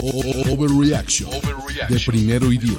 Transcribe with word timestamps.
Overreaction 0.00 1.30
de 1.88 2.00
primero 2.06 2.52
y 2.52 2.58
diez. 2.58 2.78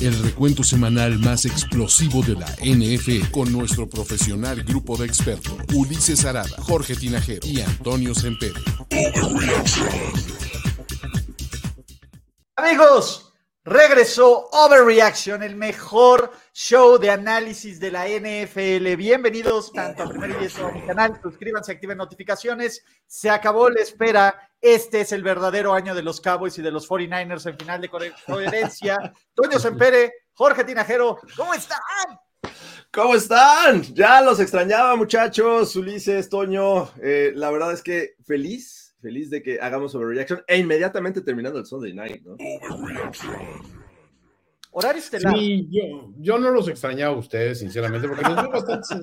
El 0.00 0.22
recuento 0.22 0.62
semanal 0.62 1.18
más 1.18 1.46
explosivo 1.46 2.22
de 2.22 2.34
la 2.34 2.46
NFL 2.62 3.30
con 3.30 3.50
nuestro 3.50 3.88
profesional 3.88 4.62
grupo 4.62 4.96
de 4.96 5.06
expertos 5.06 5.54
Ulises 5.74 6.24
Arada, 6.26 6.56
Jorge 6.58 6.94
Tinajero 6.96 7.46
y 7.46 7.62
Antonio 7.62 8.14
Sempere. 8.14 8.60
Amigos, 12.56 13.32
regresó 13.64 14.50
Overreaction, 14.52 15.42
el 15.42 15.56
mejor 15.56 16.30
show 16.52 16.98
de 16.98 17.10
análisis 17.10 17.80
de 17.80 17.90
la 17.90 18.06
NFL. 18.06 18.96
Bienvenidos 18.96 19.72
tanto 19.72 20.02
a 20.02 20.08
Primer 20.08 20.30
y 20.30 20.34
Diez 20.34 20.54
como 20.54 20.68
a 20.68 20.72
mi 20.72 20.82
canal. 20.82 21.18
Suscríbanse, 21.22 21.72
activen 21.72 21.96
notificaciones. 21.96 22.84
Se 23.06 23.30
acabó 23.30 23.70
la 23.70 23.80
espera. 23.80 24.51
Este 24.62 25.00
es 25.00 25.10
el 25.12 25.22
verdadero 25.24 25.74
año 25.74 25.92
de 25.94 26.02
los 26.02 26.20
Cowboys 26.20 26.56
y 26.58 26.62
de 26.62 26.70
los 26.70 26.88
49ers 26.88 27.46
en 27.50 27.58
final 27.58 27.80
de 27.80 27.88
co- 27.88 27.98
coherencia. 28.26 29.12
Toño 29.34 29.58
Sempere, 29.58 30.12
Jorge 30.34 30.62
Tinajero, 30.64 31.18
¿cómo 31.36 31.52
están? 31.52 31.80
¿Cómo 32.92 33.14
están? 33.16 33.82
Ya 33.94 34.20
los 34.20 34.38
extrañaba, 34.38 34.94
muchachos. 34.96 35.74
Ulises, 35.76 36.28
Toño. 36.28 36.90
Eh, 37.02 37.32
la 37.34 37.50
verdad 37.50 37.72
es 37.72 37.82
que 37.82 38.14
feliz, 38.24 38.94
feliz 39.00 39.30
de 39.30 39.42
que 39.42 39.60
hagamos 39.60 39.94
Overreaction 39.94 40.44
e 40.46 40.58
inmediatamente 40.58 41.22
terminando 41.22 41.58
el 41.58 41.66
Sunday 41.66 41.92
Night, 41.94 42.22
¿no? 42.22 42.36
Horario 44.74 45.00
estelar. 45.02 45.34
Sí, 45.36 45.68
yo, 45.70 46.12
yo 46.18 46.38
no 46.38 46.50
los 46.50 46.66
extrañaba 46.68 47.14
a 47.14 47.18
ustedes, 47.18 47.58
sinceramente, 47.58 48.08
porque 48.08 48.22
los 48.24 48.36
veo 48.36 48.50
bastante, 48.50 48.94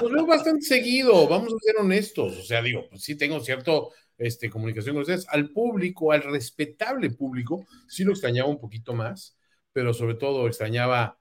los 0.00 0.10
veo 0.10 0.26
bastante 0.26 0.62
seguido, 0.62 1.28
vamos 1.28 1.52
a 1.52 1.56
ser 1.64 1.76
honestos. 1.78 2.36
O 2.38 2.42
sea, 2.42 2.60
digo, 2.60 2.86
pues 2.90 3.02
sí 3.04 3.14
tengo 3.16 3.38
cierto 3.40 3.90
este, 4.22 4.48
comunicación 4.50 4.94
con 4.94 5.02
ustedes. 5.02 5.26
Al 5.28 5.50
público, 5.50 6.12
al 6.12 6.22
respetable 6.22 7.10
público, 7.10 7.66
sí 7.88 8.04
lo 8.04 8.12
extrañaba 8.12 8.48
un 8.48 8.60
poquito 8.60 8.94
más, 8.94 9.36
pero 9.72 9.92
sobre 9.94 10.14
todo 10.14 10.46
extrañaba 10.46 11.18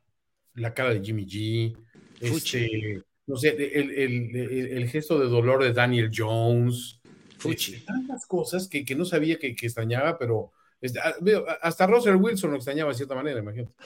la 0.56 0.74
cara 0.74 0.94
de 0.94 1.02
Jimmy 1.02 1.26
G, 1.26 1.78
este, 2.20 3.02
no 3.28 3.36
sé, 3.38 3.50
el, 3.50 3.92
el- 3.92 4.36
el- 4.36 4.68
el 4.78 4.90
gesto 4.90 5.18
de 5.20 5.28
dolor 5.28 5.64
de 5.64 5.74
Daniel 5.74 6.12
Jones. 6.16 7.00
Fuchi. 7.38 7.74
este, 7.74 7.86
tantas 7.88 8.26
cosas 8.28 8.68
que, 8.68 8.86
que 8.86 8.94
no 8.96 9.04
sabía 9.04 9.40
que, 9.40 9.56
que 9.56 9.66
extrañaba, 9.66 10.18
pero 10.20 10.52
este, 10.80 11.00
ah, 11.00 11.16
hasta 11.64 11.88
Russell 11.88 12.16
Wilson 12.16 12.52
lo 12.52 12.58
extrañaba 12.58 12.92
de 12.92 12.98
cierta 12.98 13.16
manera, 13.16 13.40
imagínate. 13.40 13.74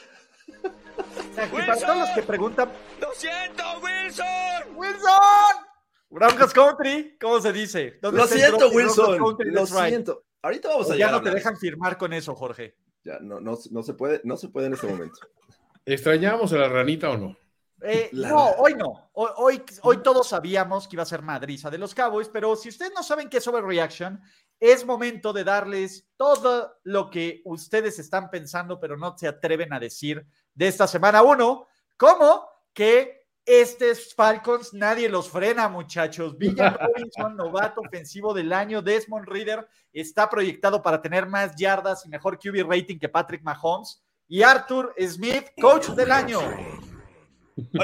Y 1.36 1.50
para 1.52 1.76
todos 1.78 1.98
los 1.98 2.10
que 2.12 2.24
preguntan, 2.24 2.70
¡Lo 3.02 3.12
siento, 3.14 3.64
Wilson! 3.84 4.76
¡Wilson! 4.78 5.75
Broncos 6.10 6.54
Country, 6.54 7.18
¿cómo 7.20 7.40
se 7.42 7.52
dice? 7.52 8.00
¿Dónde 8.02 8.22
Lo 8.22 8.28
siento, 8.28 8.70
Wilson. 8.70 9.18
Broncos 9.18 9.36
Country? 9.38 9.52
Lo 9.52 9.66
right. 9.66 9.90
siento. 9.90 10.24
Ahorita 10.42 10.70
vamos 10.70 10.90
O 10.90 10.94
a 10.94 10.96
ya 10.96 11.12
no 11.12 11.18
a 11.18 11.24
te 11.24 11.32
dejan 11.32 11.58
firmar 11.58 11.98
con 11.98 12.14
eso, 12.14 12.36
Jorge. 12.36 12.76
Ya, 13.04 13.20
no, 13.20 13.40
no, 13.40 13.58
no 13.72 13.84
se 13.84 13.94
puede, 13.94 14.22
no 14.24 14.38
se 14.38 14.50
puede 14.50 14.68
en 14.68 14.74
este 14.74 14.88
momento. 14.88 15.20
¿Extrañábamos 15.86 16.52
a 16.54 16.58
la 16.58 16.70
ranita 16.70 17.10
o 17.10 17.18
no? 17.18 17.38
Eh, 17.82 18.10
La- 18.14 18.30
no, 18.30 18.46
hoy 18.52 18.76
no. 18.76 19.10
Hoy, 19.14 19.30
hoy, 19.38 19.64
hoy 19.84 19.98
todos 19.98 20.30
sabíamos 20.30 20.88
que 20.88 20.96
iba 20.96 21.04
a 21.04 21.08
ser 21.08 21.22
madriza 21.22 21.70
de 21.70 21.78
los 21.78 21.94
Cowboys, 21.94 22.30
pero 22.30 22.56
si 22.56 22.70
ustedes 22.70 22.94
no 22.96 23.04
saben 23.04 23.30
qué 23.30 23.38
es 23.38 23.48
Overreaction, 23.48 24.22
es 24.60 24.86
momento 24.86 25.34
de 25.34 25.44
darles 25.44 26.08
todo 26.16 26.78
lo 26.84 27.10
que 27.10 27.42
ustedes 27.46 28.00
están 28.00 28.30
pensando, 28.30 28.80
pero 28.80 28.98
no 28.98 29.18
se 29.18 29.28
atreven 29.28 29.74
a 29.74 29.80
decir 29.80 30.26
de 30.54 30.68
esta 30.68 30.88
semana 30.88 31.22
uno, 31.24 31.68
como 31.98 32.48
que 32.74 33.25
estos 33.46 34.14
Falcons 34.14 34.74
nadie 34.74 35.08
los 35.08 35.30
frena, 35.30 35.70
muchachos. 35.70 36.38
Villan 36.38 36.78
Robinson, 36.80 37.36
novato 37.38 37.82
ofensivo 37.82 38.34
del 38.34 38.52
año, 38.52 38.82
Desmond 38.82 39.28
Reader 39.28 39.68
está 39.94 40.30
proyectado 40.30 40.82
para 40.82 41.02
tener 41.02 41.28
más 41.28 41.56
yardas 41.56 42.06
y 42.06 42.10
mejor 42.10 42.40
QB 42.40 42.70
rating 42.70 42.98
que 42.98 43.10
Patrick 43.10 43.44
Mahomes. 43.44 44.02
Y 44.28 44.42
Arthur 44.42 44.94
Smith, 45.00 45.46
coach 45.62 45.90
del 45.90 46.12
año. 46.12 46.40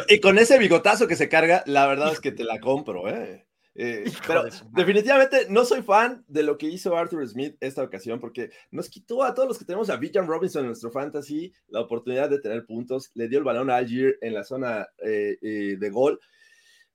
Y 0.07 0.19
con 0.19 0.39
ese 0.39 0.57
bigotazo 0.57 1.07
que 1.07 1.15
se 1.15 1.29
carga, 1.29 1.63
la 1.67 1.85
verdad 1.85 2.11
es 2.11 2.19
que 2.19 2.31
te 2.31 2.43
la 2.43 2.59
compro, 2.59 3.07
¿eh? 3.07 3.47
Eh, 3.73 4.03
pero 4.27 4.43
definitivamente 4.73 5.47
no 5.49 5.63
soy 5.63 5.81
fan 5.81 6.25
de 6.27 6.43
lo 6.43 6.57
que 6.57 6.67
hizo 6.67 6.95
Arthur 6.97 7.25
Smith 7.25 7.55
esta 7.61 7.81
ocasión 7.83 8.19
porque 8.19 8.51
nos 8.69 8.89
quitó 8.89 9.23
a 9.23 9.33
todos 9.33 9.47
los 9.47 9.57
que 9.57 9.63
tenemos 9.63 9.89
a 9.89 9.95
Villan 9.95 10.27
Robinson 10.27 10.63
en 10.63 10.67
nuestro 10.67 10.91
fantasy 10.91 11.53
la 11.69 11.79
oportunidad 11.79 12.29
de 12.29 12.39
tener 12.39 12.65
puntos, 12.65 13.11
le 13.13 13.29
dio 13.29 13.37
el 13.39 13.45
balón 13.45 13.69
a 13.69 13.77
Algier 13.77 14.17
en 14.21 14.33
la 14.33 14.43
zona 14.43 14.87
eh, 15.05 15.37
eh, 15.41 15.77
de 15.79 15.89
gol. 15.89 16.19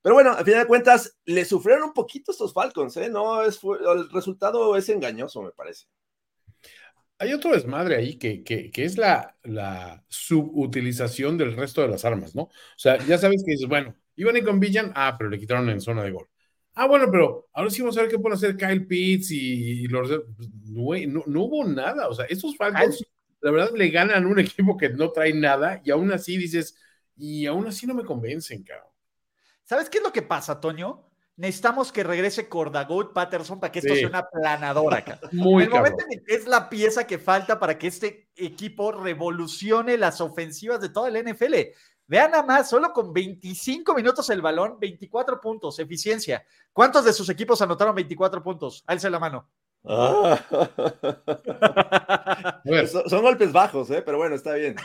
Pero 0.03 0.13
bueno, 0.13 0.31
a 0.31 0.43
final 0.45 0.61
de 0.61 0.67
cuentas, 0.67 1.17
le 1.25 1.43
sufrieron 1.43 1.83
un 1.85 1.93
poquito 1.93 2.31
estos 2.31 2.53
Falcons, 2.53 2.95
¿eh? 2.97 3.09
No, 3.09 3.41
es, 3.43 3.59
fue- 3.59 3.79
el 3.79 4.09
resultado 4.11 4.75
es 4.77 4.87
engañoso, 4.89 5.41
me 5.41 5.51
parece. 5.51 5.87
Hay 7.19 7.33
otro 7.33 7.51
desmadre 7.51 7.95
ahí 7.95 8.17
que, 8.17 8.43
que, 8.43 8.69
que 8.69 8.85
es 8.85 8.97
la, 8.97 9.35
la 9.43 10.05
subutilización 10.07 11.37
del 11.37 11.55
resto 11.57 11.81
de 11.81 11.87
las 11.87 12.05
armas, 12.05 12.35
¿no? 12.35 12.43
O 12.43 12.51
sea, 12.77 12.97
ya 13.05 13.17
sabes 13.17 13.43
que 13.43 13.53
dices, 13.53 13.67
bueno, 13.67 13.95
iban 14.15 14.35
a 14.35 14.39
ir 14.39 14.45
con 14.45 14.59
Villan, 14.59 14.91
ah, 14.95 15.15
pero 15.17 15.29
le 15.31 15.39
quitaron 15.39 15.67
en 15.69 15.81
zona 15.81 16.03
de 16.03 16.11
gol. 16.11 16.27
Ah, 16.79 16.85
bueno, 16.85 17.07
pero 17.11 17.47
ahora 17.53 17.71
sí 17.71 17.81
vamos 17.81 17.97
a 17.97 18.01
ver 18.01 18.09
qué 18.11 18.19
pueden 18.19 18.37
hacer 18.37 18.55
Kyle 18.55 18.85
Pitts 18.85 19.31
y, 19.31 19.87
los... 19.87 20.09
pues, 20.75 21.07
no, 21.07 21.23
no 21.25 21.41
hubo 21.43 21.65
nada, 21.65 22.07
o 22.07 22.13
sea, 22.13 22.25
estos 22.25 22.55
Falcons, 22.55 23.03
la 23.41 23.49
verdad, 23.51 23.71
le 23.75 23.89
ganan 23.89 24.23
a 24.23 24.27
un 24.27 24.39
equipo 24.39 24.77
que 24.77 24.89
no 24.89 25.11
trae 25.11 25.33
nada 25.33 25.81
y 25.83 25.89
aún 25.89 26.11
así 26.11 26.37
dices, 26.37 26.77
y 27.15 27.47
aún 27.47 27.65
así 27.65 27.87
no 27.87 27.95
me 27.95 28.03
convencen, 28.05 28.63
cabrón. 28.63 28.91
¿Sabes 29.63 29.89
qué 29.89 29.97
es 29.97 30.03
lo 30.03 30.13
que 30.13 30.21
pasa, 30.21 30.59
Toño? 30.61 31.03
Necesitamos 31.35 31.91
que 31.91 32.03
regrese 32.03 32.47
Cordagout 32.47 33.13
Patterson 33.13 33.59
para 33.59 33.71
que 33.71 33.79
esto 33.79 33.93
Sí. 33.93 33.99
sea 34.01 34.09
una 34.09 34.27
planadora. 34.27 35.03
cabrón. 35.03 35.29
Muy 35.33 35.63
el 35.63 35.69
cabrón. 35.69 35.91
momento 35.93 36.05
el 36.09 36.35
es 36.35 36.47
la 36.47 36.69
pieza 36.69 37.05
que 37.05 37.17
falta 37.17 37.59
para 37.59 37.77
que 37.77 37.87
este 37.87 38.29
equipo 38.35 38.91
revolucione 38.91 39.97
las 39.97 40.21
ofensivas 40.21 40.79
de 40.81 40.89
toda 40.89 41.09
la 41.09 41.19
NFL. 41.19 41.53
Vean 42.07 42.31
nada 42.31 42.43
más, 42.43 42.69
solo 42.69 42.91
con 42.93 43.11
25 43.13 43.93
minutos 43.93 44.29
el 44.29 44.41
balón, 44.41 44.79
24 44.79 45.41
puntos, 45.41 45.77
eficiencia. 45.79 46.45
¿Cuántos 46.71 47.03
de 47.05 47.13
sus 47.13 47.29
equipos 47.29 47.61
anotaron 47.61 47.93
24 47.95 48.41
puntos? 48.41 48.83
Alce 48.87 49.09
la 49.09 49.19
mano. 49.19 49.49
A 49.83 50.39
ver, 52.65 52.87
son, 52.87 53.09
son 53.09 53.21
golpes 53.21 53.51
bajos, 53.51 53.89
¿eh? 53.91 54.01
Pero 54.05 54.17
bueno, 54.17 54.35
está 54.35 54.53
bien. 54.55 54.75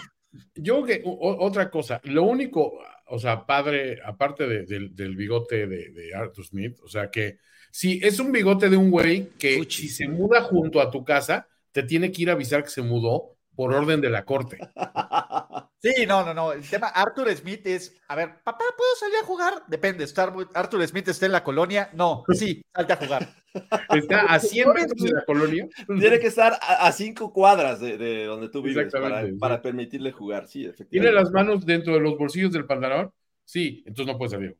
Yo 0.54 0.84
que 0.84 1.02
o- 1.04 1.44
otra 1.44 1.70
cosa, 1.70 2.00
lo 2.04 2.24
único, 2.24 2.72
o 3.08 3.18
sea, 3.18 3.44
padre, 3.46 3.98
aparte 4.04 4.46
de- 4.46 4.64
del, 4.66 4.94
del 4.94 5.16
bigote 5.16 5.66
de, 5.66 5.90
de 5.90 6.14
Arthur 6.14 6.44
Smith, 6.46 6.78
o 6.82 6.88
sea 6.88 7.10
que 7.10 7.38
si 7.70 8.00
es 8.02 8.18
un 8.20 8.32
bigote 8.32 8.68
de 8.68 8.76
un 8.76 8.90
güey 8.90 9.28
que 9.38 9.64
si 9.68 9.88
se 9.88 10.08
muda 10.08 10.42
junto 10.42 10.80
a 10.80 10.90
tu 10.90 11.04
casa, 11.04 11.48
te 11.72 11.82
tiene 11.82 12.12
que 12.12 12.22
ir 12.22 12.30
a 12.30 12.34
avisar 12.34 12.62
que 12.64 12.70
se 12.70 12.82
mudó 12.82 13.36
por 13.54 13.74
orden 13.74 14.00
de 14.00 14.10
la 14.10 14.24
corte. 14.24 14.58
Sí, 15.82 16.06
no, 16.06 16.24
no, 16.24 16.32
no. 16.32 16.52
El 16.52 16.68
tema 16.68 16.86
Arthur 16.88 17.34
Smith 17.36 17.66
es, 17.66 18.00
a 18.06 18.14
ver, 18.14 18.40
papá, 18.44 18.64
¿puedo 18.76 18.94
salir 19.00 19.16
a 19.20 19.26
jugar? 19.26 19.64
Depende, 19.66 20.04
estar, 20.04 20.32
Arthur 20.54 20.86
Smith 20.86 21.08
está 21.08 21.26
en 21.26 21.32
la 21.32 21.42
colonia. 21.42 21.90
No, 21.92 22.22
sí, 22.32 22.62
salte 22.74 22.92
a 22.92 22.96
jugar. 22.96 23.28
Está 23.90 24.20
a 24.22 24.38
100 24.40 24.72
metros 24.72 25.02
de 25.02 25.10
la 25.10 25.24
colonia. 25.26 25.68
Tiene 25.86 26.18
que 26.18 26.28
estar 26.28 26.54
a, 26.54 26.86
a 26.86 26.92
cinco 26.92 27.34
cuadras 27.34 27.80
de, 27.80 27.98
de 27.98 28.24
donde 28.24 28.48
tú 28.48 28.62
vives 28.62 28.90
para, 28.90 29.26
sí. 29.26 29.32
para 29.32 29.60
permitirle 29.60 30.10
jugar, 30.10 30.46
sí, 30.48 30.60
Tiene 30.60 30.70
efectivamente. 30.72 31.12
las 31.20 31.30
manos 31.32 31.66
dentro 31.66 31.92
de 31.92 32.00
los 32.00 32.16
bolsillos 32.16 32.50
del 32.52 32.64
pantalón. 32.64 33.12
Sí, 33.44 33.82
entonces 33.86 34.10
no 34.10 34.16
puede 34.18 34.30
salir. 34.30 34.56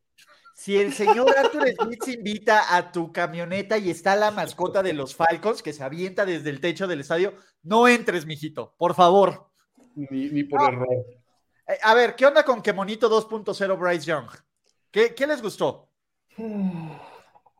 Si 0.53 0.77
el 0.77 0.93
señor 0.93 1.33
Arthur 1.35 1.67
Smith 1.69 2.03
se 2.03 2.11
invita 2.11 2.75
a 2.77 2.91
tu 2.91 3.11
camioneta 3.11 3.79
y 3.79 3.89
está 3.89 4.15
la 4.15 4.29
mascota 4.29 4.83
de 4.83 4.93
los 4.93 5.15
Falcons 5.15 5.63
que 5.63 5.73
se 5.73 5.83
avienta 5.83 6.23
desde 6.23 6.51
el 6.51 6.59
techo 6.59 6.85
del 6.85 6.99
estadio, 6.99 7.33
no 7.63 7.87
entres, 7.87 8.27
mijito, 8.27 8.75
por 8.77 8.93
favor. 8.93 9.49
Ni, 9.95 10.29
ni 10.29 10.43
por 10.43 10.61
No. 10.61 10.67
error. 10.67 11.05
Eh, 11.67 11.77
a 11.81 11.93
ver, 11.93 12.15
¿qué 12.15 12.25
onda 12.25 12.43
con 12.43 12.61
que 12.61 12.73
Monito 12.73 13.09
2.0 13.09 13.77
Bryce 13.79 14.05
Young? 14.05 14.29
¿Qué, 14.91 15.13
¿Qué, 15.13 15.27
les 15.27 15.41
gustó? 15.41 15.89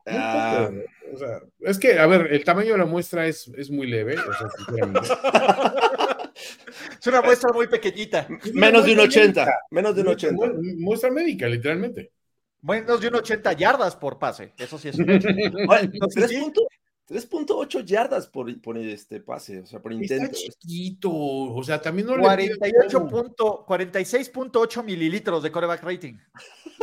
Ah. 0.06 0.70
O 1.12 1.18
sea, 1.18 1.40
es 1.60 1.78
que, 1.78 1.98
a 1.98 2.06
ver, 2.06 2.32
el 2.32 2.44
tamaño 2.44 2.72
de 2.72 2.78
la 2.78 2.86
muestra 2.86 3.26
es, 3.26 3.48
es 3.56 3.70
muy 3.70 3.86
leve. 3.86 4.16
Es 7.00 7.06
una 7.06 7.22
muestra 7.22 7.52
muy 7.52 7.66
pequeñita. 7.68 8.26
Menos 8.52 8.84
de 8.84 8.92
un 8.92 9.00
80. 9.00 9.46
Menos 9.70 9.94
de 9.94 10.02
un 10.02 10.08
80. 10.08 10.52
Muestra 10.78 11.10
médica, 11.10 11.46
literalmente. 11.46 12.10
Menos 12.62 13.00
de 13.00 13.08
un 13.08 13.16
80 13.16 13.52
yardas 13.52 13.94
por 13.96 14.18
pase. 14.18 14.54
Eso 14.56 14.78
sí 14.78 14.88
es. 14.88 14.96
3.8 17.08 17.84
yardas 17.84 18.26
por, 18.26 18.60
por 18.62 18.78
este 18.78 19.20
pase, 19.20 19.60
o 19.60 19.66
sea, 19.66 19.80
por 19.82 19.92
Está 19.92 20.14
intento. 20.14 20.36
chiquito, 20.36 21.10
o 21.12 21.62
sea, 21.62 21.80
también 21.80 22.06
no 22.08 22.16
le 22.16 22.22
48 22.22 22.88
pidas 22.88 23.10
punto- 23.12 23.64
46.8 23.68 24.82
mililitros 24.84 25.42
de 25.42 25.52
coreback 25.52 25.82
rating. 25.82 26.14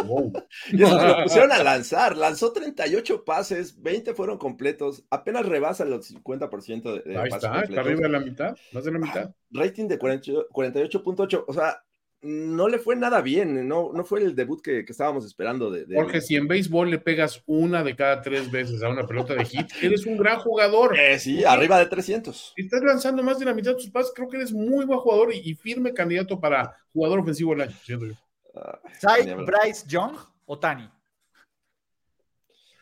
Wow. 0.05 0.31
Y 0.71 0.83
eso 0.83 0.95
lo 1.05 1.23
pusieron 1.23 1.51
a 1.51 1.63
lanzar, 1.63 2.15
lanzó 2.15 2.53
38 2.53 3.25
pases, 3.25 3.81
20 3.81 4.13
fueron 4.13 4.37
completos, 4.37 5.03
apenas 5.09 5.45
rebasa 5.45 5.85
los 5.85 6.11
50% 6.11 7.03
de, 7.03 7.11
de 7.11 7.17
Ahí 7.17 7.29
pases 7.29 7.43
está, 7.43 7.47
está 7.47 7.51
completos. 7.61 7.85
arriba 7.85 8.01
de 8.01 8.09
la 8.09 8.19
mitad, 8.19 8.57
más 8.73 8.83
de 8.83 8.91
la 8.91 8.99
mitad. 8.99 9.35
Rating 9.51 9.87
de 9.87 9.97
48 9.97 10.47
48.8, 10.53 11.45
o 11.47 11.53
sea, 11.53 11.83
no 12.23 12.67
le 12.67 12.77
fue 12.77 12.95
nada 12.95 13.21
bien, 13.21 13.67
no, 13.67 13.91
no 13.93 14.03
fue 14.03 14.19
el 14.21 14.35
debut 14.35 14.61
que, 14.61 14.85
que 14.85 14.91
estábamos 14.91 15.25
esperando 15.25 15.71
de, 15.71 15.85
de- 15.85 15.95
Jorge, 15.95 16.21
si 16.21 16.35
en 16.35 16.47
béisbol 16.47 16.89
le 16.91 16.99
pegas 16.99 17.41
una 17.47 17.83
de 17.83 17.95
cada 17.95 18.21
tres 18.21 18.51
veces 18.51 18.83
a 18.83 18.89
una 18.89 19.07
pelota 19.07 19.33
de 19.33 19.43
hit, 19.45 19.67
eres 19.81 20.05
un 20.05 20.17
gran 20.17 20.37
jugador. 20.39 20.97
Eh, 20.97 21.17
sí, 21.19 21.43
arriba 21.43 21.79
de 21.79 21.87
300. 21.87 22.53
Si 22.55 22.61
estás 22.61 22.81
lanzando 22.83 23.23
más 23.23 23.39
de 23.39 23.45
la 23.45 23.53
mitad 23.53 23.71
de 23.71 23.77
tus 23.77 23.89
pases, 23.89 24.11
creo 24.15 24.29
que 24.29 24.37
eres 24.37 24.51
muy 24.53 24.85
buen 24.85 24.99
jugador 24.99 25.33
y, 25.33 25.39
y 25.43 25.55
firme 25.55 25.93
candidato 25.93 26.39
para 26.39 26.77
jugador 26.93 27.19
ofensivo 27.19 27.51
del 27.51 27.61
año, 27.61 27.75
siento 27.83 28.05
yo. 28.05 28.13
Ah, 28.55 28.79
¿Sai 28.99 29.25
ni 29.25 29.31
hablar. 29.31 29.47
Bryce 29.63 29.85
Young 29.87 30.15
o 30.45 30.59
Tani? 30.59 30.89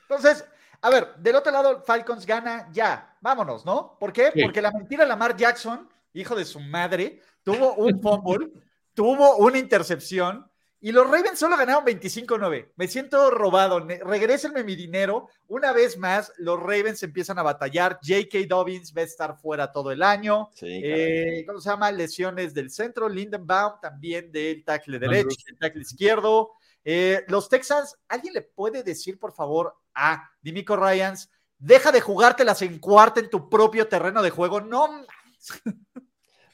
Entonces, 0.04 0.46
a 0.82 0.90
ver, 0.90 1.16
del 1.18 1.36
otro 1.36 1.52
lado, 1.52 1.82
Falcons 1.84 2.26
gana 2.26 2.70
ya. 2.72 3.16
Vámonos, 3.22 3.66
¿no? 3.66 3.98
¿Por 4.00 4.12
qué? 4.12 4.32
Sí. 4.34 4.42
Porque 4.42 4.62
la 4.62 4.72
mentira 4.72 5.06
Lamar 5.06 5.36
Jackson, 5.36 5.88
hijo 6.14 6.36
de 6.36 6.46
su 6.46 6.60
madre, 6.60 7.22
tuvo 7.44 7.76
un 7.76 8.02
fumble, 8.02 8.50
tuvo 9.00 9.38
una 9.38 9.58
intercepción 9.58 10.46
y 10.82 10.92
los 10.92 11.10
Ravens 11.10 11.40
solo 11.40 11.56
ganaron 11.56 11.86
25-9. 11.86 12.74
Me 12.76 12.90
siento 12.90 13.32
robado. 13.32 13.80
Regrésenme 13.80 14.66
mi 14.66 14.76
dinero. 14.76 15.30
Una 15.48 15.72
vez 15.72 15.98
más, 15.98 16.34
los 16.36 16.60
Ravens 16.60 17.02
empiezan 17.04 17.40
a 17.40 17.44
batallar. 17.44 18.02
J.K. 18.06 18.40
Dobbins 18.50 18.94
va 18.94 19.00
a 19.00 19.06
estar 19.06 19.38
fuera 19.40 19.72
todo 19.72 19.94
el 19.94 20.04
año. 20.04 20.50
Sí. 20.54 20.82
Eh, 20.84 21.46
¿Cómo 21.48 21.62
se 21.62 21.70
llama? 21.70 21.94
Lesiones 21.94 22.54
del 22.54 22.72
centro, 22.72 23.08
Lindenbaum 23.08 23.80
también 23.82 24.34
del 24.34 24.66
tackle 24.66 25.00
derecho, 25.00 25.38
del 25.48 25.58
tackle 25.58 25.82
izquierdo. 25.82 26.52
Eh, 26.84 27.24
los 27.30 27.48
Texans, 27.48 27.98
¿alguien 28.10 28.34
le 28.34 28.42
puede 28.42 28.84
decir, 28.84 29.18
por 29.18 29.32
favor, 29.32 29.78
a 29.96 30.30
Dimico 30.42 30.76
Ryans, 30.76 31.32
deja 31.58 31.94
de 31.94 32.02
jugártelas 32.02 32.62
en 32.64 32.80
cuarta 32.80 33.22
en 33.22 33.30
tu 33.30 33.50
propio 33.50 33.88
terreno 33.88 34.22
de 34.22 34.30
juego? 34.30 34.60
No. 34.60 35.06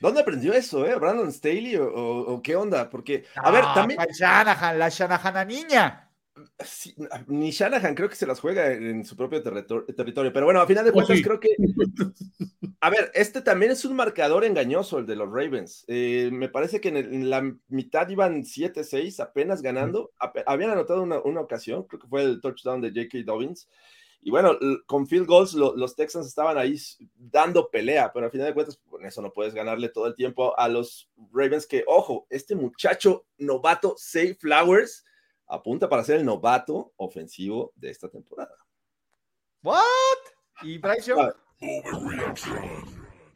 ¿Dónde 0.06 0.22
aprendió 0.22 0.54
eso, 0.54 0.86
eh? 0.86 0.96
¿Brandon 0.96 1.32
Staley 1.32 1.76
o, 1.78 1.88
o- 1.88 2.34
o 2.36 2.42
qué 2.42 2.56
onda? 2.56 2.90
Porque, 2.90 3.26
a 3.36 3.50
ver, 3.52 3.64
Ah, 3.66 3.74
también, 3.74 3.98
pa' 3.98 4.06
Shanahan, 4.12 4.78
la 4.78 4.90
Shanahan 4.90 5.48
niña. 5.48 6.12
sí, 6.64 6.94
ni 7.28 7.50
Shanahan 7.52 7.96
creo 7.96 8.08
que 8.10 8.16
se 8.16 8.28
las 8.28 8.40
juega 8.40 8.72
en 8.72 9.04
su 9.06 9.16
propio 9.16 9.42
territor- 9.42 9.86
territorio, 9.96 10.32
pero 10.32 10.46
bueno, 10.46 10.62
a 10.62 10.68
final 10.68 10.84
de 10.84 10.92
Oh, 10.92 10.94
cuentas 10.94 11.18
sí. 11.18 11.24
creo 11.24 11.40
que, 11.40 11.50
a 12.82 12.90
ver, 12.90 13.10
este 13.16 13.42
también 13.42 13.72
es 13.72 13.84
un 13.86 13.96
marcador 13.96 14.44
engañoso, 14.46 15.00
el 15.00 15.06
de 15.08 15.16
los 15.16 15.28
Ravens. 15.32 15.86
Eh, 15.88 16.30
me 16.32 16.50
parece 16.50 16.80
que 16.80 16.90
en, 16.90 16.98
el- 16.98 17.14
en 17.14 17.30
la 17.30 17.42
mitad 17.70 18.08
iban 18.10 18.44
7-6, 18.44 19.20
apenas 19.20 19.62
ganando. 19.62 20.12
Ape- 20.20 20.44
habían 20.46 20.72
anotado 20.72 21.02
una, 21.02 21.20
una 21.22 21.42
ocasión, 21.42 21.84
creo 21.88 22.00
que 22.00 22.08
fue 22.08 22.22
el 22.24 22.42
touchdown 22.42 22.82
de 22.82 22.90
J.K. 22.90 23.20
Dobbins. 23.26 23.68
Y 24.28 24.32
bueno, 24.32 24.58
con 24.88 25.06
field 25.06 25.28
goals 25.28 25.54
lo- 25.54 25.76
los 25.76 25.96
Texans 25.96 26.26
estaban 26.26 26.58
ahí 26.58 26.76
dando 27.16 27.70
pelea, 27.70 28.12
pero 28.12 28.26
al 28.26 28.32
final 28.32 28.48
de 28.48 28.56
cuentas, 28.56 28.82
con 28.90 29.06
eso 29.06 29.22
no 29.22 29.32
puedes 29.32 29.54
ganarle 29.54 29.88
todo 29.90 30.08
el 30.08 30.16
tiempo 30.16 30.58
a 30.58 30.68
los 30.68 31.08
Ravens 31.32 31.68
que, 31.68 31.84
ojo, 31.86 32.26
este 32.32 32.56
muchacho 32.56 33.28
novato, 33.38 33.94
Say 34.00 34.34
Flowers, 34.34 35.06
apunta 35.46 35.88
para 35.88 36.04
ser 36.04 36.18
el 36.18 36.26
novato 36.26 36.92
ofensivo 36.98 37.72
de 37.76 37.92
esta 37.92 38.10
temporada. 38.10 38.56
¿What? 39.62 39.78
¿Y 40.64 40.80
Bryce 40.80 41.12
Young? 41.12 41.20
Ah. 41.20 41.32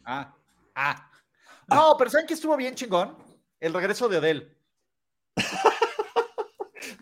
Ah, 0.05 0.35
ah. 0.73 1.11
No, 1.67 1.95
pero 1.99 2.09
¿saben 2.09 2.25
qué 2.25 2.33
estuvo 2.33 2.57
bien 2.57 2.73
chingón? 2.73 3.15
El 3.59 3.75
regreso 3.75 4.09
de 4.09 4.17
Odell. 4.17 4.57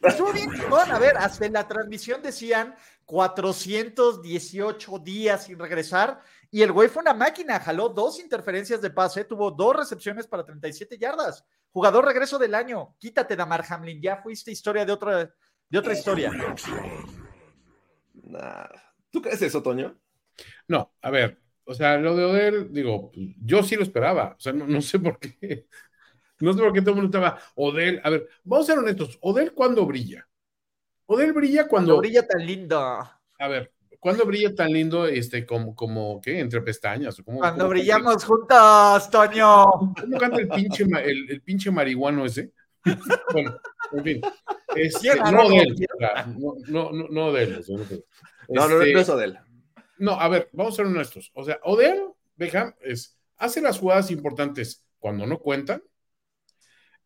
Estuvo 0.08 0.32
bien 0.34 0.52
chingón. 0.52 0.92
A 0.92 1.00
ver, 1.00 1.18
hasta 1.18 1.46
en 1.46 1.54
la 1.54 1.68
transmisión 1.68 2.22
decían 2.22 2.76
418 3.06 5.00
días 5.00 5.46
sin 5.46 5.60
regresar. 5.60 6.22
Y 6.50 6.62
el 6.62 6.72
güey 6.72 6.90
fue 6.90 7.02
una 7.02 7.14
máquina, 7.14 7.60
jaló 7.60 7.90
dos 7.90 8.20
interferencias 8.20 8.82
de 8.82 8.90
pase, 8.90 9.26
tuvo 9.26 9.52
dos 9.52 9.76
recepciones 9.76 10.28
para 10.28 10.46
37 10.46 10.98
yardas. 10.98 11.46
Jugador 11.72 12.06
regreso 12.06 12.40
del 12.40 12.56
año. 12.56 12.96
Quítate, 13.00 13.36
Damar 13.36 13.66
Hamlin. 13.70 14.02
Ya 14.02 14.18
fuiste 14.18 14.52
historia 14.52 14.86
de 14.86 14.92
otra, 14.92 15.34
de 15.70 15.78
otra 15.78 15.94
historia. 15.94 16.32
Nah. 18.14 18.68
¿Tú 19.10 19.22
crees 19.22 19.42
eso, 19.42 19.62
Toño? 19.62 19.98
No, 20.68 20.94
a 21.02 21.10
ver, 21.10 21.40
o 21.64 21.74
sea, 21.74 21.98
lo 21.98 22.16
de 22.16 22.24
Odell, 22.24 22.72
digo, 22.72 23.12
yo 23.14 23.64
sí 23.64 23.76
lo 23.76 23.84
esperaba, 23.84 24.36
o 24.38 24.40
sea, 24.40 24.54
no, 24.54 24.68
no 24.68 24.82
sé 24.82 25.00
por 25.00 25.20
qué, 25.20 25.68
no 26.40 26.54
sé 26.54 26.60
por 26.60 26.74
qué 26.74 26.82
todo 26.82 26.92
el 26.92 27.02
mundo 27.02 27.18
estaba, 27.18 27.40
Odell, 27.56 28.00
a 28.04 28.10
ver, 28.10 28.28
vamos 28.44 28.66
a 28.70 28.72
ser 28.74 28.80
honestos, 28.80 29.18
Odell 29.22 29.54
cuando 29.54 29.86
brilla, 29.86 30.28
Odell 31.06 31.34
brilla 31.34 31.68
cuando, 31.68 31.94
Cuando 31.96 32.02
brilla 32.02 32.28
tan 32.28 32.46
lindo. 32.46 32.80
a 32.80 33.48
ver, 33.48 33.72
cuando 34.00 34.26
brilla 34.26 34.54
tan 34.54 34.72
lindo, 34.72 35.08
este, 35.08 35.46
como, 35.46 35.74
como, 35.76 36.22
¿qué? 36.22 36.40
Entre 36.40 36.62
pestañas, 36.62 37.20
o 37.20 37.24
como, 37.24 37.40
Cuando 37.40 37.60
como- 37.66 37.70
brillamos 37.72 38.24
juntos, 38.24 39.10
Toño. 39.10 39.66
¿Cómo 40.00 40.18
canta 40.20 40.40
el 40.40 40.48
pinche, 40.50 40.84
el, 40.84 41.30
el 41.32 41.42
pinche 41.42 41.72
marihuano 41.72 42.26
ese? 42.26 42.52
bueno, 43.34 43.58
en 43.94 44.04
fin. 44.04 44.22
Este, 44.76 45.00
¿Quién 45.12 45.18
no? 45.34 45.46
Odell, 45.48 45.76
no, 46.38 46.54
no, 46.68 46.92
no, 46.92 47.08
no 47.10 47.26
Odell. 47.28 47.64
sea, 47.64 47.76
no, 47.78 47.84
No, 48.50 48.68
no, 48.68 48.76
no, 48.76 48.82
Este, 48.82 48.94
no 48.94 49.00
es 49.00 49.10
Odell. 49.10 49.40
No, 49.98 50.12
a 50.12 50.28
ver, 50.30 50.50
vamos 50.54 50.74
a 50.74 50.76
ser 50.78 50.86
honestos. 50.86 51.32
O 51.34 51.44
sea, 51.44 51.60
Odell 51.64 52.02
Beckham 52.36 52.76
es, 52.82 53.18
hace 53.38 53.62
las 53.62 53.80
jugadas 53.80 54.12
importantes 54.12 54.86
cuando 55.00 55.26
no 55.26 55.40
cuentan, 55.40 55.82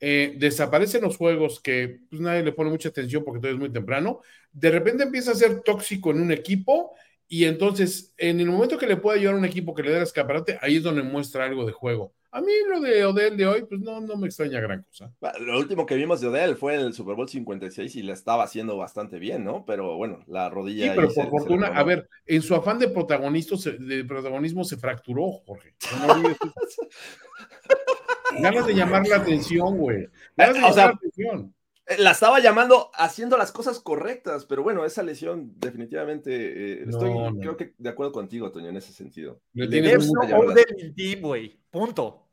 eh, 0.04 0.34
desaparecen 0.38 1.04
los 1.04 1.16
juegos 1.16 1.62
que 1.62 2.00
pues, 2.10 2.20
nadie 2.20 2.42
le 2.42 2.52
pone 2.52 2.72
mucha 2.72 2.90
atención 2.90 3.24
porque 3.24 3.40
todavía 3.40 3.58
es 3.58 3.60
muy 3.60 3.72
temprano, 3.72 4.22
de 4.52 4.72
repente 4.72 5.04
empieza 5.04 5.32
a 5.32 5.36
ser 5.36 5.62
tóxico 5.62 6.10
en 6.10 6.22
un 6.22 6.32
equipo 6.32 6.96
y 7.28 7.46
entonces 7.46 8.14
en 8.18 8.40
el 8.40 8.48
momento 8.48 8.78
que 8.78 8.88
le 8.88 8.98
puede 8.98 9.20
ayudar 9.20 9.36
a 9.36 9.38
un 9.38 9.46
equipo 9.46 9.74
que 9.74 9.84
le 9.84 9.92
dé 9.92 9.98
el 9.98 10.04
escaparate, 10.04 10.58
ahí 10.62 10.78
es 10.78 10.84
donde 10.84 11.04
muestra 11.04 11.46
algo 11.46 11.66
de 11.66 11.72
juego. 11.72 12.14
A 12.34 12.42
mí 12.42 12.52
lo 12.70 12.80
de 12.80 13.06
Odell 13.06 13.36
de 13.36 13.46
hoy, 13.46 13.64
pues 13.64 13.82
no, 13.82 14.00
no 14.00 14.16
me 14.16 14.28
extraña 14.28 14.62
gran 14.62 14.84
cosa. 14.84 15.14
Lo 15.42 15.60
último 15.60 15.86
que 15.86 15.96
vimos 15.96 16.22
de 16.22 16.28
Odell 16.28 16.56
fue 16.56 16.76
en 16.76 16.82
el 16.82 16.94
Super 16.94 17.16
Bowl 17.16 17.28
56 17.28 17.94
y 17.98 18.04
la 18.04 18.14
estaba 18.14 18.44
haciendo 18.44 18.78
bastante 18.78 19.20
bien, 19.20 19.44
¿no? 19.44 19.66
Pero 19.66 19.98
bueno, 19.98 20.24
la 20.28 20.50
rodilla. 20.50 20.86
Sí, 20.86 20.92
pero 20.96 21.08
por 21.10 21.24
se 21.24 21.30
fortuna, 21.30 21.68
a 21.68 21.84
ver, 21.84 22.10
en 22.26 22.42
su 22.42 22.56
afán 22.56 22.80
de 22.80 22.88
protagonismo 22.88 23.58
se, 23.58 23.74
de 23.74 24.06
protagonismo 24.06 24.64
se 24.64 24.78
fracturó, 24.78 25.30
Jorge. 25.46 25.76
No. 26.08 27.91
Ganas 28.40 28.66
de 28.66 28.74
llamar 28.76 29.08
la 29.08 29.18
atención, 29.18 29.78
güey. 29.78 30.08
Ganas 30.38 30.54
de 30.56 30.60
o 30.60 30.62
llamar 30.62 30.74
sea, 30.74 30.86
la 30.86 30.92
atención. 30.92 31.56
La 31.98 32.12
estaba 32.12 32.40
llamando 32.40 32.90
haciendo 32.94 33.38
las 33.38 33.52
cosas 33.52 33.80
correctas, 33.80 34.46
pero 34.46 34.64
bueno, 34.64 34.86
esa 34.86 35.04
lesión 35.04 35.54
definitivamente. 35.60 36.32
eh, 36.34 36.84
No, 36.86 36.92
estoy, 36.92 37.10
no. 37.14 37.40
creo 37.40 37.58
que 37.58 37.74
de 37.78 37.90
acuerdo 37.90 38.12
contigo, 38.14 38.52
Toño, 38.52 38.70
en 38.70 38.78
ese 38.78 38.94
sentido. 38.94 39.42
Tienes 39.54 40.10
no 40.12 40.54
team, 40.96 41.22
güey. 41.22 41.60
Punto. 41.70 42.28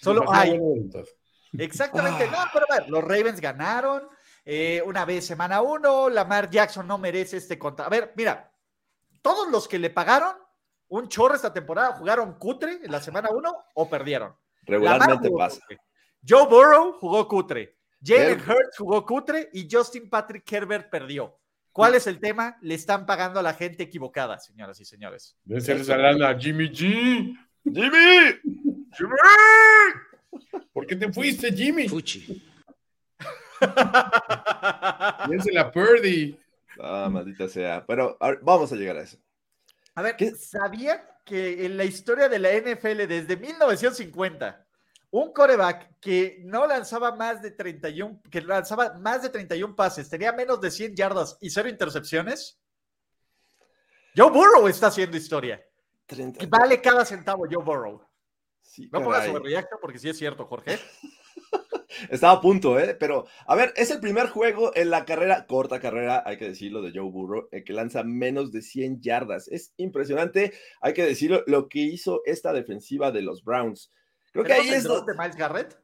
Solo 0.00 0.24
hay. 0.32 0.58
Exactamente. 1.58 2.24
Ah. 2.30 2.44
No, 2.44 2.50
pero 2.52 2.66
a 2.70 2.78
ver, 2.80 2.88
los 2.88 3.02
Ravens 3.02 3.40
ganaron 3.40 4.04
eh, 4.44 4.82
una 4.86 5.04
vez 5.04 5.26
semana 5.26 5.60
uno. 5.60 6.08
Lamar 6.08 6.48
Jackson 6.50 6.86
no 6.86 6.98
merece 6.98 7.36
este 7.36 7.58
contra. 7.58 7.86
A 7.86 7.90
ver, 7.90 8.12
mira, 8.16 8.52
todos 9.20 9.50
los 9.50 9.68
que 9.68 9.78
le 9.78 9.90
pagaron 9.90 10.34
un 10.88 11.08
chorro 11.08 11.34
esta 11.34 11.52
temporada 11.52 11.92
jugaron 11.96 12.34
cutre 12.38 12.80
en 12.82 12.90
la 12.92 13.00
semana 13.00 13.30
uno 13.30 13.54
o 13.74 13.88
perdieron. 13.88 14.34
Regularmente 14.62 15.30
pasa. 15.30 15.60
cutre. 15.60 15.78
Joe 16.26 16.46
Burrow 16.46 16.92
jugó 16.98 17.26
cutre. 17.28 17.76
Jalen 18.04 18.40
Hurts 18.40 18.78
jugó 18.78 19.04
cutre 19.04 19.48
y 19.52 19.68
Justin 19.70 20.08
Patrick 20.08 20.50
Herbert 20.50 20.90
perdió. 20.90 21.38
¿Cuál 21.72 21.94
es 21.94 22.06
el 22.06 22.20
tema? 22.20 22.58
Le 22.60 22.74
están 22.74 23.06
pagando 23.06 23.40
a 23.40 23.42
la 23.42 23.54
gente 23.54 23.82
equivocada, 23.84 24.38
señoras 24.38 24.78
y 24.80 24.84
señores. 24.84 25.36
Debe 25.44 25.60
ser 25.60 25.78
esa 25.78 25.96
lana, 25.96 26.38
Jimmy 26.38 26.68
G. 26.68 27.34
¡Jimmy! 27.64 28.58
¿Por 30.72 30.86
qué 30.86 30.96
te 30.96 31.12
fuiste, 31.12 31.52
Jimmy? 31.52 31.88
Fuchi. 31.88 32.42
Dense 35.28 35.52
la 35.52 35.70
Purdy. 35.70 36.36
Ah, 36.80 37.08
maldita 37.10 37.48
sea. 37.48 37.84
Pero 37.86 38.16
a 38.20 38.28
ver, 38.28 38.40
vamos 38.42 38.72
a 38.72 38.76
llegar 38.76 38.96
a 38.96 39.02
eso. 39.02 39.16
A 39.94 40.02
ver, 40.02 40.16
¿Qué? 40.16 40.32
¿sabían 40.32 41.00
que 41.24 41.64
en 41.64 41.76
la 41.76 41.84
historia 41.84 42.28
de 42.28 42.38
la 42.38 42.50
NFL 42.52 43.06
desde 43.06 43.36
1950, 43.36 44.66
un 45.10 45.32
coreback 45.32 45.98
que 46.00 46.40
no 46.44 46.66
lanzaba 46.66 47.14
más 47.14 47.42
de 47.42 47.50
31, 47.50 48.22
que 48.30 48.40
lanzaba 48.40 48.94
más 48.94 49.22
de 49.22 49.30
31 49.30 49.76
pases, 49.76 50.08
tenía 50.08 50.32
menos 50.32 50.60
de 50.60 50.70
100 50.70 50.96
yardas 50.96 51.36
y 51.40 51.50
cero 51.50 51.68
intercepciones? 51.68 52.58
Joe 54.16 54.30
Burrow 54.30 54.66
está 54.68 54.88
haciendo 54.88 55.16
historia. 55.16 55.64
30. 56.06 56.44
Y 56.44 56.46
vale 56.46 56.80
cada 56.80 57.04
centavo 57.04 57.44
Joe 57.50 57.62
Burrow. 57.62 58.02
Sí, 58.60 58.88
No 58.92 59.02
pongas 59.02 59.26
sobrereacto 59.26 59.78
porque 59.80 59.98
sí 59.98 60.08
es 60.08 60.18
cierto, 60.18 60.46
Jorge. 60.46 60.78
Estaba 62.10 62.34
a 62.34 62.40
punto, 62.40 62.78
¿eh? 62.78 62.96
Pero, 62.98 63.26
a 63.46 63.54
ver, 63.54 63.72
es 63.76 63.90
el 63.90 64.00
primer 64.00 64.28
juego 64.28 64.72
en 64.74 64.90
la 64.90 65.04
carrera, 65.04 65.46
corta 65.46 65.80
carrera, 65.80 66.22
hay 66.26 66.36
que 66.36 66.48
decirlo, 66.48 66.82
de 66.82 66.92
Joe 66.92 67.10
Burrow, 67.10 67.48
el 67.52 67.64
que 67.64 67.72
lanza 67.72 68.02
menos 68.02 68.52
de 68.52 68.62
100 68.62 69.00
yardas. 69.00 69.48
Es 69.48 69.72
impresionante, 69.76 70.52
hay 70.80 70.92
que 70.94 71.04
decirlo, 71.04 71.42
lo 71.46 71.68
que 71.68 71.80
hizo 71.80 72.22
esta 72.24 72.52
defensiva 72.52 73.10
de 73.12 73.22
los 73.22 73.44
Browns. 73.44 73.92
Creo 74.32 74.44
que 74.44 74.52
ahí 74.52 74.60
¿Tenemos 74.60 74.74
el 74.74 74.78
es... 74.90 74.96
donde- 74.96 75.12
de 75.12 75.18
Miles 75.18 75.36
Garrett? 75.36 75.78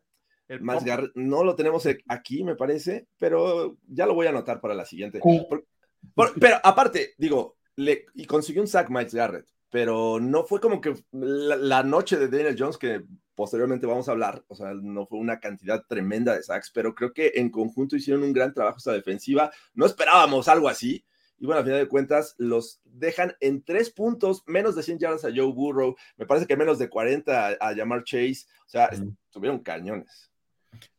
El 0.48 0.60
Miles. 0.62 0.84
Garrett, 0.84 1.10
no 1.14 1.44
lo 1.44 1.54
tenemos 1.54 1.84
e- 1.86 1.98
aquí, 2.08 2.42
me 2.42 2.56
parece, 2.56 3.06
pero 3.18 3.76
ya 3.86 4.06
lo 4.06 4.14
voy 4.14 4.26
a 4.26 4.30
anotar 4.30 4.60
para 4.62 4.74
la 4.74 4.86
siguiente. 4.86 5.20
Cu- 5.20 5.46
Por- 5.48 5.66
por- 6.14 6.32
pero 6.40 6.56
aparte, 6.64 7.14
digo, 7.18 7.56
le, 7.76 8.06
y 8.14 8.24
consiguió 8.24 8.62
un 8.62 8.68
sack 8.68 8.88
Miles 8.88 9.12
Garrett, 9.14 9.46
pero 9.70 10.18
no 10.20 10.44
fue 10.44 10.60
como 10.60 10.80
que 10.80 10.94
la, 11.12 11.56
la 11.56 11.82
noche 11.82 12.16
de 12.16 12.28
Daniel 12.28 12.56
Jones, 12.58 12.78
que 12.78 13.02
posteriormente 13.34 13.86
vamos 13.86 14.08
a 14.08 14.12
hablar, 14.12 14.44
o 14.48 14.54
sea, 14.54 14.72
no 14.74 15.06
fue 15.06 15.18
una 15.18 15.38
cantidad 15.38 15.84
tremenda 15.88 16.34
de 16.34 16.42
sacks, 16.42 16.70
pero 16.72 16.94
creo 16.94 17.12
que 17.12 17.32
en 17.36 17.50
conjunto 17.50 17.94
hicieron 17.96 18.22
un 18.24 18.32
gran 18.32 18.52
trabajo 18.52 18.78
esta 18.78 18.92
defensiva. 18.92 19.50
No 19.74 19.86
esperábamos 19.86 20.48
algo 20.48 20.68
así. 20.68 21.04
Y 21.40 21.46
bueno, 21.46 21.60
a 21.60 21.64
final 21.64 21.78
de 21.78 21.86
cuentas, 21.86 22.34
los 22.38 22.80
dejan 22.84 23.36
en 23.38 23.62
tres 23.62 23.90
puntos, 23.90 24.42
menos 24.46 24.74
de 24.74 24.82
100 24.82 24.98
yardas 24.98 25.24
a 25.24 25.28
Joe 25.32 25.52
Burrow, 25.52 25.94
me 26.16 26.26
parece 26.26 26.48
que 26.48 26.56
menos 26.56 26.80
de 26.80 26.88
40 26.88 27.46
a, 27.46 27.50
a 27.60 27.76
Jamar 27.76 28.02
Chase, 28.02 28.46
o 28.66 28.68
sea, 28.68 28.90
Ujú. 28.92 29.14
tuvieron 29.30 29.60
cañones. 29.60 30.32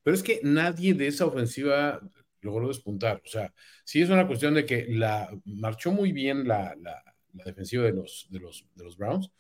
Pero 0.02 0.16
es 0.16 0.24
que 0.24 0.40
nadie 0.42 0.94
de 0.94 1.08
esa 1.08 1.26
ofensiva 1.26 2.00
logró 2.40 2.70
despuntar. 2.70 3.22
O 3.26 3.28
sea, 3.28 3.54
sí 3.84 4.02
es 4.02 4.10
una 4.10 4.26
cuestión 4.28 4.54
de 4.54 4.66
que 4.66 4.86
la 4.90 5.30
marchó 5.44 5.92
muy 5.92 6.14
bien 6.14 6.48
la, 6.48 6.74
la- 6.80 7.04
la 7.34 7.44
defensiva 7.46 7.84
de 7.84 7.94
los, 7.94 8.28
de, 8.30 8.40
los, 8.40 8.66
de 8.76 8.84
los 8.84 8.98
Browns, 8.98 9.32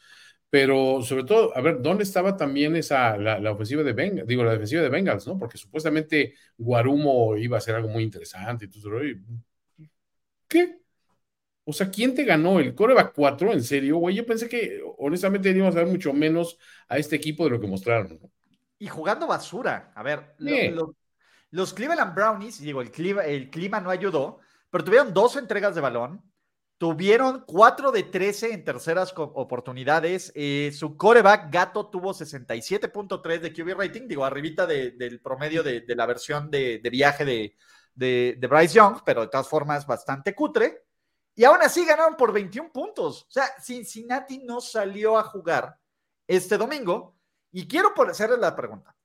pero 0.49 1.01
sobre 1.03 1.23
todo, 1.25 1.55
a 1.55 1.61
ver, 1.61 1.81
¿dónde 1.81 2.03
estaba 2.03 2.35
también 2.37 2.75
esa, 2.75 3.17
la, 3.17 3.39
la 3.39 3.51
ofensiva 3.51 3.83
de 3.83 3.93
Bengals? 3.93 4.27
Digo, 4.27 4.43
la 4.43 4.51
defensiva 4.53 4.81
de 4.81 4.89
Bengals, 4.89 5.27
¿no? 5.27 5.37
Porque 5.37 5.57
supuestamente 5.57 6.35
Guarumo 6.57 7.37
iba 7.37 7.57
a 7.57 7.61
ser 7.61 7.75
algo 7.75 7.89
muy 7.89 8.03
interesante 8.03 8.65
y 8.65 9.09
y- 9.79 9.89
¿Qué? 10.47 10.79
O 11.65 11.73
sea, 11.73 11.91
¿quién 11.91 12.15
te 12.15 12.25
ganó? 12.25 12.59
¿El 12.59 12.75
coreback 12.75 13.13
4? 13.15 13.53
¿En 13.53 13.63
serio, 13.63 13.97
güey? 13.97 14.15
Yo 14.15 14.25
pensé 14.25 14.49
que 14.49 14.81
honestamente 14.97 15.51
íbamos 15.51 15.75
a 15.75 15.79
ver 15.79 15.87
mucho 15.87 16.13
menos 16.13 16.57
a 16.89 16.97
este 16.97 17.15
equipo 17.17 17.45
de 17.45 17.51
lo 17.51 17.59
que 17.61 17.67
mostraron. 17.67 18.19
¿no? 18.21 18.31
Y 18.77 18.87
jugando 18.87 19.27
basura. 19.27 19.91
A 19.95 20.03
ver, 20.03 20.35
lo- 20.39 20.95
los 21.51 21.73
Cleveland 21.73 22.15
Brownies, 22.15 22.61
digo, 22.61 22.81
el 22.81 22.91
clima, 22.91 23.23
el 23.25 23.49
clima 23.49 23.79
no 23.81 23.89
ayudó, 23.91 24.39
pero 24.69 24.83
tuvieron 24.85 25.13
dos 25.13 25.35
entregas 25.37 25.75
de 25.75 25.81
balón, 25.81 26.23
tuvieron 26.79 27.43
4 27.45 27.91
de 27.91 28.03
13 28.03 28.53
en 28.53 28.63
terceras 28.63 29.13
oportunidades. 29.15 30.31
eh, 30.33 30.71
su 30.73 30.95
coreback, 30.95 31.51
Gato, 31.51 31.89
tuvo 31.89 32.13
67.3 32.13 33.41
de 33.41 33.53
QB 33.53 33.77
rating, 33.77 34.07
digo, 34.07 34.23
arribita 34.23 34.65
de- 34.65 34.91
del 34.91 35.19
promedio 35.21 35.61
de, 35.61 35.83
la 35.87 36.05
versión 36.05 36.49
de, 36.49 36.79
viaje 36.89 37.25
de, 37.25 38.37
Bryce 38.47 38.75
Young, 38.75 39.01
pero 39.05 39.21
de 39.21 39.27
todas 39.27 39.49
formas 39.49 39.85
bastante 39.85 40.33
cutre. 40.33 40.85
Y 41.35 41.43
aún 41.43 41.59
así 41.61 41.85
ganaron 41.85 42.15
por 42.15 42.31
21 42.31 42.71
puntos. 42.71 43.23
O 43.23 43.31
sea, 43.31 43.45
Cincinnati 43.61 44.39
no 44.39 44.61
salió 44.61 45.17
a 45.17 45.23
jugar 45.23 45.77
este 46.27 46.57
domingo. 46.57 47.17
Y 47.51 47.67
quiero 47.67 47.93
hacerle 48.09 48.37
la 48.37 48.55
pregunta. 48.55 48.95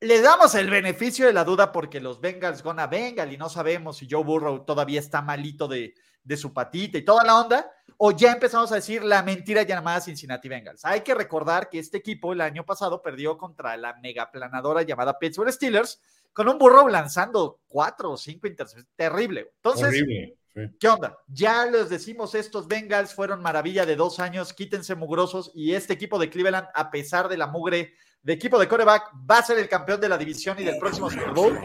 Le 0.00 0.20
damos 0.20 0.54
el 0.56 0.68
beneficio 0.68 1.26
de 1.26 1.32
la 1.32 1.44
duda 1.44 1.72
porque 1.72 2.00
los 2.00 2.20
Bengals 2.20 2.62
gonna 2.62 2.86
Bengal 2.86 3.32
y 3.32 3.38
no 3.38 3.48
sabemos 3.48 3.98
si 3.98 4.08
Joe 4.10 4.24
Burrow 4.24 4.64
todavía 4.66 5.00
está 5.00 5.22
malito 5.22 5.68
de, 5.68 5.94
de 6.24 6.36
su 6.36 6.52
patita 6.52 6.98
y 6.98 7.04
toda 7.04 7.22
la 7.22 7.40
onda, 7.40 7.70
o 7.96 8.10
ya 8.10 8.32
empezamos 8.32 8.72
a 8.72 8.76
decir 8.76 9.04
la 9.04 9.22
mentira 9.22 9.62
llamada 9.62 10.00
Cincinnati 10.00 10.48
Bengals. 10.48 10.84
Hay 10.84 11.02
que 11.02 11.14
recordar 11.14 11.68
que 11.70 11.78
este 11.78 11.98
equipo 11.98 12.32
el 12.32 12.40
año 12.40 12.64
pasado 12.64 13.02
perdió 13.02 13.38
contra 13.38 13.76
la 13.76 13.94
megaplanadora 14.02 14.82
llamada 14.82 15.18
Pittsburgh 15.18 15.52
Steelers 15.52 16.00
con 16.32 16.48
un 16.48 16.58
Burrow 16.58 16.88
lanzando 16.88 17.60
cuatro 17.68 18.12
o 18.12 18.16
cinco 18.16 18.48
intercepciones. 18.48 18.90
Terrible. 18.96 19.52
Entonces, 19.56 19.86
Horrible. 19.86 20.36
sí. 20.54 20.70
¿Qué 20.78 20.88
onda? 20.88 21.18
Ya 21.26 21.66
les 21.66 21.90
decimos, 21.90 22.34
estos 22.34 22.68
Bengals 22.68 23.12
fueron 23.12 23.42
maravilla 23.42 23.84
de 23.84 23.96
dos 23.96 24.20
años, 24.20 24.52
quítense 24.52 24.94
mugrosos 24.94 25.50
y 25.52 25.74
este 25.74 25.94
equipo 25.94 26.18
de 26.18 26.30
Cleveland, 26.30 26.68
a 26.74 26.90
pesar 26.92 27.28
de 27.28 27.36
la 27.36 27.48
mugre 27.48 27.94
de 28.22 28.32
equipo 28.32 28.58
de 28.58 28.68
coreback, 28.68 29.12
va 29.28 29.38
a 29.38 29.42
ser 29.42 29.58
el 29.58 29.68
campeón 29.68 30.00
de 30.00 30.08
la 30.08 30.16
división 30.16 30.56
y 30.60 30.64
del 30.64 30.78
próximo 30.78 31.10
Super 31.10 31.32
Bowl. 31.32 31.58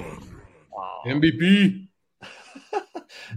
MVP. 1.05 1.88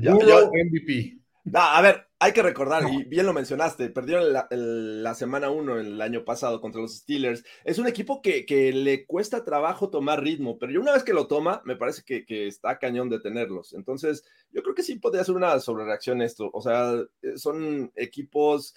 Yo- 0.01 0.19
yo- 0.21 0.51
MVP. 0.53 1.19
No, 1.45 1.59
a 1.59 1.81
ver, 1.83 2.07
hay 2.21 2.33
que 2.33 2.41
recordar, 2.43 2.85
y 2.89 3.03
bien 3.03 3.27
lo 3.27 3.33
mencionaste, 3.33 3.91
perdieron 3.91 4.33
la, 4.33 4.47
el- 4.53 5.03
la 5.03 5.13
semana 5.15 5.51
1 5.51 5.81
el 5.81 6.01
año 6.01 6.25
pasado 6.25 6.61
contra 6.61 6.81
los 6.81 6.95
Steelers. 6.99 7.43
Es 7.65 7.79
un 7.81 7.89
equipo 7.89 8.23
que, 8.23 8.47
que 8.47 8.73
le 8.73 9.07
cuesta 9.07 9.45
trabajo 9.45 9.91
tomar 9.91 10.23
ritmo, 10.23 10.57
pero 10.57 10.71
ya 10.73 10.79
una 10.79 10.93
vez 10.93 11.03
que 11.03 11.13
lo 11.13 11.27
toma, 11.27 11.61
me 11.65 11.75
parece 11.75 12.05
que, 12.05 12.25
que 12.25 12.47
está 12.47 12.79
cañón 12.79 13.09
de 13.11 13.19
tenerlos. 13.19 13.73
Entonces, 13.73 14.25
yo 14.53 14.63
creo 14.63 14.77
que 14.77 14.85
sí 14.85 15.01
podría 15.01 15.25
ser 15.25 15.35
una 15.35 15.59
sobrereacción 15.59 16.23
esto. 16.23 16.49
O 16.53 16.63
sea, 16.63 16.93
eh, 17.23 17.37
son 17.37 17.91
equipos 17.97 18.77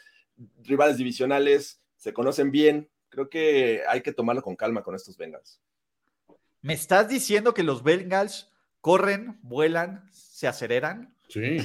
rivales 0.64 0.98
divisionales, 0.98 1.82
se 1.98 2.14
conocen 2.14 2.50
bien. 2.50 2.90
Creo 3.10 3.30
que 3.30 3.84
hay 3.88 4.02
que 4.02 4.12
tomarlo 4.12 4.42
con 4.42 4.56
calma 4.56 4.82
con 4.82 4.96
estos 4.96 5.18
Bengals. 5.18 5.62
¿Me 6.62 6.74
estás 6.74 7.08
diciendo 7.08 7.54
que 7.54 7.62
los 7.62 7.84
Bengals 7.84 8.52
corren, 8.86 9.39
vuelan, 9.42 10.08
se 10.12 10.48
aceleran? 10.48 11.12
Sí. 11.27 11.58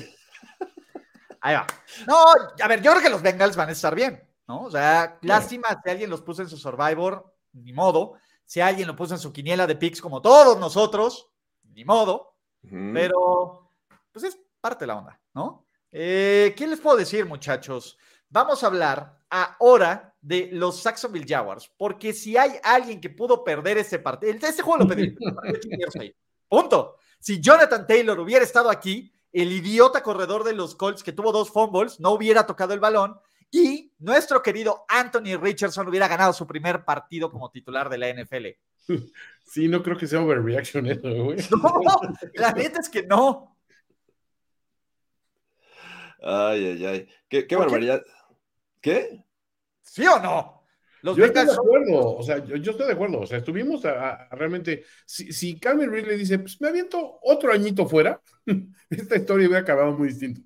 Ahí 1.42 1.54
va. 1.54 1.66
No, 2.06 2.16
a 2.58 2.66
ver, 2.66 2.80
yo 2.80 2.92
creo 2.92 3.02
que 3.02 3.10
los 3.10 3.20
Bengals 3.20 3.56
van 3.56 3.68
a 3.68 3.72
estar 3.72 3.94
bien, 3.94 4.26
¿no? 4.48 4.62
O 4.62 4.70
sea, 4.70 5.18
lástima 5.20 5.68
si 5.84 5.90
alguien 5.90 6.08
los 6.08 6.22
puso 6.22 6.40
en 6.40 6.48
su 6.48 6.56
Survivor, 6.56 7.30
ni 7.52 7.74
modo. 7.74 8.14
Si 8.46 8.62
alguien 8.62 8.88
lo 8.88 8.96
puso 8.96 9.12
en 9.12 9.20
su 9.20 9.34
quiniela 9.34 9.66
de 9.66 9.76
picks 9.76 10.00
como 10.00 10.22
todos 10.22 10.58
nosotros, 10.58 11.28
ni 11.74 11.84
modo. 11.84 12.38
Pero, 12.62 13.70
pues 14.10 14.24
es 14.24 14.40
parte 14.58 14.84
de 14.84 14.86
la 14.86 14.96
onda, 14.96 15.20
¿no? 15.34 15.66
Eh, 15.92 16.54
¿Qué 16.56 16.66
les 16.66 16.80
puedo 16.80 16.96
decir, 16.96 17.26
muchachos? 17.26 17.98
Vamos 18.30 18.64
a 18.64 18.66
hablar 18.66 19.18
ahora 19.28 20.14
de 20.22 20.48
los 20.52 20.80
Saxonville 20.80 21.28
Jaguars, 21.28 21.70
porque 21.76 22.14
si 22.14 22.38
hay 22.38 22.52
alguien 22.62 22.98
que 22.98 23.10
pudo 23.10 23.44
perder 23.44 23.76
ese 23.76 23.98
partido, 23.98 24.32
este 24.32 24.62
juego 24.62 24.84
lo 24.84 24.88
pedí. 24.88 25.14
Punto. 26.48 26.96
Si 27.20 27.40
Jonathan 27.40 27.86
Taylor 27.86 28.18
hubiera 28.18 28.44
estado 28.44 28.70
aquí, 28.70 29.12
el 29.32 29.52
idiota 29.52 30.02
corredor 30.02 30.42
de 30.42 30.54
los 30.54 30.74
Colts 30.74 31.04
que 31.04 31.12
tuvo 31.12 31.30
dos 31.30 31.50
fumbles 31.50 32.00
no 32.00 32.10
hubiera 32.10 32.46
tocado 32.46 32.74
el 32.74 32.80
balón 32.80 33.20
y 33.50 33.92
nuestro 33.98 34.42
querido 34.42 34.84
Anthony 34.88 35.36
Richardson 35.40 35.86
hubiera 35.88 36.08
ganado 36.08 36.32
su 36.32 36.46
primer 36.46 36.84
partido 36.84 37.30
como 37.30 37.50
titular 37.50 37.88
de 37.88 37.98
la 37.98 38.08
NFL. 38.08 38.46
Sí, 39.44 39.66
no 39.66 39.82
creo 39.82 39.96
que 39.98 40.06
sea 40.06 40.20
overreaction 40.20 40.86
eso, 40.86 41.12
güey. 41.24 41.38
No, 41.50 42.00
la 42.34 42.52
neta 42.52 42.78
es 42.80 42.88
que 42.88 43.02
no. 43.02 43.56
Ay, 46.22 46.66
ay, 46.66 46.86
ay. 46.86 47.08
Qué, 47.28 47.48
qué 47.48 47.56
¿Por 47.56 47.66
qué? 47.66 47.72
barbaridad. 47.72 48.02
¿Qué? 48.80 49.24
¿Sí 49.82 50.06
o 50.06 50.20
no? 50.20 50.59
Los 51.02 51.16
Yo 51.16 51.24
estoy 51.24 51.44
de 51.46 51.52
acuerdo, 51.52 52.16
o 52.16 52.22
sea, 52.22 52.38
yo, 52.44 52.56
yo 52.56 52.70
estoy 52.72 52.86
de 52.86 52.92
acuerdo, 52.92 53.20
o 53.20 53.26
sea, 53.26 53.38
estuvimos 53.38 53.84
a, 53.84 54.10
a- 54.10 54.36
realmente, 54.36 54.84
si, 55.06 55.32
si 55.32 55.58
Calvin 55.58 55.90
Ridley 55.92 56.16
dice, 56.18 56.38
pues 56.38 56.60
me 56.60 56.68
aviento 56.68 57.18
otro 57.22 57.52
añito 57.52 57.86
fuera, 57.88 58.20
esta 58.90 59.16
historia 59.16 59.46
hubiera 59.48 59.62
acabado 59.62 59.92
muy 59.92 60.08
distinto. 60.08 60.42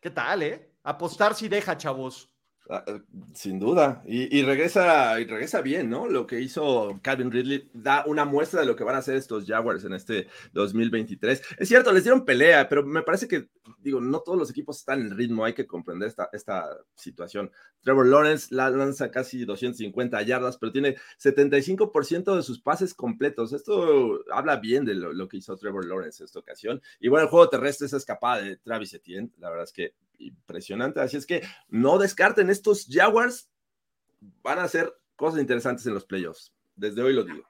¿Qué 0.00 0.10
tal, 0.10 0.42
eh? 0.42 0.74
Apostar 0.82 1.34
si 1.34 1.48
deja, 1.48 1.76
chavos. 1.76 2.29
Ah, 2.72 2.84
eh, 2.86 3.00
Sin 3.34 3.58
duda. 3.58 4.00
Y, 4.06 4.42
regresa, 4.42 5.18
y 5.20 5.24
regresa 5.24 5.60
bien, 5.60 5.90
¿no? 5.90 6.06
Lo 6.08 6.24
que 6.24 6.40
hizo 6.40 7.00
Calvin 7.02 7.32
Ridley 7.32 7.68
da 7.74 8.04
una 8.06 8.24
muestra 8.24 8.60
de 8.60 8.66
lo 8.66 8.76
que 8.76 8.84
van 8.84 8.94
a 8.94 8.98
hacer 8.98 9.16
estos 9.16 9.44
Jaguars 9.44 9.84
en 9.84 9.92
este 9.92 10.28
2023. 10.52 11.42
Es 11.58 11.68
cierto, 11.68 11.90
les 11.92 12.04
dieron 12.04 12.24
pelea, 12.24 12.68
pero 12.68 12.86
me 12.86 13.02
parece 13.02 13.26
que, 13.26 13.48
digo, 13.80 14.00
no 14.00 14.20
todos 14.20 14.38
los 14.38 14.50
equipos 14.50 14.78
están 14.78 15.00
en 15.00 15.16
ritmo, 15.16 15.44
hay 15.44 15.52
que 15.52 15.66
comprender 15.66 16.08
esta, 16.08 16.28
esta 16.32 16.68
situación. 16.94 17.50
Trevor 17.80 18.06
Lawrence 18.06 18.54
la- 18.54 18.70
lanza 18.70 19.10
casi 19.10 19.44
250 19.44 20.22
yardas, 20.22 20.56
pero 20.56 20.70
tiene 20.70 20.96
75% 21.18 22.36
de 22.36 22.42
sus 22.44 22.60
pases 22.60 22.94
completos. 22.94 23.52
Esto 23.52 24.20
habla 24.32 24.56
bien 24.56 24.84
de 24.84 24.94
lo, 24.94 25.26
que 25.28 25.38
hizo 25.38 25.56
Trevor 25.56 25.86
Lawrence 25.86 26.22
en 26.22 26.26
esta 26.26 26.38
ocasión. 26.38 26.80
Y 27.00 27.08
bueno, 27.08 27.24
el 27.24 27.30
juego 27.30 27.48
terrestre, 27.48 27.86
esa 27.86 27.96
escapada 27.96 28.42
de 28.42 28.56
Travis 28.58 28.94
Etienne, 28.94 29.30
la 29.38 29.50
verdad 29.50 29.64
es 29.64 29.72
que 29.72 29.94
impresionante. 30.20 31.00
Así 31.00 31.16
es 31.16 31.26
que 31.26 31.42
no 31.68 31.98
descarten 31.98 32.50
estos 32.50 32.86
Jaguars, 32.88 33.50
van 34.42 34.58
a 34.58 34.64
hacer 34.64 34.92
cosas 35.16 35.40
interesantes 35.40 35.86
en 35.86 35.94
los 35.94 36.04
playoffs. 36.04 36.54
Desde 36.74 37.02
hoy 37.02 37.12
lo 37.12 37.24
digo. 37.24 37.48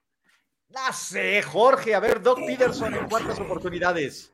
No 0.69 0.93
sé, 0.93 1.43
Jorge. 1.43 1.95
A 1.95 2.01
ver, 2.01 2.23
Doc 2.23 2.39
Peterson 2.47 2.95
en 2.95 3.09
cuántas 3.09 3.39
oportunidades. 3.41 4.33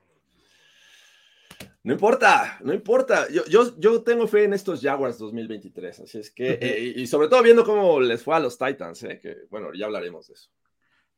No 1.83 1.93
importa, 1.93 2.59
no 2.63 2.75
importa. 2.75 3.29
Yo, 3.31 3.45
yo, 3.47 3.79
yo 3.79 4.03
tengo 4.03 4.27
fe 4.27 4.45
en 4.45 4.53
estos 4.53 4.83
Jaguars 4.83 5.19
2023. 5.19 6.01
Así 6.01 6.19
es 6.19 6.31
que, 6.33 6.59
eh, 6.61 6.93
y 6.97 7.07
sobre 7.07 7.29
todo 7.29 7.43
viendo 7.43 7.65
cómo 7.65 8.01
les 8.01 8.23
fue 8.25 8.35
a 8.35 8.41
los 8.41 8.59
Titans, 8.59 9.05
eh, 9.05 9.21
que 9.21 9.45
bueno, 9.51 9.73
ya 9.73 9.87
hablaremos 9.87 10.27
de 10.27 10.35
eso. 10.35 10.51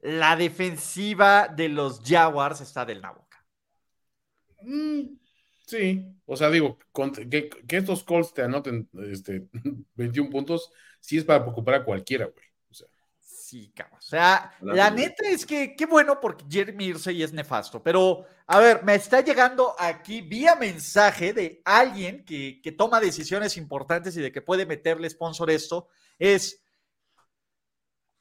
La 0.01 0.37
defensiva 0.37 1.49
de 1.49 1.71
los 1.71 2.03
Jaguars 2.05 2.61
está 2.61 2.85
del 2.85 3.01
Naboca. 3.01 3.45
Mm, 4.63 5.17
sí, 5.69 6.05
o 6.27 6.37
sea, 6.37 6.51
digo, 6.51 6.79
con- 6.93 7.13
que, 7.13 7.49
que 7.49 7.77
estos 7.77 8.03
Colts 8.03 8.35
te 8.35 8.43
anoten 8.43 8.89
este, 9.13 9.49
21 9.95 10.31
puntos, 10.31 10.73
sí 11.01 11.19
es 11.19 11.25
para 11.25 11.43
preocupar 11.43 11.75
a 11.75 11.85
cualquiera, 11.85 12.27
güey. 12.27 12.47
O 12.71 12.75
sea, 12.75 12.87
Sí, 13.21 13.73
cabrón. 13.75 13.99
O 13.99 14.03
sea, 14.03 14.53
La 14.61 14.75
la 14.75 14.91
neta. 14.91 15.27
es 15.29 15.47
que 15.47 15.75
qué 15.75 15.87
bueno 15.87 16.21
porque 16.21 16.45
Jeremy 16.51 16.85
Irsay 16.87 17.23
es 17.23 17.33
nefasto. 17.33 17.83
Pero, 17.83 18.27
a 18.47 18.59
ver, 18.59 18.85
me 18.85 18.95
está 18.95 19.23
llegando 19.23 19.75
aquí 19.79 20.21
vía 20.21 20.55
mensaje 20.55 21.33
de 21.33 21.63
alguien 21.65 22.25
que, 22.27 22.61
que 22.63 22.73
toma 22.73 23.01
decisiones 23.01 23.57
importantes 23.57 24.15
y 24.17 24.21
de 24.21 24.31
que 24.33 24.43
puede 24.43 24.67
meterle 24.67 25.09
sponsor 25.09 25.51
esto. 25.51 25.89
Es 26.19 26.63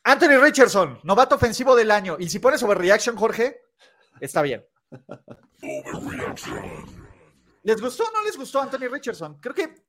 Anthony 0.05 0.37
Richardson, 0.41 0.99
novato 1.03 1.35
ofensivo 1.35 1.75
del 1.75 1.91
año. 1.91 2.15
Y 2.19 2.29
si 2.29 2.39
pones 2.39 2.63
overreaction, 2.63 3.17
Jorge, 3.17 3.59
está 4.21 4.41
bien. 4.41 4.65
¿Les 7.67 7.81
gustó 7.81 8.05
o 8.05 8.11
no 8.13 8.23
les 8.23 8.37
gustó 8.37 8.61
Anthony 8.61 8.87
Richardson? 8.89 9.39
Creo 9.41 9.53
que 9.53 9.83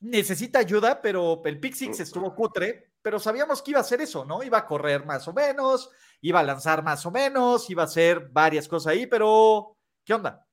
necesita 0.00 0.58
ayuda, 0.58 1.00
pero 1.00 1.40
el 1.46 1.58
pick 1.58 1.72
six 1.72 1.98
estuvo 2.00 2.34
cutre, 2.34 2.92
pero 3.00 3.18
sabíamos 3.18 3.62
que 3.62 3.70
iba 3.70 3.80
a 3.80 3.80
hacer 3.80 4.02
eso, 4.02 4.26
¿no? 4.26 4.42
Iba 4.42 4.58
a 4.58 4.66
correr 4.66 5.06
más 5.06 5.26
o 5.28 5.32
menos, 5.32 5.88
iba 6.20 6.40
a 6.40 6.42
lanzar 6.42 6.84
más 6.84 7.06
o 7.06 7.10
menos, 7.10 7.70
iba 7.70 7.84
a 7.84 7.86
hacer 7.86 8.28
varias 8.28 8.68
cosas 8.68 8.92
ahí, 8.92 9.06
pero 9.06 9.78
¿qué 10.04 10.12
onda? 10.12 10.46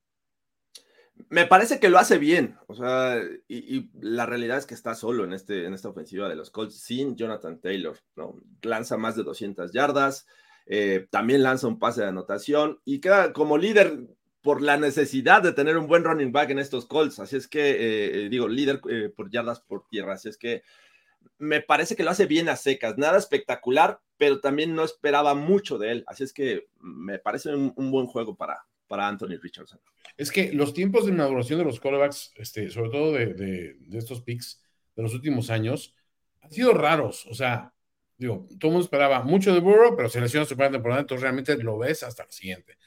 Me 1.27 1.45
parece 1.45 1.81
que 1.81 1.89
lo 1.89 1.99
hace 1.99 2.17
bien, 2.17 2.57
o 2.67 2.73
sea, 2.73 3.21
y, 3.49 3.77
y 3.77 3.91
la 3.99 4.25
realidad 4.25 4.57
es 4.57 4.65
que 4.65 4.73
está 4.73 4.95
solo 4.95 5.25
en, 5.25 5.33
este, 5.33 5.65
en 5.65 5.73
esta 5.73 5.89
ofensiva 5.89 6.29
de 6.29 6.37
los 6.37 6.49
Colts 6.49 6.79
sin 6.79 7.17
Jonathan 7.17 7.59
Taylor, 7.59 7.97
¿no? 8.15 8.37
Lanza 8.61 8.95
más 8.95 9.17
de 9.17 9.23
200 9.23 9.73
yardas, 9.73 10.27
eh, 10.65 11.07
también 11.09 11.43
lanza 11.43 11.67
un 11.67 11.77
pase 11.77 12.03
de 12.03 12.07
anotación 12.07 12.79
y 12.85 13.01
queda 13.01 13.33
como 13.33 13.57
líder 13.57 14.07
por 14.41 14.61
la 14.61 14.77
necesidad 14.77 15.41
de 15.41 15.53
tener 15.53 15.77
un 15.77 15.87
buen 15.87 16.03
running 16.03 16.31
back 16.31 16.49
en 16.51 16.59
estos 16.59 16.85
Colts, 16.85 17.19
así 17.19 17.35
es 17.35 17.47
que, 17.47 18.25
eh, 18.25 18.29
digo, 18.29 18.47
líder 18.47 18.81
eh, 18.89 19.09
por 19.15 19.29
yardas 19.29 19.59
por 19.59 19.87
tierra, 19.87 20.13
así 20.13 20.29
es 20.29 20.37
que 20.37 20.63
me 21.37 21.61
parece 21.61 21.95
que 21.95 22.03
lo 22.03 22.11
hace 22.11 22.25
bien 22.25 22.47
a 22.49 22.55
secas, 22.55 22.97
nada 22.97 23.17
espectacular, 23.17 23.99
pero 24.17 24.39
también 24.39 24.75
no 24.75 24.83
esperaba 24.83 25.33
mucho 25.35 25.77
de 25.77 25.91
él, 25.91 26.03
así 26.07 26.23
es 26.23 26.33
que 26.33 26.67
me 26.79 27.19
parece 27.19 27.53
un, 27.53 27.73
un 27.75 27.91
buen 27.91 28.07
juego 28.07 28.35
para, 28.35 28.65
para 28.87 29.07
Anthony 29.07 29.37
Richardson. 29.41 29.79
Es 30.17 30.31
que 30.31 30.51
los 30.53 30.73
tiempos 30.73 31.05
de 31.05 31.11
maduración 31.11 31.59
de 31.59 31.65
los 31.65 31.79
quarterbacks, 31.79 32.31
este, 32.35 32.69
sobre 32.69 32.89
todo 32.89 33.11
de, 33.13 33.33
de- 33.33 33.73
de 33.79 33.97
estos 33.97 34.21
picks 34.21 34.61
de 34.95 35.03
los 35.03 35.13
últimos 35.13 35.49
años, 35.49 35.93
han 36.41 36.51
sido 36.51 36.73
raros. 36.73 37.25
O 37.27 37.33
sea, 37.33 37.73
digo, 38.17 38.47
todo 38.59 38.69
el 38.69 38.73
mundo 38.73 38.85
esperaba 38.85 39.23
mucho 39.23 39.53
de 39.53 39.59
Burrow, 39.59 39.95
pero 39.95 40.09
se 40.09 40.19
lesiona 40.19 40.45
su 40.45 40.55
primera 40.55 40.71
temporada, 40.71 41.01
entonces 41.01 41.21
realmente 41.21 41.55
lo 41.63 41.77
ves 41.77 42.03
hasta 42.03 42.25
la 42.25 42.31
siguiente. 42.31 42.77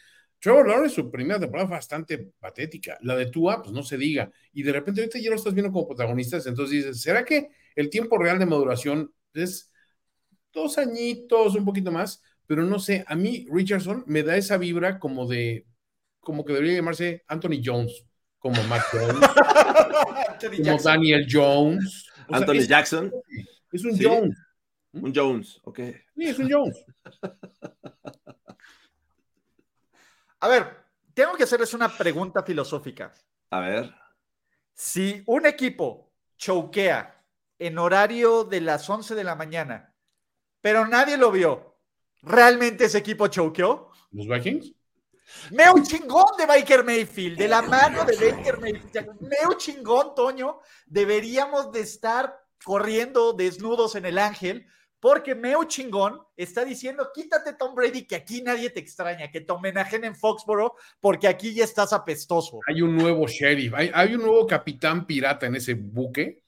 Trevor 0.43 0.67
Lawrence, 0.69 0.97
su 0.97 1.09
primera 1.09 1.39
temporada 1.39 1.69
fue 1.69 1.77
bastante 1.77 2.19
patética. 2.41 2.99
La 3.03 3.15
de 3.15 3.27
Tua, 3.27 3.63
pues 3.63 3.73
no 3.73 3.85
se 3.85 3.97
diga. 3.97 4.29
Y 4.53 4.65
de 4.65 4.73
repente 4.73 5.01
ahorita 5.01 5.21
ya 5.21 5.31
lo 5.31 5.37
estás 5.37 5.55
viendo 5.55 5.71
como 5.71 5.87
protagonistas, 5.87 6.45
entonces 6.49 6.79
dices, 6.79 7.01
¿será 7.01 7.25
que 7.25 7.51
el 7.77 7.89
tiempo 7.89 8.19
real 8.19 8.41
de 8.41 8.47
maduración 8.47 9.15
es 9.35 9.71
dos 10.53 10.79
añitos, 10.79 11.55
un 11.55 11.65
poquito 11.65 11.93
más? 11.93 12.25
Pero 12.45 12.65
no 12.65 12.81
sé, 12.81 13.05
a 13.07 13.15
mí 13.15 13.47
Richardson 13.53 14.03
me 14.09 14.25
da 14.25 14.37
esa 14.37 14.57
vibra 14.59 14.99
como 14.99 15.29
de, 15.29 15.65
como 16.19 16.45
que 16.45 16.55
debería 16.55 16.75
llamarse 16.75 17.23
Anthony 17.29 17.61
Jones, 17.65 18.05
como 18.41 18.61
Matt 18.65 18.83
Jones, 18.93 19.15
como 20.41 20.65
Jackson. 20.65 20.93
Daniel 20.93 21.27
Jones. 21.31 22.09
O 22.27 22.31
sea, 22.31 22.39
Anthony 22.39 22.57
es, 22.57 22.69
Jackson, 22.69 23.13
es 23.71 23.85
un 23.85 23.97
Sí. 23.97 24.03
Jones. 24.03 24.37
un 24.91 25.13
Jones, 25.15 25.61
ok. 25.63 25.79
Sí, 26.17 26.25
es 26.25 26.39
un 26.41 26.51
Jones. 26.51 26.85
A 30.43 30.49
ver, 30.49 30.85
tengo 31.15 31.35
que 31.35 31.45
hacerles 31.45 31.73
una 31.73 31.89
pregunta 31.97 32.43
filosófica. 32.43 33.15
A 33.51 33.61
ver, 33.61 33.95
Si 34.75 35.23
un 35.27 35.47
equipo 35.47 36.13
choquea 36.37 37.25
en 37.59 37.79
horario 37.79 38.43
de 38.43 38.61
las 38.61 38.91
11 38.91 39.15
de 39.15 39.23
la 39.23 39.37
mañana, 39.37 39.95
pero 40.61 40.85
nadie 40.87 41.17
lo 41.17 41.31
vio, 41.31 41.77
¿realmente 42.23 42.87
ese 42.87 42.99
equipo 42.99 43.29
choqueó? 43.29 43.91
¿Los 44.11 44.27
Vikings? 44.27 44.75
Meu 45.53 45.81
chingón 45.85 46.37
de 46.37 46.47
Baker 46.47 46.83
Mayfield, 46.83 47.39
de 47.39 47.47
la 47.47 47.63
mano 47.63 48.05
de 48.05 48.17
Baker 48.17 48.59
Mayfield. 48.59 49.21
Meu 49.21 49.55
chingón, 49.57 50.13
Toño. 50.17 50.59
Deberíamos 50.87 51.71
de 51.71 51.81
estar 51.83 52.37
corriendo 52.65 53.33
desnudos 53.33 53.95
en 53.95 54.07
el 54.07 54.19
ángel, 54.19 54.67
porque 55.03 55.35
Meu 55.35 55.65
chingón 55.65 56.23
está 56.37 56.65
diciendo, 56.65 57.11
quítate 57.13 57.55
Tom 57.55 57.75
Brady, 57.75 58.07
que 58.07 58.15
aquí 58.15 58.41
nadie 58.41 58.71
te 58.71 58.79
extraña, 58.79 59.33
que 59.33 59.41
te 59.41 59.53
homenajen 59.53 60.05
en 60.05 60.15
Foxboro, 60.15 60.77
porque 61.01 61.27
aquí 61.27 61.53
ya 61.53 61.65
estás 61.65 61.93
apestoso. 61.93 62.61
Hay 62.69 62.83
un 62.83 62.97
nuevo 62.97 63.27
sheriff, 63.27 63.75
hay, 63.75 63.91
hay 63.93 64.15
un 64.15 64.23
nuevo 64.23 64.47
capitán 64.47 65.05
pirata 65.05 65.47
en 65.47 65.57
ese 65.57 65.75
buque 65.75 66.45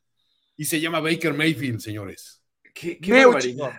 y 0.56 0.66
se 0.66 0.80
llama 0.80 1.00
Baker 1.00 1.34
Mayfield, 1.34 1.80
señores. 1.80 2.44
qué, 2.72 2.96
barbaridad. 3.02 3.40
chingón. 3.40 3.72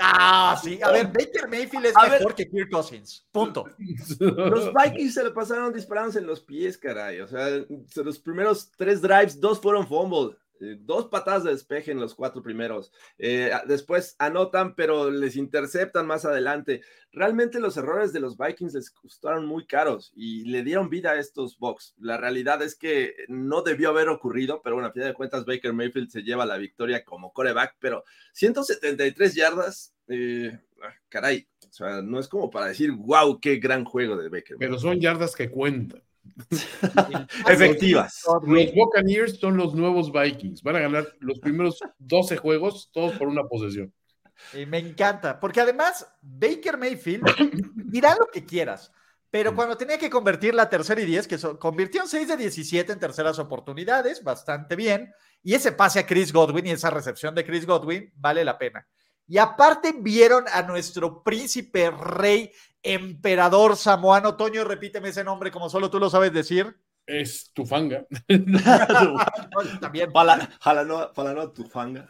Ah, 0.00 0.60
sí. 0.60 0.80
A 0.82 0.90
ver, 0.90 1.06
Baker 1.06 1.48
Mayfield 1.48 1.86
es 1.86 1.96
A 1.96 2.08
ver. 2.08 2.18
mejor 2.18 2.34
que 2.34 2.50
Kirk 2.50 2.72
Cousins. 2.72 3.24
Punto. 3.30 3.66
Los 4.18 4.72
Vikings 4.74 5.14
se 5.14 5.22
le 5.22 5.30
pasaron 5.30 5.72
disparándose 5.72 6.18
en 6.18 6.26
los 6.26 6.40
pies, 6.40 6.76
caray. 6.76 7.20
O 7.20 7.28
sea, 7.28 7.46
los 8.02 8.18
primeros 8.18 8.68
tres 8.76 9.00
drives, 9.00 9.38
dos 9.38 9.60
fueron 9.60 9.86
fumble. 9.86 10.36
Eh, 10.62 10.78
Dos 10.80 11.06
patadas 11.06 11.44
de 11.44 11.50
despeje 11.50 11.90
en 11.90 12.00
los 12.00 12.14
cuatro 12.14 12.42
primeros. 12.42 12.92
Eh, 13.18 13.50
después 13.66 14.14
anotan, 14.18 14.74
pero 14.74 15.10
les 15.10 15.36
interceptan 15.36 16.06
más 16.06 16.24
adelante. 16.24 16.82
Realmente 17.12 17.60
los 17.60 17.76
errores 17.76 18.12
de 18.12 18.20
los 18.20 18.38
Vikings 18.38 18.74
les 18.74 18.90
costaron 18.90 19.44
muy 19.44 19.66
caros 19.66 20.12
y 20.14 20.44
le 20.44 20.62
dieron 20.62 20.88
vida 20.88 21.10
a 21.10 21.18
estos 21.18 21.58
Bucks. 21.58 21.94
La 21.98 22.16
realidad 22.16 22.62
es 22.62 22.74
que 22.74 23.14
no 23.28 23.62
debió 23.62 23.90
haber 23.90 24.08
ocurrido, 24.08 24.62
pero 24.62 24.76
bueno, 24.76 24.88
a 24.88 24.92
final 24.92 25.08
de 25.08 25.14
cuentas 25.14 25.44
Baker 25.44 25.72
Mayfield 25.72 26.10
se 26.10 26.22
lleva 26.22 26.46
la 26.46 26.56
victoria 26.56 27.04
como 27.04 27.32
coreback, 27.32 27.76
pero 27.80 28.04
173 28.32 29.34
yardas, 29.34 29.94
eh, 30.08 30.58
ah, 30.82 30.94
caray. 31.08 31.46
O 31.68 31.72
sea, 31.72 32.02
no 32.02 32.20
es 32.20 32.28
como 32.28 32.50
para 32.50 32.66
decir, 32.66 32.92
wow, 32.92 33.40
qué 33.40 33.56
gran 33.56 33.84
juego 33.84 34.16
de 34.16 34.28
Baker. 34.28 34.56
Pero 34.58 34.78
son 34.78 35.00
yardas 35.00 35.34
que 35.34 35.50
cuentan. 35.50 36.02
Efectivas. 37.48 38.22
Los 38.42 38.74
Buccaneers 38.74 39.38
son 39.38 39.56
los 39.56 39.74
nuevos 39.74 40.12
Vikings. 40.12 40.62
Van 40.62 40.76
a 40.76 40.80
ganar 40.80 41.06
los 41.20 41.38
primeros 41.40 41.80
12 41.98 42.36
juegos, 42.36 42.90
todos 42.92 43.12
por 43.12 43.28
una 43.28 43.44
posesión. 43.44 43.92
Y 44.54 44.66
me 44.66 44.78
encanta, 44.78 45.38
porque 45.38 45.60
además 45.60 46.06
Baker 46.20 46.76
Mayfield 46.76 47.24
dirá 47.74 48.16
lo 48.18 48.26
que 48.26 48.44
quieras, 48.44 48.90
pero 49.30 49.54
cuando 49.54 49.76
tenía 49.76 49.98
que 49.98 50.10
convertir 50.10 50.54
la 50.54 50.68
tercera 50.68 51.00
y 51.00 51.06
10, 51.06 51.28
que 51.28 51.38
so- 51.38 51.58
convirtió 51.58 52.02
en 52.02 52.08
6 52.08 52.28
de 52.28 52.36
17 52.36 52.92
en 52.92 52.98
terceras 52.98 53.38
oportunidades, 53.38 54.22
bastante 54.22 54.74
bien, 54.74 55.12
y 55.42 55.54
ese 55.54 55.72
pase 55.72 56.00
a 56.00 56.06
Chris 56.06 56.32
Godwin 56.32 56.66
y 56.66 56.70
esa 56.70 56.90
recepción 56.90 57.34
de 57.34 57.44
Chris 57.44 57.66
Godwin 57.66 58.12
vale 58.16 58.44
la 58.44 58.58
pena. 58.58 58.86
Y 59.28 59.38
aparte 59.38 59.94
vieron 59.96 60.44
a 60.52 60.62
nuestro 60.62 61.22
príncipe 61.22 61.90
rey 61.90 62.50
emperador 62.82 63.76
samoano, 63.76 64.36
Toño, 64.36 64.64
repíteme 64.64 65.08
ese 65.10 65.24
nombre 65.24 65.50
como 65.50 65.68
solo 65.70 65.90
tú 65.90 65.98
lo 65.98 66.10
sabes 66.10 66.32
decir. 66.32 66.76
Es 67.06 67.50
tu 67.52 67.66
fanga. 67.66 68.06
También. 69.80 70.12
Para, 70.12 70.48
para 70.62 70.84
no, 70.84 71.12
para 71.12 71.34
no 71.34 71.50
tu 71.50 71.64
fanga. 71.64 72.08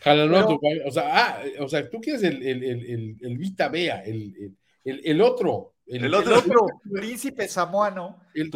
Jala, 0.00 0.26
no, 0.26 0.32
Pero- 0.32 0.46
tu 0.46 0.58
fanga. 0.60 0.82
O 0.86 0.90
sea, 0.90 1.04
ah, 1.26 1.42
o 1.60 1.68
sea, 1.68 1.88
tú 1.88 2.00
quieres 2.00 2.22
el, 2.22 2.42
el, 2.42 2.62
el, 2.64 2.84
el, 2.90 3.16
el 3.20 3.38
Vita 3.38 3.68
Bea, 3.68 4.02
el, 4.04 4.34
el, 4.36 4.56
el, 4.84 5.00
el 5.04 5.20
otro. 5.20 5.74
El 5.86 6.04
El 6.04 6.14
otro. 6.14 6.38
otro 6.38 6.66
príncipe 6.92 7.48
samoano. 7.48 8.20
El 8.34 8.50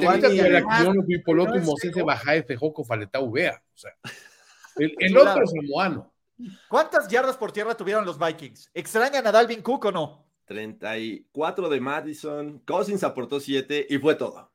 Mosese. 1.62 2.02
Bajae, 2.02 2.42
Fejoco, 2.42 2.84
Faletau, 2.84 3.30
Bea. 3.30 3.54
O 3.74 3.78
sea, 3.78 3.92
el, 4.76 4.94
el 4.98 5.12
Claro. 5.12 5.30
otro 5.32 5.46
samoano. 5.46 6.12
¿Cuántas 6.68 7.08
yardas 7.08 7.36
por 7.38 7.50
tierra 7.52 7.74
tuvieron 7.74 8.04
los 8.04 8.18
Vikings? 8.18 8.70
¿Extrañan 8.74 9.26
a 9.26 9.32
Dalvin 9.32 9.62
Cook 9.62 9.86
o 9.86 9.92
no? 9.92 10.26
34 10.52 11.68
de 11.68 11.80
Madison, 11.80 12.58
Cousins 12.66 13.02
aportó 13.04 13.40
7 13.40 13.86
y 13.88 13.98
fue 13.98 14.14
todo. 14.14 14.50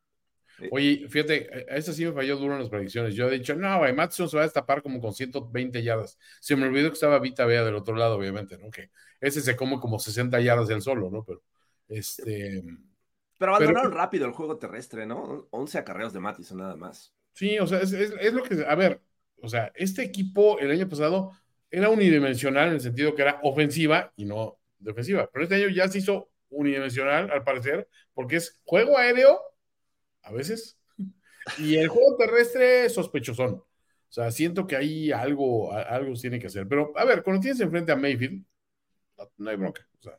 Oye, 0.72 1.06
fíjate, 1.08 1.66
a 1.70 1.76
esa 1.76 1.94
sí 1.94 2.04
me 2.04 2.12
falló 2.14 2.36
duro 2.38 2.54
en 2.54 2.60
las 2.62 2.70
predicciones. 2.70 3.14
Yo 3.14 3.28
he 3.28 3.38
dicho, 3.38 3.56
no, 3.56 3.78
güey, 3.78 3.94
Matson 3.94 4.28
se 4.28 4.38
va 4.38 4.42
a 4.44 4.46
destapar 4.48 4.82
como 4.82 5.00
con 5.00 5.14
120 5.14 5.84
yardas. 5.84 6.18
Se 6.40 6.56
me 6.56 6.66
olvidó 6.66 6.90
que 6.90 6.96
estaba 6.96 7.20
Vita 7.20 7.46
Bea 7.46 7.64
del 7.64 7.76
otro 7.76 7.96
lado, 7.96 8.16
obviamente, 8.16 8.58
¿no? 8.58 8.72
Que 8.72 8.90
ese 9.22 9.42
se 9.42 9.56
come 9.56 9.80
como 9.80 10.00
60 10.00 10.40
yardas 10.42 10.70
él 10.72 10.82
solo, 10.82 11.12
¿no? 11.12 11.24
Pero, 11.24 11.44
este, 11.90 12.64
Pero 13.38 13.52
abandonaron 13.56 13.92
Pero- 13.92 14.02
rápido 14.02 14.26
el 14.26 14.32
juego 14.32 14.58
terrestre, 14.58 15.06
¿no? 15.06 15.48
11 15.52 15.78
acarreos 15.78 16.12
de 16.14 16.20
Madison 16.22 16.58
nada 16.58 16.76
más. 16.76 17.14
sí, 17.34 17.60
o 17.60 17.68
sea, 17.68 17.80
es, 17.82 17.94
es- 17.94 18.14
es 18.20 18.34
lo 18.34 18.42
que, 18.42 18.66
a 18.68 18.74
ver, 18.74 19.00
o 19.44 19.48
sea, 19.48 19.72
este 19.76 20.02
equipo 20.02 20.58
el 20.58 20.72
año 20.72 20.90
pasado 20.90 21.34
era 21.70 21.90
unidimensional 21.90 22.70
en 22.70 22.74
el 22.76 22.82
sentido 22.82 23.14
que 23.14 23.22
era 23.22 23.40
ofensiva 23.44 24.12
y 24.16 24.26
no 24.26 24.58
defensiva. 24.80 25.30
Pero 25.32 25.44
este 25.44 25.56
año 25.56 25.70
ya 25.70 25.88
se 25.88 26.00
hizo 26.00 26.30
unidimensional, 26.50 27.30
al 27.32 27.44
parecer, 27.44 27.88
porque 28.14 28.38
es 28.38 28.62
juego 28.64 28.98
aéreo, 28.98 29.40
a 30.22 30.32
veces, 30.32 30.80
y 31.58 31.78
el 31.78 31.88
juego 31.88 32.18
terrestre 32.18 32.90
sospechosón. 32.90 33.56
O 34.10 34.12
sea, 34.12 34.32
siento 34.32 34.66
que 34.66 34.76
ahí 34.76 35.12
algo, 35.12 35.74
algo 35.74 36.14
tiene 36.14 36.40
que 36.40 36.48
hacer. 36.48 36.68
Pero, 36.68 36.94
a 36.96 37.04
ver, 37.04 37.24
cuando 37.24 37.42
tienes 37.42 37.60
enfrente 37.60 37.92
a 37.92 37.96
Mayfield, 37.96 38.44
no, 39.18 39.32
no 39.38 39.50
hay 39.50 39.56
bronca. 39.58 39.88
O 40.00 40.02
sea, 40.02 40.18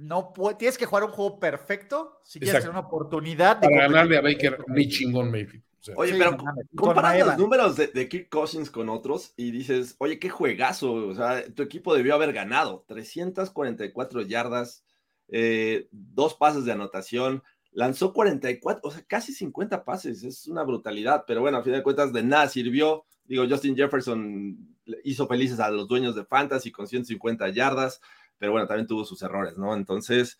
no 0.00 0.32
puede- 0.32 0.56
tienes 0.56 0.78
que 0.78 0.86
jugar 0.86 1.04
un 1.04 1.10
juego 1.10 1.38
perfecto 1.38 2.20
si 2.24 2.38
quieres 2.38 2.54
Exacto. 2.54 2.70
tener 2.72 2.80
una 2.80 2.88
oportunidad 2.88 3.56
de 3.58 3.68
Para 3.68 3.82
ganarle 3.88 4.16
a. 4.16 4.20
Baker, 4.22 4.58
mi 4.68 4.88
chingón 4.88 5.30
Mayfield. 5.30 5.62
O 5.62 5.82
sea, 5.82 5.94
Oye, 5.96 6.12
Sí, 6.12 6.18
pero 6.18 6.36
comparas 6.76 7.26
los 7.26 7.38
números 7.38 7.76
de, 7.76 7.86
de 7.86 8.08
Kirk 8.08 8.28
Cousins 8.28 8.70
con 8.70 8.88
otros 8.90 9.32
y 9.36 9.50
dices, 9.50 9.94
oye, 9.98 10.18
qué 10.18 10.28
juegazo. 10.28 10.92
O 10.92 11.14
sea, 11.14 11.42
tu 11.54 11.62
equipo 11.62 11.94
debió 11.94 12.14
haber 12.14 12.32
ganado. 12.34 12.84
344 12.86 14.22
yardas, 14.22 14.84
eh, 15.28 15.88
dos 15.90 16.34
pases 16.34 16.64
de 16.64 16.72
anotación, 16.72 17.42
lanzó 17.72 18.12
44, 18.12 18.80
o 18.84 18.90
sea, 18.90 19.02
casi 19.06 19.32
50 19.32 19.84
pases. 19.84 20.22
Es 20.22 20.46
una 20.48 20.62
brutalidad, 20.64 21.24
pero 21.26 21.40
bueno, 21.40 21.58
a 21.58 21.62
fin 21.62 21.72
de 21.72 21.82
cuentas, 21.82 22.12
de 22.12 22.22
nada 22.22 22.48
sirvió. 22.48 23.04
Digo, 23.24 23.44
Justin 23.48 23.76
Jefferson 23.76 24.58
hizo 25.04 25.26
felices 25.28 25.60
a 25.60 25.70
los 25.70 25.86
dueños 25.88 26.14
de 26.16 26.24
Fantasy 26.24 26.72
con 26.72 26.88
150 26.88 27.48
yardas, 27.50 28.00
pero 28.40 28.50
bueno, 28.52 28.66
también 28.66 28.88
tuvo 28.88 29.04
sus 29.04 29.22
errores, 29.22 29.56
¿no? 29.56 29.74
Entonces, 29.76 30.36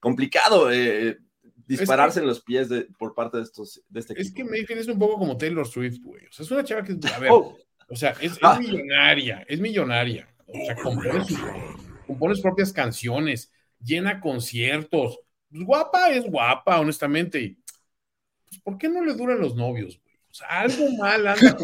complicado. 0.00 0.70
eh, 0.70 1.16
dispararse 1.68 2.20
en 2.20 2.26
los 2.26 2.42
pies 2.42 2.68
de, 2.68 2.82
por 2.98 3.14
parte 3.14 3.38
de 3.38 3.42
estos 3.44 3.82
de 3.88 3.98
este 4.00 4.12
es 4.20 4.28
equipo. 4.28 4.36
que 4.36 4.44
Mayfield 4.52 4.80
es 4.82 4.88
un 4.88 4.98
poco 4.98 5.18
como 5.18 5.36
Taylor 5.36 5.66
Swift, 5.66 5.98
güey. 6.02 6.24
O 6.26 6.32
sea, 6.32 6.44
es 6.44 6.50
una 6.50 6.62
chava 6.64 6.84
que, 6.84 6.96
a 7.12 7.18
ver, 7.18 7.30
Oh, 7.32 7.56
o 7.88 7.96
sea, 7.96 8.10
es, 8.20 8.32
es 8.32 8.38
Ah. 8.42 8.58
millonaria, 8.58 9.44
es 9.48 9.58
millonaria. 9.60 10.28
O 10.46 10.64
sea, 10.64 10.76
compone 10.76 11.24
sus, 11.24 11.38
compone 12.06 12.34
sus 12.34 12.42
propias 12.42 12.72
canciones, 12.72 13.50
llena 13.82 14.20
conciertos. 14.20 15.18
Pues 15.50 15.64
guapa 15.64 16.10
es 16.12 16.24
guapa, 16.24 16.78
honestamente. 16.78 17.56
Pues, 18.48 18.60
¿por 18.62 18.78
qué 18.78 18.88
no 18.88 19.04
le 19.04 19.14
duran 19.14 19.40
los 19.40 19.56
novios, 19.56 19.98
sea, 20.36 20.46
algo 20.48 20.90
mal 20.98 21.26
anda 21.26 21.56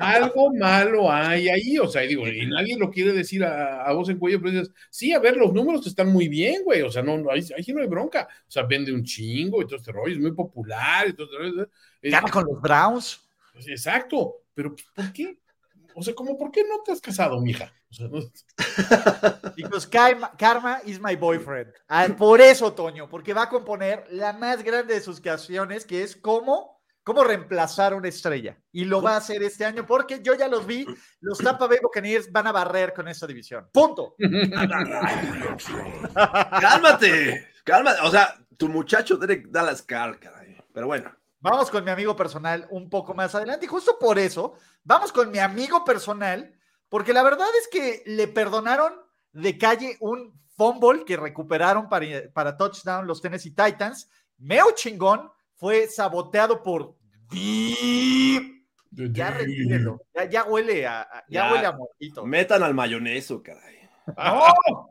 algo 0.00 0.52
malo 0.54 1.10
hay 1.10 1.48
ahí, 1.48 1.78
o 1.78 1.86
sea, 1.88 2.04
y 2.04 2.08
digo, 2.08 2.26
y 2.26 2.46
nadie 2.46 2.76
lo 2.78 2.90
quiere 2.90 3.12
decir 3.12 3.44
a, 3.44 3.84
a 3.84 3.92
voz 3.92 4.08
en 4.08 4.18
cuello, 4.18 4.38
pero 4.40 4.52
dices, 4.52 4.70
sí, 4.90 5.12
a 5.12 5.18
ver, 5.18 5.36
los 5.36 5.52
números 5.52 5.86
están 5.86 6.08
muy 6.12 6.28
bien, 6.28 6.62
güey, 6.64 6.82
o 6.82 6.90
sea, 6.90 7.02
no, 7.02 7.18
no, 7.18 7.30
ahí, 7.30 7.40
ahí 7.56 7.62
sí 7.62 7.72
no 7.72 7.80
hay 7.80 7.88
bronca, 7.88 8.28
o 8.46 8.50
sea, 8.50 8.64
vende 8.64 8.92
un 8.92 9.04
chingo 9.04 9.62
y 9.62 9.66
todo 9.66 9.76
este 9.76 9.92
rollo, 9.92 10.12
es 10.14 10.20
muy 10.20 10.32
popular 10.32 11.08
y 11.08 11.12
todo 11.14 11.26
este 11.26 11.38
rollo. 11.38 11.68
Gana 12.02 12.30
con 12.30 12.44
los 12.44 12.60
Browns. 12.60 13.20
pues, 13.52 13.68
Exacto, 13.68 14.42
pero 14.54 14.74
pues, 14.74 14.86
¿por 14.94 15.12
qué? 15.12 15.38
O 15.96 16.02
sea, 16.02 16.14
como, 16.14 16.36
¿por 16.36 16.50
qué 16.50 16.62
no 16.64 16.82
te 16.84 16.90
has 16.92 17.00
casado, 17.00 17.40
mija? 17.40 17.72
O 17.90 17.94
sea, 17.94 18.08
no- 18.08 18.18
Because 19.56 19.88
Karma, 19.88 20.32
Karma 20.36 20.80
is 20.84 21.00
my 21.00 21.14
boyfriend. 21.14 21.72
Ah, 21.88 22.08
por 22.18 22.40
eso, 22.40 22.72
Toño, 22.72 23.08
porque 23.08 23.32
va 23.32 23.42
a 23.44 23.48
componer 23.48 24.04
la 24.10 24.32
más 24.32 24.64
grande 24.64 24.94
de 24.94 25.00
sus 25.00 25.20
canciones, 25.20 25.84
que 25.86 26.02
es 26.02 26.16
cómo, 26.16 26.73
cómo 27.04 27.22
reemplazar 27.22 27.92
a 27.92 27.96
una 27.96 28.08
estrella. 28.08 28.58
Y 28.72 28.86
lo 28.86 29.00
va 29.00 29.12
a 29.12 29.18
hacer 29.18 29.42
este 29.44 29.64
año, 29.64 29.86
porque 29.86 30.20
yo 30.22 30.34
ya 30.34 30.48
los 30.48 30.66
vi. 30.66 30.84
Los 31.20 31.38
Tampa 31.38 31.68
Bay 31.68 31.78
Buccaneers 31.80 32.32
van 32.32 32.48
a 32.48 32.52
barrer 32.52 32.92
con 32.92 33.06
esta 33.06 33.26
división. 33.26 33.68
Punto. 33.72 34.16
Cálmate, 36.60 37.48
cálmate. 37.62 38.00
O 38.02 38.10
sea, 38.10 38.34
tu 38.56 38.68
muchacho 38.68 39.16
Derek 39.16 39.48
Dallas 39.48 39.82
Carr, 39.82 40.18
caray. 40.18 40.56
Pero 40.72 40.86
bueno, 40.88 41.14
Vamos 41.44 41.70
con 41.70 41.84
mi 41.84 41.90
amigo 41.90 42.16
personal 42.16 42.66
un 42.70 42.88
poco 42.88 43.12
más 43.12 43.34
adelante. 43.34 43.66
Y 43.66 43.68
justo 43.68 43.98
por 43.98 44.18
eso, 44.18 44.54
vamos 44.82 45.12
con 45.12 45.30
mi 45.30 45.38
amigo 45.38 45.84
personal, 45.84 46.58
porque 46.88 47.12
la 47.12 47.22
verdad 47.22 47.48
es 47.60 47.68
que 47.68 48.02
le 48.06 48.28
perdonaron 48.28 48.94
de 49.30 49.58
calle 49.58 49.98
un 50.00 50.40
fumble 50.56 51.04
que 51.04 51.18
recuperaron 51.18 51.90
para, 51.90 52.06
para 52.32 52.56
touchdown 52.56 53.06
los 53.06 53.20
Tennessee 53.20 53.50
Titans. 53.50 54.08
Meo 54.38 54.70
chingón 54.74 55.30
fue 55.64 55.88
saboteado 55.88 56.62
por 56.62 56.94
Deep. 57.30 58.66
Ya 58.90 59.30
retírenlo. 59.30 59.98
Ya, 60.14 60.24
ya 60.28 60.44
huele 60.44 60.86
a, 60.86 61.00
a- 61.00 61.24
ya, 61.26 61.46
Ya. 61.46 61.52
huele 61.52 61.66
a 61.66 61.72
muertito. 61.72 62.26
metan 62.26 62.62
al 62.62 62.74
mayoneso, 62.74 63.42
caray. 63.42 63.78
¡No! 64.14 64.90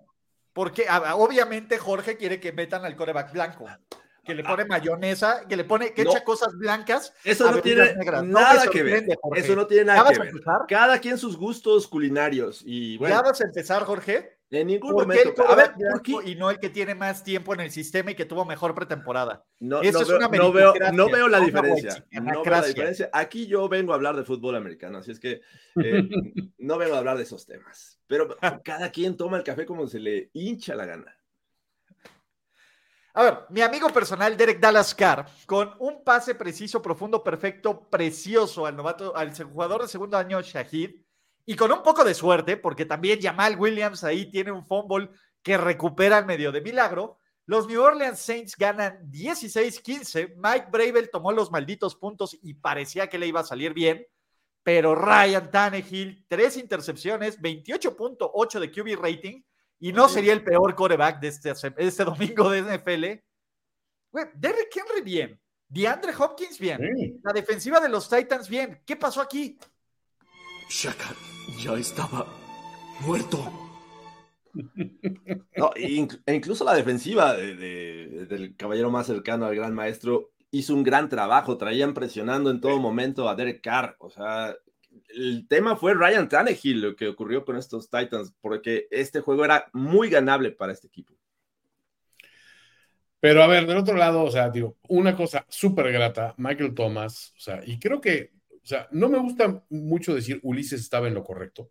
Porque 0.52 0.88
a- 0.90 0.96
a- 0.96 1.16
obviamente 1.16 1.78
Jorge 1.78 2.18
quiere 2.18 2.40
que 2.40 2.52
metan 2.54 2.84
al 2.86 2.96
coreback 2.96 3.32
blanco. 3.34 3.66
Que 4.26 4.34
le 4.34 4.44
pone 4.44 4.66
mayonesa, 4.66 5.46
que 5.48 5.56
le 5.58 5.64
pone, 5.64 5.94
que 5.94 6.06
No. 6.06 6.10
echa 6.10 6.24
cosas 6.24 6.54
blancas. 6.58 7.14
Eso 7.24 7.52
no 7.52 7.62
tiene 7.62 7.94
negras. 7.94 8.24
Nada 8.24 8.66
que 8.72 8.82
ver. 8.82 9.06
Jorge. 9.22 9.42
Eso 9.42 9.56
no 9.56 9.68
tiene 9.68 9.86
¿Ya 9.86 9.96
nada 9.98 10.10
que 10.12 10.18
ver. 10.18 10.28
empezar? 10.30 10.62
Cada 10.68 10.98
quien 11.00 11.20
sus 11.20 11.38
gustos 11.38 11.88
culinarios. 11.88 12.64
Y 12.66 12.94
¿Ya 12.94 13.00
bueno, 13.00 13.22
vas 13.22 13.42
a 13.42 13.44
empezar, 13.46 13.84
Jorge? 13.84 14.40
En 14.62 14.68
ningún 14.68 14.92
¿Por 14.92 15.10
qué 15.10 15.24
momento. 15.24 15.48
A 15.48 15.56
ver, 15.56 15.74
y 16.26 16.36
no 16.36 16.50
el 16.50 16.60
que 16.60 16.70
tiene 16.70 16.94
más 16.94 17.24
tiempo 17.24 17.54
en 17.54 17.62
el 17.62 17.72
sistema 17.72 18.12
y 18.12 18.16
que 18.16 18.26
tuvo 18.26 18.46
mejor 18.46 18.76
pretemporada? 18.76 19.46
No, 19.60 19.82
Eso 19.82 20.00
no 20.00 20.02
es 20.02 20.08
veo, 20.08 20.18
una 20.18 20.28
no, 20.28 20.52
veo, 20.52 20.74
no 20.94 21.10
veo 21.10 21.28
la 21.28 21.40
diferencia. 21.40 22.06
No 22.12 22.44
veo 22.44 22.46
la 22.46 22.62
diferencia. 22.68 23.10
Aquí 23.12 23.48
yo 23.48 23.68
vengo 23.68 23.94
a 23.94 23.96
hablar 23.96 24.16
de 24.16 24.24
fútbol 24.24 24.56
americano, 24.56 25.00
así 25.00 25.12
es 25.12 25.20
que 25.20 25.42
eh, 25.84 26.10
no 26.60 26.78
vengo 26.78 26.96
a 26.96 27.00
hablar 27.00 27.18
de 27.18 27.24
esos 27.24 27.46
temas. 27.46 28.00
Pero 28.08 28.38
cada 28.64 28.92
quien 28.92 29.18
toma 29.18 29.38
el 29.38 29.44
café 29.44 29.66
como 29.66 29.88
se 29.88 30.00
le 30.00 30.30
hincha 30.34 30.76
la 30.76 30.86
gana. 30.86 31.18
A 33.16 33.24
ver, 33.24 33.38
mi 33.50 33.62
amigo 33.62 33.90
personal 33.90 34.36
Derek 34.36 34.60
Dallas 34.60 34.96
Carr, 34.96 35.28
con 35.46 35.76
un 35.80 36.04
pase 36.04 36.34
preciso, 36.34 36.82
profundo, 36.82 37.24
perfecto, 37.24 37.88
precioso 37.88 38.66
al 38.66 38.76
novato, 38.76 39.16
al 39.16 39.32
jugador 39.36 39.84
de 39.84 39.88
segundo 39.88 40.18
año, 40.18 40.42
Shahid, 40.42 40.96
y 41.46 41.56
con 41.56 41.72
un 41.72 41.84
poco 41.84 42.04
de 42.04 42.14
suerte, 42.14 42.58
porque 42.58 42.86
también 42.86 43.22
Jamal 43.22 43.58
Williams 43.60 44.04
ahí 44.04 44.30
tiene 44.30 44.52
un 44.52 44.66
fumble 44.66 45.10
que 45.42 45.58
recupera 45.58 46.20
en 46.20 46.26
medio 46.26 46.52
de 46.52 46.62
milagro. 46.62 47.20
Los 47.46 47.68
New 47.68 47.82
Orleans 47.82 48.20
Saints 48.20 48.56
ganan 48.56 49.12
16-15. 49.12 50.36
Mike 50.38 50.68
Bravel 50.72 51.10
tomó 51.10 51.32
los 51.34 51.52
malditos 51.52 51.96
puntos 51.96 52.38
y 52.42 52.54
parecía 52.54 53.08
que 53.08 53.18
le 53.20 53.28
iba 53.28 53.42
a 53.42 53.46
salir 53.46 53.74
bien, 53.74 54.06
pero 54.64 54.96
Ryan 54.96 55.52
Tannehill, 55.52 56.26
tres 56.30 56.56
intercepciones, 56.56 57.42
28.8 57.42 58.60
de 58.60 58.72
QB 58.72 59.02
rating, 59.02 59.42
y 59.80 59.92
no 59.92 60.08
sería 60.08 60.32
el 60.32 60.46
peor 60.46 60.74
coreback 60.76 61.20
de 61.20 61.28
este, 61.28 61.52
este 61.78 62.06
domingo 62.06 62.50
de 62.50 62.62
NFL. 62.62 63.22
Güey, 64.12 64.26
Derrick 64.36 64.74
Henry 64.74 65.02
bien. 65.02 65.40
DeAndre 65.68 66.14
Hopkins 66.18 66.58
bien. 66.58 66.80
Sí. 66.96 67.20
La 67.24 67.34
defensiva 67.34 67.82
de 67.82 67.90
los 67.90 68.08
Titans 68.08 68.48
bien. 68.48 68.82
¿Qué 68.86 68.96
pasó 68.96 69.20
aquí? 69.20 69.60
Shaka 70.78 71.16
ya 71.64 71.74
estaba 71.76 72.26
muerto. 73.02 73.40
No, 75.58 75.72
e 75.76 76.08
e 76.28 76.34
incluso 76.36 76.64
la 76.64 76.76
defensiva 76.76 77.34
de- 77.36 77.56
de- 77.56 78.26
del 78.28 78.56
caballero 78.56 78.90
más 78.92 79.08
cercano 79.08 79.46
al 79.46 79.56
gran 79.56 79.74
maestro 79.74 80.32
hizo 80.52 80.74
un 80.76 80.84
gran 80.84 81.10
trabajo. 81.10 81.58
Traían 81.58 81.94
presionando 81.94 82.50
en 82.52 82.60
todo 82.62 82.80
momento 82.80 83.28
a 83.30 83.36
Derek 83.36 83.62
Carr. 83.62 83.96
O 84.00 84.10
sea, 84.12 84.56
el 85.10 85.48
tema 85.48 85.76
fue 85.76 85.94
Ryan 85.96 86.28
Tannehill, 86.30 86.82
lo 86.82 86.96
que 86.96 87.08
ocurrió 87.08 87.44
con 87.46 87.56
estos 87.58 87.90
Titans, 87.90 88.34
porque 88.42 88.88
este 88.92 89.22
juego 89.22 89.44
era 89.46 89.66
muy 89.74 90.10
ganable 90.10 90.52
para 90.52 90.74
este 90.74 90.88
equipo. 90.88 91.14
Pero 93.20 93.42
a 93.42 93.48
ver, 93.48 93.66
del 93.66 93.78
otro 93.78 93.96
lado, 93.96 94.24
o 94.24 94.32
sea, 94.32 94.50
digo, 94.50 94.78
una 94.90 95.16
cosa 95.16 95.46
súper 95.50 95.92
grata, 95.92 96.34
Michael 96.38 96.76
Thomas, 96.76 97.34
o 97.38 97.40
sea, 97.40 97.62
y 97.66 97.80
creo 97.80 98.02
que, 98.02 98.34
o 98.64 98.68
sea, 98.68 98.88
no 98.92 99.10
me 99.10 99.20
gusta 99.20 99.64
mucho 99.70 100.16
decir 100.16 100.40
Ulises 100.44 100.82
estaba 100.82 101.08
en 101.08 101.14
lo 101.16 101.24
correcto, 101.24 101.70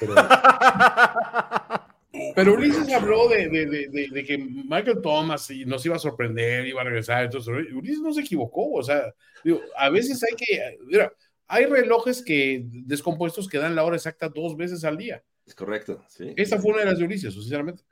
pero, 0.00 0.14
pero 2.34 2.54
Ulises 2.54 2.92
habló 2.92 3.28
de, 3.28 3.48
de- 3.48 4.08
de- 4.10 4.24
que 4.24 4.38
Michael 4.38 5.00
Thomas 5.02 5.48
nos 5.66 5.84
iba 5.86 5.96
a 5.96 6.00
sorprender, 6.00 6.66
iba 6.66 6.80
a 6.80 6.84
regresar, 6.84 7.24
entonces 7.24 7.52
Ulises 7.74 8.00
no 8.00 8.12
se 8.12 8.22
equivocó, 8.22 8.72
o 8.72 8.82
sea, 8.82 9.14
digo, 9.44 9.60
a 9.76 9.88
veces 9.90 10.22
hay 10.24 10.34
que, 10.36 10.78
mira, 10.86 11.12
hay 11.46 11.66
relojes 11.66 12.22
que 12.22 12.62
descompuestos 12.66 13.48
que 13.48 13.58
dan 13.58 13.76
la 13.76 13.84
hora 13.84 13.96
exacta 13.96 14.28
dos 14.28 14.56
veces 14.56 14.84
al 14.84 14.96
día. 14.96 15.22
Es 15.46 15.54
correcto, 15.54 16.02
sí. 16.08 16.32
Esta 16.36 16.58
fue 16.58 16.72
una 16.72 16.80
de 16.80 16.86
las 16.86 16.98
de 16.98 17.04
Ulises, 17.04 17.32
sinceramente. 17.34 17.84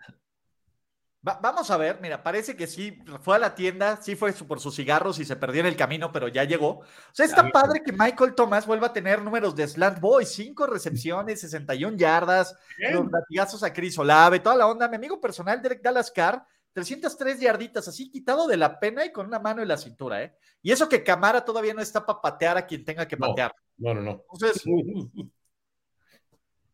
Va- 1.27 1.39
vamos 1.41 1.71
a 1.71 1.77
ver, 1.79 2.01
mira, 2.03 2.23
parece 2.23 2.55
que 2.55 2.67
sí 2.67 3.03
fue 3.23 3.37
a 3.37 3.39
la 3.39 3.55
tienda, 3.55 3.97
sí 4.03 4.15
fue 4.15 4.33
su- 4.35 4.47
por 4.47 4.61
sus 4.61 4.75
cigarros 4.77 5.19
y 5.19 5.25
se 5.25 5.37
perdió 5.37 5.61
en 5.61 5.67
el 5.67 5.77
camino, 5.77 6.13
pero 6.13 6.29
ya 6.29 6.45
llegó. 6.45 6.81
O 6.81 6.85
sea, 7.13 7.25
está 7.25 7.49
padre 7.51 7.83
que 7.83 7.93
Michael 7.93 8.35
Thomas 8.35 8.67
vuelva 8.67 8.89
a 8.89 8.93
tener 8.93 9.23
números 9.23 9.57
de 9.57 9.67
Slant 9.67 10.01
Boy, 10.01 10.27
cinco 10.27 10.67
recepciones, 10.67 11.41
61 11.41 11.97
yardas, 11.97 12.55
los 12.93 13.11
latigazos 13.11 13.63
a 13.63 13.73
Chris 13.73 13.97
Olave, 13.99 14.41
toda 14.41 14.57
la 14.57 14.67
onda. 14.67 14.87
Mi 14.89 14.97
amigo 14.97 15.19
personal, 15.21 15.63
Derek 15.63 15.81
Dallas 15.83 16.11
Carr, 16.11 16.45
303 16.75 17.41
yarditas, 17.41 17.89
así 17.89 18.11
quitado 18.11 18.47
de 18.47 18.57
la 18.59 18.79
pena 18.79 19.05
y 19.07 19.13
con 19.13 19.27
una 19.27 19.39
mano 19.39 19.63
en 19.63 19.69
la 19.69 19.79
cintura, 19.79 20.23
¿eh? 20.23 20.37
Y 20.61 20.73
eso 20.73 20.89
que 20.89 21.03
Camara 21.05 21.43
todavía 21.45 21.73
no 21.73 21.81
está 21.81 22.05
para 22.05 22.21
patear 22.21 22.59
a 22.59 22.67
quien 22.67 22.85
tenga 22.85 23.07
que 23.09 23.17
No. 23.17 23.29
patear. 23.29 23.55
No, 23.79 23.95
no, 23.95 24.01
no. 24.03 24.25
Entonces, 24.33 24.63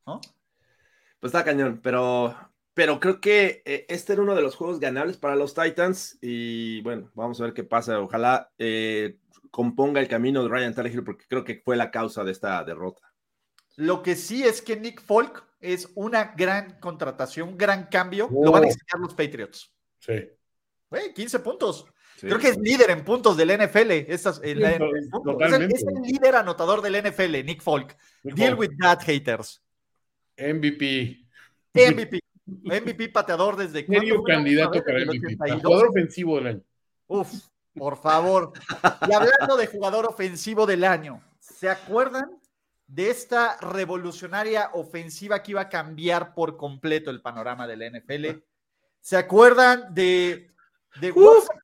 ¿no? 0.07 0.21
Pues 1.21 1.33
está 1.35 1.45
cañón, 1.45 1.81
pero, 1.83 2.35
pero 2.81 2.99
creo 2.99 3.21
que 3.21 3.62
eh, 3.66 3.85
este 3.90 4.14
era 4.14 4.23
uno 4.23 4.35
de 4.35 4.40
los 4.40 4.57
juegos 4.57 4.81
ganables 4.81 5.19
para 5.19 5.37
los 5.37 5.53
Titans 5.53 6.16
y 6.23 6.81
bueno, 6.81 7.11
vamos 7.12 7.38
a 7.38 7.45
ver 7.45 7.53
qué 7.53 7.62
pasa. 7.62 8.01
Ojalá 8.01 8.51
eh, 8.57 9.19
componga 9.51 10.01
el 10.01 10.09
camino 10.09 10.43
de 10.43 10.49
Ryan 10.49 10.75
Tannehill 10.75 11.05
porque 11.05 11.27
creo 11.29 11.45
que 11.45 11.61
fue 11.62 11.77
la 11.77 11.90
causa 11.90 12.25
de 12.25 12.33
esta 12.33 12.64
derrota. 12.64 13.03
Lo 13.77 14.03
que 14.03 14.16
sí 14.16 14.45
es 14.45 14.62
que 14.62 14.77
Nick 14.77 15.03
Folk 15.03 15.45
es 15.61 15.90
una 15.95 16.33
gran 16.35 16.81
contratación, 16.81 17.51
un 17.51 17.59
gran 17.59 17.85
cambio. 17.88 18.31
Oh. 18.33 18.47
Lo 18.47 18.51
van 18.53 18.64
a 18.64 18.69
explicar 18.69 18.99
los 18.99 19.12
Patriots. 19.12 19.71
Sí. 19.99 20.14
Güey, 20.88 21.12
15 21.12 21.38
puntos. 21.40 21.85
Sí. 22.16 22.29
Creo 22.29 22.38
que 22.38 22.49
es 22.49 22.57
líder 22.57 22.93
en 22.93 23.05
puntos 23.05 23.37
del 23.37 23.51
NFL. 23.51 23.90
Estas, 24.09 24.40
en 24.43 24.59
la- 24.59 24.71
es, 24.71 24.81
el, 24.81 25.11
totalmente. 25.11 25.75
es 25.77 25.85
el 25.87 26.01
líder 26.01 26.37
anotador 26.37 26.81
del 26.81 26.97
NFL, 26.97 27.45
Nick 27.45 27.61
Folk. 27.61 27.95
Nick 28.23 28.37
Deal 28.37 28.57
Folk. 28.57 28.61
with 28.61 28.79
that, 28.81 29.03
haters. 29.03 29.62
MVP. 30.38 31.27
MVP. 31.75 32.20
MVP 32.63 33.09
pateador 33.11 33.57
desde 33.57 33.87
Serio 33.87 34.17
¿cuándo 34.17 34.23
fue? 34.23 34.33
candidato 34.33 34.85
para 34.85 34.99
¿del 34.99 35.09
MVP. 35.09 35.35
82? 35.35 35.63
Jugador 35.63 35.89
ofensivo 35.89 36.37
del 36.37 36.47
año. 36.47 36.63
Uf, 37.07 37.33
por 37.75 37.97
favor. 37.97 38.53
Y 39.09 39.13
hablando 39.13 39.57
de 39.57 39.67
jugador 39.67 40.07
ofensivo 40.07 40.67
del 40.67 40.85
año, 40.85 41.23
¿se 41.39 41.69
acuerdan 41.69 42.31
de 42.87 43.11
esta 43.11 43.57
revolucionaria 43.61 44.71
ofensiva 44.75 45.43
que 45.43 45.53
iba 45.53 45.63
a 45.63 45.69
cambiar 45.69 46.35
por 46.35 46.57
completo 46.57 47.11
el 47.11 47.23
panorama 47.23 47.67
de 47.67 47.77
la 47.77 47.91
NFL? 47.91 48.43
¿Se 49.01 49.17
acuerdan 49.17 49.95
de, 49.95 50.51
de 51.01 51.13
the 51.13 51.21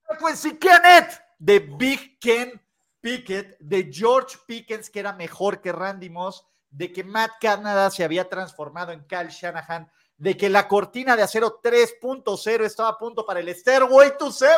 frequency, 0.08 0.56
Kenneth? 0.56 1.20
De 1.38 1.58
Big 1.58 2.18
Ken 2.18 2.60
Pickett, 3.06 3.56
de 3.60 3.88
George 3.92 4.36
Pickens, 4.46 4.90
que 4.90 4.98
era 4.98 5.12
mejor 5.12 5.60
que 5.60 5.70
Randy 5.70 6.10
Moss, 6.10 6.44
de 6.70 6.92
que 6.92 7.04
Matt 7.04 7.32
Canada 7.40 7.88
se 7.88 8.02
había 8.02 8.28
transformado 8.28 8.90
en 8.90 9.04
Kyle 9.04 9.28
Shanahan, 9.28 9.88
de 10.18 10.36
que 10.36 10.48
la 10.48 10.66
cortina 10.66 11.16
de 11.16 11.22
acero 11.22 11.60
3.0 11.62 12.64
estaba 12.64 12.90
a 12.90 12.98
punto 12.98 13.24
para 13.26 13.40
el 13.40 13.54
Stairway 13.54 14.16
to 14.18 14.32
Seven. 14.32 14.56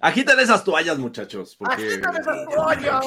Agiten 0.00 0.38
esas 0.40 0.62
toallas, 0.62 0.98
muchachos. 0.98 1.56
Porque... 1.56 1.74
Agiten 1.74 2.16
esas 2.16 2.48
toallas. 2.48 3.04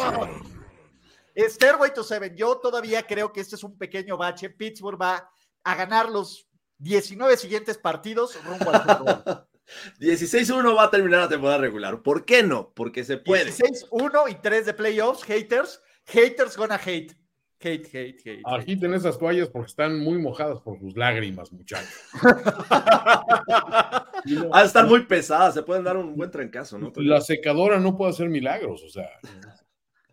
Stairway 1.36 1.93
to 1.93 2.03
Seven. 2.03 2.36
Yo 2.36 2.58
todavía 2.58 3.06
creo 3.06 3.32
que 3.32 3.41
este 3.41 3.56
es 3.56 3.63
un 3.63 3.77
pequeño 3.77 4.17
bache. 4.17 4.49
Pittsburgh 4.49 4.99
va 4.99 5.30
a 5.63 5.75
ganar 5.75 6.10
los 6.10 6.47
19 6.80 7.38
siguientes 7.38 7.77
partidos 7.77 8.38
rumbo 8.43 8.71
al 8.71 8.97
Bowl. 8.97 9.47
16-1 9.99 10.75
va 10.75 10.84
a 10.84 10.89
terminar 10.89 11.21
la 11.21 11.30
temporada 11.30 11.60
regular. 11.60 12.01
¿Por 12.01 12.25
qué 12.25 12.41
no? 12.41 12.71
Porque 12.73 13.03
se 13.03 13.17
puede. 13.17 13.51
16-1 13.51 14.32
y 14.32 14.36
3 14.36 14.65
de 14.65 14.73
playoffs. 14.73 15.23
Haters. 15.23 15.82
Haters 16.06 16.56
gonna 16.56 16.80
hate. 16.84 17.15
Hate, 17.60 17.88
hate, 17.91 18.20
hate. 18.24 18.41
Agiten 18.46 18.93
esas 18.93 19.17
toallas 19.17 19.50
porque 19.50 19.67
están 19.67 20.00
muy 20.00 20.20
mojadas 20.20 20.60
por 20.62 20.80
sus 20.80 20.96
lágrimas, 20.96 21.52
muchachos. 21.52 21.89
Ha 24.52 24.62
de 24.62 24.65
estar 24.65 24.86
muy 24.88 25.04
pesada, 25.06 25.52
se 25.52 25.63
pueden 25.63 25.84
dar 25.84 25.96
un 25.98 26.15
buen 26.15 26.30
trancazo, 26.30 26.78
¿no? 26.78 26.91
La 26.98 27.22
secadora 27.22 27.80
no 27.80 27.96
puede 27.96 28.12
hacer 28.12 28.30
milagros, 28.30 28.84
o 28.84 28.89
sea. 28.89 29.10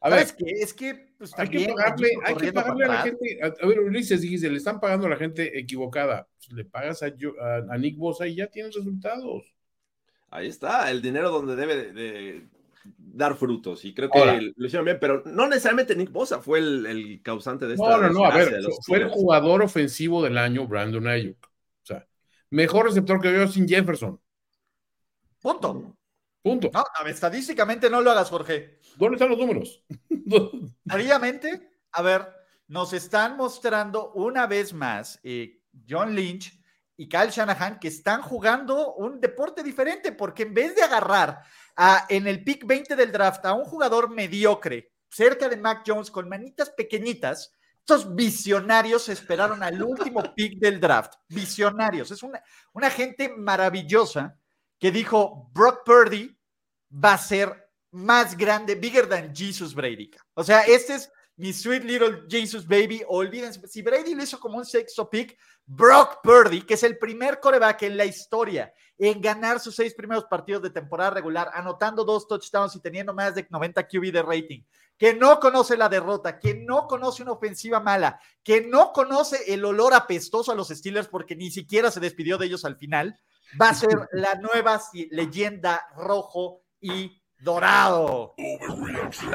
A 0.01 0.11
ver. 0.11 0.27
Es 0.61 0.75
que 0.75 1.15
pues, 1.19 1.33
hay 1.39 1.49
que 1.49 1.67
pagarle, 1.67 2.09
hay 2.25 2.35
que 2.37 2.53
pagarle 2.53 2.85
a 2.85 2.89
la 2.89 3.03
gente. 3.03 3.39
A, 3.43 3.47
a 3.47 3.67
ver, 3.67 3.81
Ulises 3.81 4.21
dijiste, 4.21 4.51
le 4.51 4.59
están 4.59 4.79
pagando 4.81 5.07
a 5.07 5.11
la 5.11 5.17
gente 5.17 5.59
equivocada. 5.59 6.29
Pues, 6.37 6.53
le 6.53 6.65
pagas 6.65 7.03
a, 7.03 7.07
a- 7.07 7.65
a 7.75 7.79
Nick 7.79 7.97
Bosa 7.97 8.27
y 8.27 8.37
ya 8.37 8.47
tienes 8.47 8.75
resultados. 8.75 9.45
Ahí 10.31 10.49
está, 10.49 10.91
el 10.91 11.01
dinero 11.01 11.31
donde 11.31 11.57
debe 11.57 11.77
de, 11.77 11.93
de 11.93 12.49
dar 12.97 13.37
frutos. 13.37 13.85
Y 13.85 13.94
creo 13.94 14.11
que 14.11 14.18
Ahora. 14.18 14.40
lo 14.40 14.66
hicieron 14.66 14.85
bien, 14.85 14.99
pero 15.01 15.23
no 15.27 15.49
necesariamente 15.49 15.97
Nick 15.97 16.12
Bosa 16.12 16.40
fue 16.40 16.59
el, 16.59 16.87
el 16.87 17.23
causante 17.23 17.66
de 17.66 17.75
esta. 17.75 17.88
No, 17.88 17.99
no, 17.99 18.11
no, 18.11 18.25
a 18.25 18.35
ver, 18.35 18.61
fue 18.87 18.99
el 18.99 19.09
jugador 19.09 19.62
ofensivo 19.62 20.23
del 20.23 20.38
año, 20.38 20.66
Brandon 20.66 21.07
Ayuk. 21.07 21.47
O 21.47 21.87
sea, 21.87 22.07
mejor 22.51 22.87
receptor 22.87 23.20
que 23.20 23.37
Justin 23.37 23.68
Jefferson. 23.68 24.20
Punto. 25.40 25.97
Punto. 26.42 26.70
No, 26.73 26.85
no, 27.03 27.09
estadísticamente 27.09 27.88
no 27.88 28.03
lo 28.03 28.11
hagas, 28.11 28.29
Jorge. 28.29 28.79
¿Dónde 28.97 29.16
están 29.16 29.31
los 29.31 29.38
números? 29.38 29.83
Fríamente, 30.87 31.70
a 31.92 32.03
ver, 32.03 32.29
nos 32.68 32.92
están 32.92 33.37
mostrando 33.37 34.12
una 34.12 34.47
vez 34.47 34.75
más 34.75 35.18
eh, 35.23 35.62
John 35.88 36.14
Lynch 36.14 36.53
y 36.97 37.09
Kyle 37.09 37.31
Shanahan 37.31 37.79
que 37.79 37.88
están 37.88 38.23
jugando 38.23 38.94
un 38.94 39.20
deporte 39.20 39.62
diferente, 39.62 40.12
porque 40.12 40.44
en 40.44 40.55
vez 40.55 40.77
de 40.77 40.83
agarrar 40.83 41.42
a, 41.77 42.07
en 42.09 42.27
el 42.27 42.45
pick 42.45 42.67
20 42.67 42.97
del 42.97 43.13
draft 43.13 43.45
a 43.47 43.55
un 43.55 43.65
jugador 43.65 44.11
mediocre, 44.11 44.93
cerca 45.09 45.49
de 45.49 45.57
Mac 45.57 45.83
Jones, 45.87 46.11
con 46.11 46.29
manitas 46.29 46.71
pequeñitas, 46.71 47.53
estos 47.79 48.15
visionarios 48.15 49.11
esperaron 49.11 49.63
al 49.63 49.83
último 49.83 50.23
pick 50.35 50.59
del 50.59 50.81
draft. 50.81 51.15
Visionarios. 51.29 52.11
Es 52.11 52.23
una, 52.23 52.43
una 52.73 52.91
gente 52.91 53.29
maravillosa 53.29 54.39
que 54.79 54.91
dijo, 54.91 55.51
Brock 55.53 55.85
Purdy 55.85 56.35
va 56.93 57.15
a 57.15 57.19
ser 57.19 57.69
más 57.91 58.37
grande, 58.37 58.75
bigger 58.75 59.07
than 59.07 59.35
Jesus 59.35 59.75
Brady. 59.75 60.11
O 60.35 60.43
sea, 60.43 60.63
este 60.63 60.95
es 60.95 61.13
mi 61.37 61.53
sweet 61.53 61.85
little 61.85 62.23
Jesus 62.29 62.67
baby. 62.67 63.03
Olvídense, 63.07 63.67
si 63.69 63.83
Brady 63.83 64.15
lo 64.15 64.23
hizo 64.23 64.41
como 64.41 64.57
un 64.57 64.65
sexto 64.65 65.11
pick, 65.11 65.39
Brock 65.67 66.21
Purdy, 66.23 66.63
que 66.63 66.75
es 66.75 66.83
el 66.83 66.99
primer 66.99 67.39
coreback 67.39 67.83
en 67.83 67.97
la 67.97 68.05
historia 68.05 68.73
en 68.99 69.21
ganar 69.21 69.59
sus 69.61 69.75
seis 69.75 69.95
primeros 69.95 70.25
partidos 70.25 70.63
de 70.63 70.71
temporada 70.71 71.11
regular, 71.11 71.51
anotando 71.55 72.05
dos 72.05 72.29
touchdowns 72.29 72.77
y 72.77 72.81
teniendo 72.81 73.13
más 73.13 73.35
de 73.35 73.47
90 73.51 73.87
QB 73.89 74.13
de 74.13 74.23
rating, 74.23 74.63
que 74.97 75.15
no 75.15 75.41
conoce 75.41 75.77
la 75.77 75.89
derrota, 75.89 76.39
que 76.39 76.55
no 76.55 76.87
conoce 76.87 77.23
una 77.23 77.33
ofensiva 77.33 77.81
mala, 77.81 78.21
que 78.45 78.61
no 78.61 78.93
conoce 78.93 79.53
el 79.53 79.65
olor 79.65 79.95
apestoso 79.95 80.53
a 80.53 80.55
los 80.55 80.69
Steelers 80.69 81.09
porque 81.09 81.35
ni 81.35 81.51
siquiera 81.51 81.91
se 81.91 81.99
despidió 82.01 82.39
de 82.39 82.47
ellos 82.47 82.65
al 82.65 82.77
final, 82.77 83.19
va 83.61 83.71
a 83.71 83.75
ser 83.75 83.89
la 84.13 84.37
nueva 84.37 84.81
leyenda 85.11 85.85
rojo 85.97 86.63
y 86.81 87.21
dorado. 87.41 88.35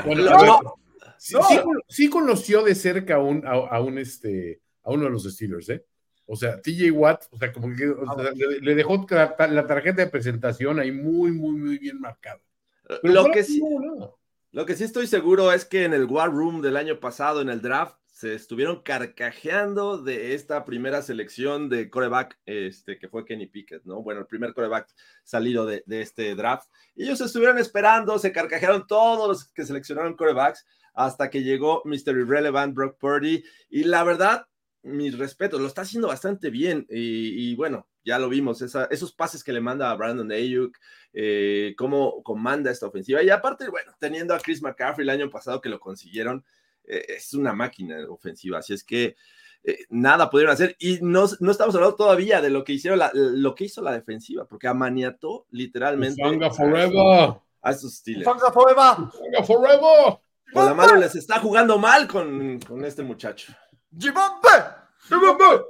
Bueno, 0.05 0.23
No, 0.23 0.31
a 0.31 0.37
ver, 0.41 0.47
no. 0.47 0.75
sí, 1.17 1.35
sí 1.49 1.59
con- 1.61 1.81
sí 1.87 2.09
conoció 2.09 2.63
de 2.63 2.75
cerca 2.75 3.15
a 3.15 3.19
un, 3.19 3.45
a, 3.45 3.51
a 3.51 3.81
un 3.81 3.97
este, 3.97 4.61
a 4.83 4.91
uno 4.91 5.03
de 5.05 5.09
los 5.11 5.23
Steelers, 5.25 5.69
¿eh? 5.69 5.85
O 6.31 6.35
sea, 6.35 6.61
TJ 6.61 6.91
Watt, 6.91 7.23
o 7.31 7.37
sea, 7.39 7.51
como 7.51 7.75
que 7.75 7.89
o 7.89 8.05
sea, 8.15 8.31
le, 8.31 8.59
le 8.61 8.75
dejó 8.75 9.03
la, 9.09 9.35
la 9.49 9.65
tarjeta 9.65 10.03
de 10.03 10.11
presentación 10.11 10.79
ahí 10.79 10.91
muy, 10.91 11.31
muy, 11.31 11.53
muy 11.53 11.79
bien 11.79 11.99
marcada. 11.99 12.39
Pero 13.01 13.13
Lo 13.13 13.31
que 13.31 13.39
de 13.39 13.45
sí, 13.45 13.63
no. 13.63 14.15
Lo 14.51 14.65
que 14.67 14.75
sí 14.75 14.83
estoy 14.83 15.07
seguro 15.07 15.51
es 15.51 15.65
que 15.65 15.85
en 15.85 15.93
el 15.93 16.05
War 16.05 16.31
Room 16.31 16.61
del 16.61 16.77
año 16.77 16.99
pasado, 16.99 17.41
en 17.41 17.49
el 17.49 17.63
draft, 17.63 17.95
se 18.11 18.35
estuvieron 18.35 18.83
carcajeando 18.83 19.97
de 19.97 20.35
esta 20.35 20.65
primera 20.65 21.01
selección 21.01 21.67
de 21.67 21.89
coreback, 21.89 22.37
este, 22.45 22.99
que 22.99 23.09
fue 23.09 23.25
Kenny 23.25 23.47
Pickett, 23.47 23.85
¿no? 23.85 24.03
Bueno, 24.03 24.21
el 24.21 24.27
primer 24.27 24.53
coreback 24.53 24.87
salido 25.23 25.65
de, 25.65 25.81
de 25.87 26.01
este 26.01 26.35
draft. 26.35 26.69
Y 26.95 27.05
ellos 27.05 27.21
estuvieron 27.21 27.57
esperando, 27.57 28.19
se 28.19 28.31
carcajearon 28.31 28.85
todos 28.85 29.27
los 29.27 29.51
que 29.51 29.65
seleccionaron 29.65 30.15
corebacks 30.15 30.63
hasta 30.93 31.29
que 31.29 31.41
llegó 31.41 31.81
Mr. 31.85 32.17
Irrelevant 32.17 32.75
Brock 32.75 32.99
Purdy. 32.99 33.43
Y 33.69 33.85
la 33.85 34.03
verdad, 34.03 34.45
mis 34.83 35.17
respetos, 35.17 35.59
lo 35.59 35.67
está 35.67 35.81
haciendo 35.81 36.07
bastante 36.07 36.49
bien. 36.49 36.85
Y, 36.89 37.51
y 37.51 37.55
bueno, 37.55 37.87
ya 38.05 38.17
lo 38.19 38.29
vimos, 38.29 38.61
esa- 38.61 38.85
esos 38.85 39.13
pases 39.13 39.43
que 39.43 39.53
le 39.53 39.61
manda 39.61 39.91
a 39.91 39.95
Brandon 39.95 40.31
Ayuk, 40.31 40.77
eh, 41.13 41.73
cómo 41.77 42.23
comanda 42.23 42.71
esta 42.71 42.87
ofensiva. 42.87 43.21
Y 43.23 43.29
aparte, 43.29 43.67
bueno, 43.69 43.91
teniendo 43.99 44.33
a 44.33 44.39
Chris 44.39 44.61
McCaffrey 44.61 45.03
el 45.03 45.09
año 45.09 45.29
pasado 45.29 45.59
que 45.61 45.69
lo 45.69 45.79
consiguieron, 45.79 46.43
eh, 46.85 47.05
es 47.09 47.33
una 47.33 47.53
máquina 47.53 47.97
ofensiva. 48.09 48.59
Así 48.59 48.73
es 48.73 48.83
que 48.83 49.15
eh, 49.63 49.79
nada 49.89 50.29
pudieron 50.29 50.53
hacer. 50.53 50.77
Y 50.79 50.99
no, 51.01 51.25
no 51.41 51.51
estamos 51.51 51.75
hablando 51.75 51.95
todavía 51.97 52.41
de 52.41 52.49
lo 52.49 52.63
que 52.63 52.71
hicieron, 52.73 52.97
la- 52.99 53.11
lo 53.13 53.53
que 53.55 53.65
hizo 53.65 53.81
la 53.81 53.91
defensiva, 53.91 54.47
porque 54.47 54.67
amaniató 54.69 55.45
literalmente 55.51 56.21
forever. 56.51 57.33
a 57.61 57.71
esos 57.71 57.95
Steelers. 57.95 58.23
Fanga 58.25 58.51
Forever. 58.53 59.45
Forever. 59.45 60.19
Por 60.53 60.63
la 60.65 60.73
mano 60.73 60.95
les 60.95 61.13
está 61.15 61.39
jugando 61.39 61.77
mal 61.77 62.07
con, 62.07 62.59
con 62.61 62.83
este 62.85 63.03
muchacho. 63.03 63.53
Jibombe. 63.97 64.49
Jibombe. 65.07 65.65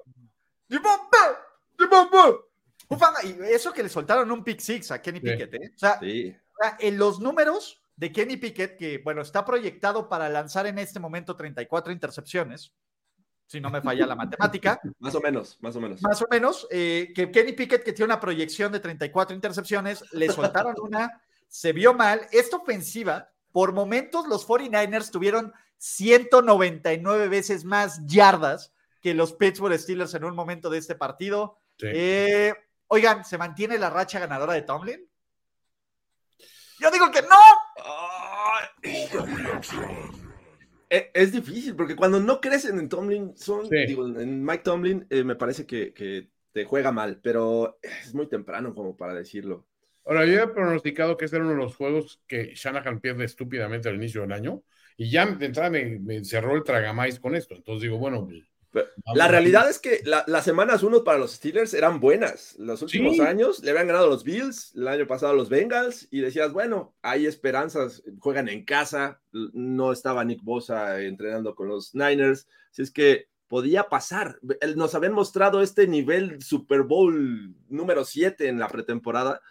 Jibombe. 1.77 2.39
Ufanga, 2.89 3.23
Y 3.23 3.37
eso 3.53 3.71
que 3.71 3.83
le 3.83 3.89
soltaron 3.89 4.31
un 4.31 4.43
pick 4.43 4.59
six 4.59 4.91
a 4.91 5.01
Kenny. 5.01 5.19
Pickett, 5.19 5.53
¿eh? 5.53 5.71
O 5.75 5.79
sea, 5.79 5.99
Sí. 5.99 6.35
O 6.59 6.63
sea, 6.63 6.77
en 6.79 6.97
los 6.97 7.19
números 7.19 7.81
de 7.95 8.11
Kenny 8.11 8.37
Pickett, 8.37 8.77
que 8.77 8.97
bueno, 8.99 9.21
está 9.21 9.45
proyectado 9.45 10.09
para 10.09 10.29
lanzar 10.29 10.67
en 10.67 10.79
este 10.79 10.99
momento 10.99 11.35
34 11.35 11.93
intercepciones, 11.93 12.73
si 13.45 13.59
no 13.59 13.69
me 13.69 13.81
falla 13.81 14.05
la 14.05 14.15
matemática, 14.15 14.79
Más 14.99 15.15
o 15.15 15.21
menos, 15.21 15.57
más 15.61 15.75
o 15.75 15.81
menos. 15.81 16.01
más 16.01 16.21
o 16.21 16.27
menos, 16.29 16.67
eh, 16.69 17.11
que 17.15 17.31
Kenny 17.31 17.53
Pickett, 17.53 17.83
que 17.83 17.93
tiene 17.93 18.05
una 18.13 18.19
proyección 18.19 18.71
de 18.71 18.79
34 18.79 19.35
intercepciones, 19.35 20.03
le 20.13 20.29
soltaron 20.29 20.75
una, 20.81 21.21
se 21.47 21.73
vio 21.73 21.93
mal. 21.93 22.21
Esta 22.31 22.57
ofensiva, 22.57 23.31
por 23.51 23.73
momentos 23.73 24.27
los 24.27 24.47
49ers 24.47 25.11
tuvieron 25.11 25.53
199 25.79 27.27
veces 27.29 27.65
más 27.65 28.05
yardas 28.05 28.71
que 29.01 29.13
los 29.13 29.33
Pittsburgh 29.33 29.77
Steelers 29.79 30.13
en 30.13 30.25
un 30.25 30.35
momento 30.35 30.69
de 30.69 30.77
este 30.77 30.93
partido. 30.95 31.57
Sí. 31.77 31.87
Eh, 31.91 32.53
oigan, 32.87 33.23
¿se 33.25 33.37
mantiene 33.37 33.77
la 33.79 33.89
racha 33.89 34.19
ganadora 34.19 34.53
de 34.53 34.61
Tomlin? 34.61 35.09
Yo 36.79 36.91
digo 36.91 37.09
que 37.11 37.21
no. 37.23 37.37
Eh, 40.89 41.11
Es 41.13 41.31
difícil, 41.31 41.75
porque 41.75 41.95
cuando 41.95 42.19
no 42.19 42.41
crecen 42.41 42.79
en 42.79 42.89
Tomlin, 42.89 43.37
son, 43.37 43.67
Sí. 43.67 43.85
digo, 43.87 44.05
en 44.07 44.43
Mike 44.43 44.63
Tomlin, 44.63 45.05
eh, 45.09 45.23
me 45.23 45.35
parece 45.35 45.65
que, 45.65 45.93
que 45.93 46.29
te 46.51 46.65
juega 46.65 46.91
mal, 46.91 47.19
pero 47.21 47.79
es 47.81 48.13
muy 48.13 48.27
temprano 48.27 48.73
como 48.73 48.97
para 48.97 49.13
decirlo. 49.13 49.65
Ahora, 50.05 50.25
yo 50.25 50.41
he 50.41 50.47
pronosticado 50.47 51.15
que 51.17 51.25
este 51.25 51.37
era 51.37 51.45
uno 51.45 51.53
de 51.53 51.61
los 51.61 51.75
juegos 51.75 52.21
que 52.27 52.53
Shanahan 52.55 52.99
pierde 52.99 53.25
estúpidamente 53.25 53.87
al 53.89 53.95
inicio 53.95 54.21
del 54.21 54.31
año 54.31 54.63
y 54.99 55.09
ya 55.09 55.25
de 55.25 55.45
entrada 55.45 55.69
me, 55.69 55.97
me 55.97 56.23
cerró 56.25 56.55
el 56.55 56.63
tragamais 56.63 57.19
con 57.19 57.33
esto. 57.33 57.55
Entonces 57.55 57.83
digo, 57.83 57.97
bueno, 57.97 58.27
pues, 58.71 58.85
la 59.15 59.27
realidad 59.29 59.69
es 59.69 59.79
que 59.79 60.01
la- 60.03 60.25
las 60.27 60.43
semanas 60.43 60.83
uno 60.83 61.03
para 61.05 61.17
los 61.17 61.31
Steelers 61.31 61.73
eran 61.73 62.01
buenas. 62.01 62.55
Los 62.59 62.81
últimos 62.81 63.15
Sí. 63.15 63.21
años 63.21 63.63
le 63.63 63.71
habían 63.71 63.87
ganado 63.87 64.07
los 64.07 64.23
Bills, 64.25 64.75
el 64.75 64.87
año 64.89 65.07
pasado 65.07 65.33
los 65.33 65.47
Bengals, 65.49 66.07
y 66.11 66.19
decías, 66.19 66.51
bueno, 66.51 66.93
hay 67.01 67.25
esperanzas, 67.25 68.03
juegan 68.19 68.49
en 68.49 68.65
casa, 68.65 69.21
no 69.31 69.91
estaba 69.93 70.25
Nick 70.25 70.43
Bosa 70.43 71.01
entrenando 71.01 71.55
con 71.55 71.69
los 71.69 71.95
Niners, 71.95 72.45
así 72.71 72.81
es 72.81 72.91
que 72.91 73.27
podía 73.47 73.85
pasar. 73.85 74.37
Nos 74.75 74.93
habían 74.93 75.13
mostrado 75.13 75.61
este 75.63 75.87
nivel 75.87 76.41
Super 76.43 76.83
Bowl 76.83 77.55
número 77.69 78.03
7 78.05 78.49
en 78.49 78.59
la 78.59 78.67
pretemporada 78.67 79.41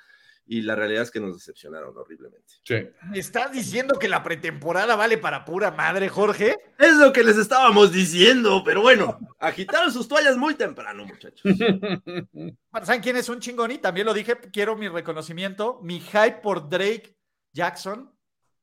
y 0.50 0.62
la 0.62 0.74
realidad 0.74 1.02
es 1.02 1.10
que 1.10 1.20
nos 1.20 1.34
decepcionaron 1.34 1.96
horriblemente. 1.96 2.54
Sí. 2.64 2.88
¿Me 3.10 3.18
estás 3.18 3.52
diciendo 3.52 3.98
que 3.98 4.08
la 4.08 4.22
pretemporada 4.22 4.96
vale 4.96 5.18
para 5.18 5.44
pura 5.44 5.70
madre, 5.70 6.08
Jorge? 6.08 6.56
Es 6.78 6.94
lo 6.94 7.12
que 7.12 7.22
les 7.22 7.36
estábamos 7.36 7.92
diciendo, 7.92 8.62
pero 8.64 8.80
bueno, 8.80 9.18
agitaron 9.38 9.92
sus 9.92 10.08
toallas 10.08 10.38
muy 10.38 10.54
temprano, 10.54 11.04
muchachos. 11.04 11.42
¿Saben 12.82 13.02
quién 13.02 13.16
es 13.16 13.28
un 13.28 13.40
chingón? 13.40 13.72
Y 13.72 13.78
también 13.78 14.06
lo 14.06 14.14
dije, 14.14 14.38
quiero 14.50 14.74
mi 14.74 14.88
reconocimiento. 14.88 15.80
Mi 15.82 16.00
hype 16.00 16.40
por 16.42 16.66
Drake 16.66 17.14
Jackson 17.52 18.10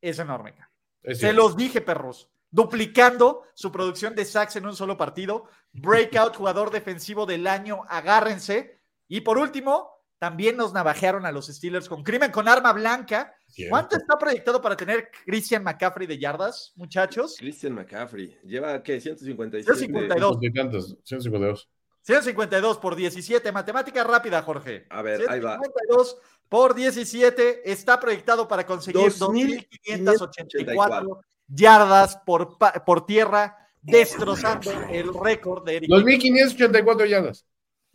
es 0.02 0.17
enorme. 0.17 0.56
Es 1.04 1.19
Se 1.19 1.34
los 1.34 1.56
dije, 1.56 1.82
perros. 1.82 2.32
Duplicando 2.50 3.43
su 3.54 3.71
producción 3.71 4.15
de 4.15 4.26
sacks 4.26 4.56
en 4.56 4.65
un 4.65 4.76
solo 4.76 4.98
partido. 4.98 5.50
Breakout 5.71 6.36
jugador 6.36 6.71
defensivo 6.71 7.28
del 7.28 7.45
año, 7.45 7.82
agárrense. 7.88 8.80
Y 9.08 9.21
por 9.21 9.38
último, 9.38 9.94
también 10.19 10.56
nos 10.58 10.73
navajearon 10.73 11.25
a 11.25 11.32
los 11.32 11.47
Steelers 11.47 11.89
con 11.89 12.04
crimen 12.04 12.32
con 12.32 12.47
arma 12.47 12.71
blanca. 12.73 13.34
Cierto. 13.47 13.71
¿Cuánto 13.71 13.95
está 13.97 14.17
proyectado 14.17 14.62
para 14.62 14.75
tener 14.78 15.10
Christian 15.25 15.63
McCaffrey 15.63 16.08
de 16.08 16.17
yardas, 16.17 16.73
muchachos? 16.75 17.36
Christian 17.38 17.73
McCaffrey 17.73 18.38
lleva, 18.43 18.82
¿qué? 18.84 18.99
157. 18.99 19.78
152. 19.78 20.39
Ciento 20.39 20.45
y 20.45 20.54
tantos, 20.62 20.97
152. 21.04 21.69
152 22.01 22.78
por 22.78 22.95
17. 22.95 23.51
Matemática 23.51 24.04
rápida, 24.04 24.41
Jorge. 24.41 24.86
A 24.89 25.01
ver, 25.01 25.21
ahí 25.30 25.39
va. 25.39 25.58
152 25.60 26.17
por 26.49 26.75
17 26.75 27.71
está 27.71 27.99
proyectado 27.99 28.47
para 28.47 28.65
conseguir 28.65 29.12
2.584 29.12 31.19
yardas 31.47 32.17
por, 32.25 32.58
pa- 32.58 32.73
por 32.86 33.06
tierra, 33.06 33.58
destrozando 33.82 34.71
el 34.89 35.13
récord 35.13 35.63
de 35.65 35.78
Eric. 35.78 35.89
2.584 35.89 37.08
yardas. 37.08 37.45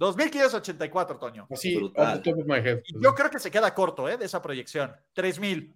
2.584, 0.00 1.18
Toño. 1.18 1.46
Así, 1.50 1.76
Brutal. 1.76 2.16
off 2.16 2.22
the 2.22 2.30
top 2.30 2.40
of 2.40 2.46
my 2.46 2.56
head. 2.58 2.80
Y 2.86 3.02
yo 3.02 3.14
creo 3.14 3.30
que 3.30 3.38
se 3.38 3.50
queda 3.50 3.74
corto 3.74 4.08
¿eh? 4.08 4.16
de 4.16 4.24
esa 4.24 4.40
proyección. 4.40 4.90
3.000. 5.14 5.74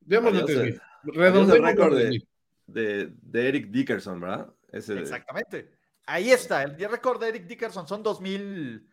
Démosle 0.00 0.38
Adiós, 0.40 0.80
3.000. 1.04 1.28
Adiós 1.28 1.50
el 1.50 1.62
récord 1.62 1.96
de, 1.96 2.08
3.000. 2.10 2.26
de, 2.66 3.12
de 3.20 3.48
Eric 3.48 3.66
Dickerson, 3.68 4.20
¿verdad? 4.20 4.48
Ese 4.72 4.94
de- 4.94 5.00
Exactamente. 5.02 5.70
Ahí 6.06 6.30
está. 6.30 6.62
El 6.62 6.76
récord 6.90 7.20
de 7.20 7.28
Eric 7.28 7.46
Dickerson 7.46 7.86
son 7.86 8.02
2.000 8.02 8.86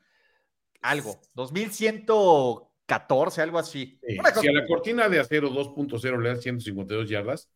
algo. 0.82 1.20
2.114, 1.36 3.40
algo 3.42 3.58
así. 3.58 4.00
Sí, 4.06 4.14
Si 4.14 4.20
a 4.20 4.24
la 4.52 4.60
así. 4.60 4.68
cortina 4.68 5.10
de 5.10 5.20
acero 5.20 5.50
2.0 5.50 6.22
le 6.22 6.30
das 6.30 6.42
152 6.42 7.10
yardas, 7.10 7.50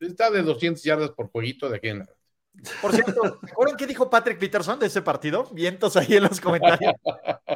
está 0.00 0.30
de 0.30 0.42
200 0.42 0.82
yardas 0.82 1.10
por 1.10 1.30
jueguito 1.30 1.68
de 1.70 1.76
aquí 1.76 1.88
en 1.88 2.02
adelante. 2.02 2.17
Por 2.82 2.92
cierto, 2.92 3.38
¿se 3.44 3.52
acuerdan 3.52 3.76
qué 3.76 3.86
dijo 3.86 4.10
Patrick 4.10 4.38
Peterson 4.38 4.78
de 4.78 4.86
ese 4.86 5.02
partido? 5.02 5.44
Vientos 5.52 5.96
ahí 5.96 6.16
en 6.16 6.24
los 6.24 6.40
comentarios. 6.40 6.94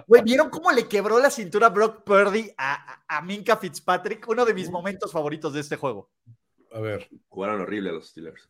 Güey, 0.07 0.23
¿vieron 0.23 0.49
cómo 0.49 0.71
le 0.71 0.87
quebró 0.87 1.19
la 1.19 1.31
cintura 1.31 1.69
Brock 1.69 2.05
Purdy 2.05 2.53
a, 2.57 3.03
a, 3.09 3.19
a 3.19 3.23
Minka 3.23 3.57
Fitzpatrick? 3.57 4.29
Uno 4.29 4.45
de 4.45 4.55
mis 4.55 4.71
momentos 4.71 5.11
favoritos 5.11 5.53
de 5.53 5.61
este 5.61 5.77
juego. 5.77 6.11
A 6.73 6.81
ver, 6.81 7.09
Jugaron 7.29 7.61
horrible 7.61 7.93
los 7.93 8.09
Steelers. 8.09 8.49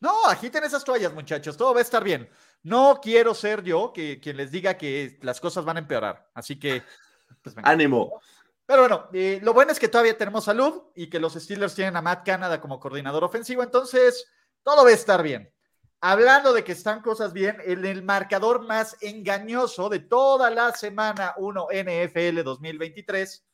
No, 0.00 0.26
agiten 0.26 0.64
esas 0.64 0.84
toallas, 0.84 1.14
muchachos. 1.14 1.56
Todo 1.56 1.72
va 1.72 1.78
a 1.78 1.82
estar 1.82 2.02
bien. 2.02 2.28
No 2.62 3.00
quiero 3.02 3.34
ser 3.34 3.62
yo 3.62 3.92
que, 3.92 4.20
quien 4.20 4.36
les 4.36 4.50
diga 4.50 4.76
que 4.76 5.18
las 5.22 5.40
cosas 5.40 5.64
van 5.64 5.76
a 5.76 5.80
empeorar. 5.80 6.28
Así 6.34 6.58
que, 6.58 6.82
pues 7.40 7.54
venga. 7.54 7.70
Ánimo. 7.70 8.20
Pero 8.66 8.82
bueno, 8.82 9.08
eh, 9.12 9.40
lo 9.42 9.52
bueno 9.52 9.72
es 9.72 9.78
que 9.78 9.88
todavía 9.88 10.16
tenemos 10.16 10.44
salud 10.44 10.82
y 10.94 11.08
que 11.08 11.18
los 11.18 11.34
Steelers 11.34 11.74
tienen 11.74 11.96
a 11.96 12.02
Matt 12.02 12.24
Canada 12.24 12.60
como 12.60 12.78
coordinador 12.78 13.24
ofensivo, 13.24 13.62
entonces 13.62 14.26
todo 14.62 14.84
va 14.84 14.90
a 14.90 14.94
estar 14.94 15.22
bien. 15.22 15.52
Hablando 16.04 16.52
de 16.52 16.64
que 16.64 16.72
están 16.72 17.00
cosas 17.00 17.32
bien, 17.32 17.58
en 17.64 17.86
el 17.86 18.02
marcador 18.02 18.66
más 18.66 18.96
engañoso 19.00 19.88
de 19.88 20.00
toda 20.00 20.50
la 20.50 20.72
semana 20.72 21.34
1 21.38 21.68
NFL 21.70 22.42
2023, 22.42 23.46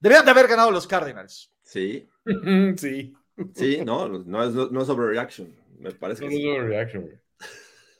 debían 0.00 0.24
de 0.24 0.30
haber 0.32 0.48
ganado 0.48 0.72
los 0.72 0.86
Cardinals. 0.88 1.52
Sí, 1.62 2.08
sí. 2.76 3.14
sí, 3.54 3.80
no, 3.84 4.08
no 4.08 4.44
es, 4.44 4.52
no 4.72 4.82
es 4.82 4.88
overreaction. 4.88 5.54
Me 5.78 5.92
parece 5.92 6.24
No 6.24 6.28
que 6.30 6.34
es 6.34 6.40
sí. 6.42 6.48
overreaction, 6.48 7.02
güey. 7.04 7.18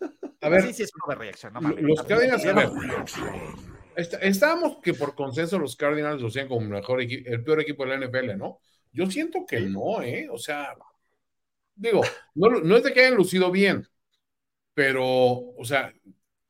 A 0.40 0.48
ver, 0.48 0.62
sí, 0.62 0.72
sí, 0.72 0.82
es 0.82 0.90
una 1.06 1.50
no 1.50 1.60
mames. 1.60 1.82
los 1.84 2.02
Cardinals, 2.02 2.44
a 2.44 2.52
ver, 2.54 2.70
est- 3.96 4.14
estábamos 4.20 4.78
que 4.82 4.94
por 4.94 5.14
consenso 5.14 5.58
los 5.60 5.76
Cardinals 5.76 6.20
lo 6.20 6.26
hacían 6.28 6.48
como 6.48 6.62
el 6.62 6.68
mejor 6.68 7.00
el 7.02 7.44
peor 7.44 7.60
equipo 7.60 7.84
de 7.84 7.90
la 7.90 8.06
NFL, 8.06 8.36
¿no? 8.36 8.60
Yo 8.92 9.08
siento 9.10 9.44
que 9.46 9.60
no, 9.60 10.02
¿eh? 10.02 10.28
O 10.30 10.38
sea, 10.38 10.76
digo, 11.78 12.02
no, 12.34 12.50
no 12.60 12.76
es 12.76 12.82
de 12.82 12.92
que 12.92 13.00
hayan 13.00 13.16
lucido 13.16 13.50
bien, 13.50 13.88
pero, 14.74 15.04
o 15.04 15.64
sea, 15.64 15.92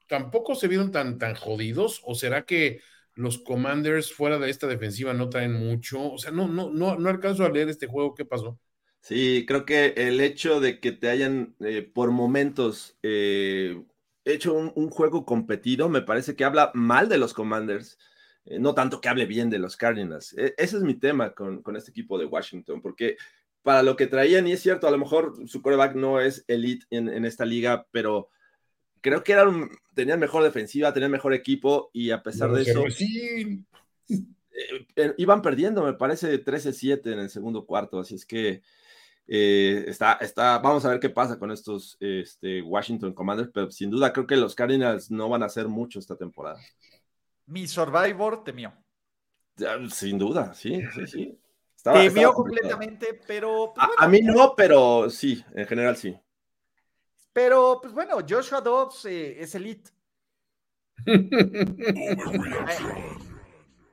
tampoco 0.09 0.55
se 0.55 0.69
vieron 0.69 0.91
tan, 0.91 1.19
tan 1.19 1.35
jodidos, 1.35 2.03
o 2.05 2.15
será 2.15 2.45
que 2.45 2.81
los 3.15 3.39
Commanders 3.39 4.13
fuera 4.13 4.39
de 4.39 4.51
esta 4.51 4.67
defensiva 4.67 5.13
no 5.13 5.29
traen 5.29 5.53
mucho, 5.53 6.13
o 6.13 6.19
sea, 6.19 6.31
no, 6.31 6.49
no, 6.49 6.71
no, 6.71 6.97
no 6.97 7.09
alcanzo 7.09 7.45
a 7.45 7.51
leer 7.51 7.69
este 7.69 7.87
juego, 7.87 8.15
¿qué 8.15 8.25
pasó? 8.25 8.59
Sí, 9.01 9.45
creo 9.47 9.65
que 9.65 9.95
el 9.97 10.21
hecho 10.21 10.61
de 10.61 10.81
que 10.81 10.93
te 10.93 11.09
hayan 11.09 11.55
eh, 11.61 11.83
por 11.83 12.11
momentos 12.11 12.99
eh, 13.03 13.83
hecho 14.25 14.55
un, 14.55 14.91
juego 14.91 15.25
competido 15.25 15.89
me 15.89 16.03
parece 16.03 16.37
que 16.37 16.45
habla 16.45 16.71
mal 16.75 17.09
de 17.09 17.19
los 17.19 17.33
Commanders, 17.33 17.99
eh, 18.45 18.59
no 18.59 18.75
tanto 18.75 19.01
que 19.01 19.09
hable 19.09 19.27
bien 19.27 19.51
de 19.51 19.59
los 19.59 19.77
Cardinals. 19.77 20.35
Ese 20.37 20.77
es 20.77 20.83
mi 20.83 20.95
tema 20.95 21.33
con, 21.35 21.63
con 21.63 21.77
este 21.77 21.91
equipo 21.91 22.19
de 22.19 22.27
Washington, 22.27 22.83
porque 22.83 23.17
para 23.63 23.83
lo 23.83 23.97
que 23.97 24.07
traían, 24.07 24.47
y 24.47 24.53
es 24.53 24.63
cierto, 24.63 24.89
a 24.89 24.91
lo 24.91 24.99
mejor 24.99 25.35
su 25.47 25.63
quarterback 25.63 25.95
no 25.95 26.21
es 26.21 26.45
elite 26.49 26.87
en, 26.91 27.09
en 27.09 27.25
esta 27.25 27.45
liga, 27.45 27.87
pero 27.91 28.31
creo 29.01 29.23
que 29.23 29.33
eran, 29.33 29.71
tenían 29.95 30.21
mejor 30.21 30.43
defensiva, 30.43 30.93
tenían 30.93 31.11
mejor 31.11 31.35
equipo, 31.35 31.91
y 31.93 32.11
a 32.11 32.23
pesar 32.23 32.51
de 32.53 32.63
eso, 32.63 32.85
Sí, 32.91 33.65
eh, 34.09 34.87
eh, 34.97 35.15
iban 35.19 35.43
perdiendo, 35.43 35.85
me 35.85 35.93
parece 35.93 36.43
13-7 36.45 37.13
en 37.13 37.19
el 37.21 37.31
segundo 37.31 37.65
cuarto, 37.67 38.01
así 38.01 38.15
es 38.15 38.25
que 38.25 38.63
eh, 39.27 39.85
está, 39.87 40.15
está, 40.15 40.59
vamos 40.59 40.85
a 40.85 40.91
ver 40.91 41.01
qué 41.01 41.11
pasa 41.11 41.39
con 41.39 41.51
estos 41.51 41.97
este, 42.01 42.63
Washington 42.63 43.13
Commanders, 43.13 43.51
pero 43.53 43.71
sin 43.71 43.91
duda 43.91 44.13
creo 44.13 44.27
que 44.27 44.37
los 44.37 44.55
Cardinals 44.55 45.11
no 45.11 45.29
van 45.29 45.43
a 45.43 45.47
hacer 45.47 45.69
mucho 45.69 45.99
esta 45.99 46.17
temporada. 46.17 46.59
Mi 47.47 47.67
Survivor 47.67 48.43
temió. 48.43 48.73
Ya, 49.57 49.77
Sin 49.91 50.19
duda, 50.19 50.55
sí, 50.55 50.81
sí, 50.95 51.07
sí. 51.07 51.39
Estaba- 51.89 52.05
Temió 52.05 52.21
estaba 52.29 52.35
complicado. 52.35 52.71
completamente, 52.77 53.21
pero 53.27 53.73
pues, 53.75 53.85
A, 53.85 53.87
bueno, 53.89 54.03
a 54.03 54.09
mí 54.09 54.21
no, 54.23 54.55
pero 54.57 55.11
sí, 55.11 55.45
en 55.55 55.67
general 55.67 55.97
sí. 55.97 56.19
pero 57.33 57.79
pues 57.81 57.93
bueno, 57.93 58.17
Joshua 58.29 58.61
Dobbs 58.61 59.05
eh, 59.07 59.41
es 59.43 59.55
elite. 59.55 59.91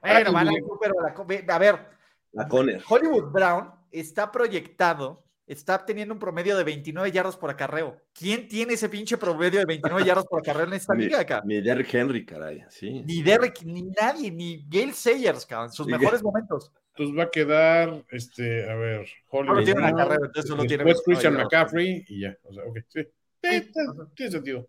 Bueno, 0.01 0.31
van 0.31 0.47
a, 0.49 0.51
pero 0.79 1.01
la 1.01 1.13
co- 1.13 1.25
ve- 1.25 1.45
a 1.47 1.57
ver, 1.57 1.89
La 2.31 2.47
Conner. 2.47 2.81
Hollywood 2.87 3.31
Brown 3.31 3.71
está 3.91 4.31
proyectado, 4.31 5.24
está 5.47 5.85
teniendo 5.85 6.13
un 6.13 6.19
promedio 6.19 6.57
de 6.57 6.63
29 6.63 7.11
yardas 7.11 7.37
por 7.37 7.49
acarreo. 7.49 8.01
¿Quién 8.13 8.47
tiene 8.47 8.73
ese 8.73 8.89
pinche 8.89 9.17
promedio 9.17 9.59
de 9.59 9.65
29 9.65 10.03
yardas 10.05 10.25
por 10.25 10.39
acarreo 10.39 10.65
en 10.65 10.73
esta 10.73 10.93
Mi, 10.95 11.05
liga 11.05 11.19
acá? 11.19 11.41
mi 11.45 11.61
Derrick 11.61 11.93
Henry, 11.93 12.25
caray, 12.25 12.63
sí. 12.69 13.03
Ni 13.05 13.21
Derrick, 13.21 13.61
ni 13.63 13.83
nadie, 13.83 14.31
ni 14.31 14.65
Gale 14.67 14.93
Sayers, 14.93 15.45
cabrón, 15.45 15.67
en 15.67 15.73
sus 15.73 15.87
mejores 15.87 16.23
momentos. 16.23 16.71
Entonces 16.95 17.17
va 17.19 17.23
a 17.23 17.29
quedar, 17.29 18.05
este, 18.09 18.69
a 18.69 18.75
ver, 18.75 19.05
Hollywood 19.29 19.63
tiene 19.65 19.79
una 19.81 19.91
Brown, 19.91 19.97
carrera, 20.07 20.25
entonces 20.27 20.49
solo 20.49 20.63
tiene 20.65 20.83
después 20.85 21.03
29 21.05 21.05
Christian. 21.05 21.33
McCaffrey 21.43 22.05
y 22.07 22.21
ya, 22.21 22.37
o 22.43 22.53
sea, 22.53 22.63
ok, 22.63 22.77
sí. 22.87 23.01
Sí, 23.43 23.71
tiene- 23.71 23.93
tiene 24.15 24.31
sentido. 24.31 24.67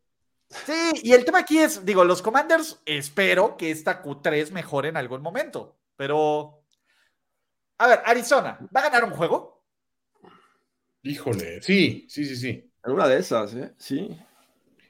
Sí, 0.48 0.90
y 1.02 1.12
el 1.12 1.24
tema 1.24 1.38
aquí 1.40 1.58
es, 1.58 1.84
digo, 1.86 2.04
los 2.04 2.22
Commanders, 2.22 2.80
espero 2.84 3.56
que 3.56 3.70
esta 3.70 4.02
Q3 4.02 4.50
mejore 4.52 4.88
en 4.90 4.96
algún 4.96 5.22
momento, 5.22 5.76
pero... 5.96 6.62
A 7.78 7.88
ver, 7.88 8.00
Arizona, 8.04 8.58
¿va 8.74 8.80
a 8.80 8.84
ganar 8.84 9.04
un 9.04 9.10
juego? 9.10 9.55
Híjole, 11.10 11.62
sí, 11.62 12.06
sí, 12.08 12.24
sí, 12.24 12.36
sí. 12.36 12.70
En 12.84 12.92
una 12.92 13.06
de 13.08 13.18
esas, 13.18 13.54
¿eh? 13.54 13.72
Sí. 13.78 14.16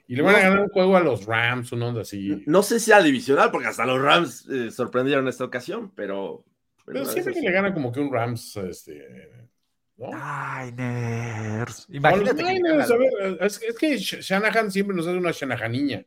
Y 0.09 0.15
le 0.17 0.23
van 0.23 0.37
a 0.37 0.41
ganar 0.41 0.61
un 0.61 0.69
juego 0.69 0.97
a 0.97 1.01
los 1.01 1.27
Rams, 1.27 1.73
una 1.73 1.87
onda 1.89 2.03
así. 2.03 2.43
No 2.47 2.63
sé 2.63 2.79
si 2.79 2.87
sea 2.87 3.03
divisional, 3.03 3.51
porque 3.51 3.69
hasta 3.69 3.85
los 3.85 4.01
Rams 4.01 4.49
eh, 4.49 4.71
sorprendieron 4.71 5.27
esta 5.29 5.45
ocasión, 5.45 5.91
pero. 5.95 6.45
Pero 6.85 7.05
siempre 7.05 7.35
que 7.35 7.41
le 7.41 7.51
gana 7.51 7.75
como 7.75 7.91
que 7.91 7.99
un 7.99 8.13
Rams, 8.13 8.57
este, 8.59 9.33
¿no? 9.97 10.11
Ay, 10.15 10.71
nerds. 10.73 11.87
A 11.89 11.91
los 11.91 11.91
Imagínate. 11.91 12.37
que 12.45 12.53
Niners, 12.53 12.91
a 12.91 12.97
ver, 12.97 13.11
es, 13.41 13.59
que- 13.59 13.67
es 13.67 13.77
que 13.77 13.95
Sh- 13.97 14.21
Shanahan 14.21 14.71
siempre 14.71 14.95
nos 14.95 15.07
hace 15.09 15.17
una 15.19 15.33
Shanahaniña. 15.33 16.05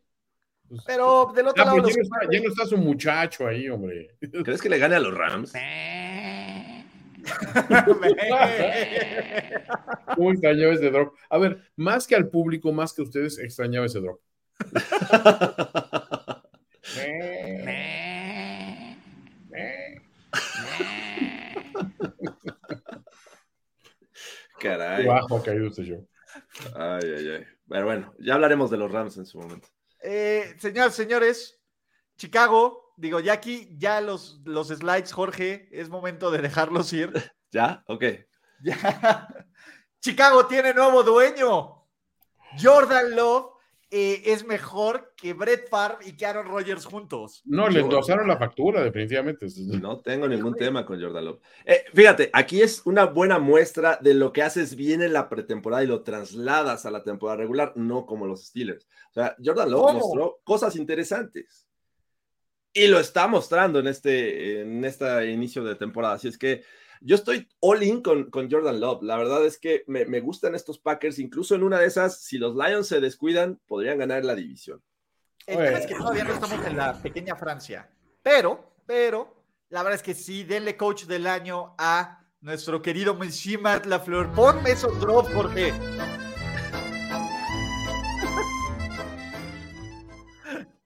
Pues, 0.69 0.81
Pero 0.85 1.33
del 1.35 1.47
otro 1.47 1.63
ah, 1.63 1.65
lado, 1.65 1.81
pues 1.81 1.95
los 1.97 2.07
ya, 2.07 2.09
no 2.09 2.21
está, 2.21 2.31
ya 2.31 2.41
no 2.43 2.49
está 2.49 2.65
su 2.67 2.77
muchacho 2.77 3.47
ahí, 3.47 3.67
hombre. 3.67 4.15
¿Crees 4.45 4.61
que 4.61 4.69
le 4.69 4.77
gane 4.77 4.95
a 4.95 4.99
los 4.99 5.13
Rams? 5.13 5.51
¿Cómo 10.15 10.31
extrañaba 10.31 10.73
ese 10.73 10.89
drop? 10.89 11.15
A 11.29 11.37
ver, 11.37 11.71
más 11.75 12.07
que 12.07 12.15
al 12.15 12.29
público, 12.29 12.71
más 12.71 12.93
que 12.93 13.01
a 13.01 13.05
ustedes, 13.05 13.37
extrañaba 13.39 13.85
ese 13.85 13.99
drop. 13.99 14.19
Caray. 24.59 25.05
Bajo 25.05 25.37
ha 25.37 25.43
caído 25.43 25.67
este 25.67 25.83
show. 25.83 26.07
Ay, 26.75 27.13
ay, 27.17 27.29
ay. 27.29 27.45
Pero 27.67 27.85
bueno, 27.85 28.13
ya 28.19 28.33
hablaremos 28.35 28.69
de 28.69 28.77
los 28.77 28.91
Rams 28.91 29.17
en 29.17 29.25
su 29.25 29.39
momento. 29.39 29.67
Eh, 30.01 30.55
señoras, 30.57 30.95
señores, 30.95 31.59
Chicago, 32.17 32.88
digo, 32.99 33.19
ya 33.19 33.33
aquí, 33.33 33.69
ya 33.77 34.01
los, 34.01 34.41
los 34.45 34.67
slides, 34.67 35.13
Jorge, 35.13 35.69
es 35.71 35.89
momento 35.89 36.31
de 36.31 36.41
dejarlos 36.41 36.91
ir. 36.93 37.11
¿Ya? 37.51 37.83
Ok. 37.87 38.03
Ya. 38.63 39.27
Chicago 40.01 40.45
tiene 40.45 40.73
nuevo 40.73 41.03
dueño. 41.03 41.87
Jordan 42.61 43.15
Love 43.15 43.51
eh, 43.91 44.21
es 44.25 44.45
mejor 44.45 45.13
que 45.17 45.33
Brett 45.33 45.67
Favre 45.67 45.97
y 46.05 46.15
que 46.15 46.25
Aaron 46.25 46.47
Rodgers 46.47 46.85
juntos. 46.85 47.41
No, 47.45 47.67
le 47.69 47.79
endosaron 47.79 48.27
la 48.27 48.37
factura, 48.37 48.83
definitivamente. 48.83 49.47
No 49.81 49.99
tengo 49.99 50.27
ningún 50.27 50.55
tema 50.55 50.85
con 50.85 51.01
Jordan 51.01 51.25
Love. 51.25 51.39
Eh, 51.65 51.85
fíjate, 51.93 52.29
aquí 52.33 52.61
es 52.61 52.85
una 52.85 53.05
buena 53.05 53.39
muestra 53.39 53.97
de 54.01 54.13
lo 54.13 54.31
que 54.31 54.43
haces 54.43 54.75
bien 54.75 55.01
en 55.01 55.13
la 55.13 55.27
pretemporada 55.27 55.83
y 55.83 55.87
lo 55.87 56.03
trasladas 56.03 56.85
a 56.85 56.91
la 56.91 57.03
temporada 57.03 57.37
regular, 57.37 57.73
no 57.75 58.05
como 58.05 58.27
los 58.27 58.45
Steelers. 58.47 58.87
O 59.09 59.13
sea, 59.13 59.35
Jordan 59.43 59.71
Love 59.71 59.81
¿Cómo? 59.81 59.99
mostró 59.99 60.39
cosas 60.43 60.75
interesantes. 60.75 61.68
Y 62.73 62.87
lo 62.87 62.99
está 62.99 63.27
mostrando 63.27 63.79
en 63.79 63.87
este, 63.87 64.61
en 64.61 64.85
este 64.85 65.31
inicio 65.31 65.63
de 65.63 65.75
temporada. 65.75 66.15
Así 66.15 66.27
es 66.27 66.37
que 66.37 66.63
yo 67.01 67.15
estoy 67.15 67.47
all 67.61 67.81
in 67.81 68.01
con, 68.01 68.29
con 68.29 68.49
Jordan 68.51 68.79
Love. 68.79 69.03
La 69.03 69.17
verdad 69.17 69.45
es 69.45 69.57
que 69.57 69.83
me, 69.87 70.05
me 70.05 70.19
gustan 70.19 70.53
estos 70.55 70.79
Packers. 70.79 71.19
Incluso 71.19 71.55
en 71.55 71.63
una 71.63 71.79
de 71.79 71.87
esas, 71.87 72.21
si 72.21 72.37
los 72.37 72.55
Lions 72.55 72.87
se 72.87 72.99
descuidan, 72.99 73.59
podrían 73.67 73.97
ganar 73.97 74.23
la 74.25 74.35
división. 74.35 74.83
El 75.47 75.57
tema 75.57 75.79
es 75.79 75.87
que 75.87 75.95
todavía 75.95 76.23
no 76.25 76.33
estamos 76.33 76.65
en 76.65 76.77
la 76.77 77.01
pequeña 77.01 77.35
Francia. 77.35 77.89
Pero, 78.21 78.75
pero, 78.85 79.43
la 79.69 79.81
verdad 79.81 79.95
es 79.95 80.03
que 80.03 80.13
sí, 80.13 80.43
denle 80.43 80.77
coach 80.77 81.05
del 81.05 81.25
año 81.25 81.73
a 81.79 82.27
nuestro 82.41 82.81
querido 82.81 83.15
Monsieur 83.15 83.59
Matt 83.59 83.85
Lafleur. 83.85 84.31
Ponme 84.33 84.71
esos 84.71 84.99
drops, 84.99 85.33
Jorge. 85.33 85.73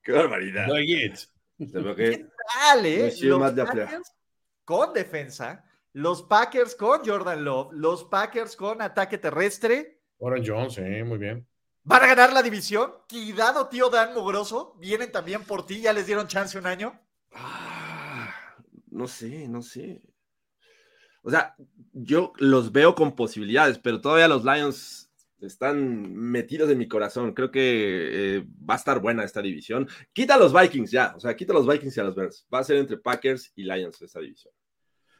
¡Qué 0.03 0.11
barbaridad! 0.11 0.67
No 0.67 0.75
get. 0.75 1.32
Se 1.71 1.79
ve 1.79 1.95
que- 1.95 2.27
Dale, 2.55 3.03
Monsieur 3.05 3.39
los. 3.39 3.53
Packers 3.85 4.13
con 4.65 4.93
defensa, 4.93 5.65
los 5.93 6.23
Packers 6.23 6.75
con 6.75 7.01
Jordan 7.05 7.43
Love, 7.43 7.73
los 7.73 8.03
Packers 8.05 8.55
con 8.55 8.81
ataque 8.81 9.17
terrestre. 9.17 10.01
Aaron 10.21 10.43
Jones, 10.45 10.77
eh, 10.77 11.03
muy 11.03 11.17
bien. 11.17 11.45
¿Van 11.83 12.01
a 12.03 12.07
ganar 12.07 12.31
la 12.31 12.41
división? 12.41 12.93
Cuidado, 13.09 13.67
tío 13.67 13.89
Dan 13.89 14.13
Mugroso. 14.13 14.75
Vienen 14.79 15.11
también 15.11 15.43
por 15.43 15.65
ti, 15.65 15.81
ya 15.81 15.91
les 15.91 16.05
dieron 16.05 16.27
chance 16.27 16.57
un 16.57 16.65
año. 16.65 16.97
Ah, 17.33 18.33
no 18.89 19.05
sé, 19.07 19.47
no 19.49 19.61
sé. 19.61 20.01
O 21.23 21.29
sea, 21.29 21.55
yo 21.91 22.31
los 22.37 22.71
veo 22.71 22.95
con 22.95 23.15
posibilidades, 23.15 23.79
pero 23.79 23.99
todavía 23.99 24.27
los 24.29 24.43
Lions 24.45 25.09
están 25.43 26.13
metidos 26.13 26.69
en 26.69 26.77
mi 26.77 26.87
corazón. 26.87 27.33
Creo 27.33 27.51
que 27.51 28.37
eh, 28.37 28.45
va 28.69 28.73
a 28.75 28.77
estar 28.77 28.99
buena 29.01 29.23
esta 29.23 29.41
división. 29.41 29.87
Quita 30.13 30.35
a 30.35 30.37
los 30.39 30.53
Vikings 30.53 30.91
ya, 30.91 31.13
o 31.15 31.19
sea, 31.19 31.35
quita 31.35 31.53
a 31.53 31.55
los 31.55 31.67
Vikings 31.67 31.95
y 31.97 31.99
a 31.99 32.03
los 32.03 32.15
Bears. 32.15 32.45
Va 32.53 32.59
a 32.59 32.63
ser 32.63 32.77
entre 32.77 32.97
Packers 32.97 33.51
y 33.55 33.63
Lions 33.63 34.01
esta 34.01 34.19
división. 34.19 34.53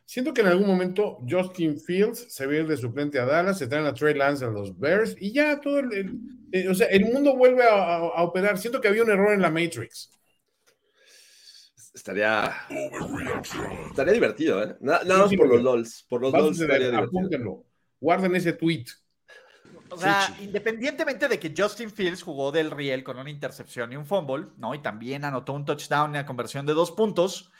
Siento 0.05 0.33
que 0.33 0.41
en 0.41 0.47
algún 0.47 0.67
momento 0.67 1.19
Justin 1.29 1.79
Fields 1.79 2.25
se 2.33 2.45
va 2.45 2.51
a 2.51 2.55
ir 2.57 2.67
de 2.67 2.75
suplente 2.75 3.19
a 3.19 3.25
Dallas, 3.25 3.57
se 3.57 3.67
traen 3.67 3.85
a 3.85 3.93
Trey 3.93 4.13
Lance 4.13 4.43
a 4.43 4.49
los 4.49 4.77
Bears 4.77 5.15
y 5.19 5.31
ya 5.31 5.61
todo 5.61 5.79
el, 5.79 5.93
el- 5.93 6.19
eh, 6.51 6.67
o 6.67 6.75
sea, 6.75 6.87
el 6.87 7.05
mundo 7.05 7.35
vuelve 7.37 7.63
a, 7.63 7.73
a- 7.73 7.97
a 7.99 8.23
operar. 8.23 8.57
Siento 8.57 8.81
que 8.81 8.89
había 8.89 9.03
un 9.03 9.09
error 9.11 9.33
en 9.33 9.41
la 9.41 9.49
Matrix. 9.49 10.09
Estaría, 11.93 12.51
estaría 13.89 14.13
divertido, 14.13 14.63
¿eh? 14.63 14.75
Na- 14.81 15.03
Nada 15.03 15.21
más 15.21 15.29
Sí, 15.29 15.37
por 15.37 15.47
los 15.47 15.61
LOLs. 15.61 16.05
Por 16.09 16.21
los 16.21 16.33
LOLs 16.33 16.59
estaría 16.59 16.87
divertido. 16.87 17.19
apúntenlo. 17.19 17.65
Guarden 17.99 18.35
ese 18.35 18.53
tweet. 18.53 18.85
O 19.93 19.97
sea, 19.97 20.35
independientemente 20.41 21.27
de 21.27 21.39
que 21.39 21.53
Justin 21.55 21.91
Fields 21.91 22.23
jugó 22.23 22.51
del 22.51 22.71
riel 22.71 23.03
con 23.03 23.17
una 23.17 23.29
intercepción 23.29 23.91
y 23.91 23.95
un 23.95 24.05
fumble, 24.05 24.47
¿no? 24.57 24.73
Y 24.75 24.79
también 24.81 25.25
anotó 25.25 25.53
un 25.53 25.65
touchdown 25.65 26.07
en 26.11 26.21
la 26.21 26.25
conversión 26.25 26.65
de 26.65 26.73
dos 26.73 26.91
puntos. 26.91 27.51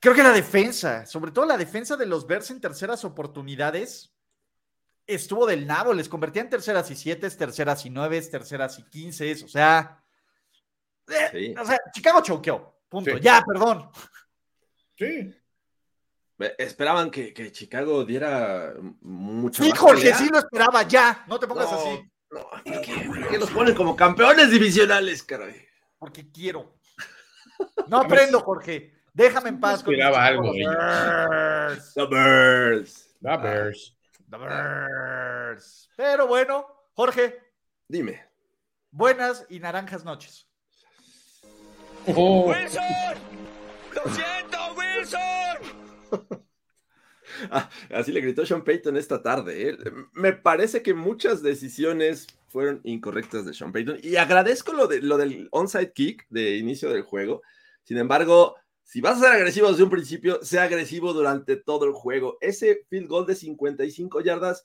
Creo 0.00 0.14
que 0.14 0.22
la 0.22 0.32
defensa, 0.32 1.06
sobre 1.06 1.32
todo 1.32 1.44
la 1.44 1.56
defensa 1.56 1.96
de 1.96 2.06
los 2.06 2.26
Bears 2.26 2.50
en 2.50 2.60
terceras 2.60 3.04
oportunidades, 3.04 4.14
estuvo 5.06 5.46
del 5.46 5.66
nabo. 5.66 5.92
Les 5.92 6.08
convertía 6.08 6.42
en 6.42 6.50
terceras 6.50 6.90
y 6.90 6.96
siete, 6.96 7.28
terceras 7.30 7.84
y 7.84 7.90
nueve, 7.90 8.20
terceras 8.22 8.78
y 8.78 8.84
quince. 8.84 9.32
O 9.44 9.48
sea, 9.48 10.02
eh, 11.08 11.28
Sí. 11.32 11.54
o 11.58 11.64
sea, 11.64 11.78
Chicago 11.92 12.22
choqueó. 12.22 12.80
Punto. 12.88 13.10
Sí. 13.10 13.18
Ya, 13.20 13.42
perdón. 13.46 13.90
Sí. 14.96 15.34
Esperaban 16.56 17.10
que, 17.10 17.32
que 17.34 17.50
Chicago 17.50 18.04
diera 18.04 18.74
mucho 19.00 19.62
Sí, 19.62 19.70
más 19.70 19.78
Jorge, 19.78 20.02
pelea. 20.02 20.18
sí 20.18 20.28
lo 20.30 20.38
esperaba. 20.38 20.82
Ya, 20.84 21.24
no 21.26 21.38
te 21.38 21.46
pongas 21.48 21.70
No, 21.72 21.78
así. 21.78 22.10
no, 22.30 22.48
¿por 22.50 22.80
qué? 22.82 23.04
¿Por 23.06 23.28
qué 23.28 23.38
los 23.38 23.50
ponen 23.50 23.74
como 23.74 23.96
campeones 23.96 24.50
divisionales, 24.50 25.22
caray? 25.24 25.66
Porque 25.98 26.30
quiero. 26.30 26.78
No 27.88 27.98
aprendo, 27.98 28.38
Jorge. 28.40 28.94
Déjame 29.12 29.48
en 29.48 29.58
paz. 29.58 29.82
con 29.82 29.92
esperaba 29.94 30.24
algo 30.24 30.52
ellos. 30.54 30.72
Bears. 30.76 31.94
The 31.94 32.06
Bears. 32.06 33.16
La 33.20 33.36
Bears. 33.36 33.96
The 34.30 34.36
Bears. 34.36 35.90
Pero 35.96 36.28
bueno, 36.28 36.66
Jorge, 36.94 37.36
Dime. 37.88 38.24
buenas 38.92 39.44
y 39.48 39.58
naranjas 39.58 40.04
noches. 40.04 40.46
Oh, 42.14 42.48
¡Wilson! 42.48 42.82
¡Lo 43.92 44.14
siento, 44.14 44.58
Wilson! 44.76 45.20
Ah, 47.50 47.68
así 47.90 48.10
le 48.10 48.22
gritó 48.22 48.44
Sean 48.44 48.64
Payton 48.64 48.96
esta 48.96 49.22
tarde. 49.22 49.68
¿eh? 49.68 49.78
Me 50.14 50.32
parece 50.32 50.82
que 50.82 50.94
muchas 50.94 51.42
decisiones 51.42 52.26
fueron 52.48 52.80
incorrectas 52.84 53.44
de 53.44 53.52
Sean 53.52 53.70
Payton 53.70 53.98
y 54.02 54.16
agradezco 54.16 54.72
lo, 54.72 54.86
de, 54.86 55.02
lo 55.02 55.18
del 55.18 55.48
onside 55.52 55.92
kick 55.92 56.26
de 56.30 56.56
inicio 56.56 56.90
del 56.90 57.02
juego. 57.02 57.42
Sin 57.84 57.98
embargo, 57.98 58.56
si 58.82 59.00
vas 59.00 59.18
a 59.18 59.26
ser 59.26 59.32
agresivo 59.32 59.70
desde 59.70 59.82
un 59.82 59.90
principio, 59.90 60.42
sea 60.42 60.64
agresivo 60.64 61.12
durante 61.12 61.56
todo 61.56 61.84
el 61.84 61.92
juego. 61.92 62.38
Ese 62.40 62.86
field 62.88 63.08
goal 63.08 63.26
de 63.26 63.34
55 63.34 64.22
yardas 64.22 64.64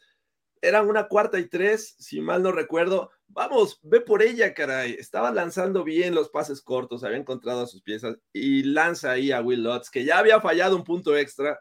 era 0.62 0.82
una 0.82 1.10
cuarta 1.10 1.40
y 1.40 1.48
tres, 1.50 1.96
si 2.00 2.22
mal 2.22 2.42
no 2.42 2.54
recuerdo. 2.54 3.12
Vamos, 3.34 3.80
ve 3.82 4.00
por 4.02 4.22
ella, 4.22 4.54
caray. 4.54 4.94
Estaba 4.94 5.32
lanzando 5.32 5.84
bien 5.84 6.14
los 6.14 6.30
pases 6.30 6.62
cortos, 6.62 7.04
había 7.04 7.18
encontrado 7.18 7.62
a 7.62 7.68
sus 7.68 7.82
piezas 7.82 8.16
y 8.32 8.64
lanza 8.64 9.12
ahí 9.12 9.32
a 9.32 9.42
Will 9.42 9.64
Lutz, 9.64 9.90
que 9.90 10.06
ya 10.06 10.20
había 10.20 10.40
fallado 10.40 10.76
un 10.76 10.84
punto 10.84 11.18
extra. 11.18 11.60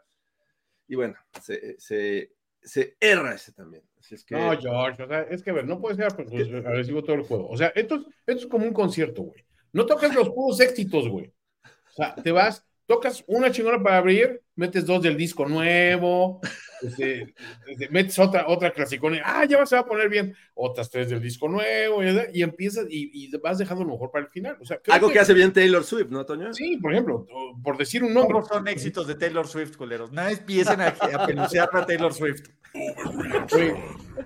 Y 0.87 0.95
bueno, 0.95 1.15
se, 1.41 1.75
se, 1.79 2.31
se 2.61 2.95
erra 2.99 3.33
ese 3.33 3.53
también. 3.53 3.83
Así 3.99 4.15
es 4.15 4.23
que, 4.23 4.35
No, 4.35 4.55
George, 4.59 5.01
o 5.03 5.07
sea, 5.07 5.21
es 5.23 5.41
que 5.41 5.49
a 5.49 5.53
ver, 5.53 5.65
no 5.65 5.79
puede 5.81 5.95
ser 5.95 6.13
pues, 6.15 6.29
agresivo 6.65 7.03
todo 7.03 7.15
el 7.15 7.23
juego. 7.23 7.49
O 7.49 7.57
sea, 7.57 7.69
esto, 7.69 7.95
es- 7.95 8.05
esto 8.27 8.41
es 8.43 8.47
como 8.47 8.65
un 8.65 8.73
concierto, 8.73 9.23
güey. 9.23 9.43
No 9.71 9.85
tocas 9.85 10.13
los 10.13 10.29
puros 10.29 10.59
éxitos, 10.59 11.07
güey. 11.09 11.33
O 11.65 11.91
sea, 11.95 12.13
te 12.15 12.31
vas, 12.31 12.65
tocas 12.85 13.23
una 13.27 13.51
chingona 13.51 13.81
para 13.81 13.97
abrir, 13.97 14.41
metes 14.55 14.85
dos 14.85 15.01
del 15.01 15.17
disco 15.17 15.47
nuevo, 15.47 16.41
este, 16.81 17.33
este, 17.67 17.89
metes 17.89 18.19
otra, 18.19 18.45
otra 18.47 18.71
clasicona, 18.71 19.17
y, 19.17 19.21
ah, 19.23 19.45
ya 19.45 19.65
se 19.65 19.75
va 19.75 19.81
a 19.81 19.85
poner 19.85 20.09
bien, 20.09 20.35
otras 20.53 20.89
tres 20.89 21.09
del 21.09 21.21
disco 21.21 21.47
nuevo, 21.47 22.03
y, 22.03 22.07
y 22.33 22.43
empiezas 22.43 22.85
y, 22.89 23.25
y 23.25 23.37
vas 23.37 23.57
dejando 23.57 23.83
lo 23.83 23.91
mejor 23.91 24.11
para 24.11 24.25
el 24.25 24.31
final. 24.31 24.57
O 24.61 24.65
sea, 24.65 24.77
creo 24.77 24.95
algo 24.95 25.11
que 25.11 25.19
hace 25.19 25.33
bien 25.33 25.53
Taylor 25.53 25.83
Swift, 25.83 26.09
¿no, 26.09 26.25
Toño? 26.25 26.53
Sí, 26.53 26.77
por 26.77 26.91
ejemplo, 26.91 27.25
por 27.63 27.77
decir 27.77 28.03
un 28.03 28.13
nombre. 28.13 28.33
¿Cómo 28.33 28.45
son 28.45 28.67
éxitos 28.67 29.07
de 29.07 29.15
Taylor 29.15 29.47
Swift, 29.47 29.77
culeros? 29.77 30.11
No 30.11 30.27
empiecen 30.27 30.81
a, 30.81 30.87
a 30.87 31.25
pelucear 31.25 31.69
a 31.71 31.85
Taylor 31.85 32.13
Swift. 32.13 32.49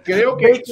Creo 0.03 0.37
que 0.37 0.63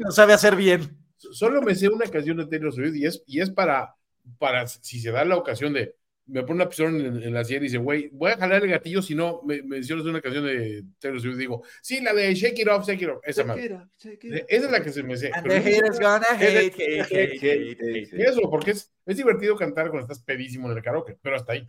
lo 0.00 0.10
sabe 0.10 0.32
hacer 0.32 0.56
bien. 0.56 0.98
solo 1.16 1.62
me 1.62 1.74
sé 1.74 1.88
una 1.88 2.06
canción 2.06 2.36
de 2.36 2.46
Taylor 2.46 2.72
Swift 2.72 2.96
y 2.96 3.06
es, 3.06 3.22
y 3.26 3.40
es 3.40 3.50
para, 3.50 3.94
para 4.38 4.66
si 4.66 5.00
se 5.00 5.10
da 5.10 5.24
la 5.24 5.36
ocasión 5.36 5.72
de, 5.72 5.96
me 6.30 6.42
pone 6.42 6.54
una 6.54 6.66
persona 6.68 6.96
en, 6.98 7.22
en 7.22 7.34
la 7.34 7.44
silla 7.44 7.58
y 7.58 7.62
dice, 7.62 7.78
güey, 7.78 8.08
voy 8.12 8.30
a 8.32 8.36
jalar 8.36 8.62
el 8.62 8.70
gatillo 8.70 9.02
si 9.02 9.14
no 9.14 9.42
me 9.44 9.62
mencionas 9.62 10.06
una 10.06 10.20
canción 10.20 10.46
de 10.46 10.84
Taylor 10.98 11.20
Swift. 11.20 11.36
Digo, 11.36 11.62
sí, 11.82 12.00
la 12.00 12.12
de 12.14 12.34
Shake 12.34 12.58
It 12.60 12.68
Off, 12.68 12.86
Shake 12.86 13.02
It 13.02 13.08
Off, 13.10 13.20
esa 13.24 13.44
madre. 13.44 13.78
Esa 13.98 14.66
es 14.66 14.70
la 14.70 14.82
que 14.82 14.90
se 14.92 15.02
me 15.02 15.16
sé. 15.16 15.30
And 15.32 15.42
pero 15.46 15.54
the 15.54 15.60
no 15.60 15.64
sé 15.64 15.74
haters 15.74 15.98
gonna 16.00 16.26
hate, 16.38 16.74
hate, 16.74 17.02
hate, 17.10 17.42
hate, 17.42 18.12
hate. 18.12 18.28
Eso, 18.28 18.48
porque 18.50 18.70
es, 18.72 18.92
es 19.06 19.16
divertido 19.16 19.56
cantar 19.56 19.90
cuando 19.90 20.02
estás 20.02 20.20
pedísimo 20.24 20.70
en 20.70 20.76
el 20.76 20.82
karaoke, 20.82 21.18
pero 21.20 21.36
hasta 21.36 21.52
ahí. 21.52 21.66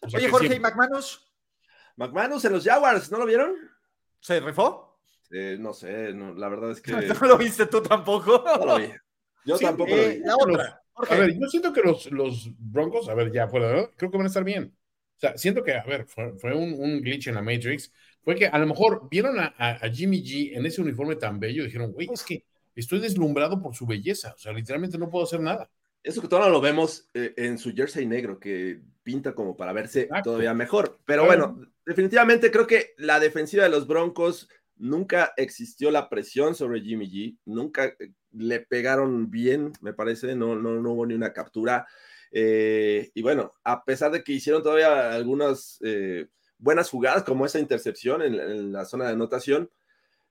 O 0.00 0.08
sea 0.08 0.18
Oye, 0.18 0.28
Jorge, 0.28 0.46
¿y 0.46 0.50
siempre- 0.50 0.70
McManus 0.70 1.28
McManus 1.96 2.44
en 2.44 2.52
los 2.52 2.64
Jaguars, 2.64 3.10
¿no 3.12 3.18
lo 3.18 3.26
vieron? 3.26 3.54
se 4.20 4.40
rifó? 4.40 4.98
Eh, 5.30 5.56
no 5.58 5.72
sé, 5.72 6.12
no, 6.12 6.34
la 6.34 6.48
verdad 6.48 6.70
es 6.70 6.80
que 6.80 6.92
No 7.20 7.26
lo 7.28 7.38
viste 7.38 7.66
tú 7.66 7.82
tampoco. 7.82 8.44
no 8.58 8.66
lo 8.66 8.78
vi. 8.78 8.90
Yo 9.44 9.56
Sí, 9.56 9.64
tampoco 9.64 9.90
lo 9.90 10.02
Eh, 10.02 10.08
vi. 10.18 10.24
la 10.24 10.36
otra. 10.36 10.81
A 10.94 11.00
Jorge, 11.00 11.16
ver, 11.16 11.38
yo 11.38 11.46
siento 11.48 11.72
que 11.72 11.80
los, 11.82 12.10
los 12.12 12.50
Broncos, 12.58 13.08
a 13.08 13.14
ver, 13.14 13.32
ya 13.32 13.48
fuera, 13.48 13.66
¿verdad? 13.68 13.90
creo 13.96 14.10
que 14.10 14.16
van 14.16 14.26
a 14.26 14.28
estar 14.28 14.44
bien. 14.44 14.74
O 15.16 15.20
sea, 15.20 15.36
siento 15.38 15.62
que, 15.62 15.72
a 15.74 15.84
ver, 15.84 16.06
fue, 16.06 16.32
fue 16.38 16.54
un, 16.54 16.74
un 16.74 17.00
glitch 17.02 17.28
en 17.28 17.34
la 17.36 17.42
Matrix. 17.42 17.92
Fue 18.22 18.34
que 18.36 18.46
a 18.46 18.58
lo 18.58 18.66
mejor 18.66 19.08
vieron 19.10 19.38
a, 19.40 19.54
a- 19.56 19.84
a 19.86 19.90
Jimmy 19.90 20.22
G 20.22 20.56
en 20.56 20.66
ese 20.66 20.80
uniforme 20.80 21.16
tan 21.16 21.40
bello 21.40 21.62
y 21.62 21.66
dijeron, 21.66 21.92
güey, 21.92 22.08
es 22.12 22.22
que 22.22 22.44
estoy 22.74 23.00
deslumbrado 23.00 23.60
por 23.60 23.74
su 23.74 23.86
belleza. 23.86 24.32
O 24.34 24.38
sea, 24.38 24.52
literalmente 24.52 24.98
no 24.98 25.10
puedo 25.10 25.24
hacer 25.24 25.40
nada. 25.40 25.70
Eso 26.02 26.20
que 26.20 26.28
todavía 26.28 26.48
no 26.48 26.54
lo 26.54 26.60
vemos 26.60 27.08
eh, 27.14 27.32
en 27.36 27.58
su 27.58 27.72
jersey 27.72 28.06
negro, 28.06 28.38
que 28.40 28.80
pinta 29.02 29.34
como 29.34 29.56
para 29.56 29.72
verse 29.72 30.02
Exacto. 30.02 30.30
todavía 30.30 30.54
mejor. 30.54 30.98
Pero 31.04 31.24
Claro. 31.26 31.52
bueno, 31.54 31.72
definitivamente 31.86 32.50
creo 32.50 32.66
que 32.66 32.94
la 32.96 33.20
defensiva 33.20 33.64
de 33.64 33.70
los 33.70 33.86
Broncos 33.86 34.48
nunca 34.76 35.32
existió 35.36 35.90
la 35.90 36.08
presión 36.08 36.54
sobre 36.54 36.80
Jimmy 36.80 37.10
G, 37.10 37.38
nunca 37.44 37.84
eh, 37.86 38.12
le 38.32 38.60
pegaron 38.60 39.30
bien, 39.30 39.72
me 39.80 39.92
parece, 39.92 40.34
no, 40.34 40.56
no, 40.56 40.80
no 40.80 40.92
hubo 40.92 41.06
ni 41.06 41.14
una 41.14 41.32
captura. 41.32 41.86
Eh, 42.30 43.10
y 43.14 43.22
bueno, 43.22 43.52
a 43.64 43.84
pesar 43.84 44.10
de 44.10 44.24
que 44.24 44.32
hicieron 44.32 44.62
todavía 44.62 45.12
algunas 45.12 45.78
eh, 45.82 46.28
buenas 46.58 46.88
jugadas, 46.90 47.24
como 47.24 47.44
esa 47.44 47.58
intercepción 47.58 48.22
en, 48.22 48.34
en 48.34 48.72
la 48.72 48.84
zona 48.84 49.04
de 49.06 49.12
anotación, 49.12 49.70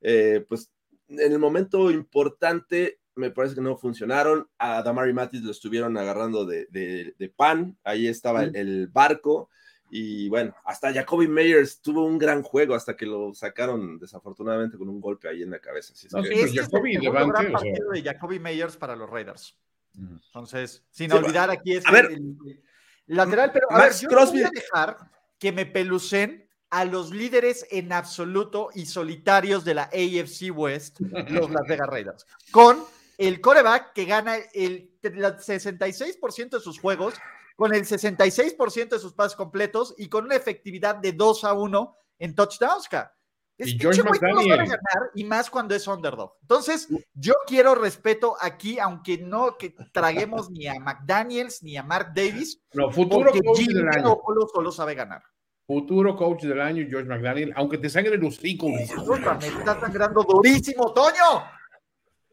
eh, 0.02 0.46
pues 0.50 0.72
en 1.10 1.32
el 1.32 1.40
momento 1.40 1.92
importante 1.92 3.00
me 3.16 3.30
parece 3.30 3.56
que 3.56 3.62
no 3.62 3.78
funcionaron. 3.78 4.48
A 4.58 4.82
Damari 4.82 5.14
Matis 5.14 5.42
lo 5.44 5.52
estuvieron 5.52 5.98
agarrando 5.98 6.46
de, 6.46 6.66
de- 6.72 7.14
de 7.20 7.30
pan, 7.30 7.78
ahí 7.84 8.08
estaba 8.08 8.44
el, 8.46 8.56
el 8.56 8.88
barco. 8.88 9.50
Y 9.94 10.30
bueno, 10.30 10.56
hasta 10.64 10.94
Jacoby 10.94 11.28
Meyers 11.28 11.82
tuvo 11.82 12.06
un 12.06 12.18
gran 12.18 12.42
juego 12.44 12.76
hasta 12.76 12.96
que 12.96 13.06
lo 13.06 13.34
sacaron 13.34 14.00
desafortunadamente 14.00 14.78
con 14.78 14.88
un 14.88 15.02
golpe 15.02 15.28
ahí 15.28 15.44
en 15.44 15.52
la 15.52 15.60
cabeza. 15.60 15.92
Así 15.94 16.08
es 16.08 16.14
No, 16.14 16.22
que- 16.24 16.30
sí, 16.30 16.34
pero 16.36 16.46
Este 16.46 16.60
es 16.62 16.66
el 16.66 16.72
Jacoby 16.72 16.94
gran 16.96 17.30
o 17.30 17.38
sea- 17.38 17.52
partido 17.52 17.90
de 17.92 18.02
Jacoby 18.04 18.40
Meyers 18.40 18.78
para 18.78 18.96
los 18.96 19.10
Raiders. 19.10 19.58
Entonces, 19.98 20.84
sin 20.90 21.12
Sí, 21.12 21.18
olvidar 21.18 21.52
aquí 21.52 21.74
es 21.74 21.86
a 21.86 21.92
ver. 21.92 22.06
el, 22.06 22.36
el 22.46 22.64
lateral, 23.08 23.52
pero 23.52 23.70
a 23.70 23.78
Max 23.78 24.02
ver, 24.02 24.10
yo 24.10 24.16
no 24.18 24.26
voy 24.26 24.40
Crosby- 24.42 24.46
a 24.46 24.50
dejar 24.50 24.98
que 25.38 25.52
me 25.52 25.66
pelucen 25.66 26.48
a 26.70 26.86
los 26.86 27.12
líderes 27.14 27.68
en 27.70 27.92
absoluto 27.92 28.70
y 28.74 28.86
solitarios 28.86 29.66
de 29.66 29.74
la 29.74 29.84
AFC 29.92 30.52
West, 30.52 31.02
los 31.02 31.50
Las 31.52 31.68
Vegas 31.68 31.90
Raiders, 31.90 32.26
con 32.52 32.82
el 33.18 33.42
coreback 33.42 33.92
que 33.92 34.06
gana 34.06 34.38
el, 34.54 34.90
el 35.04 35.14
66% 35.22 36.50
de 36.58 36.60
sus 36.64 36.80
juegos, 36.80 37.16
con 37.62 37.76
el 37.76 37.84
66% 37.86 38.90
de 38.90 38.98
sus 38.98 39.14
pases 39.14 39.36
completos 39.36 39.94
y 39.96 40.10
con 40.10 40.26
una 40.26 40.36
efectividad 40.36 40.96
de 40.96 41.12
2 41.12 41.44
a 41.44 41.54
1 41.54 41.96
en 42.18 42.34
touchdowns. 42.34 42.88
ca. 42.90 43.14
Y 43.56 43.64
Este 43.74 43.78
George 43.80 44.02
los 44.02 44.20
van 44.20 44.32
a 44.32 44.34
McDaniel. 44.34 44.58
ganar, 44.58 45.12
y 45.14 45.24
más 45.26 45.48
cuando 45.48 45.76
es 45.76 45.86
underdog. 45.86 46.34
Entonces, 46.42 46.88
yo 47.14 47.36
quiero 47.46 47.76
respeto 47.76 48.36
aquí, 48.42 48.80
aunque 48.80 49.20
no 49.20 49.60
que 49.60 49.76
traguemos 49.92 50.50
ni 50.50 50.66
a 50.66 50.80
McDaniels 50.80 51.62
ni 51.62 51.78
a 51.78 51.84
Mark 51.84 52.14
Davis, 52.16 52.60
No, 52.74 52.90
futuro 52.92 53.32
coach 53.32 53.60
del 53.60 53.88
año. 53.90 54.18
Solo 54.52 54.72
sabe 54.72 54.96
ganar. 54.96 55.22
Futuro 55.68 56.16
coach 56.16 56.42
del 56.42 56.60
año, 56.62 56.84
George 56.90 57.08
McDaniel, 57.08 57.54
aunque 57.56 57.78
te 57.78 57.92
sangre 57.92 58.16
el 58.16 58.24
hocico. 58.24 58.70
Me 58.70 58.82
está 58.86 59.80
sangrando 59.80 60.24
durísimo, 60.24 60.92
Toño. 60.94 61.44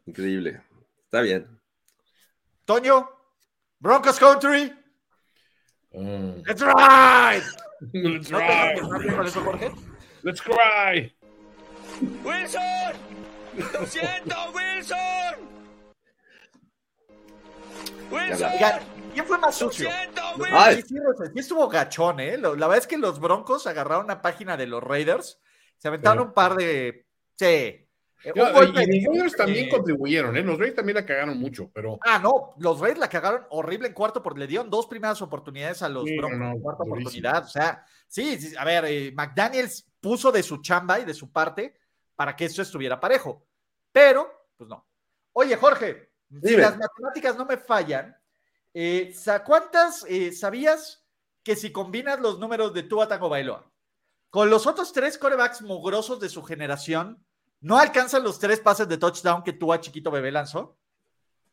Increíble. 0.07 0.63
Está 1.03 1.21
bien. 1.21 1.61
Toño, 2.65 3.07
Broncos 3.77 4.17
Country, 4.17 4.73
Ah. 5.95 6.33
let's 6.45 6.61
ride. 6.61 7.43
Let's 7.93 8.29
¿No 8.29 8.37
te 8.39 8.45
cry. 8.45 8.77
enojes 8.77 9.01
bien 9.03 9.15
con 9.15 9.25
eso, 9.27 9.41
Jorge? 9.41 9.71
Let's 10.23 10.41
cry. 10.41 11.15
¡Wilson! 12.23 12.93
¡Lo 13.73 13.85
siento, 13.85 14.35
Wilson! 14.53 15.49
¡Wilson! 18.11 18.51
¿quién 19.13 19.25
fue 19.25 19.37
más 19.37 19.59
¡Lo 19.61 19.67
sucio? 19.69 19.89
siento, 19.89 20.21
Ay. 20.51 20.75
Wilson! 20.75 21.15
Sí, 21.27 21.31
sí, 21.33 21.39
estuvo 21.39 21.67
gachón, 21.69 22.19
¿eh? 22.19 22.37
La 22.37 22.49
verdad 22.51 22.77
es 22.77 22.87
que 22.87 22.97
los 22.97 23.19
Broncos 23.19 23.65
agarraron 23.67 24.05
una 24.05 24.21
página 24.21 24.57
de 24.57 24.67
los 24.67 24.83
Raiders, 24.83 25.39
se 25.77 25.87
aventaron 25.87 26.23
Sí. 26.23 26.27
un 26.27 26.33
par 26.33 26.55
de... 26.55 27.05
Sí. 27.37 27.88
Eh, 28.23 28.31
golpe 28.33 28.83
y 28.83 29.01
los 29.01 29.13
Raiders 29.15 29.35
también 29.35 29.65
eh, 29.67 29.69
contribuyeron, 29.69 30.35
¿eh? 30.35 30.41
Los 30.43 30.57
Raiders 30.57 30.75
también 30.75 30.95
la 30.97 31.05
cagaron 31.05 31.37
mucho, 31.39 31.71
pero 31.73 31.97
Ah, 32.05 32.19
no, 32.19 32.53
los 32.57 32.79
Reyes 32.79 32.97
la 32.97 33.07
cagaron 33.09 33.45
horrible 33.49 33.87
en 33.87 33.93
cuarto 33.93 34.21
porque 34.21 34.41
le 34.41 34.47
dieron 34.47 34.69
dos 34.69 34.87
primeras 34.87 35.21
oportunidades 35.21 35.81
a 35.81 35.89
los 35.89 36.05
Sí, 36.05 36.17
Broncos 36.17 36.37
no, 36.39 36.51
en 36.51 36.59
cuarta 36.59 36.83
durísimo. 36.83 37.01
oportunidad. 37.01 37.45
O 37.45 37.47
sea, 37.47 37.85
sí, 38.07 38.37
sí, 38.39 38.55
a 38.57 38.65
ver, 38.65 38.85
eh, 38.85 39.11
McDaniels 39.15 39.87
puso 40.01 40.31
de 40.31 40.43
su 40.43 40.57
chamba 40.61 40.99
y 40.99 41.05
de 41.05 41.13
su 41.13 41.31
parte 41.31 41.75
para 42.15 42.35
que 42.35 42.45
eso 42.45 42.61
estuviera 42.61 42.99
parejo. 42.99 43.45
Pero, 43.91 44.29
pues 44.57 44.69
no. 44.69 44.85
Oye, 45.31 45.55
Jorge, 45.55 46.11
si 46.43 46.57
las 46.57 46.77
matemáticas 46.77 47.37
no 47.37 47.45
me 47.45 47.57
fallan, 47.57 48.15
eh, 48.73 49.13
¿cuántas 49.45 50.05
sabías 50.37 51.05
que 51.41 51.55
si 51.55 51.71
combinas 51.71 52.19
los 52.19 52.37
números 52.37 52.73
de 52.73 52.83
Tua 52.83 53.07
Tango 53.07 53.29
Bailoa 53.29 53.71
con 54.29 54.49
los 54.49 54.67
otros 54.67 54.91
tres 54.93 55.17
corebacks 55.17 55.61
mugrosos 55.61 56.19
de 56.19 56.29
su 56.29 56.43
generación, 56.43 57.25
no 57.61 57.77
alcanzan 57.77 58.23
los 58.23 58.39
tres 58.39 58.59
pases 58.59 58.87
de 58.87 58.97
touchdown 58.97 59.43
que 59.43 59.53
Tua 59.53 59.79
chiquito 59.79 60.11
bebé 60.11 60.31
lanzó? 60.31 60.77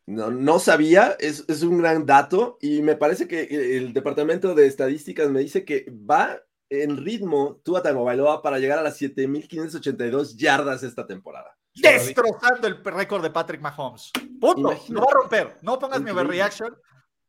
No, 0.05 0.31
no 0.31 0.59
sabía, 0.59 1.17
es, 1.19 1.43
es 1.49 1.63
un 1.63 1.79
gran 1.79 2.05
dato 2.05 2.57
y 2.61 2.81
me 2.81 2.95
parece 2.95 3.27
que 3.27 3.77
el 3.77 3.91
departamento 3.91 4.55
de 4.55 4.65
estadísticas 4.65 5.29
me 5.29 5.41
dice 5.41 5.65
que 5.65 5.85
va 6.09 6.39
en 6.69 6.97
ritmo 6.97 7.59
Tua 7.63 7.81
Tagovailoa 7.81 8.41
para 8.41 8.57
llegar 8.57 8.79
a 8.79 8.83
las 8.83 9.01
7.582 9.01 10.35
yardas 10.37 10.83
esta 10.83 11.05
temporada. 11.05 11.57
destrozando 11.73 12.67
el 12.67 12.81
récord 12.83 13.21
de 13.21 13.31
Patrick 13.31 13.61
Mahomes. 13.61 14.11
Punto. 14.39 14.59
Imagínate. 14.59 14.93
Lo 14.93 15.01
va 15.01 15.07
a 15.11 15.13
romper. 15.13 15.57
No 15.61 15.77
pongas 15.77 15.99
mi 15.99 16.09
Increíble. 16.09 16.21
overreaction. 16.21 16.77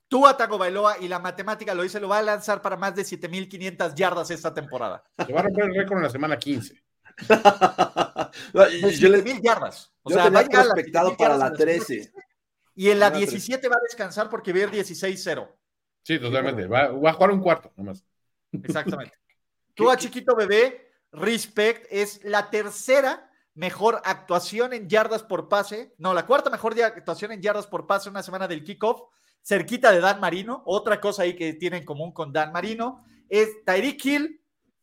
Tú 0.08 0.24
Tago 0.38 0.56
Bailoa 0.56 0.98
y 1.00 1.08
la 1.08 1.18
matemática 1.18 1.74
lo 1.74 1.82
dice, 1.82 2.00
lo 2.00 2.08
va 2.08 2.18
a 2.18 2.22
lanzar 2.22 2.62
para 2.62 2.76
más 2.76 2.94
de 2.94 3.04
7500 3.04 3.94
yardas 3.94 4.30
esta 4.30 4.54
temporada. 4.54 5.04
se 5.26 5.32
va 5.32 5.40
a 5.40 5.42
romper 5.42 5.64
el 5.64 5.74
récord 5.74 5.98
en 5.98 6.04
la 6.04 6.10
semana 6.10 6.38
15. 6.38 6.82
Yo 8.54 9.08
le- 9.08 9.18
7000 9.22 9.40
yardas. 9.42 9.92
O 10.02 10.10
yo 10.10 10.16
sea, 10.16 10.24
tenía 10.24 10.42
va 10.42 10.48
prospectado 10.48 11.08
7000 11.10 11.16
para 11.16 11.36
la 11.36 11.46
en 11.48 11.56
semana 11.56 11.72
13. 11.72 11.94
15, 11.96 12.12
Y 12.76 12.90
en 12.90 12.98
la 13.00 13.06
Ah, 13.06 13.10
pero- 13.10 13.18
17 13.18 13.68
va 13.68 13.76
a 13.76 13.82
descansar 13.82 14.30
porque 14.30 14.52
va 14.52 14.58
a 14.58 14.62
ir 14.62 14.70
16-0. 14.70 15.48
Sí, 16.02 16.18
totalmente. 16.18 16.66
Va, 16.66 16.88
va 16.88 17.10
a 17.10 17.12
jugar 17.14 17.30
un 17.32 17.40
cuarto, 17.40 17.72
nomás. 17.76 18.04
Exactamente. 18.52 19.14
Tú 19.74 19.90
a 19.90 19.96
chiquito 19.96 20.34
bebé, 20.34 20.90
respect, 21.12 21.86
es 21.90 22.20
la 22.24 22.50
tercera 22.50 23.30
mejor 23.54 24.00
actuación 24.04 24.72
en 24.72 24.88
yardas 24.88 25.22
por 25.22 25.48
pase. 25.48 25.94
No, 25.98 26.14
la 26.14 26.24
cuarta 26.26 26.48
mejor 26.50 26.80
actuación 26.82 27.32
en 27.32 27.42
yardas 27.42 27.66
por 27.66 27.86
pase 27.86 28.08
una 28.08 28.22
semana 28.22 28.46
del 28.48 28.62
kickoff, 28.64 29.02
cerquita 29.42 29.90
de 29.92 30.00
Dan 30.00 30.20
Marino. 30.20 30.62
Otra 30.66 31.00
cosa 31.00 31.22
ahí 31.24 31.34
que 31.36 31.54
tiene 31.54 31.78
en 31.78 31.84
común 31.84 32.12
con 32.12 32.32
Dan 32.32 32.52
Marino 32.52 33.04
es 33.28 33.64
Tyreek 33.64 34.04
Hill 34.04 34.37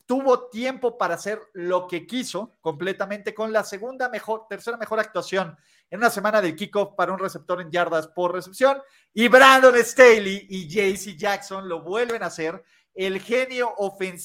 tuvo 0.06 0.50
tiempo 0.50 0.98
para 0.98 1.16
hacer 1.16 1.42
lo 1.54 1.88
que 1.88 2.06
quiso 2.06 2.52
completamente 2.62 3.34
con 3.34 3.52
la 3.52 3.64
segunda 3.64 4.10
mejor, 4.10 4.46
tercera 4.48 4.78
mejor 4.78 5.00
actuación 5.00 5.58
en 5.90 6.00
una 6.00 6.10
semana 6.10 6.42
del 6.42 6.56
kickoff 6.56 6.94
para 6.96 7.14
un 7.14 7.20
receptor 7.20 7.62
en 7.62 7.72
yardas 7.72 8.08
por 8.08 8.34
recepción. 8.34 8.82
Y 9.14 9.28
Brandon 9.28 9.76
Staley 9.84 10.48
y 10.50 10.68
JC 10.68 11.16
Jackson 11.16 11.68
lo 11.68 11.82
vuelven 11.82 12.24
a 12.24 12.28
hacer. 12.28 12.64
El 12.94 13.20
genio 13.20 13.74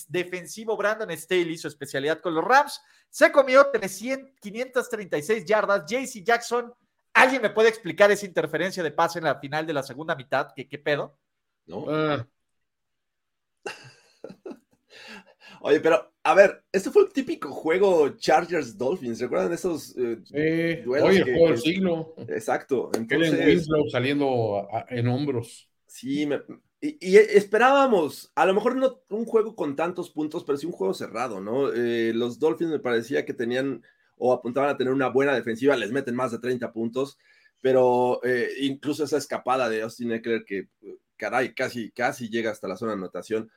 defensivo 0.09 0.77
Brandon 0.77 1.11
Staley, 1.17 1.59
su 1.59 1.69
especialidad 1.69 2.21
con 2.21 2.35
los 2.35 2.45
Rams, 2.45 2.81
se 3.09 3.33
comió 3.33 3.71
300, 3.71 4.39
536 4.41 5.45
yardas. 5.45 5.85
JC 5.87 6.23
Jackson, 6.25 6.73
¿alguien 7.13 7.43
me 7.43 7.51
puede 7.51 7.69
explicar 7.69 8.11
esa 8.11 8.27
interferencia 8.27 8.83
de 8.83 8.93
pase 8.93 9.19
en 9.19 9.25
la 9.25 9.41
final 9.41 9.67
de 9.67 9.73
la 9.73 9.83
segunda 9.83 10.15
mitad? 10.15 10.53
¿Qué, 10.55 10.69
qué 10.69 10.79
pedo? 10.79 11.19
¿no? 11.67 11.87
Ah, 11.89 12.27
Oye, 15.61 15.81
pero 15.81 16.13
a 16.23 16.35
ver, 16.35 16.63
este 16.73 16.91
fue 16.91 17.03
el 17.03 17.13
típico 17.13 17.51
juego 17.51 18.09
Chargers 18.17 18.77
Dolphins. 18.77 19.21
¿Recuerdan 19.21 19.53
esos? 19.53 19.95
eh, 19.97 20.19
sí. 20.25 20.83
Duelos 20.83 21.09
Oye, 21.09 21.19
el 21.19 21.25
que- 21.25 21.33
juego 21.33 21.49
del 21.49 21.59
siglo. 21.59 22.15
Exacto. 22.29 22.91
Entonces, 22.95 23.47
Winslow 23.47 23.89
saliendo 23.91 24.69
a- 24.73 24.87
en 24.91 25.09
hombros. 25.09 25.69
sí, 25.87 26.27
me- 26.27 26.41
y, 26.83 26.97
y 27.11 27.17
esperábamos, 27.17 28.33
a 28.35 28.47
lo 28.47 28.55
mejor 28.55 28.75
no 28.77 29.03
un 29.11 29.27
juego 29.27 29.55
con 29.55 29.77
tantos 29.77 30.11
puntos, 30.11 30.45
pero 30.45 30.57
sí 30.57 30.65
un 30.67 30.73
juego 30.73 30.95
cerrado, 30.95 31.41
¿no? 31.41 31.71
Eh, 31.75 32.13
los 32.15 32.39
Dolphins 32.39 32.71
me 32.71 32.79
parecía 32.79 33.27
que 33.27 33.35
tenían 33.35 33.83
o 34.17 34.33
apuntaban 34.33 34.71
a 34.71 34.77
tener 34.79 34.93
una 34.93 35.09
buena 35.09 35.35
defensiva, 35.35 35.77
les 35.77 35.93
meten 35.93 36.15
más 36.15 36.31
de 36.33 36.39
30 36.39 36.73
puntos, 36.73 37.19
pero 37.61 38.21
eh, 38.25 38.49
incluso 38.61 39.05
esa 39.05 39.19
escapada 39.19 39.69
de 39.69 39.83
Austin 39.83 40.13
Eckler 40.13 40.45
que, 40.47 40.59
eh, 40.83 40.97
caray, 41.17 41.55
casi, 41.55 41.91
casi 41.91 42.31
llega 42.31 42.51
hasta 42.51 42.69
la 42.69 42.77
zona 42.77 42.93
de 42.93 42.99
anotación. 42.99 43.51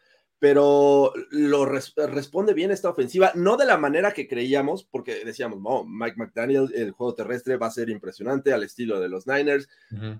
Pero 0.44 1.14
lo 1.30 1.66
res- 1.66 1.94
responde 1.96 2.54
bien 2.54 2.70
esta 2.70 2.90
ofensiva, 2.90 3.32
no 3.34 3.56
de 3.56 3.64
la 3.66 3.78
manera 3.78 4.12
que 4.12 4.28
creíamos, 4.28 4.84
porque 4.84 5.24
decíamos, 5.24 5.62
no, 5.62 5.86
Mike 5.86 6.18
McDaniel, 6.18 6.70
el 6.76 6.92
juego 6.92 7.16
terrestre 7.16 7.56
va 7.56 7.68
a 7.68 7.72
ser 7.72 7.90
impresionante 7.90 8.52
al 8.52 8.62
estilo 8.62 9.00
de 9.00 9.08
los 9.08 9.26
Niners, 9.26 9.70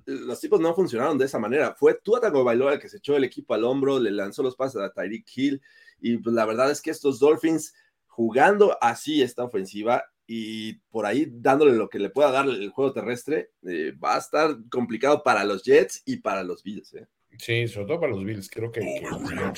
los 0.06 0.40
tipos 0.40 0.62
no 0.62 0.74
funcionaron 0.74 1.18
de 1.18 1.26
esa 1.26 1.40
manera. 1.40 1.76
Fue 1.76 1.96
Tua 2.02 2.22
Tagovailoa 2.22 2.72
el 2.76 2.80
que 2.80 2.88
se 2.88 3.00
echó 3.00 3.18
el 3.18 3.26
equipo 3.26 3.54
al 3.54 3.66
hombro, 3.66 4.00
le 4.00 4.12
lanzó 4.12 4.44
los 4.44 4.56
pases 4.56 4.80
a 4.82 4.94
Tyreek 4.94 5.26
Hill 5.36 5.62
y 6.00 6.16
pues, 6.20 6.34
la 6.34 6.46
verdad 6.46 6.72
es 6.72 6.82
que 6.82 6.92
estos 6.92 7.20
Dolphins 7.20 7.74
jugando 8.06 8.78
así 8.80 9.22
esta 9.22 9.44
ofensiva 9.44 10.06
y 10.26 10.76
por 10.90 11.06
ahí 11.06 11.28
dándole 11.30 11.74
lo 11.74 11.90
que 11.90 12.00
le 12.00 12.10
pueda 12.10 12.32
dar 12.32 12.48
el 12.48 12.70
juego 12.70 12.94
terrestre, 12.94 13.52
eh, 13.64 13.92
va 14.02 14.16
a 14.16 14.20
estar 14.20 14.56
complicado 14.72 15.22
para 15.22 15.44
los 15.44 15.64
Jets 15.66 16.02
y 16.06 16.16
para 16.22 16.44
los 16.44 16.64
Bills. 16.64 16.94
¿eh? 16.94 17.08
Sí, 17.38 17.68
sobre 17.68 17.88
todo 17.88 18.00
para 18.00 18.12
los 18.14 18.24
Bills, 18.24 18.50
creo 18.50 18.72
que, 18.72 18.82
que 18.82 19.56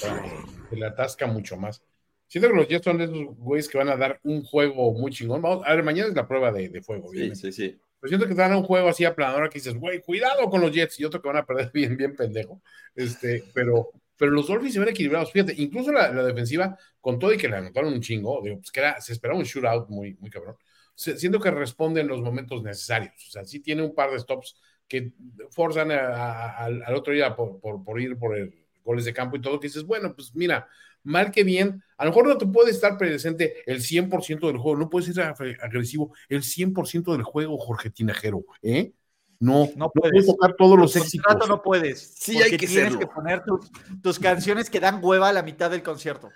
se, 0.70 0.76
le 0.76 0.86
atasca 0.86 1.28
mucho 1.28 1.58
más. 1.58 1.84
Siento 2.28 2.50
que 2.50 2.56
los 2.56 2.68
Jets 2.68 2.84
son 2.86 2.98
de 2.98 3.04
esos 3.06 3.36
güeyes 3.38 3.68
que 3.70 3.78
van 3.78 3.90
a 3.90 3.96
dar 3.96 4.20
un 4.24 4.44
juego 4.44 4.92
muy 4.94 5.12
chingón. 5.12 5.42
Vamos, 5.42 5.64
a 5.66 5.74
ver, 5.76 5.84
mañana 5.84 6.10
es 6.10 6.16
la 6.16 6.28
prueba 6.28 6.52
de, 6.52 6.70
de 6.70 6.82
fuego, 6.82 7.10
Sí, 7.12 7.18
obviamente. 7.18 7.36
sí, 7.36 7.52
sí. 7.52 7.78
Pero 8.00 8.10
siento 8.10 8.28
que 8.28 8.36
te 8.36 8.42
dan 8.42 8.56
un 8.56 8.64
juego 8.64 8.90
así 8.90 9.06
aplanador 9.06 9.50
que 9.50 9.60
dices, 9.60 9.76
güey, 9.76 10.02
cuidado 10.02 10.50
con 10.50 10.62
los 10.62 10.72
Jets, 10.72 11.00
y 11.00 11.06
otro 11.06 11.22
que 11.22 11.28
van 11.28 11.38
a 11.38 11.46
perder 11.46 11.72
bien, 11.74 11.96
bien 11.98 12.16
pendejo. 12.16 12.62
Este, 12.96 13.44
pero, 13.54 13.92
pero 14.18 14.32
los 14.32 14.48
Dolphins 14.48 14.74
se 14.74 14.80
ven 14.80 14.90
equilibrados. 14.90 15.32
Fíjate, 15.32 15.54
incluso 15.58 15.92
la, 15.92 16.12
la 16.12 16.24
defensiva, 16.24 16.78
con 17.00 17.20
todo 17.20 17.32
y 17.34 17.38
que 17.38 17.48
le 17.48 17.58
anotaron 17.58 17.94
un 17.94 18.02
chingo, 18.02 18.42
digo, 18.44 18.58
pues 18.58 18.72
que 18.72 18.80
era, 18.80 19.00
se 19.02 19.14
esperaba 19.14 19.38
un 19.38 19.46
shootout 19.46 19.90
muy, 19.90 20.16
muy 20.20 20.30
cabrón. 20.30 20.56
Se- 20.96 21.18
Siento 21.18 21.40
que 21.40 21.52
responde 21.52 22.02
en 22.02 22.08
los 22.08 22.22
momentos 22.22 22.64
necesarios. 22.64 23.14
O 23.28 23.32
sea, 23.32 23.46
sí 23.46 23.60
tiene 23.60 23.84
un 23.84 23.94
par 23.94 24.12
de 24.12 24.20
stops 24.20 24.60
que 24.88 25.14
forzan 25.50 25.92
a- 25.92 25.98
a- 26.08 26.58
al, 26.66 26.84
al 26.84 26.96
otro 26.96 27.14
día 27.14 27.36
por, 27.36 27.60
por, 27.60 27.84
por 27.84 28.00
ir 28.00 28.18
por 28.18 28.38
el 28.38 28.54
goles 28.84 29.06
de 29.06 29.14
campo 29.14 29.36
y 29.36 29.42
todo, 29.42 29.60
que 29.60 29.68
dices, 29.68 29.84
bueno, 29.84 30.14
pues 30.16 30.36
mira, 30.36 30.68
mal 31.04 31.32
que 31.32 31.44
bien, 31.44 31.84
a 31.98 32.06
lo 32.06 32.12
mejor 32.12 32.28
no 32.28 32.38
te 32.38 32.46
puede 32.46 32.72
estar 32.72 32.98
presente 32.98 33.64
el 33.66 33.82
100% 33.82 34.48
del 34.48 34.58
juego, 34.58 34.78
no 34.78 34.90
puedes 34.90 35.14
ser 35.14 35.26
ag- 35.26 35.58
agresivo 35.62 36.14
el 36.30 36.44
100% 36.44 37.12
del 37.14 37.24
juego, 37.24 37.58
Jorge 37.58 37.90
Tinajero, 37.90 38.44
¿eh? 38.62 38.92
No, 39.40 39.70
no, 39.76 39.90
puedes. 39.92 40.12
puedes 40.14 40.26
tocar 40.28 40.56
todos 40.56 40.80
los 40.80 40.96
éxitos. 40.96 41.50
no 41.50 41.62
puedes. 41.62 42.14
Sí, 42.16 42.42
hay 42.42 42.52
que 42.52 42.58
tienes 42.60 42.76
serlo. 42.94 43.00
que 43.00 43.08
poner 43.08 43.44
tus, 43.44 43.70
tus 44.02 44.18
canciones 44.18 44.70
que 44.70 44.80
dan 44.80 45.00
hueva 45.04 45.28
a 45.30 45.34
la 45.34 45.44
mitad 45.44 45.70
del 45.70 45.84
concierto. 45.84 46.30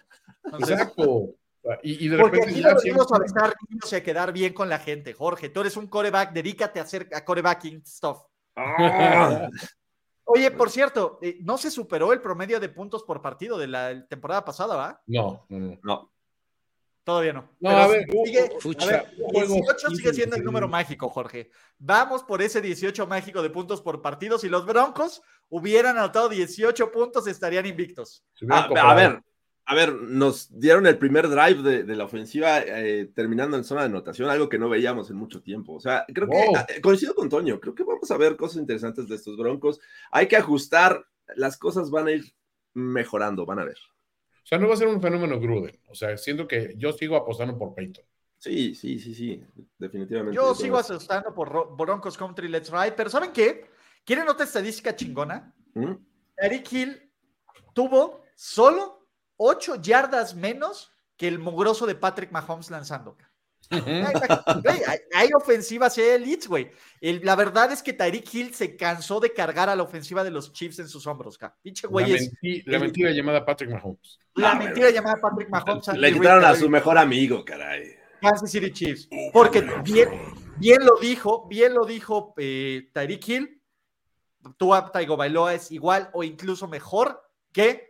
Entonces, 0.44 0.72
Exacto. 0.72 1.34
Y, 1.84 2.06
y 2.06 2.10
de 2.10 2.18
porque 2.18 2.38
repente 2.40 2.56
aquí 2.56 2.62
ya 2.62 2.74
no 2.74 2.80
siempre- 2.80 3.06
a 3.16 3.20
besar 3.20 3.54
niños 3.70 3.94
y 3.94 3.96
a 3.96 4.04
quedar 4.04 4.34
bien 4.34 4.54
con 4.54 4.68
la 4.70 4.80
gente, 4.80 5.14
Jorge. 5.14 5.48
Tú 5.50 5.62
eres 5.62 5.78
un 5.78 5.88
coreback, 5.88 6.34
dedícate 6.34 6.80
a 6.80 6.84
hacer 6.84 7.08
a 7.14 7.24
corebacking 7.24 7.86
stuff. 7.86 8.18
Oye, 10.32 10.52
por 10.52 10.70
cierto, 10.70 11.18
eh, 11.24 11.40
no 11.42 11.58
se 11.58 11.72
superó 11.72 12.14
el 12.14 12.22
promedio 12.22 12.60
de 12.60 12.70
puntos 12.70 13.04
por 13.04 13.22
partido 13.22 13.58
de 13.58 13.68
la 13.68 14.06
temporada 14.08 14.46
pasada, 14.46 14.76
¿va? 14.76 15.02
No, 15.08 15.46
no. 15.50 16.12
Todavía 17.04 17.34
no. 17.34 17.42
No, 17.60 17.70
Pero 17.70 17.78
a 17.78 17.88
ver, 17.88 18.06
sigue- 18.26 18.50
uh, 18.64 18.84
a 18.84 18.86
ver, 18.86 19.14
uh, 19.18 19.30
juegos 19.32 19.54
18 19.54 19.90
sigue 19.96 20.14
siendo 20.14 20.36
el 20.36 20.44
número 20.44 20.68
mágico, 20.68 21.10
Jorge. 21.10 21.50
Vamos 21.80 22.22
por 22.24 22.44
ese 22.44 22.62
18 22.62 23.08
mágico 23.08 23.42
de 23.42 23.50
puntos 23.50 23.82
por 23.82 24.04
partido. 24.04 24.38
Si 24.38 24.48
los 24.50 24.68
Broncos 24.68 25.24
hubieran 25.50 25.98
anotado 25.98 26.30
18 26.30 26.92
puntos, 26.92 27.26
estarían 27.26 27.66
invictos. 27.66 28.24
Ah, 28.52 28.70
a 28.80 28.94
ver, 28.94 29.24
a 29.72 29.76
ver, 29.76 29.94
nos 29.94 30.60
dieron 30.60 30.88
el 30.88 30.98
primer 30.98 31.30
drive 31.30 31.62
de, 31.62 31.84
de 31.84 31.96
la 31.96 32.06
ofensiva 32.06 32.60
eh, 32.60 33.12
terminando 33.14 33.56
en 33.56 33.64
zona 33.64 33.82
de 33.82 33.88
anotación, 33.88 34.28
algo 34.30 34.50
que 34.50 34.58
no 34.58 34.68
veíamos 34.68 35.10
en 35.12 35.16
mucho 35.18 35.42
tiempo. 35.44 35.74
O 35.76 35.80
sea, 35.80 36.06
creo 36.14 36.28
Wow. 36.28 36.54
que 36.68 36.74
eh, 36.78 36.82
coincido 36.82 37.14
con 37.14 37.30
Toño, 37.30 37.60
creo 37.60 37.76
que 37.76 37.84
vamos 37.84 38.10
a 38.10 38.18
ver 38.18 38.36
cosas 38.36 38.58
interesantes 38.58 39.08
de 39.08 39.16
estos 39.16 39.38
broncos. 39.38 39.80
Hay 40.12 40.28
que 40.28 40.38
ajustar, 40.38 41.06
las 41.36 41.56
cosas 41.58 41.92
van 41.92 42.08
a 42.08 42.12
ir 42.12 42.26
mejorando, 42.74 43.46
van 43.46 43.60
a 43.60 43.64
ver. 43.66 43.78
O 44.44 44.48
sea, 44.50 44.58
no 44.58 44.68
va 44.68 44.74
a 44.74 44.78
ser 44.78 44.88
un 44.88 45.02
fenómeno 45.02 45.40
Gruden. 45.40 45.80
O 45.88 45.94
sea, 45.94 46.18
siento 46.18 46.48
que 46.48 46.74
yo 46.76 46.92
sigo 46.92 47.16
apostando 47.16 47.56
por 47.58 47.76
Peyton. 47.76 48.04
Sí, 48.40 48.74
sí, 48.74 48.98
sí, 48.98 49.14
sí, 49.14 49.44
definitivamente. 49.78 50.36
Yo 50.36 50.56
sigo 50.56 50.78
asustando 50.78 51.34
por 51.36 51.50
Ro- 51.50 51.76
Broncos 51.76 52.18
Country 52.18 52.48
Let's 52.48 52.72
Ride, 52.72 52.94
pero 52.94 53.10
¿saben 53.10 53.32
qué? 53.32 53.70
¿Quieren 54.04 54.28
otra 54.30 54.46
estadística 54.46 54.96
chingona? 54.96 55.54
¿Mm? 55.76 55.92
Eric 56.38 56.72
Hill 56.72 57.12
tuvo 57.74 58.24
solo 58.34 58.99
8 59.42 59.76
yardas 59.82 60.36
menos 60.36 60.92
que 61.18 61.28
el 61.28 61.40
mugroso 61.40 61.86
de 61.86 61.96
Patrick 61.96 62.32
Mahomes 62.32 62.70
lanzando. 62.70 63.18
Güey, 63.72 64.82
hay, 64.88 64.98
hay 65.14 65.30
ofensivas 65.36 65.98
y 65.98 66.02
hay 66.02 66.10
elites, 66.10 66.48
güey. 66.48 66.72
El- 67.02 67.22
La 67.24 67.36
verdad 67.36 67.72
es 67.72 67.84
que 67.84 67.94
Tyreek 67.94 68.34
Hill 68.34 68.54
se 68.56 68.76
cansó 68.76 69.20
de 69.20 69.32
cargar 69.34 69.70
a 69.70 69.76
la 69.76 69.84
ofensiva 69.84 70.24
de 70.24 70.32
los 70.32 70.52
Chiefs 70.54 70.80
en 70.80 70.88
sus 70.90 71.06
hombros, 71.08 71.38
ca. 71.38 71.56
Pinche 71.62 71.86
La, 71.88 71.92
güey 71.92 72.06
menti- 72.14 72.64
la 72.66 72.80
mentira 72.80 73.12
llamada 73.12 73.46
Patrick 73.46 73.70
Mahomes. 73.72 74.20
la 74.36 74.56
mentira 74.56 74.90
llamada 74.90 75.18
Patrick 75.22 75.50
Mahomes. 75.50 75.88
Le 75.90 76.14
quitaron 76.14 76.44
a 76.46 76.56
su 76.56 76.70
mejor 76.70 76.98
amigo, 76.98 77.46
caray. 77.46 77.96
Kansas 78.22 78.52
City 78.52 78.72
Chiefs. 78.72 79.08
Porque 79.32 79.62
bien, 79.84 80.10
bien 80.58 80.84
lo 80.84 80.98
dijo, 81.00 81.48
bien 81.48 81.74
lo 81.74 81.86
dijo 81.86 82.34
eh, 82.38 82.90
Tyreek 82.94 83.28
Hill. 83.28 83.62
Tua 84.58 84.92
Tagovailoa 84.92 85.54
es 85.54 85.72
igual 85.72 86.10
o 86.14 86.24
incluso 86.24 86.68
mejor 86.68 87.22
que 87.52 87.89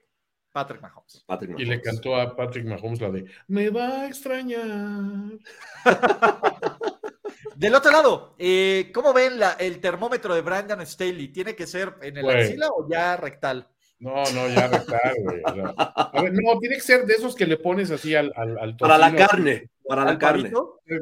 Patrick 0.51 0.81
Mahomes. 0.81 1.23
Patrick 1.27 1.51
Y 1.59 1.65
le 1.65 1.77
Mahomes. 1.77 1.83
cantó 1.85 2.15
a 2.15 2.35
Patrick 2.35 2.65
Mahomes 2.65 3.01
la 3.01 3.11
de 3.11 3.25
Me 3.47 3.69
va 3.69 4.01
a 4.01 4.07
extrañar. 4.07 5.37
Del 7.55 7.75
otro 7.75 7.91
lado, 7.91 8.35
eh, 8.39 8.89
¿cómo 8.93 9.13
ven 9.13 9.39
la- 9.39 9.53
el 9.53 9.79
termómetro 9.79 10.33
de 10.33 10.41
Brandon 10.41 10.85
Staley? 10.85 11.27
¿Tiene 11.29 11.55
que 11.55 11.67
ser 11.67 11.93
en 12.01 12.17
el 12.17 12.23
Güey. 12.23 12.41
axila 12.43 12.67
o 12.69 12.87
ya 12.89 13.17
rectal? 13.17 13.67
No, 13.99 14.23
no, 14.33 14.47
ya 14.47 14.67
rectal, 14.67 15.13
güey. 15.23 15.41
o 15.43 15.53
sea, 15.53 15.73
a 16.13 16.21
ver, 16.21 16.33
no, 16.33 16.57
tiene 16.59 16.75
que 16.75 16.81
ser 16.81 17.05
de 17.05 17.13
esos 17.15 17.35
que 17.35 17.45
le 17.45 17.57
pones 17.57 17.91
así 17.91 18.15
al, 18.15 18.31
al, 18.35 18.57
al 18.57 18.77
Para 18.77 18.97
la 18.97 19.07
tocino, 19.11 19.27
carne, 19.27 19.69
para 19.85 20.05
la 20.05 20.11
¿Al 20.11 20.17
carne. 20.17 20.51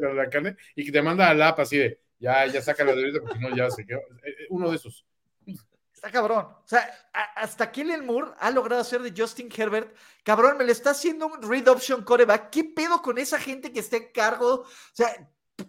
para 0.02 0.14
la 0.16 0.30
carne, 0.30 0.56
y 0.76 0.84
que 0.86 0.92
te 0.92 1.02
manda 1.02 1.30
al 1.30 1.42
app 1.44 1.60
así 1.60 1.78
de 1.78 2.00
ya, 2.20 2.46
ya 2.48 2.62
saca 2.62 2.84
la 2.84 2.94
derecha 2.96 3.20
porque 3.22 3.40
no, 3.40 3.56
ya 3.56 3.70
se 3.70 3.86
quedó. 3.86 4.00
Eh, 4.00 4.04
eh, 4.26 4.46
Uno 4.50 4.70
de 4.72 4.78
esos. 4.78 5.06
Está 6.08 6.12
cabrón. 6.22 6.46
O 6.46 6.64
sea, 6.68 6.90
a- 7.14 7.42
hasta 7.42 7.72
Kellen 7.72 8.06
Moore 8.06 8.32
ha 8.40 8.50
logrado 8.52 8.82
hacer 8.82 9.02
de 9.02 9.14
Justin 9.16 9.50
Herbert. 9.56 9.94
Cabrón, 10.24 10.58
me 10.58 10.64
le 10.64 10.72
está 10.72 10.92
haciendo 10.92 11.28
un 11.28 11.42
read 11.42 11.68
option 11.68 12.04
coreback. 12.04 12.50
¿Qué 12.50 12.64
pedo 12.64 13.02
con 13.02 13.18
esa 13.18 13.40
gente 13.40 13.72
que 13.74 13.80
está 13.82 13.98
en 13.98 14.12
cargo? 14.14 14.62
O 14.62 14.66
sea, 14.94 15.10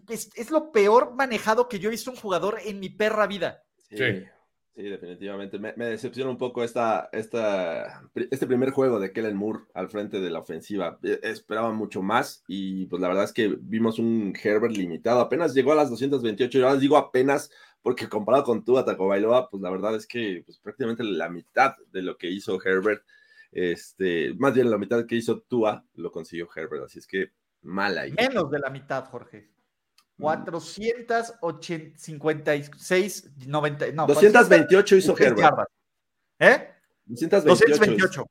es, 0.09 0.31
es 0.37 0.51
lo 0.51 0.71
peor 0.71 1.15
manejado 1.15 1.69
que 1.69 1.79
yo 1.81 1.89
he 1.89 1.93
visto 1.93 2.11
un 2.11 2.17
jugador 2.17 2.59
en 2.65 2.79
mi 2.79 2.89
perra 2.89 3.27
vida. 3.27 3.65
Sí, 3.89 3.97
Sí. 3.97 4.25
sí, 4.77 4.83
definitivamente. 4.83 5.59
Me, 5.59 5.73
me 5.77 5.87
decepciona 5.87 6.31
un 6.31 6.39
poco 6.39 6.63
esta, 6.63 7.09
esta, 7.13 8.03
este 8.31 8.47
primer 8.47 8.71
juego 8.71 9.01
de 9.01 9.13
Kellen 9.13 9.37
Moore 9.37 9.65
al 9.75 9.89
frente 9.89 10.21
de 10.21 10.31
la 10.31 10.39
ofensiva. 10.39 10.99
Eh, 11.03 11.19
Esperaba 11.25 11.73
mucho 11.73 12.01
más 12.03 12.45
y 12.47 12.87
pues 12.87 13.03
la 13.03 13.09
verdad 13.09 13.25
es 13.25 13.33
que 13.33 13.57
vimos 13.61 13.99
un 13.99 14.35
Herbert 14.41 14.77
limitado. 14.77 15.21
Apenas 15.21 15.53
llegó 15.55 15.73
a 15.73 15.77
las 15.77 15.91
228 15.91 16.59
yardas. 16.61 16.81
Digo 16.81 16.97
apenas 16.97 17.51
porque 17.83 18.09
comparado 18.09 18.45
con 18.45 18.65
Tua 18.65 18.85
Tagovailoa, 18.85 19.49
pues 19.51 19.63
la 19.63 19.71
verdad 19.71 19.95
es 19.95 20.07
que 20.07 20.43
pues, 20.45 20.59
prácticamente 20.59 21.05
la 21.05 21.29
mitad 21.29 21.77
de 21.93 22.03
lo 22.03 22.17
que 22.19 22.29
hizo 22.31 22.59
Herbert, 22.63 23.03
este, 23.53 24.35
más 24.35 24.53
bien 24.55 24.71
la 24.71 24.79
mitad 24.79 25.07
que 25.07 25.15
hizo 25.17 25.41
Tua, 25.41 25.85
lo 25.95 26.11
consiguió 26.13 26.49
Herbert. 26.55 26.85
Así 26.85 26.99
es 26.99 27.07
que 27.07 27.33
mal 27.63 27.97
ahí. 27.99 28.13
Menos 28.13 28.51
de 28.51 28.59
la 28.59 28.71
mitad, 28.71 29.05
Jorge. 29.07 29.51
456, 32.19 33.31
90, 33.47 33.93
no, 33.93 34.07
228 34.07 34.97
hizo 34.97 35.13
400 35.15 35.21
Herbert. 35.21 35.39
yardas. 35.41 35.67
¿Eh? 36.41 36.69
228. 37.07 37.47
228. 37.47 38.27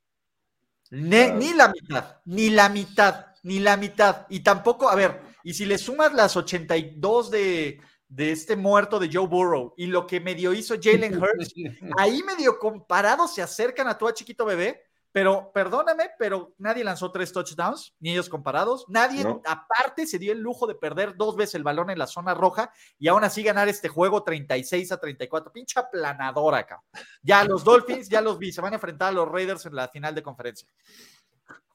Ne- 0.91 1.31
Ah. 1.31 1.35
Ni 1.35 1.53
la 1.53 1.67
mitad, 1.69 2.17
ni 2.25 2.49
la 2.49 2.69
mitad, 2.69 3.25
ni 3.43 3.59
la 3.59 3.75
mitad. 3.77 4.25
Y 4.29 4.39
tampoco, 4.41 4.89
a 4.89 4.95
ver, 4.95 5.19
y 5.43 5.53
si 5.53 5.65
le 5.65 5.77
sumas 5.77 6.13
las 6.13 6.37
82 6.37 7.29
de, 7.31 7.81
de 8.09 8.31
este 8.31 8.55
muerto 8.55 8.99
de 8.99 9.09
Joe 9.11 9.27
Burrow 9.27 9.73
y 9.77 9.87
lo 9.87 10.07
que 10.07 10.19
medio 10.19 10.53
hizo 10.53 10.75
Jalen 10.81 11.21
Hurts, 11.21 11.53
ahí 11.97 12.23
medio 12.23 12.57
comparados 12.59 13.33
se 13.35 13.41
acercan 13.41 13.87
a 13.87 13.97
tu 13.97 14.09
chiquito 14.11 14.45
bebé, 14.45 14.81
pero 15.11 15.51
perdóname, 15.51 16.11
pero 16.19 16.53
nadie 16.59 16.83
lanzó 16.83 17.11
tres 17.11 17.33
touchdowns, 17.33 17.95
ni 17.99 18.11
ellos 18.11 18.29
comparados. 18.29 18.85
Nadie, 18.87 19.23
No. 19.23 19.41
aparte, 19.45 20.05
se 20.05 20.19
dio 20.19 20.31
el 20.31 20.39
lujo 20.39 20.67
de 20.67 20.75
perder 20.75 21.15
dos 21.17 21.35
veces 21.35 21.55
el 21.55 21.63
balón 21.63 21.89
en 21.89 21.97
la 21.97 22.05
zona 22.05 22.33
roja 22.35 22.71
y 22.99 23.07
aún 23.07 23.23
así 23.23 23.41
ganar 23.41 23.67
este 23.67 23.89
juego 23.89 24.23
36 24.23 24.91
a 24.91 24.99
34. 24.99 25.51
Pincha 25.51 25.89
planadora 25.89 26.59
acá. 26.59 26.83
Ya 27.23 27.43
los 27.45 27.63
Dolphins, 27.63 28.09
ya 28.09 28.21
los 28.21 28.37
vi, 28.37 28.51
se 28.51 28.61
van 28.61 28.73
a 28.73 28.75
enfrentar 28.75 29.09
a 29.09 29.11
los 29.13 29.27
Raiders 29.27 29.65
en 29.65 29.75
la 29.75 29.87
final 29.87 30.13
de 30.13 30.21
conferencia. 30.21 30.69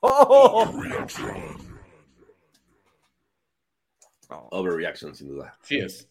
¡Oh! 0.01 0.72
Overreaction, 4.51 5.14
sin 5.14 5.28
duda. 5.28 5.59
Sí 5.62 5.78
es. 5.78 6.09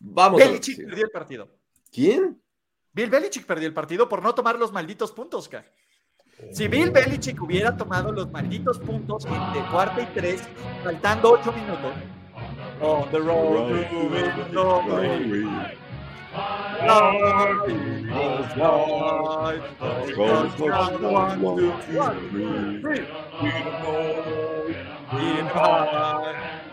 Vamos. 0.00 0.38
Belichick 0.38 0.84
perdió 0.84 1.04
el 1.04 1.10
partido. 1.10 1.48
¿Quién? 1.92 2.40
Bill 2.92 3.10
Belichick 3.10 3.44
perdió 3.44 3.68
el 3.68 3.74
partido 3.74 4.08
por 4.08 4.22
no 4.22 4.34
tomar 4.34 4.58
los 4.58 4.72
malditos 4.72 5.12
puntos, 5.12 5.48
ca. 5.48 5.64
Si 6.52 6.68
Bill 6.68 6.90
Belichick 6.90 7.40
hubiera 7.42 7.76
tomado 7.76 8.12
los 8.12 8.30
malditos 8.30 8.78
puntos 8.78 9.24
de 9.24 9.62
cuarta 9.70 10.02
y 10.02 10.06
tres, 10.14 10.42
faltando 10.84 11.32
ocho 11.32 11.52
minutos. 11.52 11.92
On 12.80 13.10
the 13.10 13.18
road. 13.18 13.86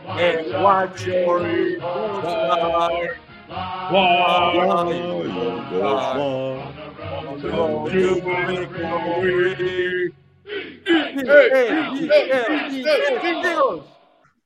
And 0.07 0.63
watch 0.63 1.05
your 1.05 1.47
eagles 1.47 2.21
fly. 2.21 3.17
On 7.13 7.41
the 7.41 7.49
road 7.49 7.91
to 7.91 8.21
victory. 8.47 10.13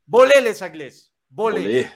Voleles, 0.06 0.62
Agles. 0.62 1.12
Vole. 1.30 1.66
Olé. 1.66 1.92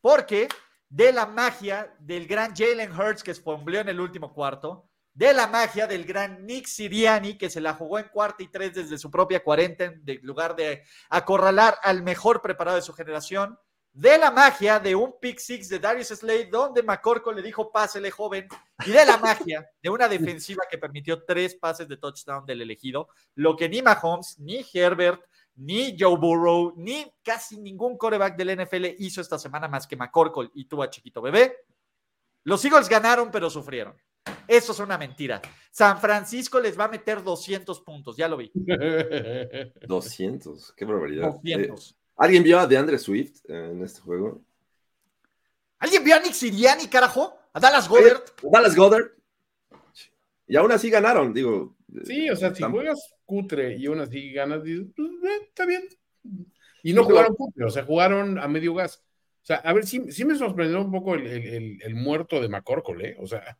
Porque 0.00 0.48
de 0.88 1.12
la 1.12 1.26
magia 1.26 1.94
del 2.00 2.26
gran 2.26 2.54
Jalen 2.54 2.92
Hurts 2.92 3.22
que 3.22 3.30
esfombleó 3.30 3.80
en 3.80 3.88
el 3.88 4.00
último 4.00 4.32
cuarto, 4.32 4.89
de 5.20 5.34
la 5.34 5.48
magia 5.48 5.86
del 5.86 6.06
gran 6.06 6.46
Nick 6.46 6.66
Siriani 6.66 7.36
que 7.36 7.50
se 7.50 7.60
la 7.60 7.74
jugó 7.74 7.98
en 7.98 8.08
cuarta 8.08 8.42
y 8.42 8.48
tres 8.48 8.72
desde 8.72 8.96
su 8.96 9.10
propia 9.10 9.44
40 9.44 9.84
en 9.84 10.02
lugar 10.22 10.56
de 10.56 10.82
acorralar 11.10 11.76
al 11.82 12.02
mejor 12.02 12.40
preparado 12.40 12.76
de 12.76 12.82
su 12.82 12.94
generación, 12.94 13.58
de 13.92 14.16
la 14.16 14.30
magia 14.30 14.80
de 14.80 14.94
un 14.94 15.20
pick 15.20 15.38
six 15.38 15.68
de 15.68 15.78
Darius 15.78 16.08
Slade, 16.08 16.46
donde 16.46 16.82
McCorkle 16.82 17.34
le 17.34 17.42
dijo 17.42 17.70
pásele 17.70 18.10
joven, 18.10 18.48
y 18.86 18.92
de 18.92 19.04
la 19.04 19.18
magia 19.18 19.68
de 19.82 19.90
una 19.90 20.08
defensiva 20.08 20.62
que 20.70 20.78
permitió 20.78 21.22
tres 21.22 21.54
pases 21.54 21.86
de 21.86 21.98
touchdown 21.98 22.46
del 22.46 22.62
elegido, 22.62 23.10
lo 23.34 23.54
que 23.56 23.68
ni 23.68 23.82
Mahomes, 23.82 24.38
ni 24.38 24.64
Herbert, 24.72 25.22
ni 25.56 25.98
Joe 25.98 26.16
Burrow, 26.16 26.72
ni 26.78 27.12
casi 27.22 27.60
ningún 27.60 27.98
coreback 27.98 28.38
del 28.38 28.58
NFL 28.58 28.86
hizo 28.96 29.20
esta 29.20 29.38
semana 29.38 29.68
más 29.68 29.86
que 29.86 29.96
McCorkle 29.96 30.50
y 30.54 30.64
tuvo 30.64 30.82
a 30.82 30.88
chiquito 30.88 31.20
bebé. 31.20 31.58
Los 32.44 32.64
Eagles 32.64 32.88
ganaron, 32.88 33.30
pero 33.30 33.50
sufrieron. 33.50 34.00
Eso 34.46 34.72
es 34.72 34.78
una 34.80 34.98
mentira. 34.98 35.40
San 35.70 36.00
Francisco 36.00 36.60
les 36.60 36.78
va 36.78 36.84
a 36.84 36.88
meter 36.88 37.22
200 37.22 37.80
puntos, 37.80 38.16
ya 38.16 38.28
lo 38.28 38.36
vi. 38.36 38.50
200, 39.86 40.72
qué 40.76 40.84
barbaridad. 40.84 41.32
200. 41.42 41.90
Eh, 41.92 41.94
¿Alguien 42.16 42.42
vio 42.42 42.58
a 42.58 42.66
DeAndre 42.66 42.98
Swift 42.98 43.40
en 43.48 43.82
este 43.82 44.00
juego? 44.00 44.42
¿Alguien 45.78 46.04
vio 46.04 46.16
a 46.16 46.20
Nick 46.20 46.32
Siriani, 46.34 46.86
carajo? 46.88 47.34
¿A 47.52 47.60
Dallas 47.60 47.88
Goddard? 47.88 48.22
Dallas 48.42 48.76
Goddard. 48.76 49.06
Y 50.46 50.56
aún 50.56 50.72
así 50.72 50.90
ganaron, 50.90 51.32
digo. 51.32 51.76
Sí, 52.04 52.28
o 52.28 52.36
sea, 52.36 52.54
si 52.54 52.62
juegas 52.62 53.14
cutre 53.24 53.76
y 53.76 53.86
aún 53.86 54.00
así 54.00 54.32
ganas, 54.32 54.62
dices, 54.62 54.86
pues, 54.94 55.08
eh, 55.08 55.44
está 55.48 55.64
bien. 55.64 55.84
Y 56.82 56.92
no 56.92 57.04
jugaron 57.04 57.34
cutre, 57.34 57.64
o 57.64 57.70
sea, 57.70 57.84
jugaron 57.84 58.38
a 58.38 58.48
medio 58.48 58.74
gas. 58.74 59.02
O 59.42 59.46
sea, 59.46 59.56
a 59.56 59.72
ver, 59.72 59.86
sí, 59.86 60.10
sí 60.12 60.24
me 60.24 60.34
sorprendió 60.36 60.80
un 60.80 60.90
poco 60.92 61.14
el, 61.14 61.26
el- 61.26 61.46
el- 61.46 61.78
el 61.82 61.94
muerto 61.94 62.40
de 62.40 62.48
McCorkle, 62.48 63.08
¿eh? 63.10 63.16
O 63.20 63.26
sea, 63.26 63.56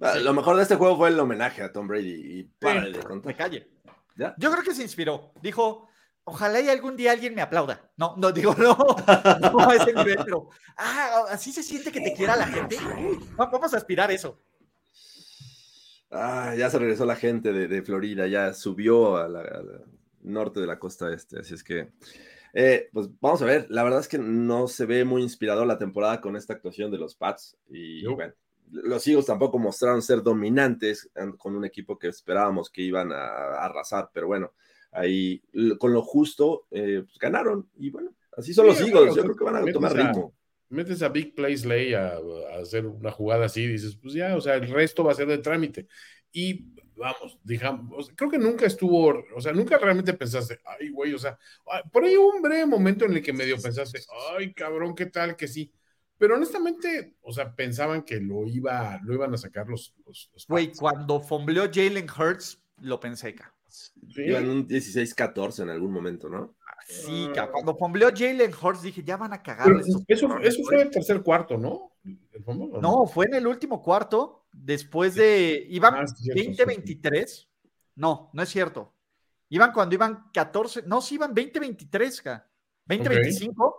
Ah, 0.00 0.16
Lo 0.16 0.32
mejor 0.34 0.56
de 0.56 0.62
este 0.62 0.76
juego 0.76 0.96
fue 0.96 1.08
el 1.08 1.18
homenaje 1.20 1.62
a 1.62 1.72
Tom 1.72 1.86
Brady 1.86 2.10
y 2.40 2.42
para 2.44 2.82
de 2.82 2.98
contar. 3.00 3.26
Me 3.26 3.36
calle. 3.36 3.68
¿Ya? 4.16 4.34
Yo 4.38 4.50
creo 4.52 4.62
que 4.64 4.74
se 4.74 4.82
inspiró. 4.82 5.32
Dijo, 5.42 5.88
ojalá 6.24 6.60
y 6.60 6.68
algún 6.68 6.96
día 6.96 7.12
alguien 7.12 7.34
me 7.34 7.42
aplauda. 7.42 7.90
No, 7.96 8.14
no, 8.16 8.32
digo, 8.32 8.54
no, 8.58 8.76
no 9.52 9.70
a 9.70 9.74
ese 9.74 9.92
nivel, 9.92 10.18
pero, 10.24 10.48
ah, 10.76 11.24
así 11.30 11.52
se 11.52 11.62
siente 11.62 11.90
que 11.92 12.00
te 12.00 12.12
quiera 12.14 12.36
la 12.36 12.46
gente. 12.46 12.76
Va- 13.38 13.46
Vamos 13.50 13.72
a 13.74 13.76
aspirar 13.76 14.10
eso. 14.10 14.40
Ah, 16.10 16.54
ya 16.56 16.70
se 16.70 16.78
regresó 16.78 17.04
la 17.04 17.16
gente 17.16 17.52
de, 17.52 17.66
de 17.66 17.82
Florida, 17.82 18.26
ya 18.28 18.52
subió 18.54 19.16
a 19.16 19.28
la, 19.28 19.40
a 19.40 19.62
la 19.62 19.80
norte 20.22 20.60
de 20.60 20.66
la 20.66 20.78
costa 20.78 21.12
este, 21.12 21.40
así 21.40 21.54
es 21.54 21.64
que, 21.64 21.90
eh, 22.52 22.88
pues 22.92 23.08
vamos 23.20 23.42
a 23.42 23.46
ver, 23.46 23.66
la 23.68 23.82
verdad 23.82 23.98
es 24.00 24.06
que 24.08 24.18
no 24.18 24.68
se 24.68 24.86
ve 24.86 25.04
muy 25.04 25.22
inspirador 25.22 25.66
la 25.66 25.76
temporada 25.78 26.20
con 26.20 26.36
esta 26.36 26.52
actuación 26.52 26.92
de 26.92 26.98
los 26.98 27.16
Pats 27.16 27.56
y 27.68 28.02
No. 28.04 28.14
bueno, 28.14 28.32
los 28.70 29.06
Eagles 29.06 29.26
tampoco 29.26 29.58
mostraron 29.58 30.02
ser 30.02 30.22
dominantes 30.22 31.10
con 31.38 31.56
un 31.56 31.64
equipo 31.64 31.98
que 31.98 32.08
esperábamos 32.08 32.70
que 32.70 32.82
iban 32.82 33.12
a, 33.12 33.16
a 33.16 33.64
arrasar, 33.66 34.10
pero 34.12 34.26
bueno, 34.26 34.52
ahí 34.92 35.42
con 35.78 35.92
lo 35.92 36.02
justo 36.02 36.66
eh, 36.70 37.02
pues, 37.04 37.18
ganaron 37.18 37.68
y 37.78 37.90
bueno, 37.90 38.14
así 38.36 38.54
son 38.54 38.66
Sí, 38.66 38.72
los 38.72 38.80
Eagles, 38.80 39.14
yo 39.14 39.22
creo 39.22 39.36
que 39.36 39.44
van 39.44 39.56
a 39.56 39.70
tomar 39.72 39.92
a- 39.92 39.94
ritmo. 39.94 40.34
metes 40.68 41.02
a 41.02 41.08
Big 41.08 41.34
Play 41.34 41.56
Slay 41.56 41.94
a, 41.94 42.14
a 42.16 42.58
hacer 42.60 42.86
una 42.86 43.10
jugada 43.10 43.46
así, 43.46 43.66
dices, 43.66 43.96
pues 43.96 44.14
ya, 44.14 44.36
o 44.36 44.40
sea, 44.40 44.54
el 44.56 44.68
resto 44.68 45.04
va 45.04 45.12
a 45.12 45.14
ser 45.14 45.28
de 45.28 45.38
trámite. 45.38 45.86
Y 46.32 46.66
vamos, 46.96 47.38
digamos, 47.44 48.10
creo 48.16 48.30
que 48.30 48.38
nunca 48.38 48.66
estuvo, 48.66 49.24
o 49.36 49.40
sea, 49.40 49.52
nunca 49.52 49.78
realmente 49.78 50.14
pensaste, 50.14 50.60
ay, 50.64 50.88
güey, 50.90 51.14
o 51.14 51.18
sea, 51.18 51.38
por 51.92 52.04
ahí 52.04 52.16
hubo 52.16 52.34
un 52.34 52.42
breve 52.42 52.66
momento 52.66 53.04
en 53.04 53.12
el 53.14 53.22
que 53.22 53.32
medio 53.32 53.56
pensaste, 53.60 54.00
ay, 54.36 54.52
cabrón, 54.52 54.94
qué 54.94 55.06
tal 55.06 55.36
que 55.36 55.46
sí. 55.48 55.72
Pero 56.18 56.36
honestamente, 56.36 57.16
o 57.22 57.32
sea, 57.32 57.54
pensaban 57.54 58.02
que 58.02 58.20
lo, 58.20 58.46
iba, 58.46 59.00
lo 59.02 59.14
iban 59.14 59.34
a 59.34 59.36
sacar 59.36 59.68
los. 59.68 59.94
los, 60.06 60.30
los 60.32 60.46
Güey, 60.46 60.72
cuando 60.72 61.20
fombleó 61.20 61.64
Jalen 61.72 62.06
Hurts, 62.08 62.62
lo 62.80 63.00
pensé, 63.00 63.34
ca. 63.34 63.54
Sí. 63.68 64.22
Iban 64.22 64.48
un 64.48 64.68
16-14 64.68 65.64
en 65.64 65.70
algún 65.70 65.92
momento, 65.92 66.28
¿no? 66.28 66.54
Sí, 66.86 67.28
ca. 67.34 67.50
Cuando 67.50 67.76
fombleó 67.76 68.10
Jalen 68.14 68.52
Hurts, 68.54 68.82
dije, 68.82 69.02
ya 69.02 69.16
van 69.16 69.32
a 69.32 69.42
cagar. 69.42 69.68
Eso, 70.06 70.38
eso 70.40 70.62
fue 70.64 70.82
el 70.82 70.90
tercer 70.90 71.22
cuarto, 71.22 71.58
¿no? 71.58 71.92
¿El 72.04 72.44
fumble, 72.44 72.68
o 72.72 72.80
No, 72.80 73.06
fue 73.06 73.26
en 73.26 73.34
el 73.34 73.46
último 73.46 73.82
cuarto, 73.82 74.46
después 74.52 75.14
de. 75.14 75.66
Iban 75.70 75.94
Ah, 75.94 76.06
sí, 76.06 76.32
cierto, 76.32 76.64
20-23. 76.64 77.48
No, 77.96 78.30
no 78.32 78.42
es 78.42 78.48
cierto. 78.48 78.92
Iban 79.48 79.72
cuando 79.72 79.94
iban 79.94 80.30
14. 80.32 80.82
No, 80.86 81.00
sí, 81.00 81.16
iban 81.16 81.34
20-23, 81.34 82.22
ca. 82.22 82.48
20-25. 82.88 83.74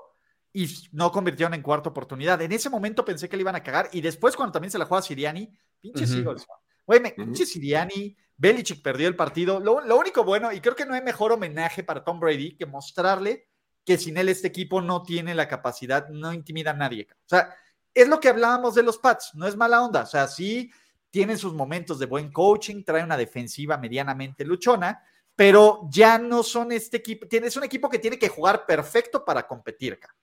Y 0.58 0.90
no 0.94 1.12
convirtieron 1.12 1.54
en 1.54 1.62
cuarta 1.62 1.90
oportunidad. 1.90 2.42
En 2.42 2.54
ese 2.54 2.70
momento 2.70 3.04
pensé 3.04 3.28
que 3.28 3.36
le 3.36 3.42
iban 3.42 3.58
a 3.58 3.62
cagar. 3.62 3.90
Y 3.92 4.00
después, 4.00 4.38
cuando 4.38 4.54
también 4.54 4.72
se 4.72 4.80
la 4.80 4.86
juega 4.86 5.02
Siriani, 5.02 5.52
pinches 5.82 6.12
Ujú. 6.12 6.20
Eagles. 6.20 6.48
Güey, 6.86 7.14
pinche 7.14 7.46
Siriani, 7.46 8.16
Belichick 8.38 8.82
perdió 8.82 9.10
el 9.10 9.18
partido. 9.18 9.60
Lo, 9.60 9.82
lo 9.82 9.98
único 9.98 10.24
bueno, 10.24 10.54
y 10.54 10.62
creo 10.62 10.74
que 10.74 10.86
no 10.86 10.94
hay 10.94 11.02
mejor 11.02 11.34
homenaje 11.34 11.84
para 11.84 12.06
Tom 12.06 12.22
Brady 12.22 12.56
que 12.56 12.66
mostrarle 12.66 13.50
que 13.84 13.98
sin 13.98 14.16
él 14.18 14.30
este 14.30 14.48
equipo 14.48 14.82
no 14.82 15.04
tiene 15.04 15.36
la 15.36 15.48
capacidad, 15.48 16.08
no 16.08 16.32
intimida 16.32 16.72
a 16.72 16.76
nadie. 16.76 17.08
O 17.12 17.28
sea, 17.28 17.54
es 17.94 18.08
lo 18.08 18.20
que 18.20 18.30
hablábamos 18.30 18.76
de 18.76 18.84
los 18.84 18.98
Pats, 18.98 19.32
no 19.36 19.48
es 19.48 19.58
mala 19.58 19.84
onda. 19.84 20.04
O 20.04 20.08
sea, 20.08 20.28
sí 20.28 20.72
tienen 21.10 21.38
sus 21.38 21.54
momentos 21.54 22.00
de 22.00 22.06
buen 22.06 22.32
coaching, 22.32 22.84
trae 22.84 23.04
una 23.04 23.16
defensiva 23.18 23.78
medianamente 23.78 24.44
luchona, 24.44 25.04
pero 25.36 25.88
ya 25.90 26.18
no 26.18 26.44
son 26.44 26.72
este 26.72 26.98
equipo, 26.98 27.28
tienes 27.28 27.56
un 27.56 27.64
equipo 27.64 27.90
que 27.90 28.00
tiene 28.00 28.18
que 28.18 28.30
jugar 28.30 28.66
perfecto 28.66 29.24
para 29.24 29.46
competir. 29.46 30.00
ca. 30.00 30.16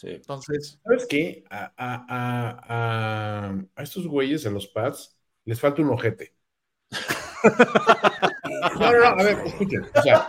Sí. 0.00 0.10
Entonces, 0.10 0.78
¿Sabes 0.84 1.06
qué? 1.08 1.42
A, 1.50 1.72
a- 1.76 2.06
a- 2.08 3.48
a- 3.48 3.64
a 3.74 3.82
estos 3.82 4.06
güeyes, 4.06 4.46
a 4.46 4.50
los 4.50 4.68
Pats, 4.68 5.18
les 5.44 5.58
falta 5.60 5.82
un 5.82 5.90
ojete. 5.90 6.34
No, 8.80 8.90
no, 8.92 8.98
no, 8.98 9.06
a 9.06 9.22
ver, 9.22 9.38
escuchen. 9.46 9.84
O 9.94 10.02
sea, 10.02 10.26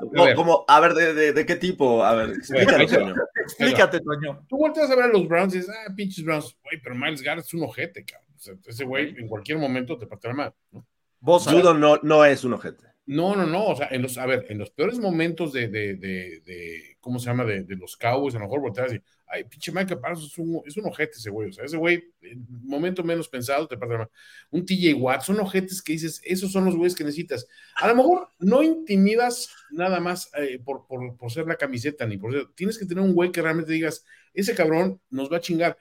Como, 0.00 0.24
ver. 0.24 0.34
como- 0.36 0.64
a 0.68 0.80
ver, 0.80 0.94
¿de, 0.94 1.12
de, 1.14 1.32
de 1.34 1.46
qué 1.46 1.56
tipo? 1.56 2.02
A 2.02 2.14
ver, 2.14 2.30
explícanos, 2.30 2.80
ahí 2.80 2.86
te 2.86 2.98
va. 2.98 3.08
Toño. 3.10 3.22
explícate, 3.42 4.00
Toño. 4.00 4.46
tú 4.48 4.56
volteas 4.56 4.90
a 4.90 4.94
ver 4.96 5.04
a 5.04 5.08
los 5.08 5.28
Browns 5.28 5.54
y 5.54 5.58
dices, 5.58 5.74
ah, 5.86 5.92
pinches 5.94 6.24
Browns, 6.24 6.56
güey, 6.62 6.80
pero 6.82 6.94
Miles 6.94 7.20
Garrett 7.22 7.44
es 7.44 7.52
un 7.54 7.64
ojete, 7.64 8.04
cabrón. 8.04 8.28
O 8.34 8.38
sea, 8.38 8.54
ese 8.66 8.84
güey 8.84 9.14
en 9.18 9.28
cualquier 9.28 9.58
momento 9.58 9.98
te 9.98 10.06
parte 10.06 10.28
la 10.28 10.34
mano, 10.34 10.54
¿no? 10.70 10.86
Vos, 11.20 11.46
a. 11.48 11.52
Judo 11.52 11.74
no, 11.74 11.98
no 12.02 12.24
es 12.24 12.44
un 12.44 12.54
ojete. 12.54 12.86
No, 13.08 13.34
no, 13.34 13.46
no, 13.46 13.68
o 13.68 13.74
sea, 13.76 13.88
en 13.90 14.02
los, 14.02 14.18
a 14.18 14.26
ver, 14.26 14.44
en 14.50 14.58
los 14.58 14.68
peores 14.70 14.98
momentos 14.98 15.54
de, 15.54 15.68
de, 15.68 15.94
de, 15.94 16.42
de- 16.44 16.96
¿cómo 17.00 17.18
se 17.18 17.24
llama? 17.26 17.42
De, 17.46 17.64
los 17.76 17.96
Cowboys, 17.96 18.34
a 18.34 18.38
lo 18.38 18.44
mejor 18.44 18.60
volteas 18.60 18.92
y, 18.92 19.00
ay, 19.28 19.44
pinche 19.44 19.72
Michael 19.72 19.98
Parsons 19.98 20.30
es 20.32 20.36
un, 20.38 20.60
es 20.66 20.76
un 20.76 20.84
ojete 20.86 21.12
ese 21.16 21.30
güey, 21.30 21.48
o 21.48 21.52
sea, 21.52 21.64
ese 21.64 21.78
güey, 21.78 22.04
en 22.20 22.46
momento 22.64 23.02
menos 23.02 23.26
pensado, 23.26 23.66
te 23.66 23.78
mano. 23.78 24.10
Un 24.50 24.66
TJ 24.66 24.92
Watt, 24.92 25.22
son 25.22 25.40
ojetes 25.40 25.80
que 25.80 25.92
dices, 25.94 26.20
esos 26.22 26.52
son 26.52 26.66
los 26.66 26.76
güeyes 26.76 26.94
que 26.94 27.02
necesitas. 27.04 27.46
A 27.76 27.88
lo 27.88 27.94
mejor 27.96 28.28
no 28.40 28.62
intimidas 28.62 29.48
nada 29.70 30.00
más 30.00 30.30
eh, 30.36 30.58
por, 30.62 30.86
por, 30.86 31.16
por 31.16 31.32
ser 31.32 31.46
la 31.46 31.56
camiseta, 31.56 32.04
ni 32.04 32.18
por 32.18 32.32
ser, 32.34 32.48
tienes 32.54 32.76
que 32.76 32.84
tener 32.84 33.02
un 33.02 33.14
güey 33.14 33.32
que 33.32 33.40
realmente 33.40 33.72
digas, 33.72 34.04
ese 34.34 34.54
cabrón 34.54 35.00
nos 35.08 35.32
va 35.32 35.38
a 35.38 35.40
chingar. 35.40 35.78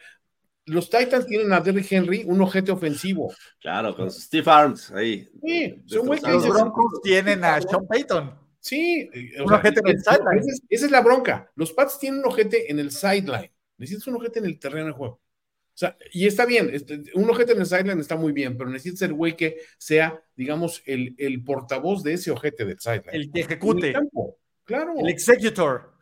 Los 0.68 0.90
Titans 0.90 1.26
tienen 1.26 1.52
a 1.54 1.62
Derrick 1.62 1.92
Henry, 1.92 2.24
un 2.26 2.42
ojete 2.42 2.72
ofensivo. 2.72 3.34
Claro, 3.60 3.96
con 3.96 4.12
Steve 4.12 4.52
Arms 4.52 4.92
ahí. 4.92 5.28
Sí, 5.42 5.82
son 5.86 6.06
güey 6.08 6.20
que 6.20 6.30
Los 6.30 6.44
dices, 6.44 6.56
Broncos 6.56 7.02
tienen 7.02 7.44
a 7.44 7.62
Sean 7.62 7.88
Payton. 7.88 8.36
Sí, 8.60 9.10
eh, 9.14 9.42
Un 9.42 9.48
sea, 9.48 9.58
ojete 9.58 9.80
en 9.80 9.88
el 9.88 10.00
sideline. 10.02 10.40
esa 10.40 10.52
es, 10.52 10.62
esa 10.70 10.86
es 10.86 10.92
la 10.92 11.02
bronca. 11.02 11.50
Los 11.56 11.72
Pats 11.72 11.98
tienen 12.00 12.20
un 12.20 12.26
ojete 12.28 12.70
en 12.70 12.80
el 12.80 12.92
sideline. 12.92 13.52
Necesitas 13.78 14.08
un 14.08 14.16
ojete 14.16 14.40
en 14.40 14.46
el 14.46 14.60
terreno 14.60 14.88
de 14.88 14.92
juego. 14.94 15.14
O 15.16 15.80
sea, 15.80 15.96
y 16.12 16.26
está 16.26 16.46
bien, 16.46 16.70
este, 16.74 17.04
un 17.14 17.30
ojete 17.30 17.54
en 17.54 17.60
el 17.60 17.66
sideline 17.66 18.00
está 18.00 18.16
muy 18.16 18.34
bien, 18.34 18.58
pero 18.58 18.70
necesitas 18.70 19.04
el 19.04 19.14
güey 19.14 19.38
que 19.38 19.58
sea, 19.78 20.22
digamos, 20.36 20.82
el, 20.86 21.16
el 21.18 21.44
portavoz 21.44 22.04
de 22.04 22.14
ese 22.14 22.32
ojete 22.32 22.66
del 22.66 22.80
sideline. 22.80 23.10
El 23.14 23.32
que 23.32 23.40
En 23.40 23.46
el 23.46 23.52
ejecute, 23.52 23.94
campo. 23.94 24.38
Claro, 24.66 24.96
el 24.98 25.08
executor. 25.08 25.94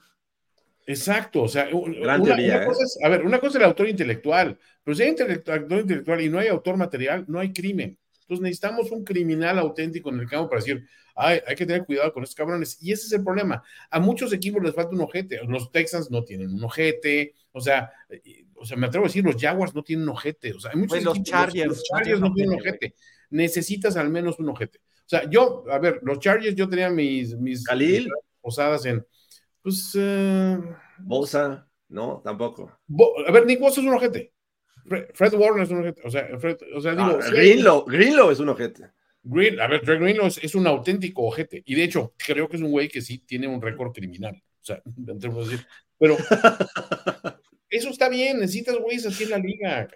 Exacto. 0.85 1.43
O 1.43 1.47
sea, 1.47 1.65
Gran 1.65 2.21
una, 2.21 2.23
teoría, 2.23 2.55
una 2.55 2.63
¿eh? 2.63 2.67
cosa 2.67 2.83
es, 2.83 2.97
a 3.03 3.09
ver, 3.09 3.25
una 3.25 3.39
cosa 3.39 3.49
es 3.51 3.55
el 3.55 3.63
autor 3.69 3.89
intelectual, 3.89 4.57
pero 4.83 4.95
si 4.95 5.03
hay 5.03 5.09
autor 5.09 5.79
intelectual 5.79 6.21
y 6.21 6.29
no 6.29 6.39
hay 6.39 6.47
autor 6.47 6.77
material, 6.77 7.25
no 7.27 7.39
hay 7.39 7.51
crimen. 7.53 7.97
Entonces 8.21 8.41
necesitamos 8.41 8.91
un 8.91 9.03
criminal 9.03 9.59
auténtico 9.59 10.09
en 10.09 10.19
el 10.19 10.27
campo 10.27 10.49
para 10.49 10.61
decir, 10.61 10.85
Ay, 11.17 11.39
hay 11.47 11.55
que 11.55 11.65
tener 11.65 11.85
cuidado 11.85 12.11
con 12.11 12.23
estos 12.23 12.35
cabrones. 12.35 12.77
Y 12.81 12.91
ese 12.91 13.05
es 13.05 13.13
el 13.13 13.23
problema. 13.23 13.63
A 13.89 13.99
muchos 14.01 14.33
equipos 14.33 14.61
les 14.61 14.75
falta 14.75 14.93
un 14.93 14.99
ojete. 15.01 15.39
Los 15.47 15.71
Texans 15.71 16.11
no 16.11 16.25
tienen 16.25 16.53
un 16.53 16.61
ojete. 16.61 17.33
O 17.53 17.61
sea, 17.61 17.89
o 18.55 18.65
sea, 18.65 18.75
me 18.75 18.87
atrevo 18.87 19.05
a 19.05 19.07
decir, 19.07 19.23
los 19.23 19.41
Jaguars 19.41 19.73
no 19.73 19.81
tienen 19.81 20.03
un 20.03 20.09
ojete. 20.09 20.51
O 20.51 20.59
sea, 20.59 20.71
hay 20.71 20.77
muchos 20.77 21.01
los 21.03 21.15
equipos- 21.17 21.29
Chargers 21.29 21.67
los 21.67 21.83
Chargers 21.83 22.19
no 22.19 22.33
tienen 22.33 22.55
un 22.55 22.59
ojete. 22.59 22.95
Necesitas 23.29 23.95
al 23.95 24.09
menos 24.09 24.39
un 24.39 24.49
ojete. 24.49 24.79
O 24.79 25.07
sea, 25.07 25.29
yo, 25.29 25.63
a 25.71 25.79
ver, 25.79 25.99
los 26.03 26.19
Chargers, 26.19 26.53
yo 26.53 26.67
tenía 26.67 26.89
mis, 26.89 27.33
mis 27.37 27.63
Khalil. 27.63 28.09
posadas 28.41 28.85
en, 28.85 29.05
pues, 29.65 29.97
eh, 29.99 30.59
Bosa, 30.99 31.67
no, 31.89 32.21
tampoco. 32.23 32.71
Bo- 32.85 33.15
a 33.27 33.31
ver, 33.31 33.47
Nick 33.47 33.59
Bosa 33.59 33.81
es 33.81 33.87
un 33.87 33.93
ojete. 33.95 34.31
Fred, 35.15 35.33
Warner 35.33 35.63
es 35.63 35.71
un 35.71 35.79
ojete. 35.79 36.01
O 36.05 36.11
sea, 36.11 36.27
Fred- 36.37 36.59
o 36.75 36.79
sea 36.79 36.91
digo, 36.91 37.17
Ah, 37.19 37.21
sí, 37.23 37.31
Greenlow, 37.31 37.85
Greenlow 37.85 38.29
es 38.29 38.39
un 38.39 38.49
ojete. 38.49 38.91
Green, 39.23 39.59
a 39.59 39.65
ver, 39.67 39.81
Trey 39.81 39.97
Greenlow 39.97 40.27
es, 40.27 40.37
es 40.43 40.53
un 40.53 40.67
auténtico 40.67 41.23
ojete. 41.23 41.63
Y 41.65 41.73
de 41.73 41.83
hecho, 41.83 42.13
creo 42.15 42.47
que 42.47 42.57
es 42.57 42.61
un 42.61 42.69
güey 42.69 42.87
que 42.87 43.01
sí 43.01 43.17
tiene 43.17 43.47
un 43.47 43.59
récord 43.59 43.91
criminal. 43.91 44.35
O 44.35 44.63
sea, 44.63 44.81
de 44.85 45.13
decir. 45.15 45.65
Pero 45.97 46.15
eso 47.69 47.89
está 47.89 48.09
bien, 48.09 48.39
necesitas 48.39 48.77
güeyes 48.77 49.05
así 49.07 49.23
en 49.23 49.31
la 49.31 49.37
liga. 49.39 49.89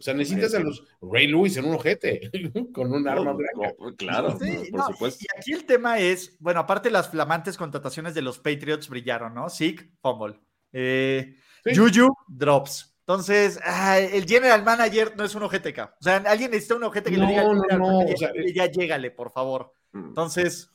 O 0.00 0.02
sea, 0.02 0.14
necesitas 0.14 0.54
a 0.54 0.60
los 0.60 0.82
Ray 1.02 1.26
Lewis 1.28 1.56
en 1.58 1.66
un 1.66 1.74
ojete, 1.74 2.30
con 2.74 2.90
un 2.92 3.06
arma 3.06 3.24
No, 3.32 3.36
blanca. 3.36 3.74
no, 3.78 3.94
claro, 3.96 4.38
Sí, 4.40 4.70
por 4.70 4.80
no, 4.80 4.86
supuesto. 4.88 5.22
Y 5.24 5.38
aquí 5.38 5.52
el 5.52 5.66
tema 5.66 5.98
es, 5.98 6.36
bueno, 6.40 6.60
aparte 6.60 6.90
las 6.90 7.10
flamantes 7.10 7.56
contrataciones 7.58 8.14
de 8.14 8.22
los 8.22 8.38
Patriots 8.38 8.88
brillaron, 8.88 9.34
¿no? 9.34 9.48
Zeke, 9.50 9.90
fumble. 10.00 10.40
Eh, 10.72 11.36
Sí. 11.62 11.76
Juju, 11.76 12.08
drops. 12.26 12.96
Entonces, 13.00 13.60
ah, 13.64 13.98
el 13.98 14.24
general 14.24 14.62
manager 14.64 15.14
no 15.16 15.24
es 15.24 15.34
un 15.34 15.42
ojete. 15.42 15.74
O 15.78 16.02
sea, 16.02 16.16
alguien 16.26 16.50
necesita 16.50 16.76
un 16.76 16.84
ojete 16.84 17.10
que 17.10 17.18
No, 17.18 17.24
le 17.24 17.28
diga 17.30 17.42
no, 17.42 17.54
no, 17.54 17.98
o 17.98 18.16
sea, 18.16 18.30
"Oye, 18.32 18.54
ya 18.54 18.64
llégale, 18.66 19.10
por 19.10 19.30
favor. 19.30 19.70
Mm. 19.92 20.04
Entonces, 20.08 20.70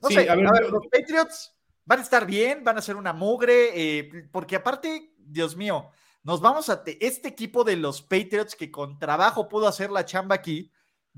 no 0.00 0.08
Sí, 0.08 0.14
sé, 0.14 0.30
a 0.30 0.34
ver, 0.36 0.46
a 0.46 0.52
ver, 0.52 0.62
yo- 0.64 0.70
los 0.70 0.86
Patriots 0.86 1.52
van 1.84 1.98
a 1.98 2.02
estar 2.02 2.26
bien, 2.26 2.62
van 2.64 2.78
a 2.78 2.82
ser 2.82 2.96
una 2.96 3.12
mugre, 3.12 3.70
eh, 3.74 4.28
porque 4.30 4.56
aparte, 4.56 5.14
Dios 5.18 5.56
mío, 5.56 5.90
nos 6.24 6.40
vamos 6.40 6.68
a 6.68 6.82
te- 6.84 7.04
este 7.04 7.28
equipo 7.28 7.64
de 7.64 7.76
los 7.76 8.02
Patriots 8.02 8.54
que 8.54 8.70
con 8.70 8.98
trabajo 8.98 9.48
pudo 9.48 9.66
hacer 9.68 9.90
la 9.90 10.04
chamba 10.04 10.34
aquí, 10.36 10.70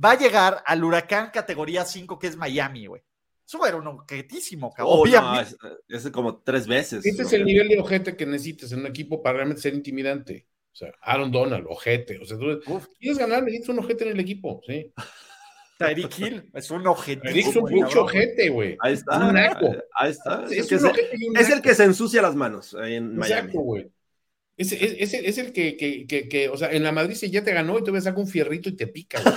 va 0.02 0.12
a 0.12 0.18
llegar 0.18 0.62
al 0.66 0.82
huracán 0.84 1.30
categoría 1.32 1.84
5 1.84 2.18
que 2.18 2.26
es 2.28 2.36
Miami, 2.36 2.86
güey. 2.86 3.02
Eso 3.46 3.64
era 3.66 3.76
un 3.76 3.86
objetísimo, 3.86 4.72
cabrón. 4.72 4.94
Oh, 4.94 4.96
no, 4.96 5.02
Obviamente. 5.02 5.56
es, 5.88 6.04
es 6.06 6.10
como 6.10 6.38
tres 6.38 6.66
veces. 6.66 7.04
Este 7.04 7.22
es 7.22 7.32
el 7.34 7.44
nivel 7.44 7.68
de 7.68 7.78
ojete 7.78 8.16
que 8.16 8.24
necesitas 8.24 8.72
en 8.72 8.80
un 8.80 8.86
equipo 8.86 9.22
para 9.22 9.36
realmente 9.36 9.60
ser 9.60 9.74
intimidante. 9.74 10.48
O 10.72 10.76
sea, 10.76 10.90
Aaron 11.02 11.30
Donald, 11.30 11.66
ojete. 11.68 12.18
O 12.20 12.24
sea, 12.24 12.38
tú 12.38 12.58
Uf. 12.66 12.86
quieres 12.98 13.18
ganar, 13.18 13.42
necesitas 13.42 13.68
un 13.68 13.78
ojete 13.80 14.04
en 14.04 14.12
el 14.12 14.20
equipo, 14.20 14.62
sí. 14.66 14.90
Tyreek 15.78 16.18
Hill 16.18 16.50
es 16.54 16.70
un 16.70 16.86
objetivo. 16.86 17.24
Necesitas 17.24 17.56
un 17.56 17.62
güey, 17.62 17.74
pinche 17.74 17.98
ojete, 17.98 18.48
güey. 18.48 18.76
Ahí 18.80 18.94
está. 18.94 19.18
Un 19.26 19.34
naco. 19.34 19.74
Ahí 19.94 20.10
está. 20.12 20.44
Es, 20.44 20.52
Es, 20.52 20.58
el 20.60 20.68
que 20.68 20.74
un 20.76 20.80
se, 20.80 20.86
ojete 20.86 21.16
y 21.18 21.28
un 21.28 21.36
es 21.36 21.48
el 21.48 21.54
naco. 21.56 21.62
que 21.62 21.74
se 21.74 21.84
ensucia 21.84 22.22
las 22.22 22.34
manos 22.34 22.74
ahí 22.74 22.94
en 22.94 23.16
Miami. 23.16 23.40
Exacto, 23.40 23.60
güey. 23.60 23.90
Es, 24.56 24.72
es, 24.72 24.96
es 24.98 25.14
el, 25.14 25.26
es 25.26 25.38
el 25.38 25.52
que, 25.52 25.76
que, 25.76 26.06
que, 26.06 26.28
que, 26.28 26.48
o 26.48 26.56
sea, 26.56 26.70
en 26.70 26.82
la 26.82 26.92
Madrid 26.92 27.14
si 27.14 27.30
ya 27.30 27.42
te 27.42 27.52
ganó 27.52 27.78
y 27.78 27.84
tú 27.84 27.92
ves 27.92 28.04
saca 28.04 28.20
un 28.20 28.28
fierrito 28.28 28.68
y 28.68 28.76
te 28.76 28.86
pica, 28.86 29.20
güey. 29.20 29.34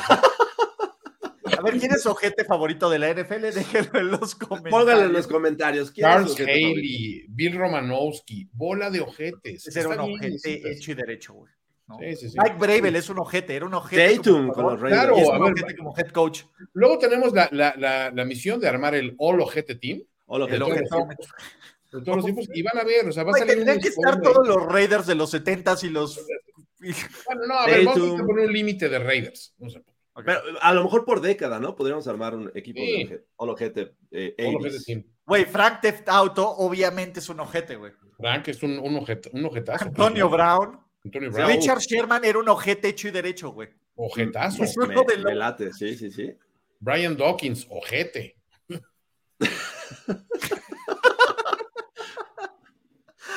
A 1.58 1.62
ver, 1.62 1.80
¿quién 1.80 1.92
es 1.92 2.04
su 2.04 2.10
ojete 2.10 2.46
favorito 2.46 2.90
de 2.90 3.00
la 3.00 3.12
NFL? 3.14 3.42
Déjenlo 3.56 4.00
en 4.00 4.12
los 4.12 4.36
comentarios. 4.36 4.80
Pónganlo 4.80 5.06
en 5.06 5.14
los 5.14 5.28
comentarios. 5.28 5.92
¿quién 5.92 6.08
es 6.08 6.14
Charles 6.14 6.32
ojete? 6.34 6.52
Haley, 6.52 7.26
Bill 7.30 7.56
Romanowski, 7.56 8.48
bola 8.54 8.92
de 8.92 9.02
ojetes. 9.02 9.68
Ese 9.68 9.80
era 9.80 9.90
un 9.90 10.00
ojete 10.00 10.72
hecho 10.72 10.92
y 10.92 10.94
derecho, 10.94 11.34
güey. 11.34 11.52
¿no? 11.88 11.98
Sí, 12.00 12.16
sí, 12.16 12.30
sí. 12.30 12.38
Mike 12.38 12.58
Bravel 12.60 12.96
es 12.96 13.10
un 13.10 13.20
ojete, 13.20 13.56
era 13.56 13.66
un 13.66 13.74
ojete. 13.74 14.18
Como 14.18 14.54
con 14.54 14.66
los 14.66 14.80
jugador, 14.80 14.82
Raiders. 14.82 15.02
Claro, 15.02 15.18
es 15.18 15.28
un 15.30 15.44
ver, 15.44 15.54
ojete 15.54 15.76
como 15.78 15.98
head 15.98 16.08
coach. 16.10 16.44
Luego 16.74 17.00
tenemos 17.00 17.34
la, 17.34 17.50
la, 17.52 17.74
la, 17.78 18.12
la 18.12 18.26
misión 18.26 18.60
de 18.60 18.68
armar 18.68 18.94
el 18.94 19.16
All 19.18 19.42
Ojete 19.42 19.76
Team 19.76 20.04
O 20.26 20.38
lo 20.38 20.48
que 20.48 20.56
El 20.56 20.64
ojete. 20.64 20.86
De 21.92 22.02
todos 22.02 22.18
los 22.18 22.26
tiempos 22.26 22.48
y 22.54 22.62
van 22.62 22.78
a 22.78 22.84
ver, 22.84 23.08
o 23.08 23.12
sea, 23.12 23.24
va 23.24 23.32
a 23.32 23.34
salir 23.40 23.56
tendrían 23.56 23.80
que 23.80 23.88
estar 23.90 24.22
todos 24.22 24.48
los 24.48 24.66
Raiders 24.66 25.08
de 25.08 25.16
los 25.16 25.34
70s 25.34 25.84
y 25.84 25.90
los. 25.90 26.20
Bueno, 26.80 27.42
no, 27.48 27.56
a 27.56 27.66
ver, 27.66 27.84
vamos 27.86 28.20
a 28.22 28.24
poner 28.24 28.46
un 28.46 28.54
límite 28.54 28.88
de 28.88 29.00
Raiders. 29.00 29.56
No 29.58 29.68
sé, 29.68 29.82
Pero 30.24 30.40
a 30.62 30.74
lo 30.76 30.84
mejor 30.84 31.06
por 31.06 31.22
década, 31.22 31.60
¿no? 31.60 31.76
Podríamos 31.76 32.08
armar 32.08 32.36
un 32.36 32.52
equipo 32.54 32.80
Sí. 32.80 33.04
de 33.06 33.26
All 33.38 33.50
Ojete. 33.50 33.96
eh, 34.12 34.36
All 34.38 34.46
80s. 34.54 34.58
Ojete 34.60 34.80
Team. 34.86 35.04
Güey, 35.26 35.46
Frank 35.46 35.82
Theft 35.82 36.08
Auto, 36.10 36.48
obviamente 36.48 37.20
es 37.20 37.30
un 37.30 37.40
ojete, 37.40 37.76
güey. 37.78 37.94
Frank 38.20 38.48
es 38.50 38.62
un, 38.62 38.78
un, 38.78 38.96
ojete, 38.98 39.30
un 39.34 39.46
ojetazo. 39.46 39.86
Antonio 39.86 40.30
Brown. 40.30 40.80
Antonio 41.04 41.32
Brown. 41.32 41.50
Richard 41.52 41.80
Sherman 41.80 42.24
era 42.24 42.38
un 42.40 42.48
ojete 42.50 42.90
hecho 42.90 43.08
y 43.08 43.12
derecho, 43.12 43.50
güey. 43.50 43.70
Ojetazo. 43.96 44.64
Es 44.64 44.78
uno 44.78 45.04
Me, 45.04 45.16
de 45.16 45.18
me 45.18 45.24
los. 45.32 45.34
late, 45.36 45.74
sí, 45.74 45.98
sí, 45.98 46.12
sí. 46.12 46.32
Brian 46.80 47.18
Dawkins, 47.18 47.66
ojete. 47.72 48.36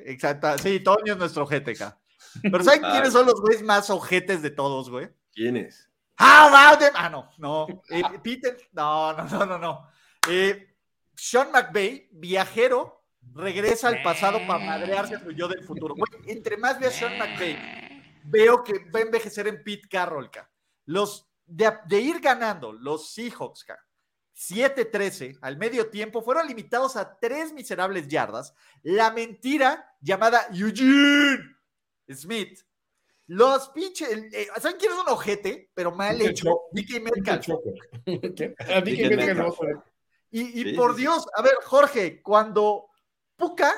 Exacto. 0.05 0.57
Sí, 0.59 0.79
Toño 0.79 1.13
es 1.13 1.19
nuestro 1.19 1.43
ojete, 1.43 1.71
acá. 1.71 1.99
Pero 2.41 2.63
¿saben 2.63 2.85
Ay. 2.85 2.91
quiénes 2.91 3.13
son 3.13 3.25
los 3.25 3.41
güeyes 3.41 3.63
más 3.63 3.89
ojetes 3.89 4.41
de 4.41 4.49
todos, 4.49 4.89
güey? 4.89 5.09
¿Quién 5.33 5.57
es? 5.57 5.89
How 6.19 6.53
about 6.53 6.79
them? 6.79 6.93
Ah, 6.95 7.09
no, 7.09 7.29
no. 7.37 7.67
Eh, 7.89 8.01
Peter, 8.23 8.57
no, 8.71 9.13
no, 9.13 9.23
no, 9.25 9.45
no, 9.45 9.57
no. 9.59 9.87
Eh, 10.27 10.75
Sean 11.15 11.51
McVay, 11.51 12.09
viajero, 12.11 13.05
regresa 13.33 13.89
al 13.89 14.01
pasado 14.01 14.39
para 14.47 14.63
madrearse 14.63 15.15
a 15.15 15.19
su 15.19 15.31
yo 15.31 15.47
del 15.47 15.63
futuro. 15.63 15.95
Güey, 15.95 16.31
entre 16.31 16.57
más 16.57 16.79
veo 16.79 16.89
a 16.89 16.91
Sean 16.91 17.17
McVay, 17.17 18.21
veo 18.23 18.63
que 18.63 18.89
va 18.89 18.99
a 18.99 19.03
envejecer 19.03 19.47
en 19.47 19.63
Pete 19.63 19.87
Carroll, 19.87 20.31
ca. 20.31 20.49
Los 20.85 21.29
de, 21.45 21.71
de 21.85 21.99
ir 21.99 22.19
ganando, 22.19 22.73
los 22.73 23.13
Seahawks, 23.13 23.63
ca, 23.63 23.77
7-13 24.37 25.39
al 25.41 25.57
medio 25.57 25.89
tiempo, 25.89 26.21
fueron 26.21 26.47
limitados 26.47 26.95
a 26.95 27.17
tres 27.19 27.51
miserables 27.53 28.07
yardas. 28.07 28.53
La 28.83 29.11
mentira 29.11 29.95
llamada 29.99 30.47
Eugene 30.53 31.39
Smith. 32.13 32.59
Los 33.25 33.69
pinches, 33.69 34.07
eh, 34.31 34.47
¿saben 34.61 34.77
quién 34.79 34.93
es 34.93 34.99
un 34.99 35.09
ojete? 35.09 35.71
Pero 35.73 35.91
mal 35.91 36.21
hecho. 36.21 36.45
Cho- 36.45 36.61
Dick 36.71 37.01
Metcalf. 37.01 37.47
Me 38.05 38.19
Metcalf. 38.19 39.59
Y, 40.31 40.41
y 40.61 40.63
Sí, 40.63 40.73
por. 40.73 40.95
Dios, 40.95 41.25
a 41.35 41.41
ver, 41.41 41.55
Jorge, 41.65 42.21
cuando 42.21 42.89
Puka 43.35 43.71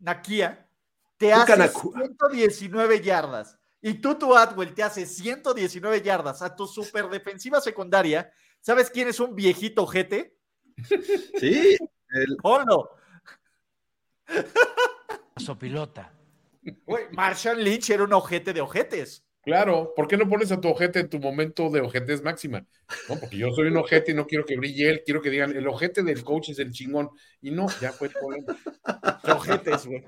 Nakia 0.00 0.68
te 1.16 1.30
Puka 1.30 1.42
hace 1.44 1.56
Nakua. 1.56 1.92
119 2.02 3.00
yardas 3.00 3.58
y 3.80 3.94
Tutu 3.94 4.34
Atwell 4.36 4.74
te 4.74 4.82
hace 4.82 5.06
119 5.06 6.02
yardas 6.02 6.42
a 6.42 6.54
tu 6.54 6.66
super 6.66 7.08
defensiva 7.08 7.60
secundaria, 7.60 8.30
¿sabes 8.64 8.90
quién 8.90 9.08
es 9.08 9.20
un 9.20 9.34
viejito 9.34 9.82
ojete? 9.82 10.36
Sí, 11.38 11.76
el- 12.08 12.36
Ponlo. 12.42 12.90
Sopilota. 15.36 16.12
Güey, 16.86 17.04
Marshall 17.12 17.62
Lynch 17.62 17.90
era 17.90 18.04
un 18.04 18.12
ojete 18.12 18.52
de 18.52 18.60
ojetes. 18.60 19.24
Claro, 19.42 19.92
¿por 19.94 20.08
qué 20.08 20.16
no 20.16 20.26
pones 20.26 20.50
a 20.52 20.60
tu 20.60 20.68
ojete 20.68 21.00
en 21.00 21.10
tu 21.10 21.18
momento 21.18 21.68
de 21.68 21.82
ojetez 21.82 22.22
máxima? 22.22 22.66
No, 23.10 23.20
porque 23.20 23.36
yo 23.36 23.50
soy 23.52 23.68
un 23.68 23.76
ojete 23.76 24.12
y 24.12 24.14
no 24.14 24.26
quiero 24.26 24.46
que 24.46 24.56
brille 24.56 24.88
él, 24.88 25.02
quiero 25.04 25.20
que 25.20 25.28
digan, 25.28 25.54
el 25.54 25.68
ojete 25.68 26.02
del 26.02 26.24
coach 26.24 26.48
es 26.48 26.58
el 26.58 26.70
chingón. 26.72 27.10
Y 27.42 27.50
no, 27.50 27.66
ya 27.80 27.92
fue 27.92 28.08
el 28.08 28.14
problema. 28.14 28.56
Ojetes, 29.24 29.86
güey. 29.86 30.02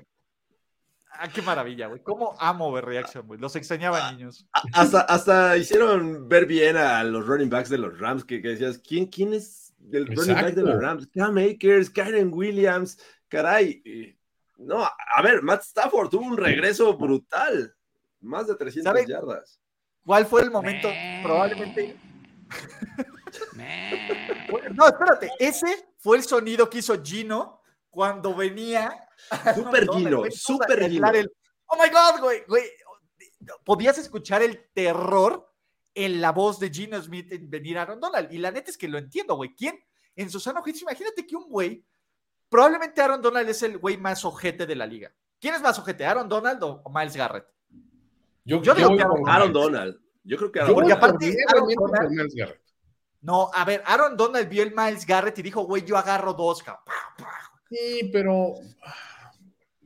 Ah, 1.19 1.27
qué 1.33 1.41
maravilla, 1.41 1.87
güey. 1.87 2.01
¿Cómo 2.03 2.35
amo 2.39 2.71
ver 2.71 2.85
reaction, 2.85 3.25
güey? 3.25 3.39
Los 3.39 3.55
extrañaba, 3.55 4.11
niños. 4.11 4.47
hasta, 4.73 5.01
hasta 5.01 5.57
hicieron 5.57 6.27
ver 6.29 6.45
bien 6.45 6.77
a 6.77 7.03
los 7.03 7.25
running 7.25 7.49
backs 7.49 7.69
de 7.69 7.77
los 7.77 7.97
Rams, 7.99 8.23
que, 8.23 8.41
que 8.41 8.49
decías, 8.49 8.77
¿quién, 8.79 9.07
quién 9.07 9.33
es 9.33 9.73
el 9.91 10.07
running 10.07 10.35
back 10.35 10.53
de 10.53 10.61
los 10.61 10.75
Exacto. 10.75 10.79
Rams? 10.79 11.07
Cam 11.13 11.37
Akers, 11.37 11.89
Karen 11.89 12.31
Williams, 12.33 12.99
caray. 13.27 14.15
No, 14.57 14.83
a 14.83 15.21
ver, 15.21 15.41
Matt 15.43 15.61
Stafford 15.63 16.09
tuvo 16.09 16.25
un 16.25 16.37
regreso 16.37 16.95
brutal. 16.97 17.73
Más 18.21 18.47
de 18.47 18.55
300 18.55 18.83
¿Sabe? 18.83 19.05
yardas. 19.07 19.59
¿Cuál 20.05 20.25
fue 20.25 20.41
el 20.41 20.51
momento? 20.51 20.89
Probablemente. 21.23 21.97
No, 24.73 24.87
espérate, 24.87 25.31
ese 25.39 25.67
fue 25.97 26.17
el 26.17 26.23
sonido 26.23 26.69
que 26.69 26.79
hizo 26.79 27.03
Gino 27.03 27.61
cuando 27.89 28.33
venía. 28.35 29.06
Super 29.55 29.85
No, 29.85 29.93
Gino, 29.93 30.23
super 30.31 30.89
Gino. 30.89 31.09
el- 31.11 31.31
Oh 31.67 31.75
my 31.81 31.89
God, 31.89 32.21
güey, 32.21 32.43
güey. 32.47 32.63
Podías 33.65 33.97
escuchar 33.97 34.41
el 34.41 34.69
terror 34.73 35.51
en 35.93 36.21
la 36.21 36.31
voz 36.31 36.59
de 36.59 36.69
Gino 36.69 37.01
Smith 37.01 37.31
en 37.31 37.49
venir 37.49 37.77
a 37.77 37.81
Aaron 37.83 37.99
Donald. 37.99 38.31
Y 38.31 38.37
la 38.37 38.51
neta 38.51 38.71
es 38.71 38.77
que 38.77 38.87
lo 38.87 38.97
entiendo, 38.97 39.35
güey. 39.35 39.53
¿Quién? 39.55 39.77
En 40.15 40.29
su 40.29 40.39
sano 40.39 40.61
juicio, 40.61 40.85
imagínate 40.87 41.25
que 41.27 41.35
un 41.35 41.49
güey, 41.49 41.83
probablemente 42.49 43.01
Aaron 43.01 43.21
Donald 43.21 43.49
es 43.49 43.61
el 43.63 43.77
güey 43.77 43.97
más 43.97 44.23
ojete 44.25 44.65
de 44.65 44.75
la 44.75 44.85
liga. 44.85 45.13
¿Quién 45.39 45.53
es 45.55 45.61
más 45.61 45.77
ojete, 45.77 46.05
Aaron 46.05 46.27
Donald 46.29 46.63
o 46.63 46.83
Miles 46.93 47.15
Garrett? 47.15 47.45
Yo, 48.43 48.61
Yo 48.61 48.73
digo 48.73 48.95
que 48.95 49.03
Aaron 49.03 49.21
Miles. 49.23 49.53
Donald. 49.53 49.99
Yo 50.23 50.37
creo 50.37 50.51
que 50.51 50.59
Aaron 50.61 50.73
Porque 50.73 50.89
Donald. 50.93 51.03
aparte, 51.05 51.37
Aaron 51.47 51.69
Donald- 51.75 52.09
Miles 52.11 52.33
Garrett. 52.35 52.61
No, 53.21 53.49
a 53.53 53.65
ver, 53.65 53.83
Aaron 53.85 54.15
Donald 54.15 54.47
vio 54.47 54.63
el 54.63 54.73
Miles 54.73 55.05
Garrett 55.05 55.37
y 55.39 55.41
dijo, 55.41 55.63
güey, 55.63 55.83
yo 55.83 55.97
agarro 55.97 56.33
dos, 56.33 56.63
cabrón. 56.63 56.83
Sí, 57.69 58.09
pero. 58.11 58.55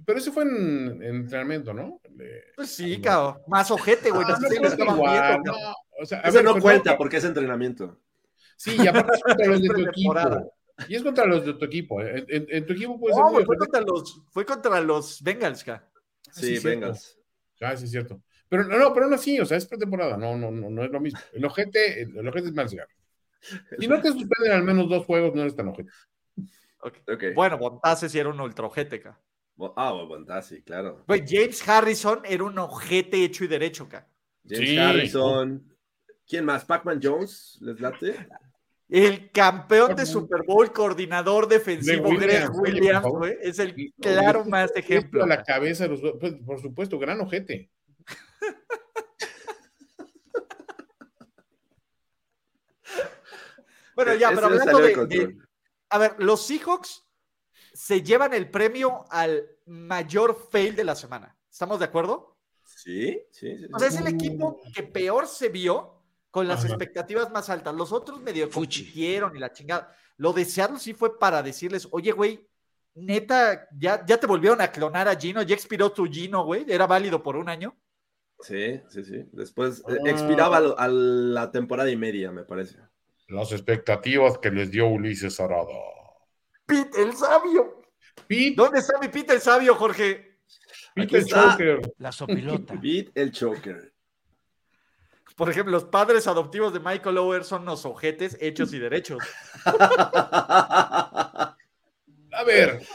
Pero 0.05 0.17
ese 0.19 0.31
fue 0.31 0.43
en, 0.43 1.01
en 1.03 1.15
entrenamiento, 1.15 1.73
¿no? 1.73 2.01
Le- 2.15 2.43
Pues 2.55 2.71
sí, 2.71 2.99
cabrón. 3.01 3.41
Más 3.47 3.69
ojete, 3.71 4.09
güey. 4.09 4.23
Ah, 4.27 4.37
no 4.39 4.93
igual, 4.93 5.31
viendo, 5.43 5.51
no, 5.51 5.75
o 6.01 6.05
sea, 6.05 6.19
a 6.19 6.27
Ese 6.29 6.37
ver, 6.37 6.45
no 6.45 6.59
cuenta 6.59 6.91
no, 6.93 6.97
porque 6.97 7.17
es 7.17 7.23
entrenamiento. 7.23 7.99
Sí, 8.57 8.75
y 8.79 8.87
aparte 8.87 9.13
es 9.17 9.23
contra 9.23 9.47
los 9.47 9.61
de 9.61 9.67
tu 9.67 9.73
equipo. 9.81 10.13
pretemporada. 10.13 10.47
Y 10.87 10.95
es 10.95 11.03
contra 11.03 11.25
los 11.25 11.45
de 11.45 11.53
tu 11.53 11.65
equipo. 11.65 12.01
¿eh? 12.01 12.25
En, 12.27 12.41
en- 12.41 12.47
en 12.49 12.65
tu 12.65 12.73
equipo 12.73 12.99
puede 12.99 13.13
ser 13.13 13.23
No, 13.23 13.31
güey, 13.31 13.45
fue 13.45 13.57
contra 13.57 13.81
los, 13.81 14.21
fue 14.31 14.45
contra 14.45 14.81
los 14.81 15.21
Bengals, 15.21 15.63
ca. 15.63 15.87
Sí, 16.31 16.57
sí, 16.57 16.67
vengas. 16.67 17.17
Ah, 17.61 17.77
sí, 17.77 17.85
es 17.85 17.91
cierto. 17.91 18.21
Pero 18.49 18.63
no, 18.65 18.77
no, 18.79 18.93
pero 18.93 19.07
no 19.07 19.15
así, 19.15 19.39
o 19.39 19.45
sea, 19.45 19.57
es 19.57 19.65
pretemporada, 19.65 20.17
no, 20.17 20.35
no, 20.35 20.49
no, 20.51 20.69
no 20.69 20.83
es 20.83 20.89
lo 20.91 20.99
mismo. 20.99 21.19
El 21.31 21.45
ojete, 21.45 22.01
el, 22.01 22.17
el 22.17 22.27
ojete 22.27 22.47
es 22.47 22.53
más 22.53 22.73
grave. 22.73 22.91
Si 23.79 23.87
no 23.87 24.01
te 24.01 24.09
suspenden 24.09 24.51
al 24.51 24.63
menos 24.63 24.89
dos 24.89 25.05
juegos, 25.05 25.33
no 25.35 25.41
eres 25.41 25.55
tan 25.55 25.67
ojete. 25.67 25.89
Ok. 26.83 26.97
Ok. 27.13 27.23
Bueno, 27.35 27.57
Bontase 27.57 28.09
sí 28.09 28.17
era 28.19 28.29
un 28.29 28.39
ultra 28.39 28.65
ojete, 28.65 28.99
ca. 29.01 29.19
Ah, 29.75 29.91
Bontasi, 29.91 30.63
claro. 30.63 31.03
Güey, 31.07 31.23
James 31.27 31.67
Harrison 31.67 32.21
era 32.25 32.43
un 32.43 32.57
ojete 32.57 33.23
hecho 33.23 33.43
y 33.43 33.47
derecho, 33.47 33.87
ca. 33.87 34.07
James 34.47 34.69
Sí. 34.69 34.77
Harrison. 34.77 35.75
¿Quién 36.27 36.45
más? 36.45 36.65
¿Pac-Man 36.65 36.99
Jones? 37.03 37.57
¿Les 37.61 37.79
late? 37.79 38.27
El 38.89 39.29
campeón 39.31 39.95
de. 39.95 40.05
Super 40.05 40.41
Bowl, 40.47 40.71
coordinador 40.73 41.47
defensivo, 41.47 42.09
De 42.09 42.15
Greg 42.17 42.49
Williams, 42.53 43.05
güey. 43.05 43.37
Es 43.41 43.59
el 43.59 43.93
claro 44.01 44.43
más 44.45 44.75
ejemplo. 44.75 45.25
La 45.27 45.37
ca. 45.37 45.43
cabeza 45.43 45.87
los 45.87 46.01
pues, 46.19 46.33
por 46.45 46.59
supuesto, 46.59 46.97
gran 46.97 47.21
ojete. 47.21 47.69
Bueno, 53.95 54.15
ya, 54.15 54.27
Ese 54.31 54.35
pero 54.35 54.47
hablando 54.47 55.07
de- 55.07 55.37
a 55.91 55.97
ver, 55.97 56.15
los 56.19 56.45
Seahawks 56.45 57.05
se 57.73 58.01
llevan 58.01 58.33
el 58.33 58.49
premio 58.49 59.05
al 59.09 59.47
mayor 59.65 60.47
fail 60.51 60.75
de 60.75 60.83
la 60.83 60.95
semana. 60.95 61.37
¿Estamos 61.49 61.79
de 61.79 61.85
acuerdo? 61.85 62.37
Sí, 62.65 63.21
sí, 63.31 63.57
sí. 63.57 63.65
O 63.73 63.77
sea, 63.79 63.87
es 63.89 63.97
el 63.97 64.07
equipo 64.07 64.59
que 64.73 64.83
peor 64.83 65.27
se 65.27 65.49
vio 65.49 66.01
con 66.31 66.47
las 66.47 66.59
Ajá. 66.59 66.69
expectativas 66.69 67.29
más 67.31 67.49
altas. 67.49 67.75
Los 67.75 67.91
otros 67.91 68.21
medio 68.21 68.49
compitieron 68.49 69.35
y 69.35 69.39
la 69.39 69.51
chingada. 69.51 69.95
Lo 70.17 70.33
de 70.33 70.45
Seattle 70.45 70.79
sí 70.79 70.93
fue 70.93 71.19
para 71.19 71.43
decirles, 71.43 71.87
oye, 71.91 72.11
güey, 72.11 72.47
neta, 72.95 73.67
ya, 73.77 74.05
ya 74.05 74.17
te 74.19 74.27
volvieron 74.27 74.61
a 74.61 74.71
clonar 74.71 75.07
a 75.07 75.15
Gino, 75.15 75.41
ya 75.41 75.55
expiró 75.55 75.91
tu 75.91 76.05
Gino, 76.07 76.45
güey, 76.45 76.65
era 76.67 76.87
válido 76.87 77.21
por 77.21 77.35
un 77.35 77.49
año. 77.49 77.75
Sí, 78.39 78.81
sí, 78.89 79.03
sí. 79.03 79.23
Después 79.31 79.79
eh, 79.87 79.97
Ah. 80.05 80.09
expiraba 80.09 80.57
a 80.57 80.87
la 80.87 81.51
temporada 81.51 81.89
y 81.91 81.97
media, 81.97 82.31
me 82.31 82.43
parece. 82.43 82.79
Las 83.31 83.51
expectativas 83.53 84.37
que 84.39 84.51
les 84.51 84.69
dio 84.71 84.87
Ulises 84.87 85.39
Arada. 85.39 85.77
Pete 86.65 87.01
el 87.01 87.13
sabio. 87.13 87.81
Pete, 88.27 88.55
¿Dónde 88.57 88.79
está 88.79 88.99
mi 88.99 89.07
Pete 89.07 89.33
el 89.33 89.39
sabio, 89.39 89.73
Jorge? 89.75 90.39
Pete 90.93 91.19
el. 91.19 91.25
Choker. 91.25 91.93
La 91.99 92.11
sopilota. 92.11 92.73
Beat 92.81 93.11
el 93.15 93.31
choker. 93.31 93.93
Por 95.37 95.49
ejemplo, 95.49 95.71
los 95.71 95.85
padres 95.85 96.27
adoptivos 96.27 96.73
de 96.73 96.81
Michael 96.81 97.17
Ower 97.19 97.45
son 97.45 97.63
los 97.63 97.85
ojetes 97.85 98.37
hechos 98.41 98.73
y 98.73 98.79
derechos. 98.79 99.23
A 99.65 101.55
ver. 102.45 102.85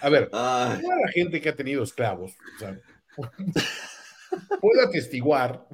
A 0.00 0.08
ver, 0.08 0.30
toda 0.30 0.78
la 0.78 1.12
gente 1.12 1.38
que 1.40 1.50
ha 1.50 1.54
tenido 1.54 1.82
esclavos, 1.82 2.32
o 2.56 2.58
sea, 2.58 2.80
puede 4.60 4.82
atestiguar 4.84 5.66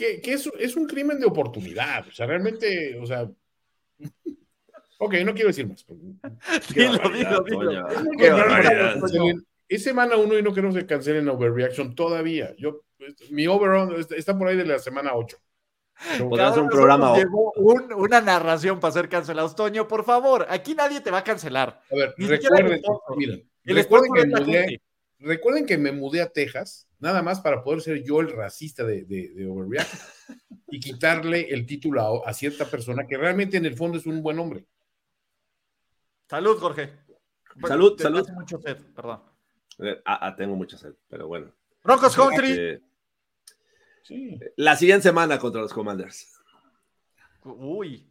que, 0.00 0.20
que 0.22 0.32
es, 0.32 0.50
es 0.58 0.76
un 0.76 0.86
crimen 0.86 1.20
de 1.20 1.26
oportunidad. 1.26 2.08
O 2.08 2.12
sea, 2.12 2.26
realmente, 2.26 2.98
o 2.98 3.06
sea. 3.06 3.30
Ok, 4.98 5.14
no 5.24 5.34
quiero 5.34 5.48
decir 5.48 5.66
más. 5.68 5.84
Es 9.68 9.84
semana 9.84 10.16
uno 10.16 10.36
y 10.36 10.42
no 10.42 10.52
queremos 10.52 10.74
que 10.76 10.84
cancelen 10.84 11.28
Overreaction 11.28 11.94
todavía. 11.94 12.54
Yo, 12.58 12.80
pues, 12.98 13.30
mi 13.30 13.46
overall 13.46 13.94
está- 14.16 14.36
por 14.36 14.48
ahí 14.48 14.56
de 14.56 14.64
la 14.64 14.80
semana 14.80 15.12
8. 15.14 15.36
Podría 16.18 16.48
hacer 16.48 16.62
un 16.62 16.68
programa. 16.68 17.16
Llegó 17.16 17.52
un- 17.56 17.92
una 17.92 18.20
narración 18.20 18.80
para 18.80 18.92
ser 18.92 19.08
cancelados. 19.08 19.54
Toño, 19.54 19.86
por 19.86 20.04
favor, 20.04 20.44
aquí 20.48 20.74
nadie 20.74 21.00
te 21.00 21.10
va 21.12 21.18
a 21.18 21.24
cancelar. 21.24 21.80
A 21.90 21.94
ver, 21.94 22.14
recuerden, 22.18 22.82
El 23.64 23.76
recuerden, 23.76 24.12
que 24.12 24.26
mudé, 24.26 24.80
recuerden 25.20 25.66
que 25.66 25.78
me 25.78 25.92
mudé 25.92 26.20
a 26.22 26.28
Texas, 26.28 26.88
nada 27.00 27.22
más 27.22 27.40
para 27.40 27.62
poder 27.62 27.80
ser 27.80 28.02
yo 28.04 28.20
el 28.20 28.30
racista 28.30 28.84
de, 28.84 29.04
de, 29.04 29.30
de 29.30 29.46
Overreact 29.48 29.92
y 30.68 30.78
quitarle 30.80 31.48
el 31.52 31.66
título 31.66 32.24
a, 32.24 32.30
a 32.30 32.34
cierta 32.34 32.64
persona 32.66 33.06
que 33.06 33.16
realmente 33.16 33.56
en 33.56 33.66
el 33.66 33.76
fondo 33.76 33.98
es 33.98 34.06
un 34.06 34.22
buen 34.22 34.38
hombre. 34.38 34.64
Salud, 36.28 36.58
Jorge. 36.58 36.92
Salud, 37.66 37.96
Te 37.96 38.04
salud. 38.04 38.28
mucho 38.30 38.60
sed, 38.60 38.76
perdón. 38.94 39.22
Ah, 40.04 40.18
ah, 40.28 40.36
tengo 40.36 40.54
mucha 40.54 40.76
sed, 40.78 40.94
pero 41.08 41.26
bueno. 41.26 41.52
Broncos 41.82 42.14
Country. 42.14 42.52
Eh, 42.56 42.80
Sí. 44.02 44.38
la 44.56 44.76
siguiente 44.76 45.02
semana 45.04 45.38
contra 45.38 45.60
los 45.60 45.72
Commanders. 45.72 46.40
Uy, 47.44 48.09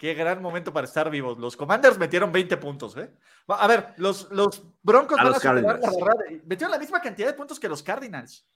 qué 0.00 0.14
gran 0.14 0.40
momento 0.40 0.72
para 0.72 0.86
estar 0.86 1.10
vivos. 1.10 1.36
Los 1.38 1.58
Commanders 1.58 1.98
metieron 1.98 2.32
20 2.32 2.56
puntos, 2.56 2.96
¿eh? 2.96 3.12
A 3.48 3.66
ver, 3.66 3.92
los, 3.98 4.30
los 4.30 4.62
Broncos 4.82 5.18
A 5.20 5.24
van 5.24 5.32
los 5.34 5.44
a 5.44 5.48
superar 5.54 5.78
la 5.78 5.90
barrada. 5.90 6.24
Metieron 6.46 6.70
la 6.70 6.78
misma 6.78 7.02
cantidad 7.02 7.28
de 7.28 7.34
puntos 7.34 7.60
que 7.60 7.68
los 7.68 7.82
Cardinals. 7.82 8.48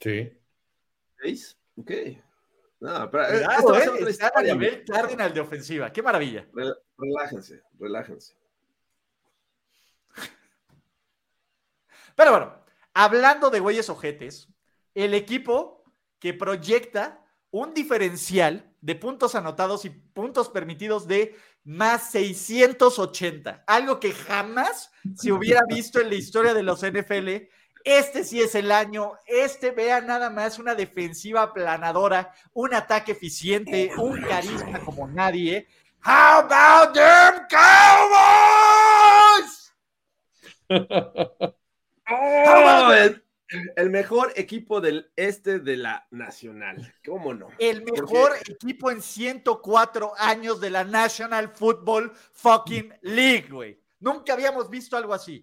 Sí. 0.00 0.36
¿Veis? 1.22 1.56
Ok. 1.76 1.90
No, 2.80 3.08
pero, 3.08 3.22
eh, 3.24 3.28
Cuidado, 3.44 3.76
esto 3.76 3.94
¿eh? 3.96 4.10
Están 4.10 4.32
a 4.34 4.42
nivel 4.42 4.84
Cardinal 4.84 5.32
de 5.32 5.40
ofensiva. 5.40 5.92
Qué 5.92 6.02
maravilla. 6.02 6.44
Re- 6.52 6.74
Relájense, 6.98 7.62
relájense. 7.78 8.34
Pero 12.16 12.30
bueno, 12.32 12.64
hablando 12.94 13.48
de 13.50 13.60
güeyes 13.60 13.88
ojetes, 13.88 14.48
el 14.94 15.14
equipo 15.14 15.84
que 16.18 16.34
proyecta 16.34 17.23
un 17.54 17.72
diferencial 17.72 18.68
de 18.80 18.96
puntos 18.96 19.36
anotados 19.36 19.84
y 19.84 19.90
puntos 19.90 20.48
permitidos 20.48 21.06
de 21.06 21.36
más 21.62 22.10
680, 22.10 23.62
algo 23.64 24.00
que 24.00 24.10
jamás 24.10 24.90
se 25.14 25.30
hubiera 25.30 25.60
visto 25.68 26.00
en 26.00 26.08
la 26.08 26.16
historia 26.16 26.52
de 26.52 26.64
los 26.64 26.82
NFL. 26.82 27.28
Este 27.84 28.24
sí 28.24 28.40
es 28.40 28.56
el 28.56 28.72
año, 28.72 29.12
este 29.24 29.70
vea 29.70 30.00
nada 30.00 30.30
más 30.30 30.58
una 30.58 30.74
defensiva 30.74 31.42
aplanadora, 31.42 32.34
un 32.54 32.74
ataque 32.74 33.12
eficiente, 33.12 33.92
un 33.98 34.20
carisma 34.22 34.80
como 34.80 35.06
nadie. 35.06 35.68
How 36.04 36.40
about 36.40 36.92
them 36.92 37.46
Cowboys? 37.48 39.14
el 43.76 43.90
mejor 43.90 44.32
equipo 44.36 44.80
del 44.80 45.10
este 45.16 45.58
de 45.60 45.76
la 45.76 46.06
Nacional. 46.10 46.94
¿Cómo 47.04 47.34
no? 47.34 47.48
El 47.58 47.82
Porque- 47.82 48.00
mejor 48.02 48.32
equipo 48.48 48.90
en 48.90 49.02
104 49.02 50.12
años 50.18 50.60
de 50.60 50.70
la 50.70 50.84
National 50.84 51.48
Football 51.48 52.12
fucking 52.32 52.92
League, 53.02 53.48
güey. 53.50 53.80
Nunca 54.00 54.32
habíamos 54.32 54.68
visto 54.70 54.96
algo 54.96 55.14
así. 55.14 55.42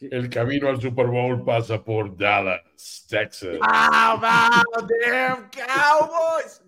El 0.00 0.28
camino 0.28 0.68
al 0.68 0.80
Super 0.80 1.06
Bowl 1.06 1.42
pasa 1.42 1.82
por 1.82 2.16
Dallas, 2.16 3.06
Texas. 3.08 3.56
How 3.60 4.18
about 4.18 4.88
them 4.88 5.48
Cowboys? 5.50 6.62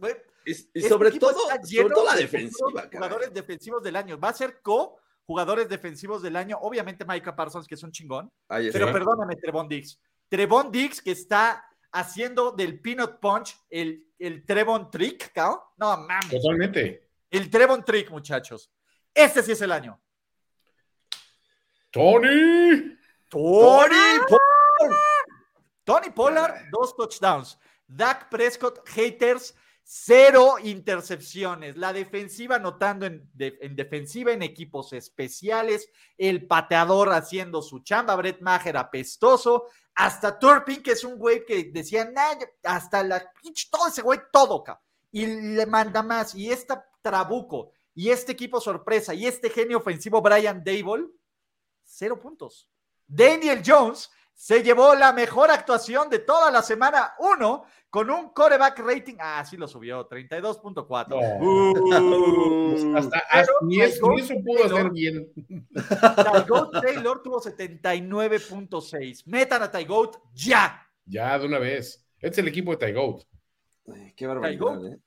Y, 0.47 0.51
y 0.51 0.53
este 0.53 0.89
sobre, 0.89 1.11
todo, 1.13 1.39
sobre 1.63 1.95
todo 1.95 2.07
la 2.07 2.15
de 2.15 2.23
defensiva, 2.23 2.83
caray. 2.85 2.91
Jugadores 2.93 3.35
defensivos 3.35 3.83
del 3.83 3.97
año. 3.97 4.19
Va 4.19 4.31
a 4.31 4.33
ser 4.33 4.63
co 4.63 4.99
jugadores 5.27 5.69
defensivos 5.69 6.23
del 6.23 6.37
año. 6.37 6.57
Obviamente 6.63 7.05
Micah 7.05 7.37
Parsons, 7.37 7.67
que 7.69 7.75
es 7.75 7.83
un 7.83 7.93
chingón. 7.93 8.33
Ahí 8.49 8.69
está. 8.69 8.79
Pero 8.79 8.91
perdóname, 8.91 9.37
Trevon 9.37 9.69
Diggs. 9.69 10.01
Trevon 10.29 10.71
Diggs 10.71 11.01
que 11.03 11.13
está 11.13 11.65
haciendo 11.93 12.53
del 12.53 12.81
Peanut 12.81 13.19
Punch 13.21 13.57
el, 13.71 14.07
el 14.19 14.45
Trevon 14.45 14.91
Trick, 14.91 15.33
¿cao? 15.33 15.73
No 15.79 15.97
mames. 15.97 16.31
Totalmente. 16.31 17.09
El 17.31 17.51
Trevon 17.51 17.85
Trick, 17.85 18.11
muchachos. 18.11 18.71
Este 19.15 19.43
sí 19.43 19.53
es 19.53 19.61
el 19.63 19.73
año. 19.73 20.01
Tony. 21.91 22.97
Tony 23.29 24.19
Pollard. 24.29 24.97
Tony 25.85 26.11
Pollard, 26.11 26.55
dos 26.71 26.95
touchdowns. 26.97 27.59
Dak 27.87 28.29
Prescott, 28.29 28.87
haters, 28.89 29.55
cero 29.83 30.57
intercepciones. 30.63 31.77
La 31.77 31.93
defensiva 31.95 32.57
anotando 32.57 33.07
en, 33.07 33.29
de- 33.33 33.59
en 33.63 33.75
defensiva 33.75 34.33
en 34.33 34.43
equipos 34.43 34.93
especiales. 34.93 35.91
El 36.19 36.47
pateador 36.47 37.11
haciendo 37.13 37.63
su 37.63 37.81
chamba. 37.81 38.15
Brett 38.17 38.41
Maher 38.43 38.77
apestoso. 38.77 39.67
Hasta 39.99 40.39
Turpin, 40.39 40.81
que 40.81 40.93
es 40.93 41.03
un 41.03 41.19
güey 41.19 41.45
que 41.45 41.71
decía, 41.73 42.05
"Nah, 42.05 42.39
hasta 42.63 43.03
la 43.03 43.33
todo 43.69 43.89
ese 43.89 44.01
güey, 44.01 44.21
todo, 44.33 44.63
cabrón. 44.63 44.85
Y 45.11 45.27
le 45.27 45.67
manda 45.67 46.03
más. 46.03 46.37
Y 46.37 46.53
esta 46.53 46.89
Trabuco, 47.03 47.73
y 47.95 48.11
este 48.11 48.33
equipo 48.33 48.61
sorpresa, 48.61 49.13
y 49.13 49.27
este 49.27 49.51
genio 49.51 49.79
ofensivo 49.79 50.21
Brian 50.21 50.63
Dable, 50.65 51.09
cero 51.83 52.19
puntos. 52.21 52.69
Daniel 53.07 53.63
Jones 53.65 54.11
se 54.41 54.63
llevó 54.63 54.95
la 54.95 55.13
mejor 55.13 55.51
actuación 55.51 56.09
de 56.09 56.21
toda 56.21 56.53
la 56.53 56.63
semana 56.63 57.15
1 57.19 57.65
con 57.91 58.09
un 58.09 58.29
coreback 58.33 58.79
rating. 58.79 59.17
Ah, 59.19 59.45
sí 59.45 59.57
lo 59.57 59.67
subió, 59.67 60.09
32.4. 60.09 61.09
No. 61.09 61.17
Uh. 61.45 62.97
Hasta, 62.97 63.19
hasta- 63.31 63.53
ni, 63.63 63.81
es- 63.81 63.95
Tygo 63.95 64.13
ni 64.15 64.21
eso 64.21 64.35
pudo 64.45 64.59
Taylor- 64.63 64.79
hacer 64.79 64.91
bien. 64.93 65.33
Tygoat 65.75 66.83
Taylor 66.83 67.21
tuvo 67.23 67.41
79.6. 67.41 69.25
Metan 69.27 69.63
a 69.65 69.71
Tygoat 69.73 70.17
ya. 70.35 70.87
Ya, 71.05 71.37
de 71.37 71.47
una 71.47 71.59
vez. 71.59 72.07
Este 72.21 72.29
es 72.29 72.39
el 72.39 72.49
equipo 72.49 72.71
de 72.71 72.77
Tygoat. 72.87 73.23
Ay, 73.93 74.13
Qué 74.17 74.27
barbaridad. 74.29 74.87
¿eh? 74.87 74.99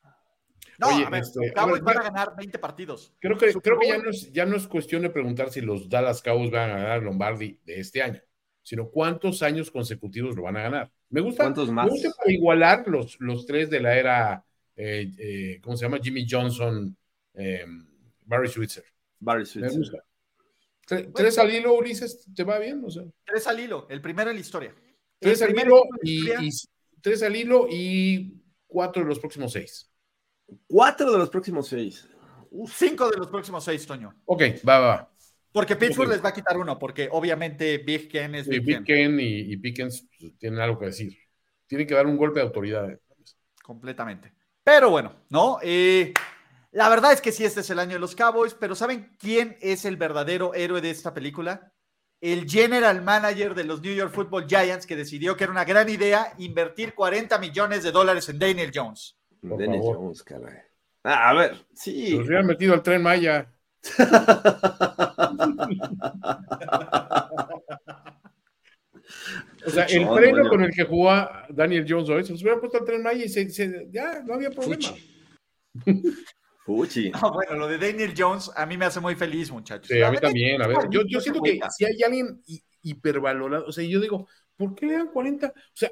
No, 0.78 0.88
Oye, 0.88 1.06
a 1.06 1.10
ver, 1.10 1.22
este, 1.22 1.50
a 1.52 1.54
Cowboys 1.54 1.84
ver, 1.84 1.96
van 1.96 1.98
a 2.00 2.04
ganar 2.10 2.36
20 2.36 2.60
partidos. 2.60 3.14
Creo 3.20 3.38
que, 3.38 3.54
creo 3.54 3.80
que 3.80 3.88
ya, 3.88 3.98
no 3.98 4.10
es, 4.10 4.32
ya 4.34 4.46
no 4.46 4.58
es 4.58 4.68
cuestión 4.68 5.04
de 5.04 5.10
preguntar 5.12 5.52
si 5.52 5.62
los 5.62 5.88
Dallas 5.88 6.22
Cowboys 6.22 6.52
van 6.52 6.72
a 6.72 6.78
ganar 6.78 7.04
Lombardi 7.04 7.60
de 7.64 7.80
este 7.80 8.02
año, 8.02 8.20
sino 8.64 8.90
cuántos 8.90 9.42
años 9.42 9.72
consecutivos 9.72 10.36
lo 10.36 10.44
van 10.44 10.58
a 10.58 10.62
ganar. 10.64 10.92
Me 11.10 11.22
gusta, 11.22 11.44
¿Cuántos 11.44 11.68
me 11.70 11.74
más? 11.76 11.90
gusta 11.90 12.10
para 12.18 12.32
igualar 12.32 12.88
los, 12.88 13.20
los 13.20 13.46
tres 13.46 13.70
de 13.70 13.80
la 13.80 13.98
era, 13.98 14.46
eh, 14.76 15.12
eh, 15.18 15.60
¿cómo 15.62 15.76
se 15.76 15.86
llama? 15.86 16.00
Jimmy 16.02 16.26
Johnson, 16.30 16.96
eh, 17.34 17.66
Barry 18.26 18.48
Switzer. 18.48 18.86
Barry 19.20 19.42
Me 19.42 19.46
Switzer. 19.46 19.78
gusta. 19.78 19.98
Tre- 20.88 21.12
Tres 21.14 21.38
al 21.38 21.54
hilo, 21.54 21.74
Ulises, 21.78 22.26
¿te 22.36 22.44
va 22.44 22.60
bien? 22.60 22.84
O 22.86 22.90
sea, 22.90 23.04
Tres 23.26 23.48
al 23.48 23.60
hilo, 23.60 23.88
el 23.90 24.02
primero 24.02 24.30
en 24.30 24.36
la 24.38 24.42
historia. 24.42 24.74
tres 25.20 25.42
El 25.42 25.50
al 25.58 25.66
hilo 25.66 25.84
y- 26.04 26.26
tres 27.02 27.24
al 27.24 27.36
hilo 27.36 27.68
y 27.70 28.34
cuatro 28.68 29.02
de 29.04 29.10
los 29.10 29.20
próximos 29.20 29.52
seis. 29.54 29.90
Cuatro 30.68 31.12
de 31.12 31.18
los 31.18 31.30
próximos 31.30 31.68
seis. 31.68 32.08
Cinco 32.68 33.10
de 33.10 33.18
los 33.18 33.28
próximos 33.28 33.64
seis, 33.64 33.86
Toño. 33.86 34.14
Ok, 34.26 34.42
va, 34.68 34.80
va, 34.80 34.88
va. 34.88 35.12
Porque 35.52 35.76
Pittsburgh 35.76 36.10
les 36.10 36.24
va 36.24 36.30
a 36.30 36.34
quitar 36.34 36.58
uno, 36.58 36.80
porque 36.80 37.10
obviamente 37.12 37.78
Big 37.80 38.10
Ken 38.10 38.36
es 38.36 38.48
Sí, 38.48 38.60
Big, 38.60 38.64
Big 38.64 38.84
Ken. 38.84 38.84
Ken 38.84 39.20
y, 39.20 39.52
y 39.54 39.58
Pickens 39.58 40.08
pues, 40.20 40.38
tienen 40.38 40.60
algo 40.60 40.80
que 40.80 40.86
decir. 40.88 41.18
Tienen 41.68 41.88
que 41.88 41.94
dar 41.96 42.08
un 42.08 42.18
golpe 42.18 42.40
de 42.40 42.46
autoridad. 42.46 42.88
Completamente. 43.64 44.34
Pero 44.64 44.90
bueno, 44.90 45.14
¿no? 45.30 45.58
Eh, 45.62 46.14
La 46.72 46.90
verdad 46.90 47.14
es 47.14 47.22
que 47.22 47.32
sí, 47.32 47.44
este 47.46 47.62
es 47.62 47.70
el 47.70 47.80
año 47.80 47.94
de 47.94 48.00
los 48.00 48.16
Cowboys, 48.16 48.54
pero 48.54 48.76
¿saben 48.76 49.16
quién 49.20 49.58
es 49.62 49.86
el 49.86 49.98
verdadero 49.98 50.54
héroe 50.54 50.82
de 50.82 50.90
esta 50.92 51.14
película? 51.14 51.74
El 52.22 52.50
general 52.50 53.02
manager 53.04 53.56
de 53.56 53.64
los 53.66 53.82
New 53.82 53.94
York 53.94 54.14
Football 54.14 54.48
Giants 54.48 54.86
que 54.86 54.96
decidió 54.96 55.36
que 55.36 55.44
era 55.46 55.52
una 55.52 55.66
gran 55.66 55.90
idea 55.90 56.34
invertir 56.38 56.94
40 56.94 57.38
millones 57.40 57.84
de 57.84 57.92
dólares 57.92 58.30
en 58.30 58.40
Daniel 58.40 58.72
Jones. 58.74 59.18
Por 59.42 59.64
favor. 59.66 59.98
Jones, 59.98 60.24
caray. 60.24 60.60
Ah, 61.04 61.30
a 61.30 61.34
ver, 61.34 61.66
sí. 61.74 62.12
Los 62.12 62.28
hubieran 62.28 62.46
metido 62.46 62.74
al 62.74 62.84
tren 62.84 63.02
Maya. 63.02 63.52
O 69.66 69.70
sea, 69.70 69.84
el 69.86 70.06
Chon, 70.06 70.18
freno 70.18 70.50
con 70.50 70.64
el 70.64 70.72
que 70.72 70.86
jugaba 70.86 71.46
Daniel 71.50 71.86
Jones 71.88 72.10
hoy, 72.10 72.24
se 72.24 72.32
los 72.32 72.42
hubieran 72.42 72.60
puesto 72.60 72.80
al 72.80 72.86
tren 72.86 73.04
Maya 73.04 73.26
y 73.26 73.30
se, 73.30 73.50
se- 73.50 73.88
ya 73.92 74.22
no 74.24 74.34
había 74.34 74.50
problema. 74.50 74.90
Fuchi. 76.66 77.12
Ah, 77.24 77.32
bueno, 77.34 77.56
lo 77.56 77.68
de 77.68 77.78
Daniel 77.78 78.14
Jones 78.16 78.52
a 78.56 78.66
mí 78.66 78.78
me 78.78 78.86
hace 78.86 79.00
muy 79.00 79.16
feliz, 79.16 79.52
muchachos. 79.52 79.88
Sí, 79.88 80.02
a 80.02 80.12
mí 80.12 80.18
también. 80.20 80.62
A 80.62 80.68
ver, 80.68 80.78
yo, 80.90 81.02
yo 81.08 81.20
siento 81.20 81.42
que 81.42 81.60
si 81.70 81.86
hay 81.86 82.02
alguien 82.04 82.42
hi- 82.46 82.64
hipervalorado, 82.84 83.66
o 83.66 83.72
sea, 83.72 83.84
yo 83.84 84.00
digo, 84.00 84.28
¿por 84.56 84.76
qué 84.76 84.86
le 84.86 84.94
dan 84.94 85.08
40? 85.08 85.48
O 85.48 85.54
sea, 85.74 85.92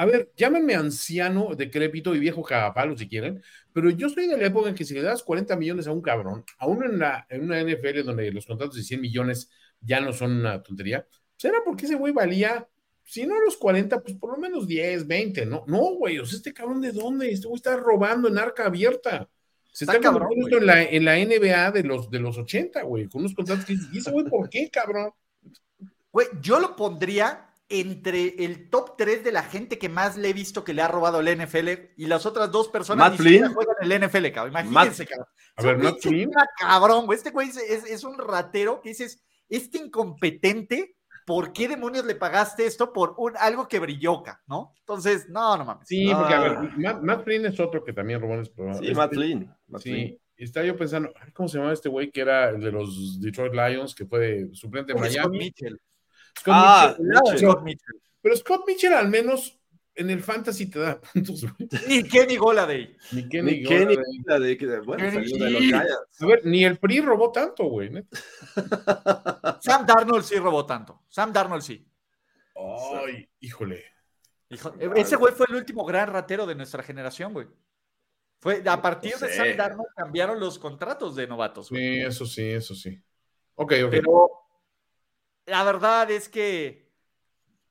a 0.00 0.06
ver, 0.06 0.32
llámenme 0.34 0.74
anciano, 0.74 1.54
decrépito 1.54 2.14
y 2.14 2.18
viejo 2.18 2.42
cagapalo 2.42 2.96
si 2.96 3.06
quieren, 3.06 3.42
pero 3.70 3.90
yo 3.90 4.08
soy 4.08 4.28
de 4.28 4.38
la 4.38 4.46
época 4.46 4.70
en 4.70 4.74
que 4.74 4.86
si 4.86 4.94
le 4.94 5.02
das 5.02 5.22
40 5.22 5.54
millones 5.56 5.86
a 5.86 5.92
un 5.92 6.00
cabrón, 6.00 6.42
aún 6.56 6.82
en, 6.82 6.98
la, 6.98 7.26
en 7.28 7.42
una 7.42 7.60
NFL 7.60 8.04
donde 8.04 8.32
los 8.32 8.46
contratos 8.46 8.76
de 8.76 8.82
100 8.82 8.98
millones 8.98 9.50
ya 9.78 10.00
no 10.00 10.14
son 10.14 10.38
una 10.38 10.62
tontería, 10.62 11.06
pues 11.06 11.44
era 11.44 11.58
porque 11.62 11.84
ese 11.84 11.96
güey 11.96 12.14
valía, 12.14 12.66
si 13.04 13.26
no 13.26 13.38
los 13.44 13.58
40, 13.58 14.00
pues 14.00 14.16
por 14.16 14.32
lo 14.32 14.38
menos 14.38 14.66
10, 14.66 15.06
20, 15.06 15.44
¿no? 15.44 15.64
No, 15.66 15.94
güey, 15.96 16.18
o 16.18 16.24
sea, 16.24 16.38
este 16.38 16.54
cabrón 16.54 16.80
de 16.80 16.92
dónde? 16.92 17.30
Este 17.30 17.46
güey 17.46 17.56
está 17.56 17.76
robando 17.76 18.26
en 18.28 18.38
arca 18.38 18.64
abierta. 18.64 19.28
Se 19.70 19.84
está, 19.84 19.98
Está 19.98 20.12
cabrón, 20.12 20.30
en 20.50 20.66
la, 20.66 20.82
en 20.82 21.04
la 21.04 21.16
NBA 21.18 21.72
de 21.72 21.82
los, 21.82 22.10
de 22.10 22.20
los 22.20 22.38
80, 22.38 22.84
güey, 22.84 23.06
con 23.06 23.20
unos 23.20 23.34
contratos 23.34 23.66
que 23.66 23.74
dices, 23.74 23.88
¿y 23.92 23.98
ese 23.98 24.10
güey 24.10 24.24
por 24.24 24.48
qué, 24.48 24.70
cabrón? 24.70 25.10
Güey, 26.10 26.26
yo 26.40 26.58
lo 26.58 26.74
pondría 26.74 27.49
entre 27.70 28.44
el 28.44 28.68
top 28.68 28.96
3 28.98 29.22
de 29.24 29.32
la 29.32 29.42
gente 29.44 29.78
que 29.78 29.88
más 29.88 30.16
le 30.16 30.28
he 30.28 30.32
visto 30.32 30.64
que 30.64 30.74
le 30.74 30.82
ha 30.82 30.88
robado 30.88 31.20
el 31.20 31.28
NFL 31.40 31.68
y 31.96 32.06
las 32.06 32.26
otras 32.26 32.50
dos 32.50 32.68
personas 32.68 33.10
Matt 33.12 33.20
ni 33.20 33.24
siquiera 33.26 33.46
Flynn. 33.46 33.54
juegan 33.54 33.76
el 33.80 33.92
NFL, 34.08 34.32
cabrón. 34.32 34.52
Imagínense, 34.66 35.06
cabrón. 35.06 35.26
A 35.56 35.62
ver, 35.62 35.72
Es 35.74 35.78
un 35.78 35.84
Matt 35.84 36.00
Flynn. 36.02 36.30
tema 36.30 36.46
cabrón, 36.58 37.06
güey. 37.06 37.16
Este 37.16 37.30
güey 37.30 37.48
es, 37.48 37.56
es- 37.56 37.84
es 37.84 38.04
un 38.04 38.18
ratero 38.18 38.80
que 38.82 38.88
dices, 38.90 39.22
este 39.48 39.78
incompetente, 39.78 40.96
¿por 41.26 41.52
qué 41.52 41.68
demonios 41.68 42.04
le 42.04 42.14
pagaste 42.16 42.66
esto 42.66 42.92
por 42.92 43.14
un, 43.18 43.32
algo 43.38 43.68
que 43.68 43.78
brilló, 43.78 44.22
ca? 44.22 44.42
¿no? 44.46 44.74
Entonces, 44.80 45.28
no, 45.28 45.56
no 45.56 45.64
mames. 45.64 45.86
Sí, 45.86 46.10
porque 46.12 46.34
a 46.34 46.40
ver, 46.40 46.58
Matt, 46.76 47.02
Matt 47.02 47.24
Flynn 47.24 47.46
es 47.46 47.60
otro 47.60 47.84
que 47.84 47.92
también 47.92 48.20
robó 48.20 48.34
en 48.34 48.40
este 48.40 48.54
programa. 48.54 48.78
Sí, 48.80 48.86
Este- 48.86 48.96
Matt 48.96 49.12
Flynn. 49.14 49.54
Matt 49.68 49.82
Flynn. 49.82 49.96
Sí, 50.08 50.20
estaba 50.36 50.66
yo 50.66 50.76
pensando, 50.76 51.10
ay, 51.20 51.30
¿cómo 51.32 51.48
se 51.48 51.58
llama 51.58 51.72
este 51.72 51.88
güey 51.88 52.10
que 52.10 52.20
era 52.22 52.48
el 52.50 52.60
de 52.60 52.72
los 52.72 53.20
Detroit 53.20 53.52
Lions, 53.52 53.94
que 53.94 54.06
fue 54.06 54.48
suplente 54.54 54.92
en 54.92 54.98
Scott 54.98 55.08
Miami? 55.10 55.38
Mitchell. 55.38 55.80
Scott 56.38 56.54
Ah, 56.56 56.96
Mitchell. 56.98 57.06
Mitchell. 57.22 57.38
Scott 57.38 57.62
Mitchell. 57.62 58.00
Pero 58.22 58.36
Scott 58.36 58.64
Mitchell 58.66 58.92
al 58.94 59.08
menos 59.08 59.56
en 59.94 60.08
el 60.10 60.22
fantasy 60.22 60.66
te 60.70 60.78
da 60.78 61.00
puntos, 61.00 61.42
güey. 61.42 61.68
Ni 61.88 62.02
Kenny 62.08 62.36
Goladay. 62.36 62.96
Ni 63.12 63.28
Kenny, 63.28 63.52
Ni 63.52 63.62
Kenny, 63.64 63.96
Golladay. 63.96 64.22
la 64.26 64.38
de 64.38 64.56
que, 64.56 64.66
bueno, 64.80 65.04
Kenny 65.10 65.28
salió 65.28 65.44
de 65.44 65.50
los. 65.50 65.62
Giants. 65.62 66.22
A 66.22 66.26
ver, 66.26 66.46
ni 66.46 66.64
el 66.64 66.78
PRI 66.78 67.00
robó 67.00 67.32
tanto, 67.32 67.64
güey. 67.64 67.90
Sam 69.60 69.86
Darnold 69.86 70.24
sí 70.24 70.36
robó 70.36 70.64
tanto. 70.66 71.02
Sam 71.08 71.32
Darnold 71.32 71.62
sí. 71.62 71.86
Ay, 72.54 73.28
híjole. 73.40 73.84
Hijo, 74.48 74.74
ese 74.96 75.16
güey 75.16 75.32
fue 75.32 75.46
el 75.48 75.56
último 75.56 75.84
gran 75.84 76.08
ratero 76.08 76.44
de 76.46 76.54
nuestra 76.54 76.82
generación, 76.82 77.32
güey. 77.32 77.46
Fue, 78.40 78.62
a 78.66 78.80
partir 78.82 79.12
de 79.16 79.28
sé. 79.28 79.34
Sam 79.36 79.56
Darnold 79.56 79.88
cambiaron 79.94 80.40
los 80.40 80.58
contratos 80.58 81.14
de 81.14 81.26
novatos, 81.26 81.70
güey. 81.70 81.82
Sí, 81.96 82.00
eso 82.02 82.26
sí, 82.26 82.42
eso 82.50 82.74
sí. 82.74 82.98
Ok, 83.54 83.74
ok. 83.84 83.90
Pero 83.90 84.30
la 85.50 85.64
verdad 85.64 86.10
es 86.10 86.28
que, 86.28 86.88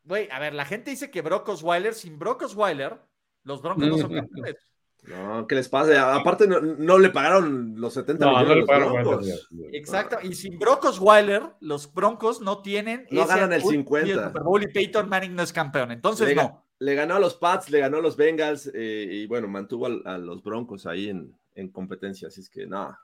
güey, 0.04 0.30
a 0.32 0.40
ver, 0.40 0.54
la 0.54 0.66
gente 0.66 0.92
dice 0.92 1.10
que 1.10 1.22
Brock 1.22 1.50
Osweiler, 1.50 1.94
sin 1.94 2.20
Brock 2.20 2.44
Osweiler, 2.44 3.00
los 3.44 3.62
Broncos 3.62 3.88
no 3.88 3.98
son 3.98 4.14
campeones. 4.14 4.56
No, 5.04 5.48
¿qué 5.48 5.56
les 5.56 5.70
pasa? 5.70 6.14
Aparte, 6.14 6.46
no, 6.46 6.60
no 6.60 6.98
le 7.00 7.10
pagaron 7.10 7.80
los 7.80 7.94
70 7.94 8.26
no, 8.26 8.32
no 8.32 8.40
millones 8.40 8.58
le 8.58 8.64
a 8.64 8.66
pagaron 8.66 8.94
los 8.94 9.04
40 9.04 9.10
Broncos. 9.10 9.50
Exacto, 9.72 10.18
y 10.22 10.36
sin 10.36 10.60
Brock 10.60 10.86
Osweiler, 10.86 11.44
los 11.62 11.94
Broncos 11.94 12.42
no 12.42 12.62
tienen. 12.62 13.08
No 13.10 13.22
ese 13.22 13.30
ganan 13.30 13.54
el 13.54 13.62
atributo 13.62 13.96
50. 13.96 14.08
y 14.08 14.12
el 14.12 14.24
Super 14.26 14.44
Bowl 14.44 14.64
y 14.64 14.68
Peyton 14.68 15.10
Manning 15.10 15.36
no 15.36 15.44
es 15.44 15.54
campeón. 15.54 15.92
Entonces, 15.92 16.28
Le, 16.28 16.36
no. 16.36 16.66
le 16.80 16.96
ganó 16.96 17.16
a 17.16 17.20
los 17.20 17.36
Pats, 17.36 17.70
le 17.70 17.80
ganó 17.80 17.98
a 17.98 18.02
los 18.02 18.18
Bengals 18.18 18.70
eh, 18.74 19.08
y 19.10 19.26
bueno, 19.28 19.48
mantuvo 19.48 19.86
a, 19.86 20.18
los 20.18 20.44
Broncos 20.44 20.86
ahí 20.86 21.10
en, 21.10 21.34
en 21.56 21.70
competencia. 21.70 22.28
Así 22.28 22.42
es 22.42 22.50
que 22.50 22.68
nada, 22.68 23.00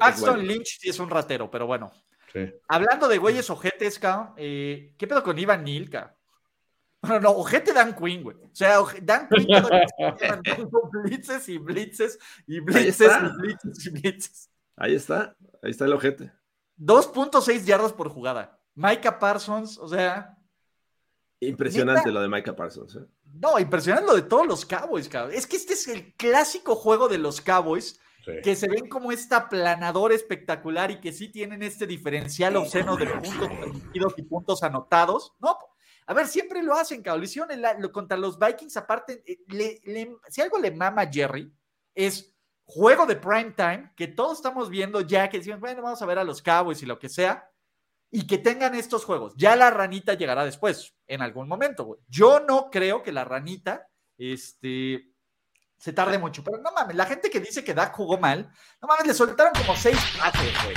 Paxton 0.00 0.36
bueno. 0.36 0.48
Lynch 0.48 0.78
sí 0.80 0.88
es 0.88 0.98
un 0.98 1.10
ratero, 1.10 1.50
pero 1.50 1.66
bueno. 1.66 1.92
Sí. 2.32 2.52
Hablando 2.68 3.08
de 3.08 3.18
güeyes 3.18 3.48
ojetes, 3.50 3.98
cabrón, 3.98 4.34
eh, 4.36 4.94
¿qué 4.98 5.06
pedo 5.06 5.22
con 5.22 5.38
Ivan 5.38 5.64
Neal, 5.64 5.88
cabrón? 5.88 6.14
Bueno, 7.00 7.20
no, 7.20 7.30
ojete 7.30 7.72
Dan 7.72 7.94
Quinn, 7.94 8.22
güey. 8.24 8.36
O 8.38 8.50
sea, 8.54 8.80
oje- 8.80 9.00
Dan 9.00 9.28
Quinn 9.28 9.46
blitzes 11.04 11.48
y 11.48 11.58
blitzes 11.58 12.18
y 12.46 12.60
blitzes 12.60 13.00
y 13.00 13.40
blitzes 13.40 13.86
y 13.86 13.90
blitzes. 13.90 14.50
Ahí 14.76 14.94
está, 14.94 15.36
ahí 15.62 15.70
está 15.70 15.84
el 15.84 15.92
ojete. 15.92 16.32
2.6 16.78 17.64
yardas 17.64 17.92
por 17.92 18.08
jugada. 18.08 18.58
Micah 18.74 19.18
Parsons, 19.18 19.78
o 19.78 19.88
sea, 19.88 20.34
Impresionante 21.40 22.00
Neta. 22.00 22.10
lo 22.12 22.20
de 22.22 22.28
Micah 22.28 22.54
Parsons. 22.56 22.96
¿eh? 22.96 23.06
no, 23.34 23.58
impresionante 23.60 24.06
lo 24.08 24.16
de 24.16 24.22
todos 24.22 24.46
los 24.46 24.64
Cowboys, 24.66 25.08
cabrón. 25.08 25.34
Es 25.34 25.46
que 25.46 25.56
este 25.56 25.74
es 25.74 25.86
el 25.88 26.14
clásico 26.14 26.74
juego 26.74 27.08
de 27.08 27.18
los 27.18 27.40
Cowboys 27.40 28.00
sí. 28.34 28.42
que 28.42 28.56
se 28.56 28.68
ven 28.68 28.88
como 28.88 29.12
esta 29.12 29.48
planadora 29.48 30.14
espectacular 30.14 30.90
y 30.90 31.00
que 31.00 31.12
sí 31.12 31.28
tienen 31.28 31.62
este 31.62 31.86
diferencial 31.86 32.56
obsceno 32.56 32.96
de 32.96 33.06
puntos 33.06 33.48
permitidos 33.48 34.14
y 34.16 34.22
puntos 34.22 34.62
anotados. 34.62 35.32
No, 35.40 35.56
a 36.06 36.14
ver, 36.14 36.26
siempre 36.26 36.62
lo 36.62 36.74
hacen, 36.74 37.02
cabrón. 37.02 37.20
Lo 37.20 37.24
hicieron 37.26 37.50
en 37.50 37.62
la- 37.62 37.74
lo- 37.78 37.92
contra 37.92 38.16
los 38.16 38.38
Vikings, 38.38 38.76
aparte, 38.76 39.22
eh, 39.26 39.38
le- 39.48 39.80
le- 39.84 40.16
si 40.28 40.40
algo 40.40 40.58
le 40.58 40.70
mama 40.70 41.02
a 41.02 41.12
Jerry, 41.12 41.52
es 41.94 42.34
juego 42.64 43.06
de 43.06 43.16
prime 43.16 43.52
time, 43.56 43.92
que 43.96 44.08
todos 44.08 44.38
estamos 44.38 44.68
viendo 44.70 45.00
ya, 45.00 45.28
que 45.28 45.38
decimos, 45.38 45.60
bueno, 45.60 45.82
vamos 45.82 46.00
a 46.02 46.06
ver 46.06 46.18
a 46.18 46.24
los 46.24 46.42
Cowboys 46.42 46.82
y 46.82 46.86
lo 46.86 46.98
que 46.98 47.08
sea, 47.08 47.50
y 48.10 48.26
que 48.26 48.38
tengan 48.38 48.74
estos 48.74 49.04
juegos. 49.04 49.34
Ya 49.36 49.54
la 49.56 49.70
ranita 49.70 50.14
llegará 50.14 50.44
después, 50.44 50.94
en 51.06 51.20
algún 51.22 51.46
momento, 51.48 51.84
güey. 51.84 52.00
Yo 52.08 52.40
no 52.40 52.70
creo 52.70 53.02
que 53.02 53.12
la 53.12 53.24
ranita, 53.24 53.88
este, 54.16 55.07
se 55.78 55.92
tarde 55.92 56.18
mucho. 56.18 56.42
Pero 56.44 56.58
no 56.58 56.70
mames, 56.72 56.96
la 56.96 57.06
gente 57.06 57.30
que 57.30 57.40
dice 57.40 57.64
que 57.64 57.72
Dak 57.74 57.94
jugó 57.94 58.18
mal, 58.18 58.50
no 58.82 58.88
mames, 58.88 59.06
le 59.06 59.14
soltaron 59.14 59.52
como 59.54 59.76
seis 59.76 59.98
pases, 60.18 60.52
güey. 60.64 60.76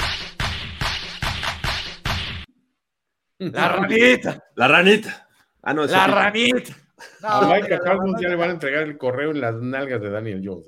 La 3.51 3.67
ranita, 3.75 4.43
La 4.55 4.67
ranita. 4.67 5.27
Ah, 5.63 5.73
no, 5.73 5.85
la 5.85 6.07
ranita. 6.07 6.73
No, 7.21 7.27
A 7.27 7.41
ranita. 7.41 7.79
ya 8.19 8.29
le 8.29 8.35
van 8.35 8.49
a 8.49 8.53
entregar 8.53 8.83
el 8.83 8.97
correo 8.97 9.31
en 9.31 9.41
las 9.41 9.55
nalgas 9.55 10.01
de 10.01 10.09
Daniel 10.11 10.41
Jones. 10.43 10.67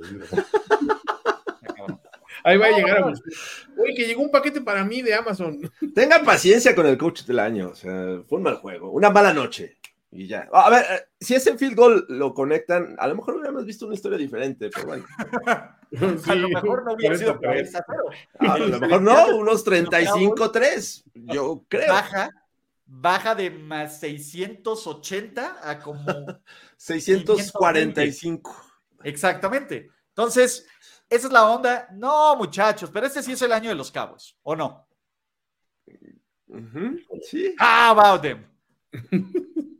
Ahí 2.43 2.57
va 2.57 2.65
a 2.67 2.71
llegar 2.71 2.97
a. 2.97 3.05
Oye, 3.05 3.93
que 3.95 4.07
llegó 4.07 4.23
un 4.23 4.31
paquete 4.31 4.61
para 4.61 4.83
mí 4.83 5.03
de 5.03 5.13
Amazon. 5.13 5.59
Tengan 5.93 6.25
paciencia 6.25 6.73
con 6.73 6.87
el 6.87 6.97
coach 6.97 7.23
del 7.23 7.39
año. 7.39 7.69
O 7.69 7.75
sea, 7.75 8.21
fue 8.27 8.37
un 8.39 8.43
mal 8.43 8.55
juego, 8.55 8.91
una 8.91 9.11
mala 9.11 9.33
noche. 9.33 9.77
Y 10.15 10.27
ya. 10.27 10.47
A 10.53 10.69
ver, 10.69 10.85
eh, 10.91 11.07
si 11.19 11.33
ese 11.33 11.57
field 11.57 11.75
goal 11.75 12.05
lo 12.07 12.35
conectan, 12.35 12.95
a 12.99 13.07
lo 13.07 13.15
mejor 13.15 13.35
hubiéramos 13.35 13.65
visto 13.65 13.87
una 13.87 13.95
historia 13.95 14.17
diferente, 14.17 14.69
pero 14.69 14.87
bueno. 14.87 15.05
A 16.27 16.35
lo 16.35 16.49
mejor 16.49 16.85
no 16.85 16.93
hubiera 16.93 17.15
sido 17.17 17.37
43. 17.37 17.71
40 17.71 17.85
0. 18.39 18.53
A 18.53 18.57
lo 18.57 18.79
mejor 18.79 19.01
no, 19.01 19.37
unos 19.37 19.65
35-3. 19.65 21.03
Yo 21.13 21.65
creo. 21.67 21.93
Baja, 21.93 22.29
baja 22.85 23.35
de 23.35 23.51
más 23.51 23.99
680 23.99 25.57
a 25.61 25.79
como 25.79 26.03
645. 26.77 28.55
Exactamente. 29.03 29.89
Entonces, 30.09 30.67
esa 31.09 31.27
es 31.27 31.33
la 31.33 31.47
onda. 31.47 31.87
No, 31.91 32.35
muchachos, 32.35 32.89
pero 32.91 33.05
este 33.07 33.21
sí 33.21 33.33
es 33.33 33.41
el 33.43 33.51
año 33.51 33.69
de 33.69 33.75
los 33.75 33.91
cabos, 33.91 34.37
¿o 34.43 34.55
no? 34.55 34.87
Ujú, 36.47 36.99
Sí. 37.21 37.55
How 37.59 37.99
about 37.99 38.21
them? 38.21 38.45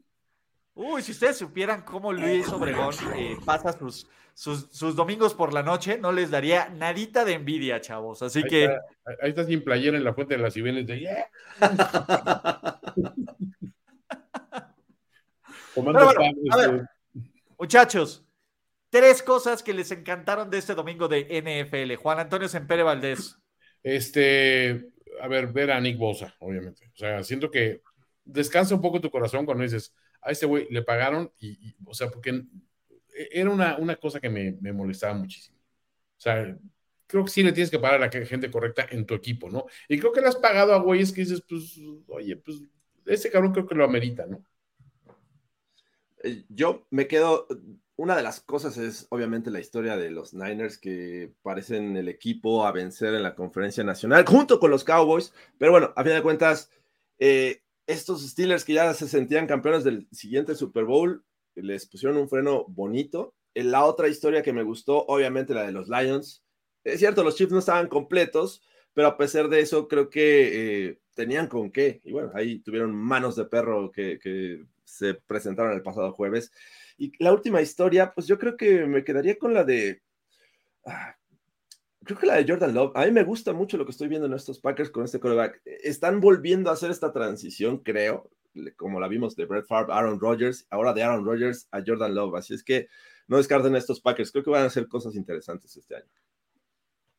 Uy, 0.75 1.01
si 1.03 1.11
ustedes 1.11 1.37
supieran 1.37 1.83
cómo 1.83 2.11
Luis 2.11 2.47
Obregón 2.49 2.95
eh, 3.15 3.37
pasa 3.45 3.77
sus, 3.77 4.07
sus, 4.33 4.69
sus 4.71 4.95
domingos 4.95 5.35
por 5.35 5.53
la 5.53 5.61
noche, 5.61 5.99
no 5.99 6.11
les 6.11 6.31
daría 6.31 6.69
nadita 6.69 7.23
de 7.25 7.33
envidia, 7.33 7.79
chavos. 7.79 8.23
Así 8.23 8.39
Ahí 8.39 8.49
que, 8.49 8.63
está, 8.63 8.81
ahí 9.21 9.29
está 9.29 9.45
sin 9.45 9.63
playera 9.63 9.97
en 9.97 10.03
la 10.03 10.13
fuente 10.13 10.35
de 10.35 10.41
las 10.41 10.53
Cibeles 10.53 10.87
de 10.87 10.99
yeah. 10.99 11.29
Bueno, 15.75 15.99
a 15.99 16.11
este, 16.11 16.71
ver. 16.71 16.85
muchachos, 17.57 18.23
tres 18.89 19.23
cosas 19.23 19.63
que 19.63 19.73
les 19.73 19.91
encantaron 19.91 20.49
de 20.49 20.59
este 20.59 20.75
domingo 20.75 21.07
de 21.07 21.25
NFL. 21.41 21.95
Juan 21.95 22.19
Antonio 22.19 22.47
Sempere 22.47 22.83
Valdés. 22.83 23.39
Este, 23.81 24.91
a 25.19 25.27
ver, 25.27 25.47
ver 25.47 25.71
a 25.71 25.81
Nick 25.81 25.97
Bosa, 25.97 26.35
obviamente. 26.39 26.91
O 26.93 26.97
sea, 26.97 27.23
siento 27.23 27.49
que 27.49 27.81
descansa 28.23 28.75
un 28.75 28.81
poco 28.81 29.01
tu 29.01 29.09
corazón 29.09 29.45
cuando 29.45 29.63
dices, 29.63 29.95
a 30.23 30.31
este 30.31 30.45
güey 30.45 30.67
le 30.69 30.81
pagaron 30.81 31.31
y, 31.39 31.75
o 31.85 31.93
sea, 31.93 32.09
porque 32.09 32.43
era 33.31 33.49
una, 33.49 33.77
una 33.77 33.95
cosa 33.95 34.19
que 34.19 34.29
me, 34.29 34.57
me 34.59 34.73
molestaba 34.73 35.13
muchísimo. 35.13 35.57
O 36.17 36.21
sea, 36.23 36.57
creo 37.07 37.25
que 37.25 37.31
sí 37.31 37.43
le 37.43 37.51
tienes 37.51 37.69
que 37.69 37.79
pagar 37.79 38.01
a 38.01 38.07
la 38.07 38.25
gente 38.25 38.49
correcta 38.49 38.87
en 38.89 39.05
tu 39.05 39.13
equipo, 39.13 39.49
¿no? 39.49 39.65
Y 39.87 39.99
creo 39.99 40.11
que 40.11 40.21
le 40.21 40.27
has 40.27 40.35
pagado 40.35 40.73
a 40.73 40.79
güeyes 40.79 41.11
que 41.11 41.21
dices, 41.21 41.43
pues, 41.47 41.79
oye, 42.07 42.35
pues, 42.37 42.61
ese 43.05 43.29
cabrón 43.29 43.51
creo 43.51 43.67
que 43.67 43.75
lo 43.75 43.83
amerita, 43.85 44.25
¿no? 44.25 44.43
Eh, 46.23 46.43
Yo 46.49 46.87
me 46.89 47.07
quedo. 47.07 47.47
Una 47.95 48.15
de 48.15 48.23
las 48.23 48.41
cosas 48.41 48.77
es 48.77 49.05
obviamente 49.09 49.51
la 49.51 49.59
historia 49.59 49.95
de 49.95 50.09
los 50.09 50.33
Niners 50.33 50.79
que 50.79 51.31
parecen 51.43 51.95
el 51.95 52.09
equipo 52.09 52.65
a 52.65 52.71
vencer 52.71 53.13
en 53.13 53.21
la 53.21 53.35
conferencia 53.35 53.83
nacional 53.83 54.25
junto 54.25 54.59
con 54.59 54.71
los 54.71 54.83
Cowboys. 54.83 55.31
Pero 55.59 55.73
bueno, 55.73 55.93
a 55.95 56.03
fin 56.03 56.13
de 56.13 56.23
cuentas, 56.23 56.71
eh, 57.19 57.61
estos 57.88 58.27
Steelers 58.27 58.64
que 58.64 58.73
ya 58.73 58.93
se 58.93 59.07
sentían 59.07 59.47
campeones 59.47 59.84
del 59.84 60.07
siguiente 60.11 60.55
Super 60.55 60.85
Bowl 60.85 61.23
les 61.55 61.85
pusieron 61.85 62.18
un 62.18 62.30
freno 62.30 62.65
bonito. 62.68 63.35
La 63.53 63.85
otra 63.85 64.07
historia 64.07 64.41
que 64.41 64.53
me 64.53 64.64
gustó, 64.64 65.05
obviamente 65.05 65.53
la 65.53 65.64
de 65.64 65.72
los 65.72 65.88
Lions. 65.88 66.43
Es 66.84 66.99
cierto, 66.99 67.23
los 67.23 67.35
Chiefs 67.35 67.53
no 67.53 67.60
estaban 67.60 67.88
completos, 67.88 68.61
pero 68.93 69.07
a 69.07 69.18
pesar 69.18 69.47
de 69.49 69.60
eso, 69.60 69.88
creo 69.88 70.10
que 70.10 70.88
eh, 70.88 70.99
tenían 71.14 71.47
con 71.47 71.72
qué. 71.72 72.01
Y 72.03 72.11
bueno, 72.11 72.31
ahí 72.34 72.60
tuvieron 72.60 72.93
manos 72.95 73.35
de 73.35 73.45
perro 73.45 73.91
que, 73.91 74.19
que 74.19 74.64
se 74.84 75.14
presentaron 75.14 75.73
el 75.73 75.84
pasado 75.84 76.11
jueves. 76.14 76.51
Y 76.97 77.11
la 77.23 77.31
última 77.31 77.61
historia, 77.61 78.14
pues 78.14 78.27
yo 78.27 78.38
creo 78.38 78.57
que 78.57 78.85
me 78.85 79.03
quedaría 79.03 79.38
con 79.38 79.53
la 79.53 79.64
de. 79.64 80.01
ah, 80.85 81.15
creo 82.03 82.17
que 82.17 82.25
la 82.25 82.35
de 82.35 82.45
Jordan 82.47 82.73
Love. 82.73 82.91
A 82.95 83.05
mí 83.05 83.11
me 83.11 83.23
gusta 83.23 83.53
mucho 83.53 83.77
lo 83.77 83.85
que 83.85 83.91
estoy 83.91 84.07
viendo 84.07 84.27
en 84.27 84.34
estos 84.34 84.59
Packers 84.59 84.89
con 84.89 85.05
este 85.05 85.19
quarterback. 85.19 85.61
Están 85.65 86.21
volviendo 86.21 86.69
a 86.69 86.73
hacer 86.73 86.91
esta 86.91 87.11
transición, 87.11 87.80
creo, 87.80 88.30
como 88.75 88.99
la 88.99 89.07
vimos 89.07 89.35
de 89.35 89.45
Brett 89.45 89.67
Favre, 89.67 89.93
Aaron 89.93 90.19
Rodgers, 90.19 90.67
ahora 90.69 90.93
de 90.93 91.03
Aaron 91.03 91.25
Rodgers 91.25 91.67
a 91.71 91.81
Jordan 91.85 92.13
Love. 92.13 92.35
Así 92.35 92.53
es 92.53 92.63
que 92.63 92.88
no 93.27 93.38
descarten 93.38 93.75
a 93.75 93.77
estos 93.77 94.01
Packers. 94.01 94.31
Creo 94.31 94.43
que 94.43 94.51
van 94.51 94.63
a 94.63 94.67
hacer 94.67 94.88
cosas 94.88 95.15
interesantes 95.15 95.75
este 95.75 95.95
año. 95.95 96.11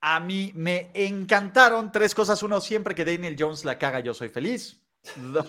A 0.00 0.20
mí 0.20 0.52
me 0.54 0.90
encantaron 0.92 1.90
tres 1.90 2.14
cosas. 2.14 2.42
Uno, 2.42 2.60
siempre 2.60 2.94
que 2.94 3.04
Daniel 3.04 3.36
Jones 3.38 3.64
la 3.64 3.78
caga, 3.78 4.00
yo 4.00 4.12
soy 4.12 4.28
feliz. 4.28 4.80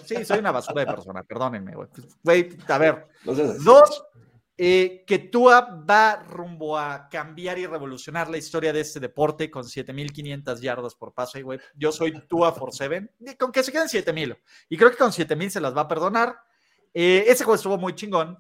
Sí, 0.06 0.24
soy 0.26 0.40
una 0.40 0.52
basura 0.52 0.82
de 0.82 0.88
persona, 0.88 1.24
perdónenme, 1.24 1.76
güey. 1.76 1.88
Güey, 2.24 2.50
a 2.68 2.78
ver. 2.78 3.08
No. 3.26 3.34
Dos, 3.34 4.04
eh, 4.58 5.04
que 5.06 5.20
Tua 5.20 5.84
va 5.90 6.16
rumbo 6.16 6.78
a 6.78 7.10
cambiar 7.10 7.58
y 7.60 7.66
revolucionar 7.66 8.30
la 8.30 8.38
historia 8.38 8.72
de 8.72 8.80
este 8.80 9.00
deporte 9.02 9.52
con 9.52 9.66
7500 9.66 10.62
yardas 10.62 10.96
por 10.96 11.14
pase, 11.14 11.42
güey. 11.42 11.60
Yo 11.76 11.92
soy 11.92 12.14
Tua 12.28 12.54
for 12.54 12.74
seven, 12.74 13.12
con 13.38 13.52
que 13.52 13.64
se 13.64 13.72
queden 13.72 13.90
7000. 13.90 14.38
Y 14.70 14.78
creo 14.78 14.92
que 14.92 14.98
con 14.98 15.12
7000 15.12 15.52
se 15.52 15.60
las 15.60 15.76
va 15.76 15.82
a 15.82 15.88
perdonar. 15.88 16.38
Eh, 16.94 17.26
ese 17.28 17.44
juego 17.44 17.56
estuvo 17.56 17.78
muy 17.78 17.96
chingón. 17.96 18.38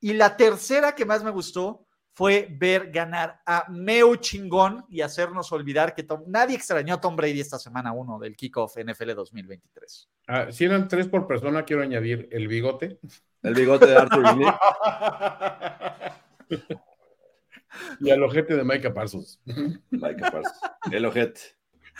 Y 0.00 0.14
la 0.14 0.36
tercera 0.36 0.94
que 0.94 1.04
más 1.04 1.22
me 1.22 1.30
gustó 1.30 1.87
fue 2.18 2.48
ver 2.50 2.90
ganar 2.90 3.40
a 3.46 3.66
Meu 3.70 4.16
Chingón 4.16 4.84
y 4.88 5.02
hacernos 5.02 5.52
olvidar 5.52 5.94
que 5.94 6.02
Tom- 6.02 6.24
nadie 6.26 6.56
extrañó 6.56 6.94
a 6.94 7.00
Tom 7.00 7.14
Brady 7.14 7.38
esta 7.40 7.60
semana 7.60 7.92
1 7.92 8.18
del 8.18 8.34
kickoff 8.34 8.76
NFL 8.76 9.14
2023. 9.14 10.08
Ah, 10.26 10.46
si 10.50 10.64
eran 10.64 10.88
tres 10.88 11.06
por 11.06 11.28
persona, 11.28 11.62
quiero 11.64 11.82
añadir 11.82 12.28
el 12.32 12.48
bigote 12.48 12.98
El 13.44 13.54
bigote 13.54 13.86
de 13.86 13.96
Arthur 13.96 14.24
y 18.00 18.10
al 18.10 18.22
ojete 18.24 18.56
de 18.56 18.64
Micah 18.64 18.92
Parsons. 18.92 19.40
Micah 19.90 20.32
Parsons. 20.32 20.60
El 20.90 21.04
ojete. 21.06 21.40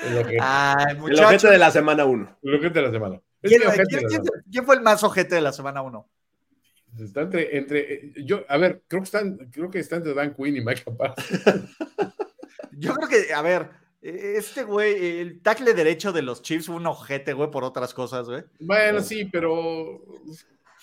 El 0.05 0.19
ojete, 0.19 0.39
Ay, 0.41 0.85
El 0.91 0.99
muchachos. 0.99 1.27
ojete 1.27 1.49
de 1.51 1.59
la 1.59 1.71
semana 1.71 2.05
1. 2.05 2.39
el 2.43 2.55
ojete 2.57 2.81
de 2.81 2.87
la 2.87 2.91
semana. 2.91 3.21
¿Quién, 3.41 3.63
ojete 3.69 3.99
quién- 4.09 4.23
quién 4.51 4.65
fue 4.65 4.75
el 4.75 4.81
más 4.83 5.05
ojete 5.05 5.37
de 5.37 5.43
la 5.43 5.53
semana 5.53 5.81
1? 5.83 6.09
Está 6.99 7.23
entre, 7.23 7.57
entre, 7.57 7.95
eh, 7.95 8.13
yo, 8.25 8.45
a 8.49 8.57
ver, 8.57 8.83
creo 8.89 9.03
que 9.03 9.07
están, 9.07 9.37
creo 9.51 9.71
que 9.71 9.79
está 9.79 9.97
entre 9.97 10.15
Dan 10.15 10.35
Quinn 10.35 10.57
y 10.57 10.61
Micah 10.61 10.97
Parsons. 10.97 11.43
Yo 12.73 12.95
creo 12.95 13.09
que, 13.09 13.33
a 13.33 13.43
ver, 13.43 13.71
eh, 14.03 14.35
este 14.37 14.63
güey, 14.63 15.21
el 15.21 15.41
tackle 15.43 15.75
derecho 15.75 16.13
de 16.13 16.23
los 16.23 16.43
Chiefs 16.43 16.67
fue 16.67 16.77
un 16.77 16.87
ojete, 16.87 17.33
güey, 17.33 17.51
por 17.51 17.65
otras 17.65 17.93
cosas, 17.93 18.29
güey. 18.29 18.45
Bueno, 18.61 19.01
sí, 19.01 19.25
pero 19.25 20.01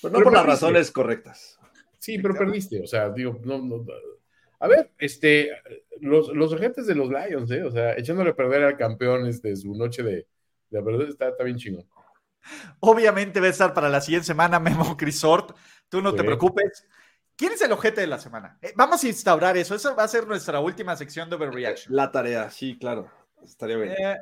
Pero 0.02 0.12
no 0.12 0.18
Pero 0.20 0.24
por 0.24 0.34
las 0.34 0.46
razones 0.46 0.92
correctas. 0.92 1.60
Sí, 2.00 2.20
pero 2.20 2.36
perdiste, 2.36 2.82
o 2.82 2.88
sea, 2.88 3.10
digo, 3.10 3.40
no, 3.44 3.58
no. 3.58 3.86
A 4.60 4.68
ver, 4.68 4.92
este, 4.98 5.50
los, 6.02 6.30
los 6.30 6.54
ojetes 6.54 6.86
de 6.86 6.96
los 6.96 7.10
Lions, 7.10 7.50
¿eh? 7.52 7.64
O 7.64 7.72
sea, 7.72 7.98
echándole 7.98 8.32
a 8.32 8.36
perder 8.36 8.64
al 8.64 8.78
campeón 8.78 9.26
este, 9.26 9.56
su 9.56 9.74
noche 9.76 10.04
de, 10.04 10.28
de 10.70 10.84
perder 10.84 11.10
está, 11.10 11.30
está 11.30 11.44
bien 11.44 11.58
chingón. 11.58 11.86
Obviamente 12.80 13.40
va 13.40 13.48
a 13.48 13.50
estar 13.50 13.74
para 13.74 13.90
la 13.90 14.02
siguiente 14.02 14.28
semana 14.28 14.60
Memo 14.60 14.96
Crisort. 14.98 15.56
Tú 15.90 16.02
no 16.02 16.14
te 16.14 16.24
preocupes. 16.24 16.86
¿Quién 17.36 17.52
es 17.54 17.62
el 17.62 17.72
ojete 17.72 18.02
de 18.02 18.08
la 18.08 18.18
semana? 18.20 18.58
Eh, 18.62 18.72
vamos 18.76 19.04
a 19.04 19.08
instaurar 19.08 19.58
eso. 19.58 19.76
Esa 19.76 19.94
va 19.94 20.04
a 20.04 20.08
ser 20.08 20.26
nuestra 20.28 20.60
última 20.62 20.96
sección 20.96 21.30
de 21.30 21.36
Overreaction. 21.36 21.96
La 21.96 22.12
tarea, 22.12 22.50
sí, 22.50 22.78
claro. 22.80 23.12
Estaría 23.44 23.76
bien. 23.78 23.92
Eh, 23.92 24.18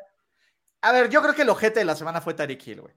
a 0.82 0.92
ver, 0.92 1.10
yo 1.10 1.22
creo 1.22 1.34
que 1.36 1.44
el 1.44 1.50
ojete 1.50 1.80
de 1.80 1.86
la 1.86 1.96
semana 1.96 2.22
fue 2.22 2.34
Tariq 2.34 2.68
Hill, 2.68 2.82
güey. 2.82 2.94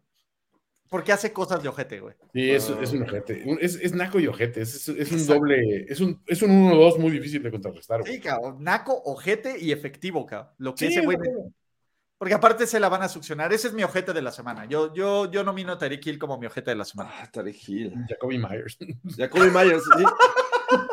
Porque 0.89 1.13
hace 1.13 1.33
cosas 1.33 1.63
de 1.63 1.69
ojete, 1.69 2.01
güey. 2.01 2.15
Sí, 2.33 2.51
es, 2.51 2.71
es 2.71 2.93
un 2.93 3.03
ojete. 3.03 3.45
Es, 3.61 3.75
es 3.75 3.93
naco 3.93 4.19
y 4.21 4.27
ojete. 4.29 4.63
Es, 4.63 4.75
es- 4.75 4.89
es 4.89 5.11
un 5.13 5.19
Exacto. 5.19 5.35
doble. 5.35 5.85
Es 5.89 6.01
un, 6.01 6.23
es 6.27 6.43
un 6.43 6.51
1-2 6.71 6.99
muy 6.99 7.11
difícil 7.11 7.43
de 7.43 7.51
contrarrestar. 7.51 8.01
güey. 8.01 8.15
Sí, 8.15 8.21
cabrón. 8.21 8.63
Naco, 8.63 9.03
ojete 9.05 9.59
y 9.59 9.73
efectivo, 9.73 10.25
cabrón. 10.25 10.53
Lo 10.59 10.75
que 10.75 10.87
Sí, 10.87 10.93
ese 10.93 11.05
güey. 11.05 11.17
güey. 11.19 11.31
Porque 12.19 12.35
aparte 12.35 12.67
se 12.67 12.81
la 12.81 12.89
van 12.89 13.03
a 13.03 13.09
succionar. 13.09 13.53
Ese 13.53 13.69
es 13.69 13.75
mi 13.75 13.83
ojete 13.85 14.13
de 14.15 14.23
la 14.23 14.33
semana. 14.33 14.65
Yo, 14.65 14.95
yo, 14.95 15.31
yo 15.31 15.45
nomino 15.45 15.73
a 15.73 15.79
Tariq 15.79 16.07
Hill 16.07 16.19
como 16.19 16.39
mi 16.39 16.47
ojete 16.47 16.71
de 16.71 16.77
la 16.77 16.85
semana. 16.87 17.11
Ah, 17.21 17.31
Tariq 17.31 17.69
Hill. 17.69 17.95
Jacoby 18.09 18.39
Myers. 18.39 18.79
Jacoby 19.17 19.51
Myers, 19.51 19.83
sí. 19.97 20.05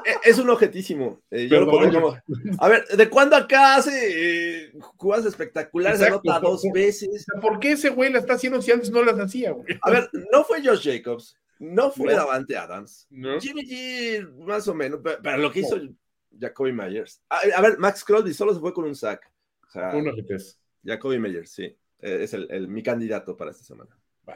E- 0.06 0.30
Es 0.30 0.38
un 0.38 0.50
objetísimo. 0.52 1.22
Eh, 1.32 1.48
yo 1.48 1.62
lo 1.62 1.66
Perdón, 1.72 1.92
pondría 1.92 2.02
como- 2.02 2.58
A 2.60 2.68
ver, 2.70 2.86
¿de 2.86 3.10
cuándo 3.10 3.36
acá 3.36 3.78
hace 3.78 4.66
eh, 4.68 4.74
jugadas 4.98 5.26
espectaculares? 5.26 6.00
Exacto, 6.00 6.30
Anota 6.30 6.48
dos 6.48 6.62
por- 6.62 6.74
veces. 6.74 7.26
¿Por 7.42 7.60
qué 7.60 7.72
ese 7.72 7.90
güey 7.90 8.12
la 8.12 8.20
está 8.20 8.34
haciendo 8.34 8.62
si 8.62 8.72
antes 8.72 8.92
no 8.92 9.02
las 9.02 9.18
hacía, 9.18 9.52
güey? 9.52 9.66
A 9.82 9.90
ver, 9.90 10.10
no 10.32 10.44
fue 10.44 10.62
Josh 10.64 10.84
Jacobs, 10.88 11.38
no 11.58 11.90
fue 11.90 12.12
No. 12.12 12.18
Davante 12.20 12.56
Adams. 12.56 13.08
¿No? 13.10 13.40
Jimmy 13.40 13.64
G, 13.66 14.30
más 14.46 14.68
o 14.68 14.76
menos, 14.76 15.00
pero, 15.04 15.18
pero 15.24 15.38
lo 15.38 15.52
que 15.52 15.62
hizo 15.62 15.80
Jacoby 16.40 16.72
Myers. 16.74 17.22
A, 17.30 17.40
a 17.58 17.62
ver, 17.62 17.80
Max 17.80 18.04
Crosby 18.04 18.34
solo 18.34 18.54
se 18.54 18.60
fue 18.60 18.74
con 18.74 18.86
un 18.86 18.96
sack. 18.96 19.32
O 19.68 19.72
sea, 19.72 19.96
Un 19.96 20.08
ojetez. 20.08 20.60
Jacoby 20.84 21.20
Myers, 21.20 21.52
sí. 21.52 21.64
Eh, 22.00 22.20
es 22.24 22.34
el, 22.34 22.48
el- 22.52 22.68
mi 22.68 22.84
candidato 22.84 23.36
para 23.38 23.52
esta 23.52 23.64
semana. 23.64 23.96
Va. 24.28 24.36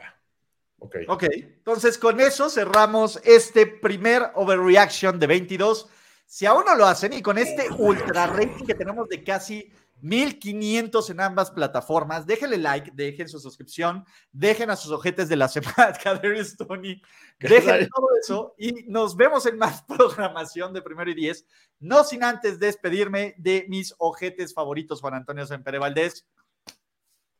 Ok. 0.78 0.96
Ok, 1.08 1.24
entonces 1.32 1.98
con 1.98 2.20
eso 2.20 2.48
cerramos 2.48 3.20
este 3.24 3.66
primer 3.66 4.30
overreaction 4.34 5.18
de 5.18 5.26
22. 5.26 5.88
Si 6.24 6.46
aún 6.46 6.64
no 6.66 6.74
lo 6.76 6.86
hacen 6.86 7.12
y 7.14 7.22
con 7.22 7.36
este 7.38 7.68
ultra 7.78 8.26
rating 8.26 8.64
que 8.64 8.74
tenemos 8.74 9.08
de 9.08 9.24
casi 9.24 9.72
1500 10.00 11.10
en 11.10 11.20
ambas 11.20 11.50
plataformas, 11.50 12.26
déjenle 12.26 12.58
like, 12.58 12.92
dejen 12.94 13.28
su 13.28 13.40
suscripción, 13.40 14.04
dejen 14.30 14.70
a 14.70 14.76
sus 14.76 14.92
ojetes 14.92 15.28
de 15.28 15.36
la 15.36 15.48
semana, 15.48 15.92
Kadarius 16.02 16.56
Tony, 16.56 17.02
dejen 17.40 17.88
todo 17.88 18.08
eso 18.22 18.54
y 18.58 18.84
nos 18.86 19.16
vemos 19.16 19.46
en 19.46 19.58
más 19.58 19.82
programación 19.82 20.72
de 20.72 20.82
primero 20.82 21.10
y 21.10 21.14
10. 21.14 21.44
No 21.80 22.04
sin 22.04 22.22
antes 22.22 22.60
despedirme 22.60 23.34
de 23.38 23.66
mis 23.68 23.94
ojetes 23.98 24.54
favoritos, 24.54 25.00
Juan 25.00 25.14
Antonio 25.14 25.46
Sempere 25.46 25.78
Valdés 25.78 26.24